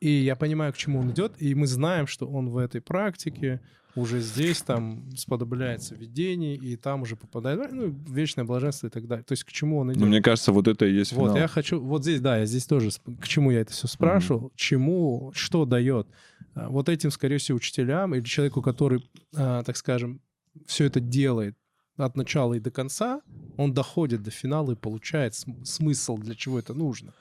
И 0.00 0.10
я 0.10 0.36
понимаю, 0.36 0.72
к 0.72 0.76
чему 0.76 1.00
он 1.00 1.10
идет, 1.10 1.40
и 1.42 1.54
мы 1.54 1.66
знаем, 1.66 2.06
что 2.06 2.26
он 2.26 2.48
в 2.48 2.56
этой 2.56 2.80
практике 2.80 3.60
уже 3.98 4.20
здесь 4.20 4.62
там 4.62 5.10
сподобляется 5.16 5.94
видений, 5.94 6.54
и 6.56 6.76
там 6.76 7.02
уже 7.02 7.16
попадает 7.16 7.72
ну, 7.72 7.88
вечное 8.08 8.44
блаженство 8.44 8.86
и 8.86 8.90
так 8.90 9.06
далее. 9.06 9.24
То 9.24 9.32
есть 9.32 9.44
к 9.44 9.50
чему 9.52 9.78
он 9.78 9.90
идет? 9.92 10.00
Но 10.00 10.06
мне 10.06 10.22
кажется, 10.22 10.52
вот 10.52 10.68
это 10.68 10.86
и 10.86 10.92
есть 10.94 11.12
Вот, 11.12 11.26
финал. 11.30 11.36
я 11.36 11.48
хочу, 11.48 11.80
вот 11.80 12.02
здесь, 12.02 12.20
да, 12.20 12.38
я 12.38 12.46
здесь 12.46 12.66
тоже, 12.66 12.90
к 13.20 13.26
чему 13.28 13.50
я 13.50 13.60
это 13.60 13.72
все 13.72 13.86
спрашивал, 13.88 14.52
чему, 14.54 15.32
что 15.34 15.64
дает 15.64 16.06
а, 16.54 16.68
вот 16.68 16.88
этим, 16.88 17.10
скорее 17.10 17.38
всего, 17.38 17.56
учителям 17.56 18.14
или 18.14 18.22
человеку, 18.22 18.62
который, 18.62 19.08
а, 19.34 19.62
так 19.62 19.76
скажем, 19.76 20.20
все 20.66 20.84
это 20.84 21.00
делает 21.00 21.56
от 21.96 22.16
начала 22.16 22.54
и 22.54 22.60
до 22.60 22.70
конца, 22.70 23.20
он 23.56 23.74
доходит 23.74 24.22
до 24.22 24.30
финала 24.30 24.70
и 24.72 24.76
получает 24.76 25.34
см- 25.34 25.64
смысл, 25.66 26.16
для 26.16 26.36
чего 26.36 26.58
это 26.60 26.72
нужно. 26.72 27.12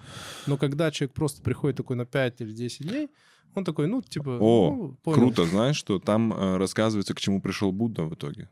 Но 0.46 0.56
когда 0.58 0.92
человек 0.92 1.16
просто 1.16 1.42
приходит 1.42 1.78
такой 1.78 1.96
на 1.96 2.06
5 2.06 2.42
или 2.42 2.52
10 2.52 2.88
дней, 2.88 3.10
он 3.56 3.64
такой, 3.64 3.88
ну, 3.88 4.02
типа, 4.02 4.38
О, 4.40 4.76
ну, 4.76 4.94
понял. 5.04 5.18
Круто, 5.18 5.46
знаешь, 5.46 5.78
что 5.78 6.00
там 6.00 6.32
э, 6.34 6.58
рассказывается, 6.58 7.14
к 7.14 7.20
чему 7.20 7.42
пришел 7.42 7.72
Будда 7.72 8.04
в 8.04 8.14
итоге. 8.14 8.50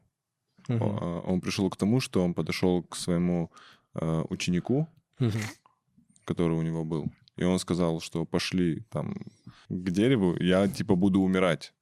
Мгм. 0.68 0.82
О, 0.82 1.22
э, 1.26 1.32
Он 1.32 1.41
пришел 1.41 1.70
к 1.70 1.78
тому, 1.78 2.00
что 2.00 2.24
он 2.24 2.34
подошел 2.34 2.84
к 2.84 2.96
своему 2.96 3.52
э, 3.93 4.24
ученику, 4.30 4.88
Мгм. 5.20 5.39
который 6.26 6.58
у 6.58 6.62
него 6.62 6.84
был, 6.84 7.06
и 7.38 7.43
он 7.43 7.60
сказал, 7.60 8.02
что 8.02 8.26
пошли 8.26 8.82
там 8.89 9.14
к 9.70 9.89
дереву, 9.91 10.36
я 10.39 10.68
типа 10.68 10.96
буду 10.96 11.22
умирать. 11.22 11.74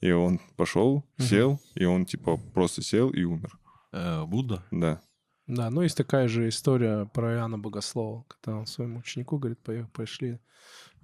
И 0.00 0.10
он 0.10 0.40
пошел, 0.56 1.04
Мгм. 1.18 1.26
сел, 1.28 1.60
и 1.74 1.84
он 1.84 2.04
типа 2.06 2.36
просто 2.54 2.82
сел 2.82 3.10
и 3.10 3.22
умер. 3.24 3.58
Э, 3.92 4.24
Будда? 4.24 4.64
Да. 4.70 5.00
Да, 5.46 5.70
ну 5.70 5.82
есть 5.82 5.96
такая 5.96 6.28
же 6.28 6.48
история 6.48 7.04
про 7.06 7.34
Иоанна 7.34 7.58
Богослова, 7.58 8.24
когда 8.28 8.56
он 8.58 8.66
своему 8.66 9.00
ученику 9.00 9.38
говорит, 9.38 9.58
«Поехали, 9.62 9.90
пошли 9.92 10.38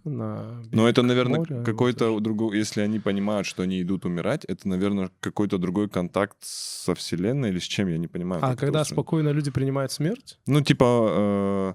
на 0.05 0.63
Но 0.73 0.89
это, 0.89 1.03
наверное, 1.03 1.39
моря». 1.39 1.63
какой-то 1.65 2.11
Вот. 2.13 2.23
другой, 2.23 2.57
если 2.59 2.81
они 2.81 2.99
понимают, 2.99 3.47
что 3.47 3.63
они 3.63 3.81
идут 3.83 4.05
умирать, 4.05 4.45
это, 4.45 4.69
наверное, 4.69 5.11
какой-то 5.21 5.59
другой 5.59 5.89
контакт 5.89 6.37
со 6.41 6.95
Вселенной 6.95 7.51
или 7.51 7.59
с 7.59 7.65
чем, 7.65 7.89
я 7.89 7.99
не 7.99 8.09
понимаю. 8.09 8.43
А 8.45 8.57
когда 8.57 8.83
устроено. 8.83 8.85
спокойно 8.85 9.29
люди 9.31 9.51
принимают 9.51 9.93
смерть? 9.93 10.39
Ну, 10.47 10.61
типа, 10.61 11.75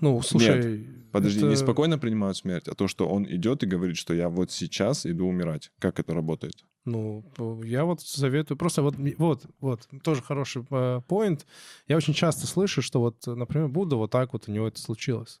Ну, 0.00 0.20
слушай... 0.22 0.86
подожди, 1.12 1.38
это- 1.40 1.48
не 1.48 1.56
спокойно 1.56 1.98
принимают 1.98 2.36
смерть, 2.36 2.68
а 2.68 2.74
то, 2.74 2.86
что 2.88 3.08
он 3.08 3.24
идет 3.24 3.62
и 3.62 3.66
говорит, 3.66 3.96
что 3.96 4.14
я 4.14 4.28
вот 4.28 4.50
сейчас 4.52 5.06
иду 5.06 5.26
умирать. 5.26 5.70
Как 5.78 5.98
это 5.98 6.14
работает? 6.14 6.54
Ну, 6.84 7.24
я 7.64 7.84
вот 7.84 8.00
советую, 8.00 8.56
просто 8.56 8.80
вот, 8.82 8.94
вот, 9.18 9.46
вот, 9.60 9.88
тоже 10.02 10.22
хороший 10.22 10.62
поинт. 11.08 11.46
Я 11.86 11.96
очень 11.96 12.14
часто 12.14 12.46
слышу, 12.46 12.80
что 12.80 13.00
вот, 13.00 13.26
например, 13.26 13.68
Будда 13.68 13.96
вот 13.96 14.10
так 14.10 14.32
вот 14.32 14.48
у 14.48 14.52
него 14.52 14.68
это 14.68 14.80
случилось. 14.80 15.40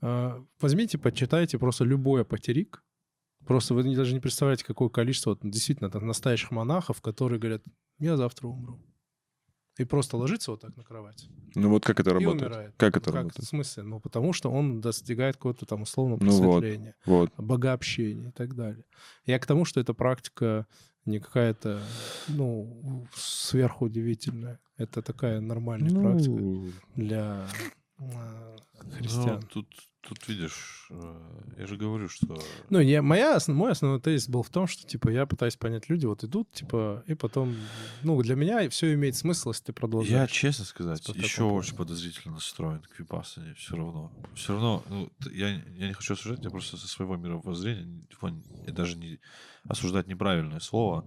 А, 0.00 0.44
Возьмите, 0.60 0.98
почитайте 0.98 1.58
просто 1.58 1.84
любой 1.84 2.22
апотерик. 2.22 2.84
Просто 3.46 3.74
вы 3.74 3.82
даже 3.94 4.12
не 4.14 4.20
представляете, 4.20 4.64
какое 4.64 4.88
количество 4.88 5.30
вот, 5.30 5.40
действительно 5.42 5.90
там, 5.90 6.06
настоящих 6.06 6.50
монахов, 6.50 7.00
которые 7.00 7.38
говорят, 7.40 7.62
я 7.98 8.16
завтра 8.16 8.48
умру. 8.48 8.78
И 9.78 9.84
просто 9.84 10.16
ложится 10.16 10.50
вот 10.50 10.60
так 10.60 10.76
на 10.76 10.82
кровать. 10.82 11.28
Ну, 11.54 11.70
вот 11.70 11.84
как 11.84 12.00
это 12.00 12.10
и 12.10 12.12
работает? 12.14 12.42
умирает. 12.42 12.74
Как 12.76 12.96
это 12.96 13.06
Как, 13.06 13.14
в 13.14 13.16
работает? 13.16 13.44
смысле? 13.48 13.84
Ну, 13.84 14.00
потому 14.00 14.32
что 14.32 14.50
он 14.50 14.80
достигает 14.80 15.36
какого-то 15.36 15.66
там 15.66 15.82
условного 15.82 16.18
Ну 16.22 16.30
вот. 16.32 16.42
просветления. 16.60 16.96
Вот. 17.06 17.32
богообщения 17.38 18.28
и 18.30 18.32
так 18.32 18.54
далее. 18.56 18.84
Я 19.24 19.38
к 19.38 19.46
тому, 19.46 19.64
что 19.64 19.80
эта 19.80 19.94
практика 19.94 20.66
не 21.06 21.20
какая-то, 21.20 21.80
ну, 22.26 23.06
сверхудивительная. 23.14 24.58
Это 24.76 25.00
такая 25.00 25.40
нормальная 25.40 25.90
практика 25.90 26.32
Ну, 26.36 26.70
для 26.96 27.46
а, 27.98 28.56
Ну, 28.84 28.90
христиан. 28.92 29.42
тут, 29.42 29.66
тут 30.02 30.28
видишь, 30.28 30.86
э, 30.90 31.14
я 31.58 31.66
же 31.66 31.76
говорю, 31.76 32.08
что... 32.08 32.38
Ну, 32.70 32.78
я, 32.80 33.02
моя, 33.02 33.38
мой 33.48 33.72
основной 33.72 34.00
тезис 34.00 34.28
был 34.28 34.42
в 34.42 34.50
том, 34.50 34.66
что, 34.66 34.86
типа, 34.86 35.08
я 35.10 35.26
пытаюсь 35.26 35.56
понять, 35.56 35.88
люди 35.88 36.06
вот 36.06 36.22
идут, 36.24 36.50
типа, 36.52 37.02
и 37.06 37.14
потом... 37.14 37.56
Ну, 38.02 38.20
для 38.22 38.36
меня 38.36 38.68
все 38.70 38.94
имеет 38.94 39.16
смысл, 39.16 39.50
если 39.50 39.64
ты 39.64 39.72
Я, 39.72 39.74
продолжаешь. 39.74 40.30
честно 40.30 40.64
сказать, 40.64 41.04
по 41.04 41.10
еще 41.12 41.42
очень 41.44 41.76
подозрительно 41.76 42.34
настроен 42.34 42.82
к 42.82 42.98
випассане. 42.98 43.54
Все 43.54 43.76
равно. 43.76 44.12
Все 44.34 44.52
равно, 44.52 44.84
ну, 44.88 45.10
я, 45.32 45.48
я 45.50 45.88
не 45.88 45.92
хочу 45.92 46.14
осуждать, 46.14 46.44
я 46.44 46.50
просто 46.50 46.76
со 46.76 46.86
своего 46.88 47.16
мировоззрения, 47.16 48.06
типа, 48.10 48.32
я 48.66 48.72
даже 48.72 48.96
не 48.96 49.18
осуждать 49.64 50.06
неправильное 50.06 50.60
слово. 50.60 51.04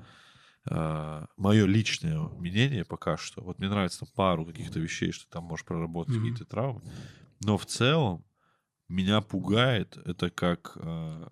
Мое 0.66 1.66
личное 1.66 2.20
мнение 2.38 2.86
пока 2.86 3.18
что. 3.18 3.42
Вот 3.42 3.60
мне 3.60 3.70
нравится 3.70 4.00
там 4.02 4.10
пару 4.16 4.46
каких-то 4.46 4.80
вещей, 4.80 5.12
что 5.12 5.28
там 5.30 5.46
можешь 5.46 5.66
проработать 5.66 6.16
Мгм. 6.16 6.24
какие-то 6.26 6.46
травмы. 6.46 6.82
Но 7.44 7.58
в 7.58 7.66
целом 7.66 8.24
меня 8.88 9.22
пугает 9.22 9.98
это 9.98 10.30
как, 10.30 10.74
э, 10.76 11.28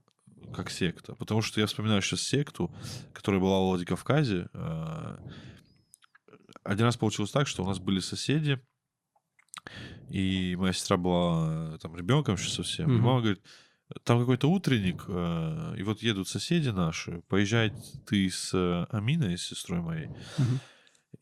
как 0.52 0.70
секта. 0.72 1.14
Потому 1.16 1.42
что 1.42 1.60
я 1.60 1.68
вспоминаю 1.68 2.02
сейчас 2.02 2.22
секту, 2.22 2.74
которая 3.14 3.40
была 3.42 3.60
в 3.60 3.68
Владикавказе. 3.70 4.50
э, 4.54 5.18
один 6.64 6.86
раз 6.86 6.98
получилось 6.98 7.32
так, 7.32 7.48
что 7.48 7.64
у 7.64 7.68
нас 7.68 7.80
были 7.80 8.00
соседи, 8.00 8.60
и 10.10 10.56
моя 10.58 10.74
сестра 10.74 10.98
была 10.98 11.76
э, 11.76 11.78
там 11.80 11.96
ребенком 11.96 12.36
еще 12.36 12.50
совсем. 12.50 12.90
И 12.90 12.94
Мгм. 12.94 13.04
мама 13.04 13.22
говорит, 13.22 13.44
там 14.04 14.20
какой-то 14.20 14.50
утренник, 14.50 15.06
э, 15.08 15.76
и 15.78 15.84
вот 15.84 16.02
едут 16.02 16.28
соседи 16.28 16.70
наши, 16.70 17.22
поезжай 17.28 17.74
ты 18.06 18.30
с 18.30 18.54
э, 18.54 18.86
Аминой, 18.92 19.38
с 19.38 19.48
сестрой 19.48 19.82
моей, 19.82 20.10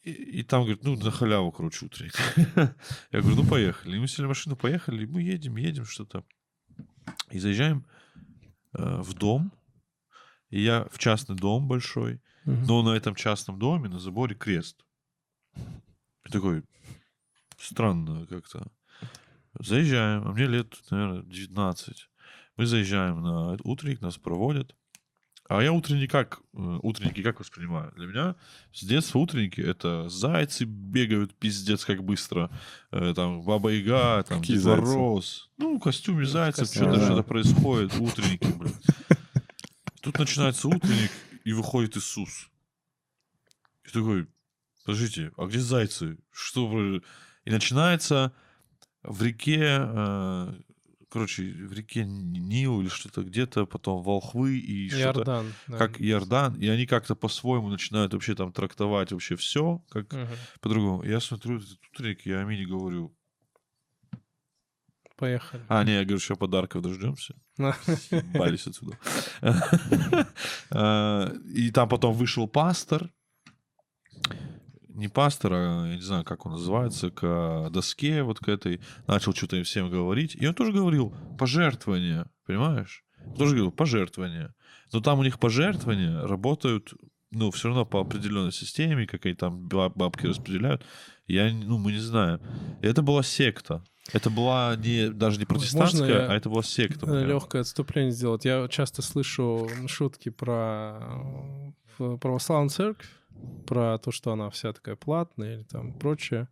и, 0.03 0.11
и 0.11 0.43
там, 0.43 0.61
говорит, 0.61 0.83
ну, 0.83 0.95
на 0.95 1.11
халяву, 1.11 1.51
короче, 1.51 1.85
утренник. 1.85 2.13
Я 3.11 3.21
говорю, 3.21 3.43
ну, 3.43 3.47
поехали. 3.47 3.95
И 3.95 3.99
мы 3.99 4.07
сели 4.07 4.25
в 4.25 4.29
машину, 4.29 4.55
поехали, 4.55 5.03
и 5.03 5.07
мы 5.07 5.21
едем, 5.21 5.55
едем 5.55 5.85
что-то. 5.85 6.23
И 7.31 7.39
заезжаем 7.39 7.85
э, 8.73 9.01
в 9.01 9.13
дом, 9.13 9.53
и 10.49 10.61
я 10.61 10.87
в 10.91 10.97
частный 10.97 11.35
дом 11.35 11.67
большой, 11.67 12.21
но 12.45 12.81
на 12.81 12.95
этом 12.95 13.15
частном 13.15 13.59
доме 13.59 13.89
на 13.89 13.99
заборе 13.99 14.35
крест. 14.35 14.85
И 15.55 16.29
такой, 16.31 16.63
странно 17.57 18.25
как-то. 18.27 18.71
Заезжаем, 19.59 20.27
а 20.27 20.31
мне 20.33 20.45
лет, 20.45 20.73
наверное, 20.89 21.23
19. 21.23 22.09
Мы 22.57 22.65
заезжаем 22.65 23.21
на 23.21 23.57
утренник, 23.63 24.01
нас 24.01 24.17
проводят. 24.17 24.75
А 25.49 25.61
я 25.63 25.71
утренники 25.71 26.07
как, 26.07 26.41
э, 26.55 26.79
утренники 26.83 27.23
как 27.23 27.39
воспринимаю? 27.39 27.93
Для 27.95 28.07
меня 28.07 28.35
с 28.73 28.83
детства 28.83 29.19
утренники— 29.19 29.61
это 29.61 30.09
зайцы 30.09 30.65
бегают 30.65 31.33
пиздец 31.35 31.85
как 31.85 32.03
быстро. 32.03 32.51
Э, 32.91 33.13
Там 33.15 33.41
Баба 33.43 33.69
Яга, 33.71 34.23
там 34.23 34.41
Какие 34.41 34.57
Дед? 34.57 34.65
Мороз. 34.65 35.49
Ну, 35.57 35.77
в 35.77 35.79
костюме 35.81 36.25
зайцев, 36.25 36.67
что-то 36.67 37.01
что-то 37.05 37.23
происходит. 37.23 37.95
Утренники, 37.97 38.47
блин. 38.57 38.73
Тут 40.01 40.19
начинается 40.19 40.67
утренник, 40.67 41.11
и 41.45 41.53
выходит 41.53 41.95
Иисус. 41.95 42.49
И 43.85 43.89
такой, 43.89 44.27
подождите, 44.83 45.31
а 45.37 45.45
где 45.45 45.59
зайцы? 45.59 46.17
Что? 46.31 46.99
И 47.45 47.49
начинается 47.49 48.33
в 49.03 49.23
реке, 49.23 49.59
э, 49.61 50.53
короче, 51.09 51.43
в 51.43 51.73
реке 51.73 52.03
Нил 52.05 52.81
или 52.81 52.89
что-то 52.89 53.23
где-то, 53.23 53.65
потом 53.65 54.01
волхвы 54.03 54.57
и 54.59 54.89
что-то 54.89 55.23
да. 55.67 55.77
как 55.77 56.01
Иордан, 56.01 56.55
и 56.55 56.67
они 56.67 56.85
как-то 56.85 57.15
по-своему 57.15 57.69
начинают 57.69 58.13
вообще 58.13 58.35
там 58.35 58.51
трактовать 58.51 59.11
вообще 59.11 59.35
все, 59.35 59.83
как 59.89 60.11
Мгм. 60.13 60.27
по-другому. 60.61 61.03
Я 61.03 61.19
смотрю 61.19 61.57
этот 61.59 61.79
утренник, 61.93 62.25
я 62.25 62.41
Амине 62.41 62.65
говорю, 62.65 63.13
Поехали. 65.15 65.63
а, 65.67 65.83
не, 65.83 65.93
я 65.93 66.03
говорю, 66.03 66.19
сейчас 66.19 66.37
подарков 66.37 66.83
дождемся. 66.83 67.33
Бались 68.33 68.67
отсюда. 68.67 68.97
А, 70.69 71.33
И 71.55 71.71
там 71.71 71.89
потом 71.89 72.13
вышел 72.13 72.47
пастор. 72.47 73.11
Не 74.97 75.09
пастор, 75.09 75.53
а 75.53 75.85
я 75.87 75.95
не 75.95 76.01
знаю, 76.01 76.23
как 76.23 76.47
он 76.47 76.53
называется, 76.53 77.11
к 77.11 77.69
доске 77.69 78.23
вот 78.23 78.39
к 78.39 78.49
этой. 78.49 78.81
Начал 79.05 79.33
что-то 79.33 79.55
им 79.55 79.63
всем 79.63 79.91
говорить. 79.91 80.35
И 80.35 80.47
он 80.47 80.55
тоже 80.55 80.71
говорил 80.71 81.13
пожертвования, 81.37 82.25
понимаешь? 82.47 83.03
Он 83.23 83.35
тоже 83.35 83.51
говорил 83.51 83.71
пожертвования. 83.71 84.55
Но 84.91 84.99
там 84.99 85.19
у 85.19 85.23
них 85.23 85.37
пожертвования 85.39 86.25
работают, 86.25 86.93
ну, 87.29 87.51
все 87.51 87.67
равно 87.67 87.85
по 87.85 88.01
определенной 88.01 88.51
системе, 88.51 89.05
как 89.05 89.25
они 89.27 89.35
там 89.35 89.67
ба- 89.67 89.89
бабки 89.93 90.25
распределяют. 90.25 90.83
Я, 91.27 91.53
ну, 91.53 91.77
мы 91.77 91.91
не 91.91 91.99
знаем. 91.99 92.39
Это 92.81 93.03
была 93.03 93.21
секта. 93.21 93.83
Это 94.13 94.31
была 94.31 94.75
не, 94.77 95.09
даже 95.09 95.37
не 95.37 95.45
протестантская, 95.45 96.21
я, 96.23 96.31
а 96.31 96.35
это 96.35 96.49
была 96.49 96.63
секта. 96.63 97.05
прям. 97.05 97.27
Легкое 97.27 97.61
отступление 97.61 98.11
сделать. 98.13 98.45
Я 98.45 98.67
часто 98.67 99.03
слышу 99.03 99.69
шутки 99.87 100.29
про 100.29 100.97
э, 101.99 102.17
православную 102.19 102.69
церковь, 102.69 103.09
про 103.65 103.97
то, 103.97 104.11
что 104.11 104.31
она 104.31 104.49
вся 104.49 104.73
такая 104.73 104.95
платная 104.95 105.55
или 105.55 105.63
там 105.63 105.97
прочее, 105.97 106.49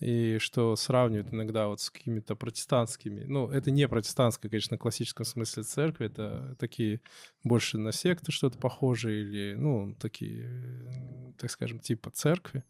и 0.00 0.38
что 0.38 0.76
сравнивают 0.76 1.32
иногда 1.32 1.68
вот 1.68 1.80
с 1.80 1.90
какими-то 1.90 2.36
протестантскими. 2.36 3.24
Ну, 3.24 3.48
это 3.48 3.70
не 3.70 3.88
протестантская, 3.88 4.50
конечно, 4.50 4.76
в 4.76 4.80
классическом 4.80 5.24
смысле 5.24 5.62
церкви, 5.62 6.06
это 6.06 6.54
такие 6.58 7.00
больше 7.44 7.78
на 7.78 7.92
секты 7.92 8.32
что-то 8.32 8.58
похожие 8.58 9.22
или, 9.22 9.54
ну, 9.54 9.94
такие, 9.94 11.34
так 11.38 11.50
скажем, 11.50 11.78
типа 11.80 12.10
церкви. 12.10 12.64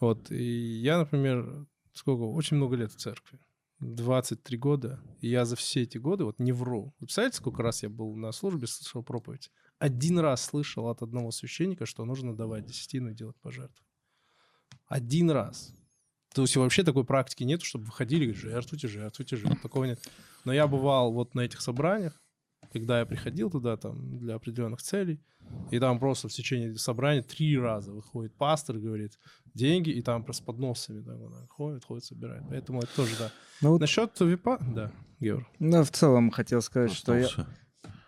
Вот, 0.00 0.30
и 0.30 0.80
я, 0.80 0.98
например, 0.98 1.66
сколько, 1.92 2.22
очень 2.22 2.56
много 2.56 2.76
лет 2.76 2.92
в 2.92 2.96
церкви. 2.96 3.38
23 3.80 4.58
года, 4.58 5.00
и 5.20 5.28
я 5.28 5.46
за 5.46 5.56
все 5.56 5.82
эти 5.82 5.96
годы, 5.96 6.24
вот 6.24 6.38
не 6.38 6.52
вру. 6.52 6.94
Вы 7.00 7.06
представляете, 7.06 7.38
сколько 7.38 7.62
раз 7.62 7.82
я 7.82 7.88
был 7.88 8.14
на 8.14 8.30
службе, 8.32 8.66
слышал 8.66 9.02
проповедь? 9.02 9.50
Один 9.80 10.18
раз 10.18 10.44
слышал 10.44 10.88
от 10.88 11.00
одного 11.00 11.30
священника, 11.30 11.86
что 11.86 12.04
нужно 12.04 12.36
давать 12.36 12.66
десятину 12.66 13.10
и 13.10 13.14
делать 13.14 13.36
пожертву. 13.40 13.82
Один 14.86 15.30
раз. 15.30 15.72
То 16.34 16.42
есть 16.42 16.54
вообще 16.54 16.84
такой 16.84 17.04
практики 17.04 17.44
нет, 17.44 17.62
чтобы 17.62 17.86
выходили 17.86 18.24
и 18.24 18.26
говорили, 18.26 18.50
жертвуйте, 18.50 18.88
жертвуйте, 18.88 19.36
жертвуйте. 19.36 19.62
Такого 19.62 19.84
нет. 19.86 19.98
Но 20.44 20.52
я 20.52 20.66
бывал 20.66 21.14
вот 21.14 21.34
на 21.34 21.40
этих 21.40 21.62
собраниях, 21.62 22.22
когда 22.74 22.98
я 23.00 23.06
приходил 23.06 23.50
туда 23.50 23.78
там 23.78 24.18
для 24.18 24.34
определенных 24.34 24.82
целей, 24.82 25.18
и 25.70 25.80
там 25.80 25.98
просто 25.98 26.28
в 26.28 26.32
течение 26.32 26.76
собрания 26.76 27.22
три 27.22 27.58
раза 27.58 27.90
выходит 27.90 28.34
пастор, 28.36 28.76
говорит 28.76 29.18
деньги, 29.54 29.88
и 29.88 30.02
там 30.02 30.24
просто 30.24 30.42
с 30.42 30.46
подносами 30.46 31.02
так, 31.02 31.16
вот 31.16 31.32
так 31.32 31.50
ходит, 31.50 31.84
ходит, 31.86 32.04
собирает. 32.04 32.44
Поэтому 32.50 32.80
это 32.80 32.94
тоже, 32.94 33.16
да. 33.18 33.32
Ну, 33.62 33.70
вот, 33.70 33.80
Насчет 33.80 34.12
ВИПа, 34.20 34.58
да, 34.60 34.92
Геор. 35.20 35.48
ну, 35.58 35.82
в 35.82 35.90
целом 35.90 36.30
хотел 36.30 36.60
сказать, 36.60 36.92
что 36.92 37.16
я, 37.16 37.28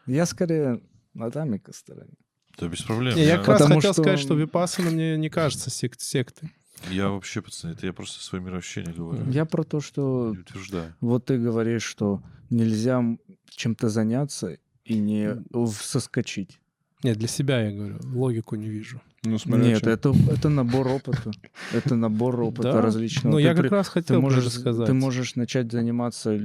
я 0.06 0.26
скорее 0.26 0.82
на 1.14 1.30
Тамика 1.30 1.72
стороне. 1.72 2.12
Да 2.58 2.68
без 2.68 2.82
проблем. 2.82 3.14
Не, 3.16 3.22
я 3.22 3.28
я, 3.32 3.38
как 3.38 3.48
раз 3.48 3.62
хотел 3.62 3.80
что- 3.80 3.92
сказать, 3.94 4.18
что 4.18 4.34
Випассана 4.34 4.90
мне 4.90 5.16
не 5.16 5.30
кажется 5.30 5.70
сект, 5.70 6.00
сектой. 6.00 6.50
я 6.90 7.08
вообще, 7.08 7.40
пацаны, 7.40 7.72
это 7.72 7.86
я 7.86 7.92
просто 7.92 8.22
свое 8.22 8.44
мироощущение 8.44 8.92
говорю. 8.94 9.28
Я 9.30 9.44
про 9.46 9.64
то, 9.64 9.80
что 9.80 10.32
Не 10.34 10.40
утверждаю. 10.40 10.94
вот 11.00 11.24
ты 11.26 11.38
говоришь, 11.38 11.82
что 11.84 12.22
нельзя 12.50 13.02
чем-то 13.48 13.88
заняться 13.88 14.58
и 14.84 14.98
не 14.98 15.42
соскочить. 15.80 16.58
Нет, 17.02 17.16
для 17.18 17.28
себя 17.28 17.62
я 17.62 17.72
говорю, 17.76 17.98
логику 18.14 18.54
не 18.56 18.68
вижу. 18.68 19.00
Ну, 19.24 19.38
смотря 19.38 19.64
Нет, 19.64 19.86
это, 19.86 20.12
это 20.30 20.48
набор 20.48 20.88
опыта. 20.88 21.30
Это 21.72 21.94
набор 21.96 22.40
опыта 22.42 22.72
Да. 22.72 22.80
различного. 22.82 23.32
Ну, 23.32 23.38
Ты 23.38 23.42
я 23.44 23.54
при- 23.54 23.62
как 23.62 23.72
раз 23.72 23.86
ты 23.86 23.92
хотел 23.92 24.20
можешь, 24.20 24.44
даже 24.44 24.58
сказать. 24.58 24.86
ты 24.86 24.92
можешь 24.92 25.36
начать 25.36 25.70
заниматься 25.72 26.38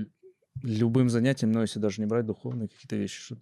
любым 0.64 1.10
занятием, 1.10 1.52
но 1.52 1.62
если 1.62 1.80
даже 1.80 2.02
не 2.02 2.08
брать 2.08 2.26
духовные 2.26 2.68
какие-то 2.70 2.96
вещи, 2.96 3.20
что 3.22 3.38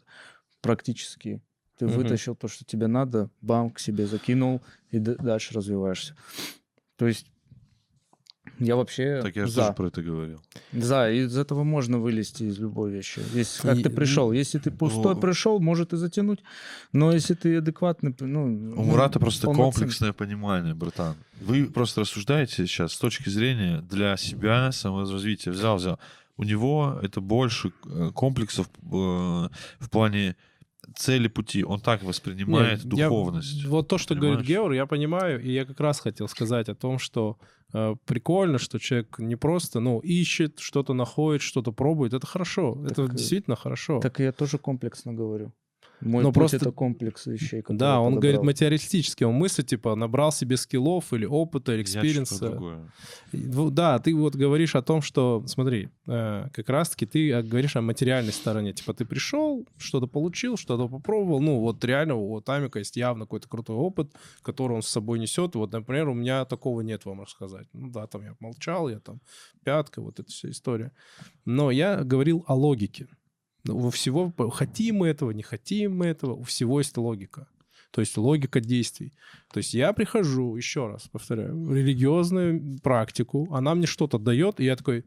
практически 0.65 1.41
ты 1.77 1.85
Мгм. 1.87 1.95
вытащил 1.97 2.35
то, 2.35 2.47
что 2.47 2.63
тебе 2.65 2.87
надо, 2.87 3.29
бам, 3.41 3.69
к 3.69 3.79
себе 3.79 4.07
закинул 4.07 4.61
и 4.91 4.99
дальше 4.99 5.53
развиваешься. 5.53 6.15
То 6.97 7.07
есть 7.07 7.27
я 8.59 8.75
вообще 8.77 9.19
Так 9.21 9.35
я 9.35 9.45
же 9.45 9.51
за. 9.51 9.61
тоже 9.61 9.73
про 9.73 9.87
это 9.87 10.01
говорил. 10.01 10.39
За, 10.71 11.11
из 11.11 11.37
этого 11.37 11.63
можно 11.63 11.97
вылезти 11.99 12.43
из 12.43 12.57
любой 12.59 12.91
вещи. 12.91 13.21
Если 13.33 13.61
как 13.67 13.77
И- 13.79 13.83
ты 13.83 13.89
пришел, 13.89 14.31
если 14.31 14.59
ты 14.59 14.71
пустой 14.71 15.15
Ну, 15.15 15.19
пришел, 15.21 15.59
может 15.59 15.91
и 15.93 15.97
затянуть, 15.97 16.39
но 16.93 17.11
если 17.11 17.33
ты 17.33 17.57
адекватный, 17.57 18.15
ну... 18.19 18.43
У 18.77 18.83
Мурата 18.83 19.19
просто 19.19 19.47
полноценный. 19.47 19.71
комплексное 19.73 20.13
понимание, 20.13 20.73
братан. 20.73 21.15
Вы 21.41 21.65
просто 21.65 22.01
рассуждаете 22.01 22.53
сейчас 22.67 22.93
с 22.93 22.97
точки 22.99 23.27
зрения 23.29 23.81
для 23.81 24.15
себя, 24.15 24.71
саморазвития. 24.71 25.51
Взял, 25.51 25.75
взял. 25.75 25.99
У 26.37 26.43
него 26.43 26.99
это 27.01 27.19
больше 27.21 27.71
э, 27.85 28.11
комплексов 28.13 28.69
э, 28.83 28.87
в 29.79 29.89
плане 29.89 30.35
цели 30.95 31.27
пути. 31.27 31.63
Он 31.63 31.79
так 31.79 32.03
воспринимает 32.03 32.83
Нет, 32.85 32.93
я- 32.97 33.07
духовность. 33.09 33.65
вот 33.65 33.87
то, 33.87 33.97
что 33.97 34.15
говорит 34.15 34.39
понимаешь? 34.39 34.47
Геор, 34.47 34.71
я 34.73 34.85
понимаю, 34.85 35.41
и 35.41 35.51
я 35.51 35.65
как 35.65 35.79
раз 35.79 35.99
хотел 35.99 36.27
сказать 36.27 36.69
о 36.69 36.75
том, 36.75 36.99
что 36.99 37.37
э, 37.73 37.95
прикольно, 38.05 38.57
что 38.57 38.79
человек 38.79 39.19
не 39.19 39.35
просто, 39.35 39.79
ну, 39.79 39.99
ищет, 39.99 40.59
что-то 40.59 40.93
находит, 40.93 41.41
что-то 41.41 41.71
пробует. 41.71 42.13
Это 42.13 42.27
хорошо. 42.27 42.77
это 42.85 42.95
Так, 42.95 43.13
э, 43.13 43.17
действительно 43.17 43.55
хорошо. 43.55 43.99
Так 43.99 44.19
я 44.19 44.31
тоже 44.31 44.57
комплексно 44.57 45.13
говорю. 45.13 45.51
Мой 46.01 46.23
Но 46.23 46.29
путь 46.29 46.35
просто- 46.35 46.57
это 46.57 46.71
комплекс 46.71 47.25
вещей, 47.25 47.63
Да, 47.69 47.99
он 47.99 48.13
говорит 48.15 48.33
подобрал. 48.35 48.45
материалистически, 48.45 49.23
он 49.23 49.35
мыслит, 49.35 49.67
типа, 49.67 49.95
набрал 49.95 50.31
себе 50.31 50.57
скиллов 50.57 51.13
или 51.13 51.25
опыта, 51.25 51.73
или 51.73 51.81
experience 51.83 52.47
а. 52.47 52.59
ну, 53.31 53.69
Да, 53.71 53.99
ты 53.99 54.13
вот 54.15 54.35
говоришь 54.35 54.75
о 54.75 54.81
том, 54.81 55.01
что, 55.01 55.43
смотри, 55.47 55.89
э, 56.07 56.47
как 56.53 56.69
раз-таки 56.69 57.05
ты 57.05 57.31
э, 57.31 57.41
говоришь 57.43 57.75
о 57.75 57.81
материальной 57.81 58.33
стороне. 58.33 58.73
Типа 58.73 58.93
ты 58.93 59.05
пришел, 59.05 59.65
что-то 59.77 60.07
получил, 60.07 60.57
что-то 60.57 60.87
попробовал. 60.87 61.39
Ну, 61.41 61.59
вот 61.59 61.83
реально 61.83 62.15
у 62.15 62.41
Тамика 62.41 62.79
есть 62.79 62.97
явно 62.97 63.25
какой-то 63.25 63.47
крутой 63.47 63.75
опыт, 63.77 64.11
который 64.41 64.73
он 64.73 64.81
с 64.81 64.87
собой 64.87 65.19
несет. 65.19 65.55
Вот, 65.55 65.71
например, 65.71 66.09
у 66.09 66.13
меня 66.13 66.45
такого 66.45 66.81
нет 66.81 67.05
вам 67.05 67.21
рассказать. 67.21 67.67
Ну 67.73 67.89
да, 67.89 68.07
там 68.07 68.23
я 68.23 68.35
молчал, 68.39 68.89
я 68.89 68.99
там 68.99 69.21
пятка, 69.63 70.01
вот 70.01 70.19
эта 70.19 70.29
вся 70.31 70.49
история. 70.49 70.91
Но 71.45 71.71
я 71.71 72.03
говорил 72.03 72.43
о 72.47 72.55
логике. 72.55 73.07
Ну, 73.65 73.77
У 73.77 73.89
всего, 73.89 74.33
хотим 74.51 74.97
мы 74.97 75.07
этого, 75.07 75.31
не 75.31 75.43
хотим 75.43 75.97
мы 75.97 76.05
этого, 76.05 76.33
у 76.33 76.43
всего 76.43 76.79
есть 76.79 76.97
логика. 76.97 77.47
То 77.91 78.01
есть 78.01 78.17
логика 78.17 78.59
действий. 78.59 79.13
То 79.53 79.59
есть 79.59 79.73
я 79.73 79.93
прихожу, 79.93 80.55
еще 80.55 80.87
раз 80.87 81.07
повторяю, 81.07 81.57
в 81.57 81.73
религиозную 81.73 82.79
практику, 82.83 83.47
она 83.53 83.73
мне 83.73 83.87
что-то 83.87 84.19
дает, 84.19 84.59
и 84.59 84.65
я 84.65 84.75
такой, 84.75 85.05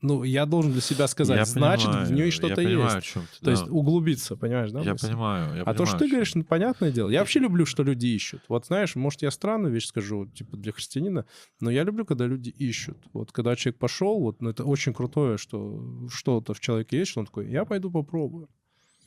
ну, 0.00 0.22
я 0.22 0.44
должен 0.46 0.72
для 0.72 0.80
себя 0.80 1.08
сказать, 1.08 1.38
Я 1.38 1.44
значит, 1.44 1.86
понимаю, 1.86 2.06
в 2.06 2.12
ней 2.12 2.24
я 2.26 2.30
что-то 2.30 2.56
понимаю, 2.56 2.94
есть. 2.94 2.96
о 2.96 3.00
чем 3.00 3.22
ты, 3.22 3.44
То 3.44 3.50
есть 3.50 3.64
да. 3.64 3.72
углубиться, 3.72 4.36
понимаешь, 4.36 4.70
да? 4.70 4.80
Я 4.80 4.92
мысль? 4.92 5.06
понимаю. 5.06 5.56
я 5.56 5.62
а 5.62 5.74
то, 5.74 5.86
что 5.86 5.92
понимаю, 5.92 5.98
ты 5.98 6.08
говоришь, 6.08 6.34
ну, 6.34 6.44
понятное 6.44 6.92
дело. 6.92 7.08
Я 7.08 7.20
вообще 7.20 7.40
люблю, 7.40 7.64
что 7.64 7.82
люди 7.82 8.06
ищут. 8.06 8.42
Вот 8.48 8.66
знаешь, 8.66 8.94
может, 8.96 9.22
я 9.22 9.30
странную 9.30 9.72
вещь 9.72 9.86
скажу, 9.86 10.26
типа, 10.26 10.56
для 10.56 10.72
христианина, 10.72 11.24
но 11.60 11.70
я 11.70 11.84
люблю, 11.84 12.04
когда 12.04 12.26
люди 12.26 12.50
ищут. 12.50 12.98
Вот 13.12 13.32
когда 13.32 13.56
человек 13.56 13.78
пошел, 13.78 14.20
вот, 14.20 14.42
ну, 14.42 14.50
это 14.50 14.64
очень 14.64 14.92
крутое, 14.92 15.38
что 15.38 15.82
что-то 16.10 16.54
в 16.54 16.60
человеке 16.60 16.98
есть, 16.98 17.10
что 17.12 17.20
он 17.20 17.26
такой, 17.26 17.50
я 17.50 17.64
пойду 17.64 17.90
попробую. 17.90 18.48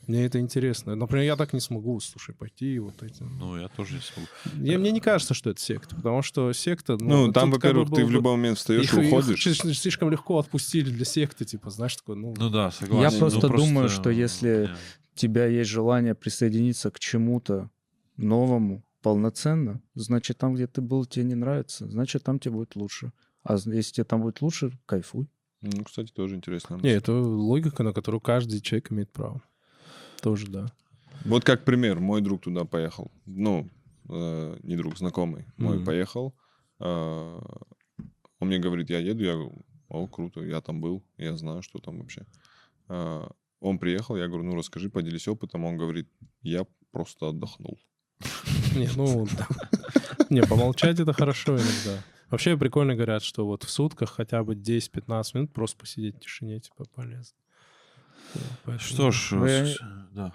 Мне 0.07 0.25
это 0.25 0.39
интересно. 0.39 0.95
Например, 0.95 1.25
я 1.25 1.35
так 1.35 1.53
не 1.53 1.59
смогу, 1.59 1.99
слушай, 1.99 2.33
пойти 2.33 2.75
и 2.75 2.79
вот 2.79 3.03
этим. 3.03 3.37
Ну, 3.37 3.57
я 3.59 3.67
тоже 3.67 3.95
не 3.95 3.99
смогу. 4.01 4.27
Я, 4.55 4.79
мне 4.79 4.91
не 4.91 5.01
кажется, 5.01 5.33
что 5.33 5.49
это 5.49 5.59
секта, 5.59 5.95
потому 5.95 6.21
что 6.21 6.51
секта... 6.53 6.97
Ну, 6.99 7.31
там, 7.33 7.51
как 7.51 7.59
бы 7.73 7.79
во-первых, 7.83 7.89
ты 7.93 8.05
в 8.05 8.11
любой 8.11 8.31
момент 8.37 8.57
встаешь 8.57 8.83
их- 8.85 8.93
и 8.97 9.01
их 9.01 9.07
уходишь. 9.13 9.43
слишком- 9.43 9.73
слишком 9.73 10.09
легко 10.09 10.39
отпустили 10.39 10.89
для 10.89 11.05
секты, 11.05 11.43
типа, 11.45 11.69
знаешь, 11.69 11.95
такой, 11.97 12.15
ну... 12.15 12.33
Ну 12.37 12.49
да, 12.49 12.71
согласен. 12.71 13.13
Я 13.13 13.19
просто 13.19 13.47
Ну, 13.49 13.57
думаю, 13.57 13.89
что 13.89 14.09
если- 14.09 14.67
не. 14.69 14.73
У 15.15 15.19
тебя 15.19 15.45
есть 15.47 15.69
желание 15.71 16.13
присоединиться 16.15 16.89
к 16.91 16.99
чему-то 16.99 17.69
новому 18.17 18.83
полноценно, 19.01 19.81
значит, 19.95 20.37
там, 20.37 20.53
где 20.55 20.67
ты 20.67 20.81
был, 20.81 21.05
тебе 21.05 21.25
не 21.25 21.35
нравится, 21.35 21.87
значит, 21.89 22.23
там 22.23 22.39
тебе 22.39 22.53
будет 22.55 22.75
лучше. 22.75 23.11
А 23.43 23.53
если 23.55 23.81
тебе 23.93 24.03
там 24.03 24.21
будет 24.21 24.41
лучше, 24.41 24.71
кайфуй. 24.85 25.27
Ну, 25.61 25.83
кстати, 25.83 26.11
тоже 26.11 26.35
интересно. 26.35 26.79
Не, 26.83 26.89
это 26.91 27.13
логика, 27.13 27.81
на 27.83 27.93
которую 27.93 28.21
каждый 28.21 28.61
человек 28.61 28.91
имеет 28.91 29.11
право. 29.11 29.41
Тоже, 30.21 30.47
да. 30.47 30.71
Вот 31.25 31.43
как 31.43 31.65
пример, 31.65 31.99
мой 31.99 32.21
друг 32.21 32.41
туда 32.41 32.65
поехал. 32.65 33.11
Ну, 33.25 33.69
э, 34.09 34.57
не 34.63 34.75
друг, 34.75 34.97
знакомый 34.97 35.45
мой 35.57 35.77
Мгм. 35.77 35.85
поехал. 35.85 36.33
Э, 36.79 37.39
он 38.39 38.47
мне 38.47 38.59
говорит, 38.59 38.89
я 38.89 38.99
еду, 38.99 39.23
я 39.23 39.33
говорю, 39.33 39.65
о, 39.89 40.07
круто, 40.07 40.41
я 40.41 40.61
там 40.61 40.81
был, 40.81 41.03
я 41.17 41.35
знаю, 41.37 41.61
что 41.63 41.79
там 41.79 41.99
вообще. 41.99 42.25
Э, 42.89 43.27
он 43.59 43.79
приехал, 43.79 44.15
я 44.15 44.27
говорю, 44.27 44.43
ну 44.43 44.55
расскажи, 44.55 44.89
поделись 44.89 45.27
опытом. 45.27 45.65
Он 45.65 45.77
говорит, 45.77 46.07
я 46.43 46.65
просто 46.91 47.29
отдохнул. 47.29 47.79
Не, 48.75 48.89
ну. 48.95 49.27
Не, 50.29 50.41
помолчать 50.43 50.99
это 50.99 51.13
хорошо 51.13 51.55
иногда. 51.55 52.03
Вообще 52.29 52.57
прикольно 52.57 52.95
говорят, 52.95 53.23
что 53.23 53.45
вот 53.45 53.63
в 53.63 53.69
сутках 53.69 54.09
хотя 54.11 54.43
бы 54.43 54.55
10-15 54.55 55.23
минут 55.33 55.53
просто 55.53 55.77
посидеть 55.77 56.17
в 56.17 56.19
тишине, 56.19 56.59
типа, 56.59 56.85
полезно. 56.93 57.37
Поэтому- 58.63 58.79
Что 58.79 59.11
ж, 59.11 59.31
Вы- 59.31 59.75
да. 60.11 60.33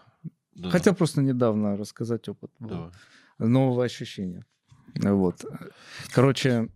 Да, 0.55 0.71
Хотел 0.71 0.95
просто 0.95 1.23
недавно 1.23 1.77
рассказать 1.77 2.29
опыт 2.29 2.51
давай. 2.61 2.91
нового 3.39 3.85
ощущения. 3.85 4.45
Вот. 4.97 5.45
Короче, 6.13 6.69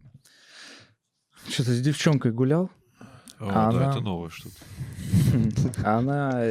что-то 1.49 1.73
с 1.75 1.81
девчонкой 1.81 2.33
гулял, 2.33 2.71
О, 3.39 3.49
А 3.51 3.53
да, 3.53 3.69
она- 3.69 3.91
это 3.91 4.01
новое 4.01 4.31
что-то. 4.31 4.57
она 5.85 6.43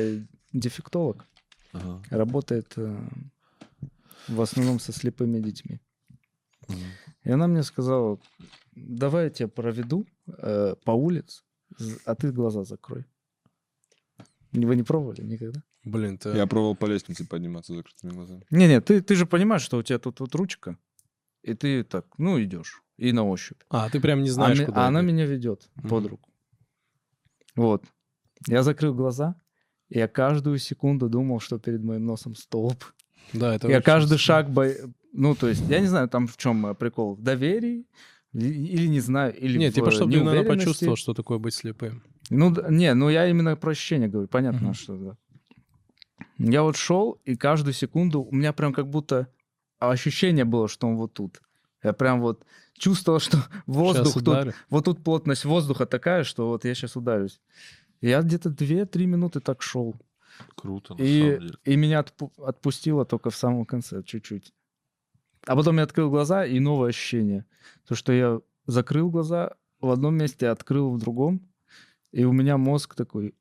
дефектолог, 0.53 1.26
Ага. 1.74 2.03
работает 2.11 2.74
э, 2.78 2.95
в 4.28 4.39
основном 4.41 4.80
со 4.80 4.91
слепыми 4.93 5.39
детьми. 5.39 5.80
Мгм. 6.68 6.80
И 7.24 7.32
она 7.32 7.47
мне 7.47 7.63
сказала, 7.63 8.20
давай 8.76 9.26
я 9.26 9.30
тебя 9.32 9.47
проведу 9.47 10.05
э, 10.28 10.76
по 10.86 10.91
улице, 10.91 11.41
а 12.05 12.13
ты 12.13 12.32
глаза 12.32 12.63
закрой. 12.63 13.05
Вы 14.56 14.76
не 14.76 14.84
пробовали 14.84 15.22
никогда? 15.22 15.62
Блин, 15.84 16.18
ты... 16.18 16.30
Я 16.30 16.47
пробовал 16.47 16.76
по 16.76 16.86
лестнице 16.86 17.26
подниматься 17.28 17.74
с 17.74 17.76
закрытыми 17.78 18.12
глазами. 18.12 18.45
Не-не, 18.51 18.82
ты, 18.82 19.01
ты 19.01 19.16
же 19.16 19.26
понимаешь, 19.26 19.62
что 19.62 19.78
у 19.78 19.84
тебя 19.84 19.99
тут 19.99 20.20
вот 20.20 20.34
ручка, 20.36 20.78
и 21.43 21.53
ты 21.53 21.84
так, 21.84 22.06
ну, 22.18 22.41
идешь, 22.41 22.82
и 22.97 23.12
на 23.12 23.24
ощупь. 23.28 23.62
А, 23.70 23.89
ты 23.89 23.99
прям 23.99 24.24
не 24.24 24.30
А, 24.30 24.34
знаешь, 24.34 24.60
ме- 24.60 24.66
куда 24.66 24.86
а 24.86 24.88
она 24.88 25.01
идти. 25.01 25.08
меня 25.08 25.26
ведет 25.26 25.70
под 25.84 26.03
Мгм. 26.03 26.08
руку. 26.08 26.30
Вот. 27.56 27.84
Я 28.47 28.64
закрыл 28.64 28.93
глаза, 28.93 29.36
и 29.89 29.97
я 29.99 30.08
каждую 30.08 30.58
секунду 30.60 31.10
думал, 31.10 31.39
что 31.39 31.60
перед 31.60 31.84
моим 31.84 32.06
носом 32.06 32.36
столб. 32.36 32.84
Да, 33.34 33.56
это 33.56 33.68
я 33.70 33.82
каждый 33.82 34.18
шаг... 34.18 34.49
бо- 34.49 34.74
Ну, 35.14 35.36
то 35.36 35.47
есть, 35.47 35.62
я 35.70 35.80
не 35.80 35.88
знаю, 35.88 36.10
там 36.10 36.28
в 36.28 36.36
чем 36.38 36.76
прикол. 36.76 37.16
В 37.16 37.22
доверии 37.22 37.86
или 38.34 38.88
не 38.88 38.99
знаю, 38.99 39.34
или 39.38 39.58
Не, 39.58 39.70
в 39.70 39.74
типа, 39.74 39.91
чтобы 39.91 40.12
ты, 40.12 40.24
наверное, 40.24 40.58
почувствовал, 40.58 40.95
что 40.97 41.14
такое 41.14 41.38
быть 41.38 41.53
слепым. 41.53 42.03
Ну, 42.30 42.53
не, 42.69 42.93
ну 42.93 43.09
я 43.09 43.28
именно 43.28 43.55
про 43.55 43.71
ощущение 43.71 44.07
говорю, 44.09 44.28
понятно, 44.28 44.67
Мгм. 44.67 44.73
что 44.73 44.95
да. 44.97 45.17
Я 46.38 46.63
вот 46.63 46.76
шел, 46.76 47.19
и 47.23 47.36
каждую 47.36 47.73
секунду 47.73 48.21
у 48.21 48.34
меня 48.36 48.51
прям 48.53 48.73
как 48.73 48.88
будто 48.89 49.28
ощущение 49.80 50.45
было, 50.45 50.67
что 50.67 50.88
он 50.88 50.95
вот 50.97 51.13
тут. 51.13 51.41
Я 51.84 51.93
прям 51.93 52.19
вот 52.21 52.45
чувствовал, 52.73 53.19
что 53.19 53.38
воздух 53.67 54.13
тут, 54.23 54.53
вот 54.69 54.86
тут 54.86 55.03
плотность 55.03 55.45
воздуха 55.45 55.86
такая, 55.86 56.23
что 56.23 56.47
вот 56.49 56.65
я 56.65 56.73
сейчас 56.73 56.95
ударюсь. 56.95 57.39
Я 58.01 58.21
где-то 58.21 58.49
2-3 58.49 59.05
минуты 59.05 59.39
так 59.39 59.61
шел. 59.61 59.95
Круто, 60.55 60.95
на 60.95 61.01
И, 61.01 61.21
самом 61.21 61.39
деле. 61.39 61.53
и 61.63 61.76
меня 61.78 62.01
отпу- 62.01 62.43
отпустило 62.43 63.05
только 63.05 63.30
в 63.30 63.36
самом 63.36 63.65
конце, 63.65 64.03
чуть-чуть. 64.03 64.53
А 65.47 65.55
потом 65.55 65.78
я 65.78 65.84
открыл 65.84 66.09
глаза, 66.09 66.45
и 66.45 66.59
новое 66.59 66.89
ощущение. 66.89 67.45
То, 67.88 67.95
что 67.95 68.11
я 68.11 68.39
закрыл 68.65 69.09
глаза 69.09 69.53
в 69.80 69.89
одном 69.91 70.15
месте, 70.15 70.47
открыл 70.49 70.91
в 70.91 70.99
другом, 70.99 71.39
и 72.16 72.24
у 72.26 72.32
меня 72.32 72.57
мозг 72.57 72.95
такой, 72.95 73.34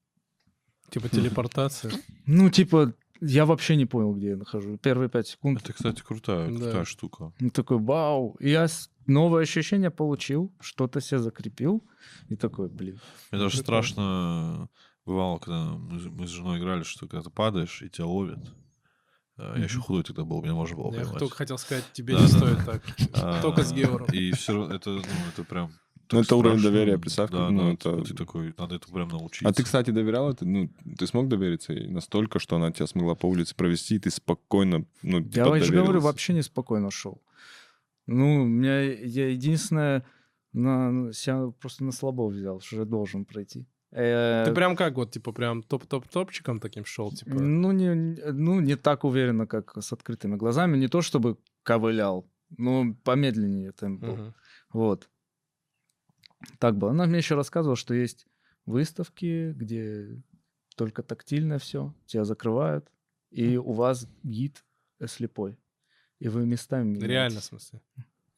Типа 0.90 1.08
телепортация. 1.08 1.92
ну, 2.26 2.50
типа, 2.50 2.92
я 3.20 3.46
вообще 3.46 3.76
не 3.76 3.86
понял, 3.86 4.14
где 4.14 4.28
я 4.30 4.36
нахожусь. 4.36 4.78
Первые 4.80 5.08
пять 5.08 5.28
секунд. 5.28 5.62
Это, 5.62 5.72
кстати, 5.72 6.02
крутая, 6.02 6.48
Да. 6.50 6.56
крутая 6.58 6.84
штука. 6.84 7.32
Ну, 7.40 7.50
такой, 7.50 7.78
вау. 7.78 8.36
И 8.40 8.50
я 8.50 8.66
новое 9.06 9.42
ощущение 9.42 9.90
получил, 9.90 10.52
что-то 10.60 11.00
себе 11.00 11.20
закрепил. 11.20 11.82
И 12.28 12.36
такой, 12.36 12.68
блин. 12.68 13.00
Мне 13.30 13.40
даже 13.40 13.58
страшно 13.58 14.68
бывало, 15.06 15.38
когда 15.38 15.64
мы, 15.64 15.98
с- 16.00 16.06
мы 16.06 16.26
с 16.26 16.30
женой 16.30 16.58
играли, 16.58 16.82
что 16.82 17.06
когда 17.06 17.22
ты 17.22 17.30
падаешь, 17.30 17.82
и 17.82 17.88
тебя 17.88 18.06
ловят. 18.06 18.40
А, 19.36 19.56
Я 19.58 19.64
еще 19.64 19.78
худой 19.80 20.02
тогда 20.04 20.24
был, 20.24 20.42
меня 20.42 20.54
можно 20.54 20.76
было 20.76 20.92
Я 20.92 21.00
поймать. 21.00 21.18
только 21.18 21.36
хотел 21.36 21.58
сказать, 21.58 21.84
тебе 21.92 22.14
Да, 22.14 22.20
не 22.20 22.30
да, 22.32 22.38
стоит 22.38 22.58
да. 22.58 22.64
так. 22.64 22.82
А, 23.14 23.40
Только 23.42 23.62
с 23.64 23.72
Геором. 23.72 24.06
И 24.12 24.30
все 24.32 24.52
равно, 24.54 24.74
это, 24.74 24.90
ну, 24.90 25.02
это 25.32 25.44
прям... 25.44 25.72
Ну, 26.12 26.20
это 26.20 26.36
уровень 26.36 26.62
доверия, 26.62 26.98
представь, 26.98 27.30
Да, 27.30 27.50
ну, 27.50 27.64
да, 27.64 27.72
это- 27.72 28.02
ты 28.04 28.14
такой, 28.14 28.54
надо 28.58 28.76
это 28.76 28.92
прям 28.92 29.08
научиться. 29.08 29.48
А 29.48 29.52
ты, 29.52 29.62
кстати, 29.62 29.90
доверял 29.90 30.30
это? 30.30 30.44
Ну, 30.44 30.70
ты 30.98 31.06
смог 31.06 31.28
довериться 31.28 31.72
ей 31.72 31.88
настолько, 31.88 32.38
что 32.38 32.56
она 32.56 32.70
тебя 32.72 32.86
смогла 32.86 33.14
по 33.14 33.26
улице 33.26 33.54
провести, 33.54 33.96
и 33.96 33.98
ты 33.98 34.10
спокойно, 34.10 34.84
ну, 35.02 35.18
Я 35.18 35.44
типа, 35.44 35.60
же 35.60 35.72
говорю, 35.72 36.00
вообще 36.00 36.34
неспокойно 36.34 36.90
шел. 36.90 37.22
Ну, 38.06 38.42
у 38.42 38.46
меня 38.46 38.80
я 38.82 39.28
единственное 39.28 40.04
на, 40.52 40.90
на- 40.90 41.12
себя 41.12 41.52
просто 41.60 41.84
на 41.84 41.92
слабо 41.92 42.28
взял, 42.28 42.60
что 42.60 42.76
я 42.76 42.84
должен 42.84 43.24
пройти. 43.24 43.66
Э, 43.92 44.44
Ты 44.46 44.52
прям 44.54 44.76
как 44.76 44.96
вот, 44.96 45.12
типа, 45.12 45.32
прям 45.32 45.62
топ-топ-топчиком 45.62 46.58
таким 46.60 46.84
шел, 46.84 47.12
типа. 47.12 47.30
Ну 47.34 47.72
не, 47.72 47.94
ну, 48.32 48.60
не 48.60 48.76
так 48.76 49.04
уверенно, 49.04 49.46
как 49.46 49.76
с 49.80 49.92
открытыми 49.92 50.36
глазами. 50.36 50.76
Не 50.76 50.88
то 50.88 51.00
чтобы 51.00 51.36
ковылял, 51.62 52.28
но 52.58 52.94
помедленнее 53.04 53.72
темп 53.72 54.00
был. 54.00 54.16
Мгм. 54.16 54.34
Вот. 54.72 55.08
Так 56.58 56.76
было. 56.76 56.90
Она 56.90 57.06
мне 57.06 57.18
еще 57.18 57.34
рассказывала, 57.34 57.76
что 57.76 57.94
есть 57.94 58.26
выставки, 58.66 59.52
где 59.52 60.20
только 60.76 61.02
тактильно 61.02 61.58
все, 61.58 61.94
тебя 62.06 62.24
закрывают, 62.24 62.90
и 63.30 63.56
у 63.56 63.72
вас 63.72 64.08
гид 64.22 64.64
слепой. 65.06 65.58
И 66.20 66.28
вы 66.28 66.46
местами 66.46 66.84
меняетесь. 66.88 67.08
Реально, 67.08 67.40
в 67.40 67.44
смысле. 67.44 67.80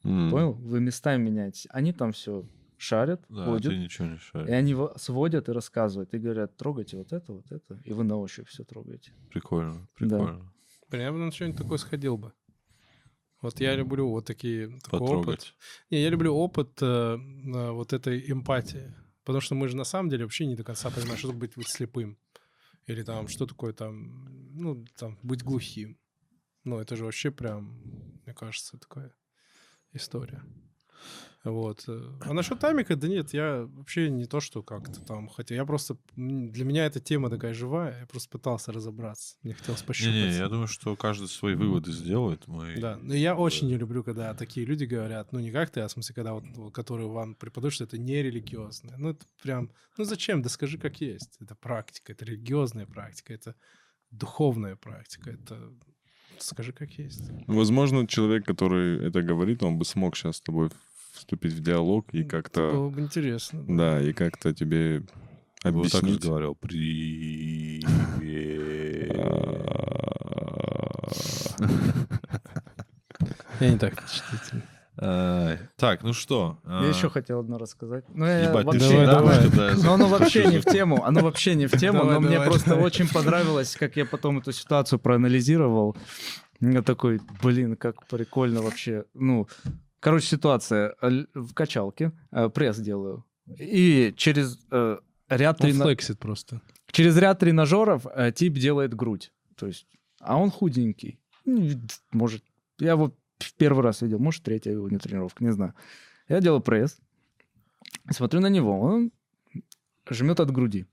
Понял? 0.03 0.53
Вы 0.53 0.79
местами 0.81 1.23
меняетесь. 1.29 1.67
Они 1.69 1.93
там 1.93 2.11
все 2.11 2.45
шарят, 2.77 3.25
Да, 3.29 3.45
ходят, 3.45 3.71
ты 3.71 3.77
ничего 3.77 4.07
не 4.07 4.15
и 4.15 4.19
шаришь. 4.19 4.49
они 4.49 4.73
во- 4.73 4.97
сводят 4.97 5.49
и 5.49 5.51
рассказывают. 5.51 6.13
И 6.13 6.19
говорят, 6.19 6.55
трогайте 6.57 6.97
вот 6.97 7.11
это, 7.13 7.33
вот 7.33 7.51
это. 7.51 7.81
И 7.83 7.93
вы 7.93 8.03
на 8.03 8.17
ощупь 8.17 8.47
все 8.49 8.63
трогаете. 8.63 9.11
Прикольно, 9.31 9.73
Да. 9.73 9.87
прикольно. 9.95 10.53
Блин, 10.89 11.01
я 11.03 11.11
бы 11.11 11.17
на 11.17 11.31
что-нибудь 11.31 11.57
такое 11.57 11.77
сходил 11.79 12.17
бы. 12.17 12.33
Вот 13.41 13.59
я 13.59 13.75
люблю 13.75 14.09
вот 14.09 14.25
такие 14.25 14.79
такой 14.79 14.99
опыт. 14.99 15.53
Не, 15.91 16.01
я 16.01 16.09
люблю 16.09 16.35
опыт 16.35 16.81
э, 16.81 17.17
вот 17.71 17.93
этой 17.93 18.31
эмпатии. 18.31 18.93
Потому 19.23 19.41
что 19.41 19.55
мы 19.55 19.67
же 19.67 19.75
на 19.75 19.83
самом 19.83 20.09
деле 20.09 20.23
вообще 20.23 20.45
не 20.45 20.55
до 20.55 20.63
конца 20.63 20.89
понимаем, 20.89 21.17
что 21.17 21.27
такое 21.27 21.41
быть 21.41 21.57
вот 21.57 21.67
слепым. 21.67 22.17
Или 22.85 23.03
там, 23.03 23.27
что 23.27 23.45
такое 23.45 23.73
там, 23.73 24.25
ну, 24.55 24.85
там, 24.97 25.19
быть 25.21 25.43
глухим. 25.43 25.99
Ну, 26.63 26.79
это 26.79 26.95
же 26.95 27.03
вообще 27.03 27.31
прям, 27.31 27.81
мне 28.25 28.33
кажется, 28.33 28.77
такая 28.77 29.13
история. 29.91 30.43
Вот. 31.51 31.85
А 31.87 32.33
насчет 32.33 32.59
таймика, 32.59 32.95
да 32.95 33.07
нет, 33.07 33.33
я 33.33 33.67
вообще 33.73 34.09
не 34.09 34.25
то, 34.25 34.39
что 34.39 34.63
как-то 34.63 35.01
там, 35.01 35.27
хотя 35.27 35.55
я 35.55 35.65
просто, 35.65 35.97
для 36.15 36.65
меня 36.65 36.85
эта 36.85 36.99
тема 36.99 37.29
такая 37.29 37.53
живая, 37.53 38.01
я 38.01 38.05
просто 38.05 38.29
пытался 38.29 38.71
разобраться, 38.71 39.37
мне 39.43 39.53
хотелось 39.53 39.81
пощупать. 39.81 40.13
Не-не, 40.13 40.37
я 40.37 40.49
думаю, 40.49 40.67
что 40.67 40.95
каждый 40.95 41.27
свои 41.27 41.55
выводы 41.55 41.91
сделает. 41.91 42.47
Мы... 42.47 42.75
Да, 42.79 42.97
но 43.01 43.13
я 43.13 43.35
очень 43.35 43.67
не 43.67 43.77
люблю, 43.77 44.03
когда 44.03 44.33
такие 44.33 44.65
люди 44.65 44.85
говорят, 44.85 45.31
ну 45.31 45.39
не 45.39 45.51
как 45.51 45.69
ты, 45.69 45.81
а 45.81 45.87
в 45.87 45.91
смысле, 45.91 46.15
когда 46.15 46.33
вот, 46.33 46.43
вот, 46.55 46.73
которые 46.73 47.07
вам 47.07 47.35
преподают, 47.35 47.73
что 47.73 47.83
это 47.83 47.97
не 47.97 48.21
религиозное. 48.21 48.97
Ну 48.97 49.11
это 49.11 49.25
прям, 49.41 49.71
ну 49.97 50.03
зачем, 50.03 50.41
да 50.41 50.49
скажи 50.49 50.77
как 50.77 51.01
есть. 51.01 51.37
Это 51.39 51.55
практика, 51.55 52.11
это 52.11 52.25
религиозная 52.25 52.85
практика, 52.85 53.33
это 53.33 53.55
духовная 54.11 54.75
практика, 54.75 55.31
это 55.31 55.73
скажи 56.39 56.71
как 56.71 56.91
есть. 56.91 57.31
Возможно, 57.47 58.07
человек, 58.07 58.45
который 58.45 59.07
это 59.07 59.21
говорит, 59.21 59.63
он 59.63 59.77
бы 59.77 59.85
смог 59.85 60.15
сейчас 60.15 60.37
с 60.37 60.41
тобой 60.41 60.69
вступить 61.17 61.53
в 61.53 61.61
диалог 61.61 62.07
и 62.13 62.21
Это 62.21 62.29
как-то... 62.29 62.71
Было 62.71 62.89
бы 62.89 63.01
интересно. 63.01 63.63
Да, 63.67 64.01
и 64.01 64.13
как-то 64.13 64.53
тебе 64.53 64.99
Вот 64.99 65.07
так 65.91 66.03
объяснить. 66.03 66.15
разговаривал. 66.21 66.55
Привет. 66.55 67.83
Я 73.59 73.71
не 73.71 73.77
так 73.77 73.99
впечатлительный. 73.99 74.63
Ай, 74.99 75.59
Так, 75.75 76.01
ну 76.03 76.11
что? 76.13 76.57
Я 76.65 76.79
а, 76.79 76.85
еще 76.87 77.09
хотел 77.09 77.39
одно 77.41 77.59
рассказать. 77.59 78.03
Ну, 78.09 78.25
я 78.25 78.49
Ебать, 78.49 78.65
вообще- 78.65 79.05
Давай, 79.05 79.47
давай. 79.49 79.75
я 79.77 79.83
Но 79.83 79.93
оно 79.93 80.07
вообще 80.07 80.47
не 80.47 80.57
в 80.59 80.65
тему, 80.65 81.03
оно 81.05 81.21
вообще 81.21 81.53
не 81.53 81.67
в 81.67 81.71
тему, 81.77 81.99
Давай, 81.99 82.13
но 82.15 82.19
мне 82.21 82.31
давай, 82.31 82.47
просто 82.49 82.69
давай. 82.71 82.85
очень 82.85 83.07
понравилось, 83.07 83.75
как 83.75 83.95
я 83.95 84.05
потом 84.05 84.39
эту 84.39 84.51
ситуацию 84.51 84.97
проанализировал. 84.97 85.95
Я 86.59 86.81
такой, 86.81 87.21
блин, 87.43 87.75
как 87.75 88.07
прикольно 88.07 88.63
вообще. 88.63 89.03
Ну, 89.13 89.47
короче, 90.09 90.27
ситуация. 90.27 90.95
Л- 91.01 91.27
В 91.33 91.53
качалке 91.53 92.11
э, 92.31 92.49
пресс 92.49 92.77
делаю. 92.79 93.23
И 93.59 94.13
через 94.17 94.59
э, 94.71 94.97
ряд, 95.29 95.61
Он 95.61 95.69
трена- 95.69 95.83
флексит 95.83 96.19
просто. 96.19 96.61
через 96.91 97.17
ряд 97.17 97.39
тренажеров 97.39 98.05
э, 98.13 98.31
тип 98.31 98.53
делает 98.53 98.93
грудь. 98.93 99.31
То 99.55 99.67
есть, 99.67 99.87
а 100.19 100.37
он 100.37 100.49
худенький. 100.51 101.19
Ну, 101.45 101.69
Может, 102.11 102.43
я 102.79 102.91
его 102.91 103.13
в 103.39 103.53
первый 103.53 103.83
раз 103.83 104.01
видел, 104.01 104.19
может, 104.19 104.43
третья 104.43 104.71
его 104.71 104.89
не 104.89 104.97
тренировка, 104.97 105.43
не 105.43 105.51
знаю. 105.53 105.73
Я 106.29 106.41
делаю 106.41 106.61
пресс, 106.61 106.97
смотрю 108.11 108.41
на 108.41 108.47
него, 108.49 108.79
он 108.79 109.11
жмет 110.09 110.39
от 110.39 110.51
груди. 110.51 110.85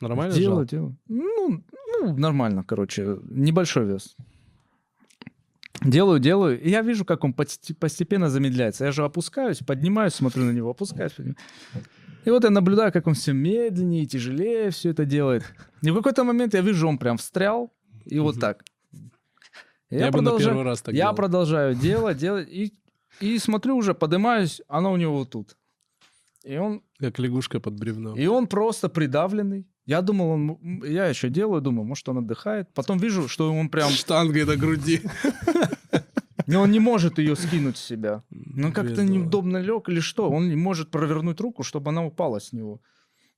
Нормально 0.00 0.34
жал? 0.34 0.64
делаю. 0.64 0.96
Ну, 1.08 1.62
ну, 2.00 2.16
нормально, 2.16 2.64
короче, 2.64 3.18
небольшой 3.24 3.86
вес. 3.86 4.16
Делаю, 5.82 6.20
делаю, 6.20 6.60
и 6.60 6.68
я 6.68 6.82
вижу, 6.82 7.04
как 7.04 7.24
он 7.24 7.32
посте- 7.32 7.74
постепенно 7.74 8.28
замедляется. 8.28 8.84
Я 8.84 8.92
же 8.92 9.02
опускаюсь, 9.04 9.58
поднимаюсь, 9.58 10.12
смотрю 10.14 10.44
на 10.44 10.50
него, 10.50 10.70
опускаюсь. 10.70 11.12
поднимаюсь. 11.12 11.38
И 12.26 12.30
вот 12.30 12.44
я 12.44 12.50
наблюдаю, 12.50 12.92
как 12.92 13.06
он 13.06 13.14
все 13.14 13.32
медленнее 13.32 14.02
и 14.02 14.06
тяжелее 14.06 14.70
все 14.70 14.90
это 14.90 15.06
делает. 15.06 15.42
И 15.82 15.90
в 15.90 15.94
какой-то 15.96 16.22
момент 16.24 16.52
я 16.52 16.60
вижу, 16.60 16.86
он 16.86 16.98
прям 16.98 17.16
встрял, 17.16 17.72
и 18.04 18.18
вот 18.18 18.34
Мгм. 18.34 18.40
так. 18.40 18.64
И 19.88 19.96
Я, 19.96 20.10
бы 20.10 20.20
на 20.20 20.36
первый 20.38 20.62
раз 20.64 20.82
так 20.82 20.94
я 20.94 21.04
делал. 21.04 21.14
продолжаю 21.16 21.74
делать, 21.74 22.18
делать, 22.18 22.48
и, 22.50 22.74
и 23.20 23.38
смотрю 23.38 23.76
уже, 23.76 23.94
поднимаюсь, 23.94 24.60
она 24.68 24.90
у 24.90 24.96
него 24.96 25.16
вот 25.18 25.30
тут. 25.30 25.56
И 26.44 26.56
он, 26.58 26.82
Как 26.98 27.18
лягушка 27.18 27.58
под 27.58 27.74
бревном. 27.80 28.16
и 28.18 28.26
он 28.26 28.46
просто 28.46 28.88
придавленный. 28.90 29.66
Я 29.90 30.02
думал, 30.02 30.30
он, 30.30 30.84
я 30.84 31.06
еще 31.06 31.28
делаю, 31.30 31.60
думаю, 31.60 31.84
может, 31.84 32.08
он 32.08 32.18
отдыхает. 32.18 32.72
Потом 32.74 32.98
вижу, 32.98 33.26
что 33.26 33.52
он 33.52 33.68
прям, 33.68 33.90
Штангой 33.90 34.44
на 34.44 34.54
груди. 34.54 35.02
ну, 36.46 36.60
он 36.60 36.70
не 36.70 36.78
может 36.78 37.18
ее 37.18 37.34
скинуть 37.34 37.76
с 37.76 37.86
себя. 37.86 38.22
Ну, 38.30 38.72
как-то 38.72 39.02
неудобно 39.02 39.56
лег 39.56 39.88
или 39.88 39.98
что. 39.98 40.30
Он 40.30 40.48
не 40.48 40.54
может 40.54 40.92
провернуть 40.92 41.40
руку, 41.40 41.64
чтобы 41.64 41.90
она 41.90 42.04
упала 42.04 42.38
с 42.38 42.52
него. 42.52 42.80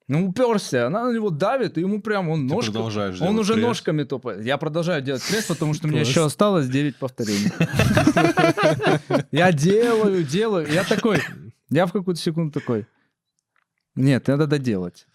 Ну, 0.08 0.28
уперся, 0.28 0.88
она 0.88 1.06
на 1.06 1.14
него 1.14 1.30
давит, 1.30 1.78
и 1.78 1.80
ему 1.80 2.02
прям, 2.02 2.28
он 2.28 2.46
Ты 2.46 2.54
ножка... 2.54 2.72
продолжаешь 2.72 3.22
Он 3.22 3.38
уже 3.38 3.54
пресс. 3.54 3.66
ножками 3.66 4.02
топает. 4.02 4.44
Я 4.44 4.58
продолжаю 4.58 5.00
делать 5.00 5.26
пресс, 5.26 5.46
потому 5.46 5.72
что 5.72 5.86
у 5.86 5.90
меня 5.90 6.00
Класс. 6.00 6.08
еще 6.10 6.26
осталось 6.26 6.68
9 6.68 6.96
повторений. 6.96 7.50
Я 9.30 9.52
делаю, 9.52 10.22
делаю. 10.22 10.70
Я 10.70 10.84
такой, 10.84 11.22
я 11.70 11.86
в 11.86 11.92
какую-то 11.92 12.20
секунду 12.20 12.52
такой, 12.52 12.86
нет, 13.94 14.26
надо 14.28 14.46
доделать. 14.46 15.06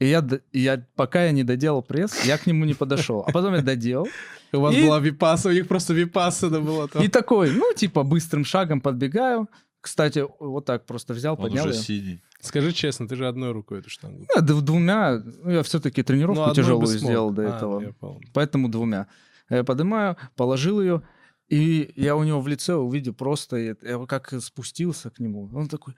И 0.00 0.06
я, 0.06 0.24
я, 0.52 0.86
пока 0.94 1.24
я 1.24 1.32
не 1.32 1.42
доделал 1.44 1.82
пресс, 1.82 2.24
я 2.24 2.38
к 2.38 2.46
нему 2.46 2.64
не 2.64 2.74
подошел. 2.74 3.24
А 3.26 3.32
потом 3.32 3.54
я 3.54 3.62
доделал. 3.62 4.06
У 4.52 4.60
вас 4.60 4.74
И- 4.74 4.82
была 4.84 5.00
випаса, 5.00 5.48
у 5.48 5.52
них 5.52 5.66
просто 5.66 5.92
випасана 5.94 6.60
была 6.60 6.86
там. 6.86 7.02
И 7.02 7.08
такой, 7.08 7.50
ну, 7.50 7.72
типа, 7.74 8.04
быстрым 8.04 8.44
шагом 8.44 8.80
подбегаю. 8.80 9.48
Кстати, 9.80 10.24
вот 10.40 10.64
так 10.64 10.86
просто 10.86 11.14
взял, 11.14 11.34
Он 11.34 11.42
поднял 11.42 11.64
уже 11.66 11.74
ее. 11.74 11.82
синий. 11.82 12.22
Скажи 12.40 12.72
честно, 12.72 13.08
ты 13.08 13.16
же 13.16 13.26
одной 13.26 13.50
рукой 13.52 13.80
эту 13.80 13.90
штангу. 13.90 14.26
Ну, 14.34 14.40
д- 14.42 14.60
двумя, 14.62 15.20
ну, 15.42 15.50
я 15.50 15.62
все-таки 15.62 16.02
тренировку 16.02 16.42
одной 16.42 16.54
тяжелую 16.56 16.86
сделал 16.86 17.30
до 17.32 17.42
А, 17.42 17.56
этого. 17.56 17.94
Поэтому 18.32 18.68
двумя. 18.68 19.06
Я 19.50 19.64
поднимаю, 19.64 20.16
положил 20.36 20.80
ее, 20.80 21.02
и 21.48 21.92
я 21.96 22.14
у 22.14 22.22
него 22.24 22.40
в 22.40 22.46
лице 22.48 22.74
увидел 22.74 23.14
просто, 23.14 23.56
я 23.56 23.74
я 23.82 24.06
как 24.06 24.32
спустился 24.40 25.10
к 25.10 25.18
нему. 25.18 25.50
Он 25.54 25.66
такой, 25.68 25.94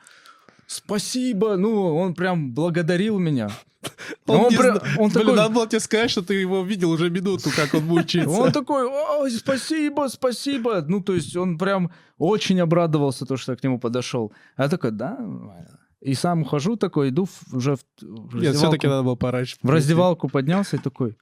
спасибо, 0.70 1.56
ну, 1.56 1.96
он 1.96 2.14
прям 2.14 2.52
благодарил 2.52 3.18
меня. 3.18 3.50
Он, 4.26 4.36
Он 4.40 4.50
не 4.50 4.56
прям- 4.58 4.78
он 4.98 5.08
Блин, 5.08 5.10
такой- 5.10 5.36
надо 5.36 5.54
было 5.54 5.66
тебе 5.66 5.80
сказать, 5.80 6.10
что 6.10 6.20
ты 6.22 6.34
его 6.34 6.62
видел 6.62 6.90
уже 6.90 7.08
минуту, 7.10 7.48
как 7.56 7.72
он 7.74 7.84
мучается. 7.86 8.30
Он 8.38 8.52
такой, 8.52 8.84
«Ой, 8.86 9.30
спасибо, 9.30 10.08
спасибо. 10.08 10.82
Ну, 10.86 11.00
то 11.00 11.14
есть 11.14 11.34
он 11.36 11.56
прям 11.58 11.90
очень 12.18 12.60
обрадовался, 12.60 13.24
то, 13.24 13.38
что 13.38 13.52
я 13.52 13.56
к 13.56 13.64
нему 13.64 13.78
подошел. 13.80 14.32
А 14.56 14.64
я 14.64 14.68
такой, 14.68 14.90
да, 14.90 15.16
нормально». 15.16 15.78
И 16.02 16.14
сам 16.14 16.42
ухожу 16.42 16.76
такой, 16.76 17.08
иду 17.08 17.26
уже 17.52 17.76
в, 17.76 17.80
в 18.00 18.04
Нет, 18.04 18.32
раздевалку. 18.34 18.58
все-таки 18.58 18.86
надо 18.86 19.02
было 19.02 19.16
пораньше. 19.16 19.56
В 19.62 19.70
раздевалку 19.70 20.28
поднялся 20.28 20.76
и 20.76 20.78
такой, 20.78 21.16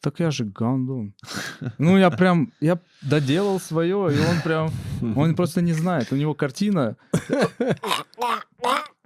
так 0.00 0.18
я 0.20 0.30
же 0.30 0.44
гандон. 0.44 1.14
Ну, 1.78 1.98
я 1.98 2.10
прям, 2.10 2.52
я 2.60 2.78
доделал 3.02 3.60
свое, 3.60 3.96
и 4.14 4.18
он 4.18 4.40
прям, 4.42 4.70
он 5.14 5.34
просто 5.34 5.60
не 5.60 5.72
знает. 5.74 6.10
У 6.12 6.16
него 6.16 6.32
картина. 6.34 6.96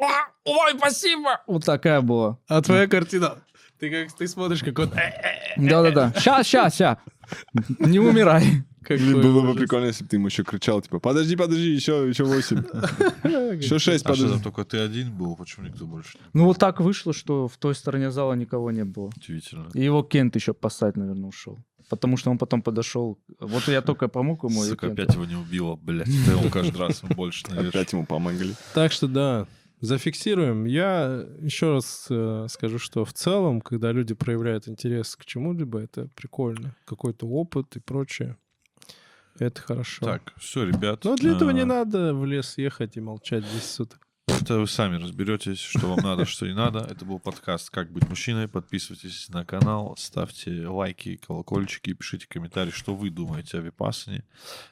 Ой, 0.45 0.73
спасибо! 0.79 1.41
Вот 1.47 1.65
такая 1.65 2.01
была. 2.01 2.39
А 2.49 2.63
твоя 2.63 2.87
картина? 2.87 3.39
Ты 3.79 3.91
как 3.91 4.13
ты 4.17 4.29
смотришь, 4.29 4.63
как 4.63 4.79
он... 4.79 4.91
Да-да-да. 5.57 6.13
Ща, 6.19 6.43
ща, 6.43 6.71
ща. 6.71 6.99
Не 7.79 7.99
умирай. 7.99 8.65
Блин, 8.89 9.15
Какой 9.15 9.23
было 9.23 9.43
бы 9.43 9.55
прикольно, 9.55 9.87
если 9.87 10.05
бы 10.05 10.11
ты 10.11 10.17
ему 10.17 10.27
еще 10.29 10.43
кричал, 10.43 10.81
типа, 10.81 10.99
подожди, 11.01 11.37
подожди, 11.37 11.71
еще, 11.71 12.09
еще 12.09 12.25
восемь. 12.25 12.59
Еще 13.61 13.79
шесть, 13.79 14.05
А 14.07 14.15
что 14.15 14.25
подожди. 14.25 14.43
только 14.43 14.65
ты 14.65 14.79
один 14.79 15.13
был? 15.13 15.37
Почему 15.37 15.67
никто 15.67 15.85
больше? 15.87 16.19
Ну, 16.33 16.47
вот 16.47 16.59
так 16.59 16.81
вышло, 16.81 17.13
что 17.13 17.47
в 17.47 17.57
той 17.59 17.75
стороне 17.75 18.11
зала 18.11 18.33
никого 18.35 18.71
не 18.71 18.85
было. 18.85 19.11
Удивительно. 19.17 19.69
И 19.75 19.85
его 19.85 20.03
Кент 20.03 20.35
еще 20.35 20.55
поссать, 20.55 20.97
наверное, 20.97 21.29
ушел. 21.29 21.59
Потому 21.91 22.17
что 22.17 22.31
он 22.31 22.39
потом 22.39 22.63
подошел. 22.63 23.19
Вот 23.39 23.69
я 23.69 23.83
только 23.83 24.09
помог 24.09 24.45
ему. 24.45 24.63
Сука, 24.63 24.87
опять 24.89 25.15
его 25.15 25.25
не 25.25 25.37
убило, 25.37 25.77
блядь. 25.77 26.09
Да 26.27 26.33
ему 26.33 26.49
каждый 26.49 26.79
раз 26.79 27.03
больше 27.03 27.45
навешивает. 27.49 27.75
Опять 27.75 27.93
ему 27.93 28.07
помогли. 28.07 28.55
Так 28.75 28.93
что 28.93 29.09
да, 29.09 29.47
зафиксируем. 29.81 30.65
Я 30.65 31.27
еще 31.41 31.73
раз 31.73 32.07
э, 32.11 32.47
скажу, 32.49 32.79
что 32.79 33.05
в 33.05 33.13
целом, 33.13 33.61
когда 33.61 33.93
люди 33.93 34.15
проявляют 34.15 34.69
интерес 34.69 35.17
к 35.17 35.25
чему-либо, 35.25 35.81
это 35.81 36.09
прикольно. 36.15 36.77
Какой-то 36.85 37.27
опыт 37.27 37.77
и 37.77 37.81
прочее. 37.81 38.37
Это 39.39 39.61
хорошо. 39.61 40.05
Так, 40.05 40.35
все, 40.37 40.65
ребят. 40.65 41.05
Но 41.05 41.17
для 41.17 41.33
этого 41.33 41.51
не 41.51 41.63
а, 41.63 41.67
надо 41.67 42.15
в 42.15 42.27
лес 42.27 42.59
ехать 42.59 42.97
и 42.97 43.01
молчать 43.01 43.45
10 43.45 43.63
суток. 43.63 44.07
Это 44.41 44.59
вы 44.59 44.67
сами 44.67 44.97
разберетесь, 44.97 45.59
что 45.59 45.87
вам 45.89 45.99
надо, 46.03 46.25
что 46.25 46.47
не 46.47 46.55
надо. 46.55 46.81
Это 46.81 47.05
был 47.05 47.19
подкаст 47.19 47.69
«Как 47.71 47.93
быть 47.93 48.09
мужчиной». 48.09 48.49
Подписывайтесь 48.49 49.29
на 49.29 49.45
канал, 49.45 49.95
ставьте 49.99 50.67
лайки, 50.67 51.17
колокольчики, 51.17 51.93
пишите 51.93 52.27
комментарии, 52.27 52.71
что 52.71 52.95
вы 52.95 53.11
думаете 53.11 53.59
о 53.59 53.61
Випассане. 53.61 54.25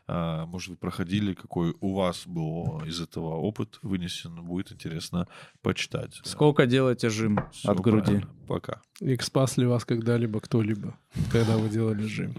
А, 0.07 0.47
Может, 0.47 0.71
вы 0.71 0.77
проходили, 0.77 1.35
какой 1.35 1.77
у 1.81 1.95
вас 1.95 2.27
был 2.27 2.83
из 2.87 3.01
этого 3.01 3.35
опыт 3.37 3.79
вынесен. 3.83 4.35
Будет 4.43 4.73
интересно 4.73 5.29
почитать. 5.61 6.19
Сколько 6.25 6.67
делаете 6.67 7.11
жим 7.11 7.39
Всё 7.53 7.71
от 7.73 7.81
груди? 7.81 8.05
правильно. 8.07 8.31
Пока. 8.49 8.81
И 9.01 9.17
спас 9.19 9.59
ли 9.59 9.67
вас 9.67 9.85
когда-либо 9.85 10.41
кто-либо, 10.41 10.99
когда 11.31 11.57
вы 11.59 11.69
делали 11.69 12.05
жим? 12.07 12.35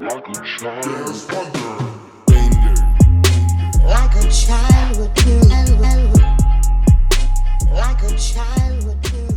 Like 0.00 0.26
a 0.28 0.44
child. 0.58 1.99
Like 3.90 4.14
a 4.14 4.30
child 4.30 4.98
would 4.98 5.14
do. 5.14 5.40
Like 7.72 8.02
a 8.04 8.16
child 8.16 8.84
would 8.84 9.00
do. 9.02 9.29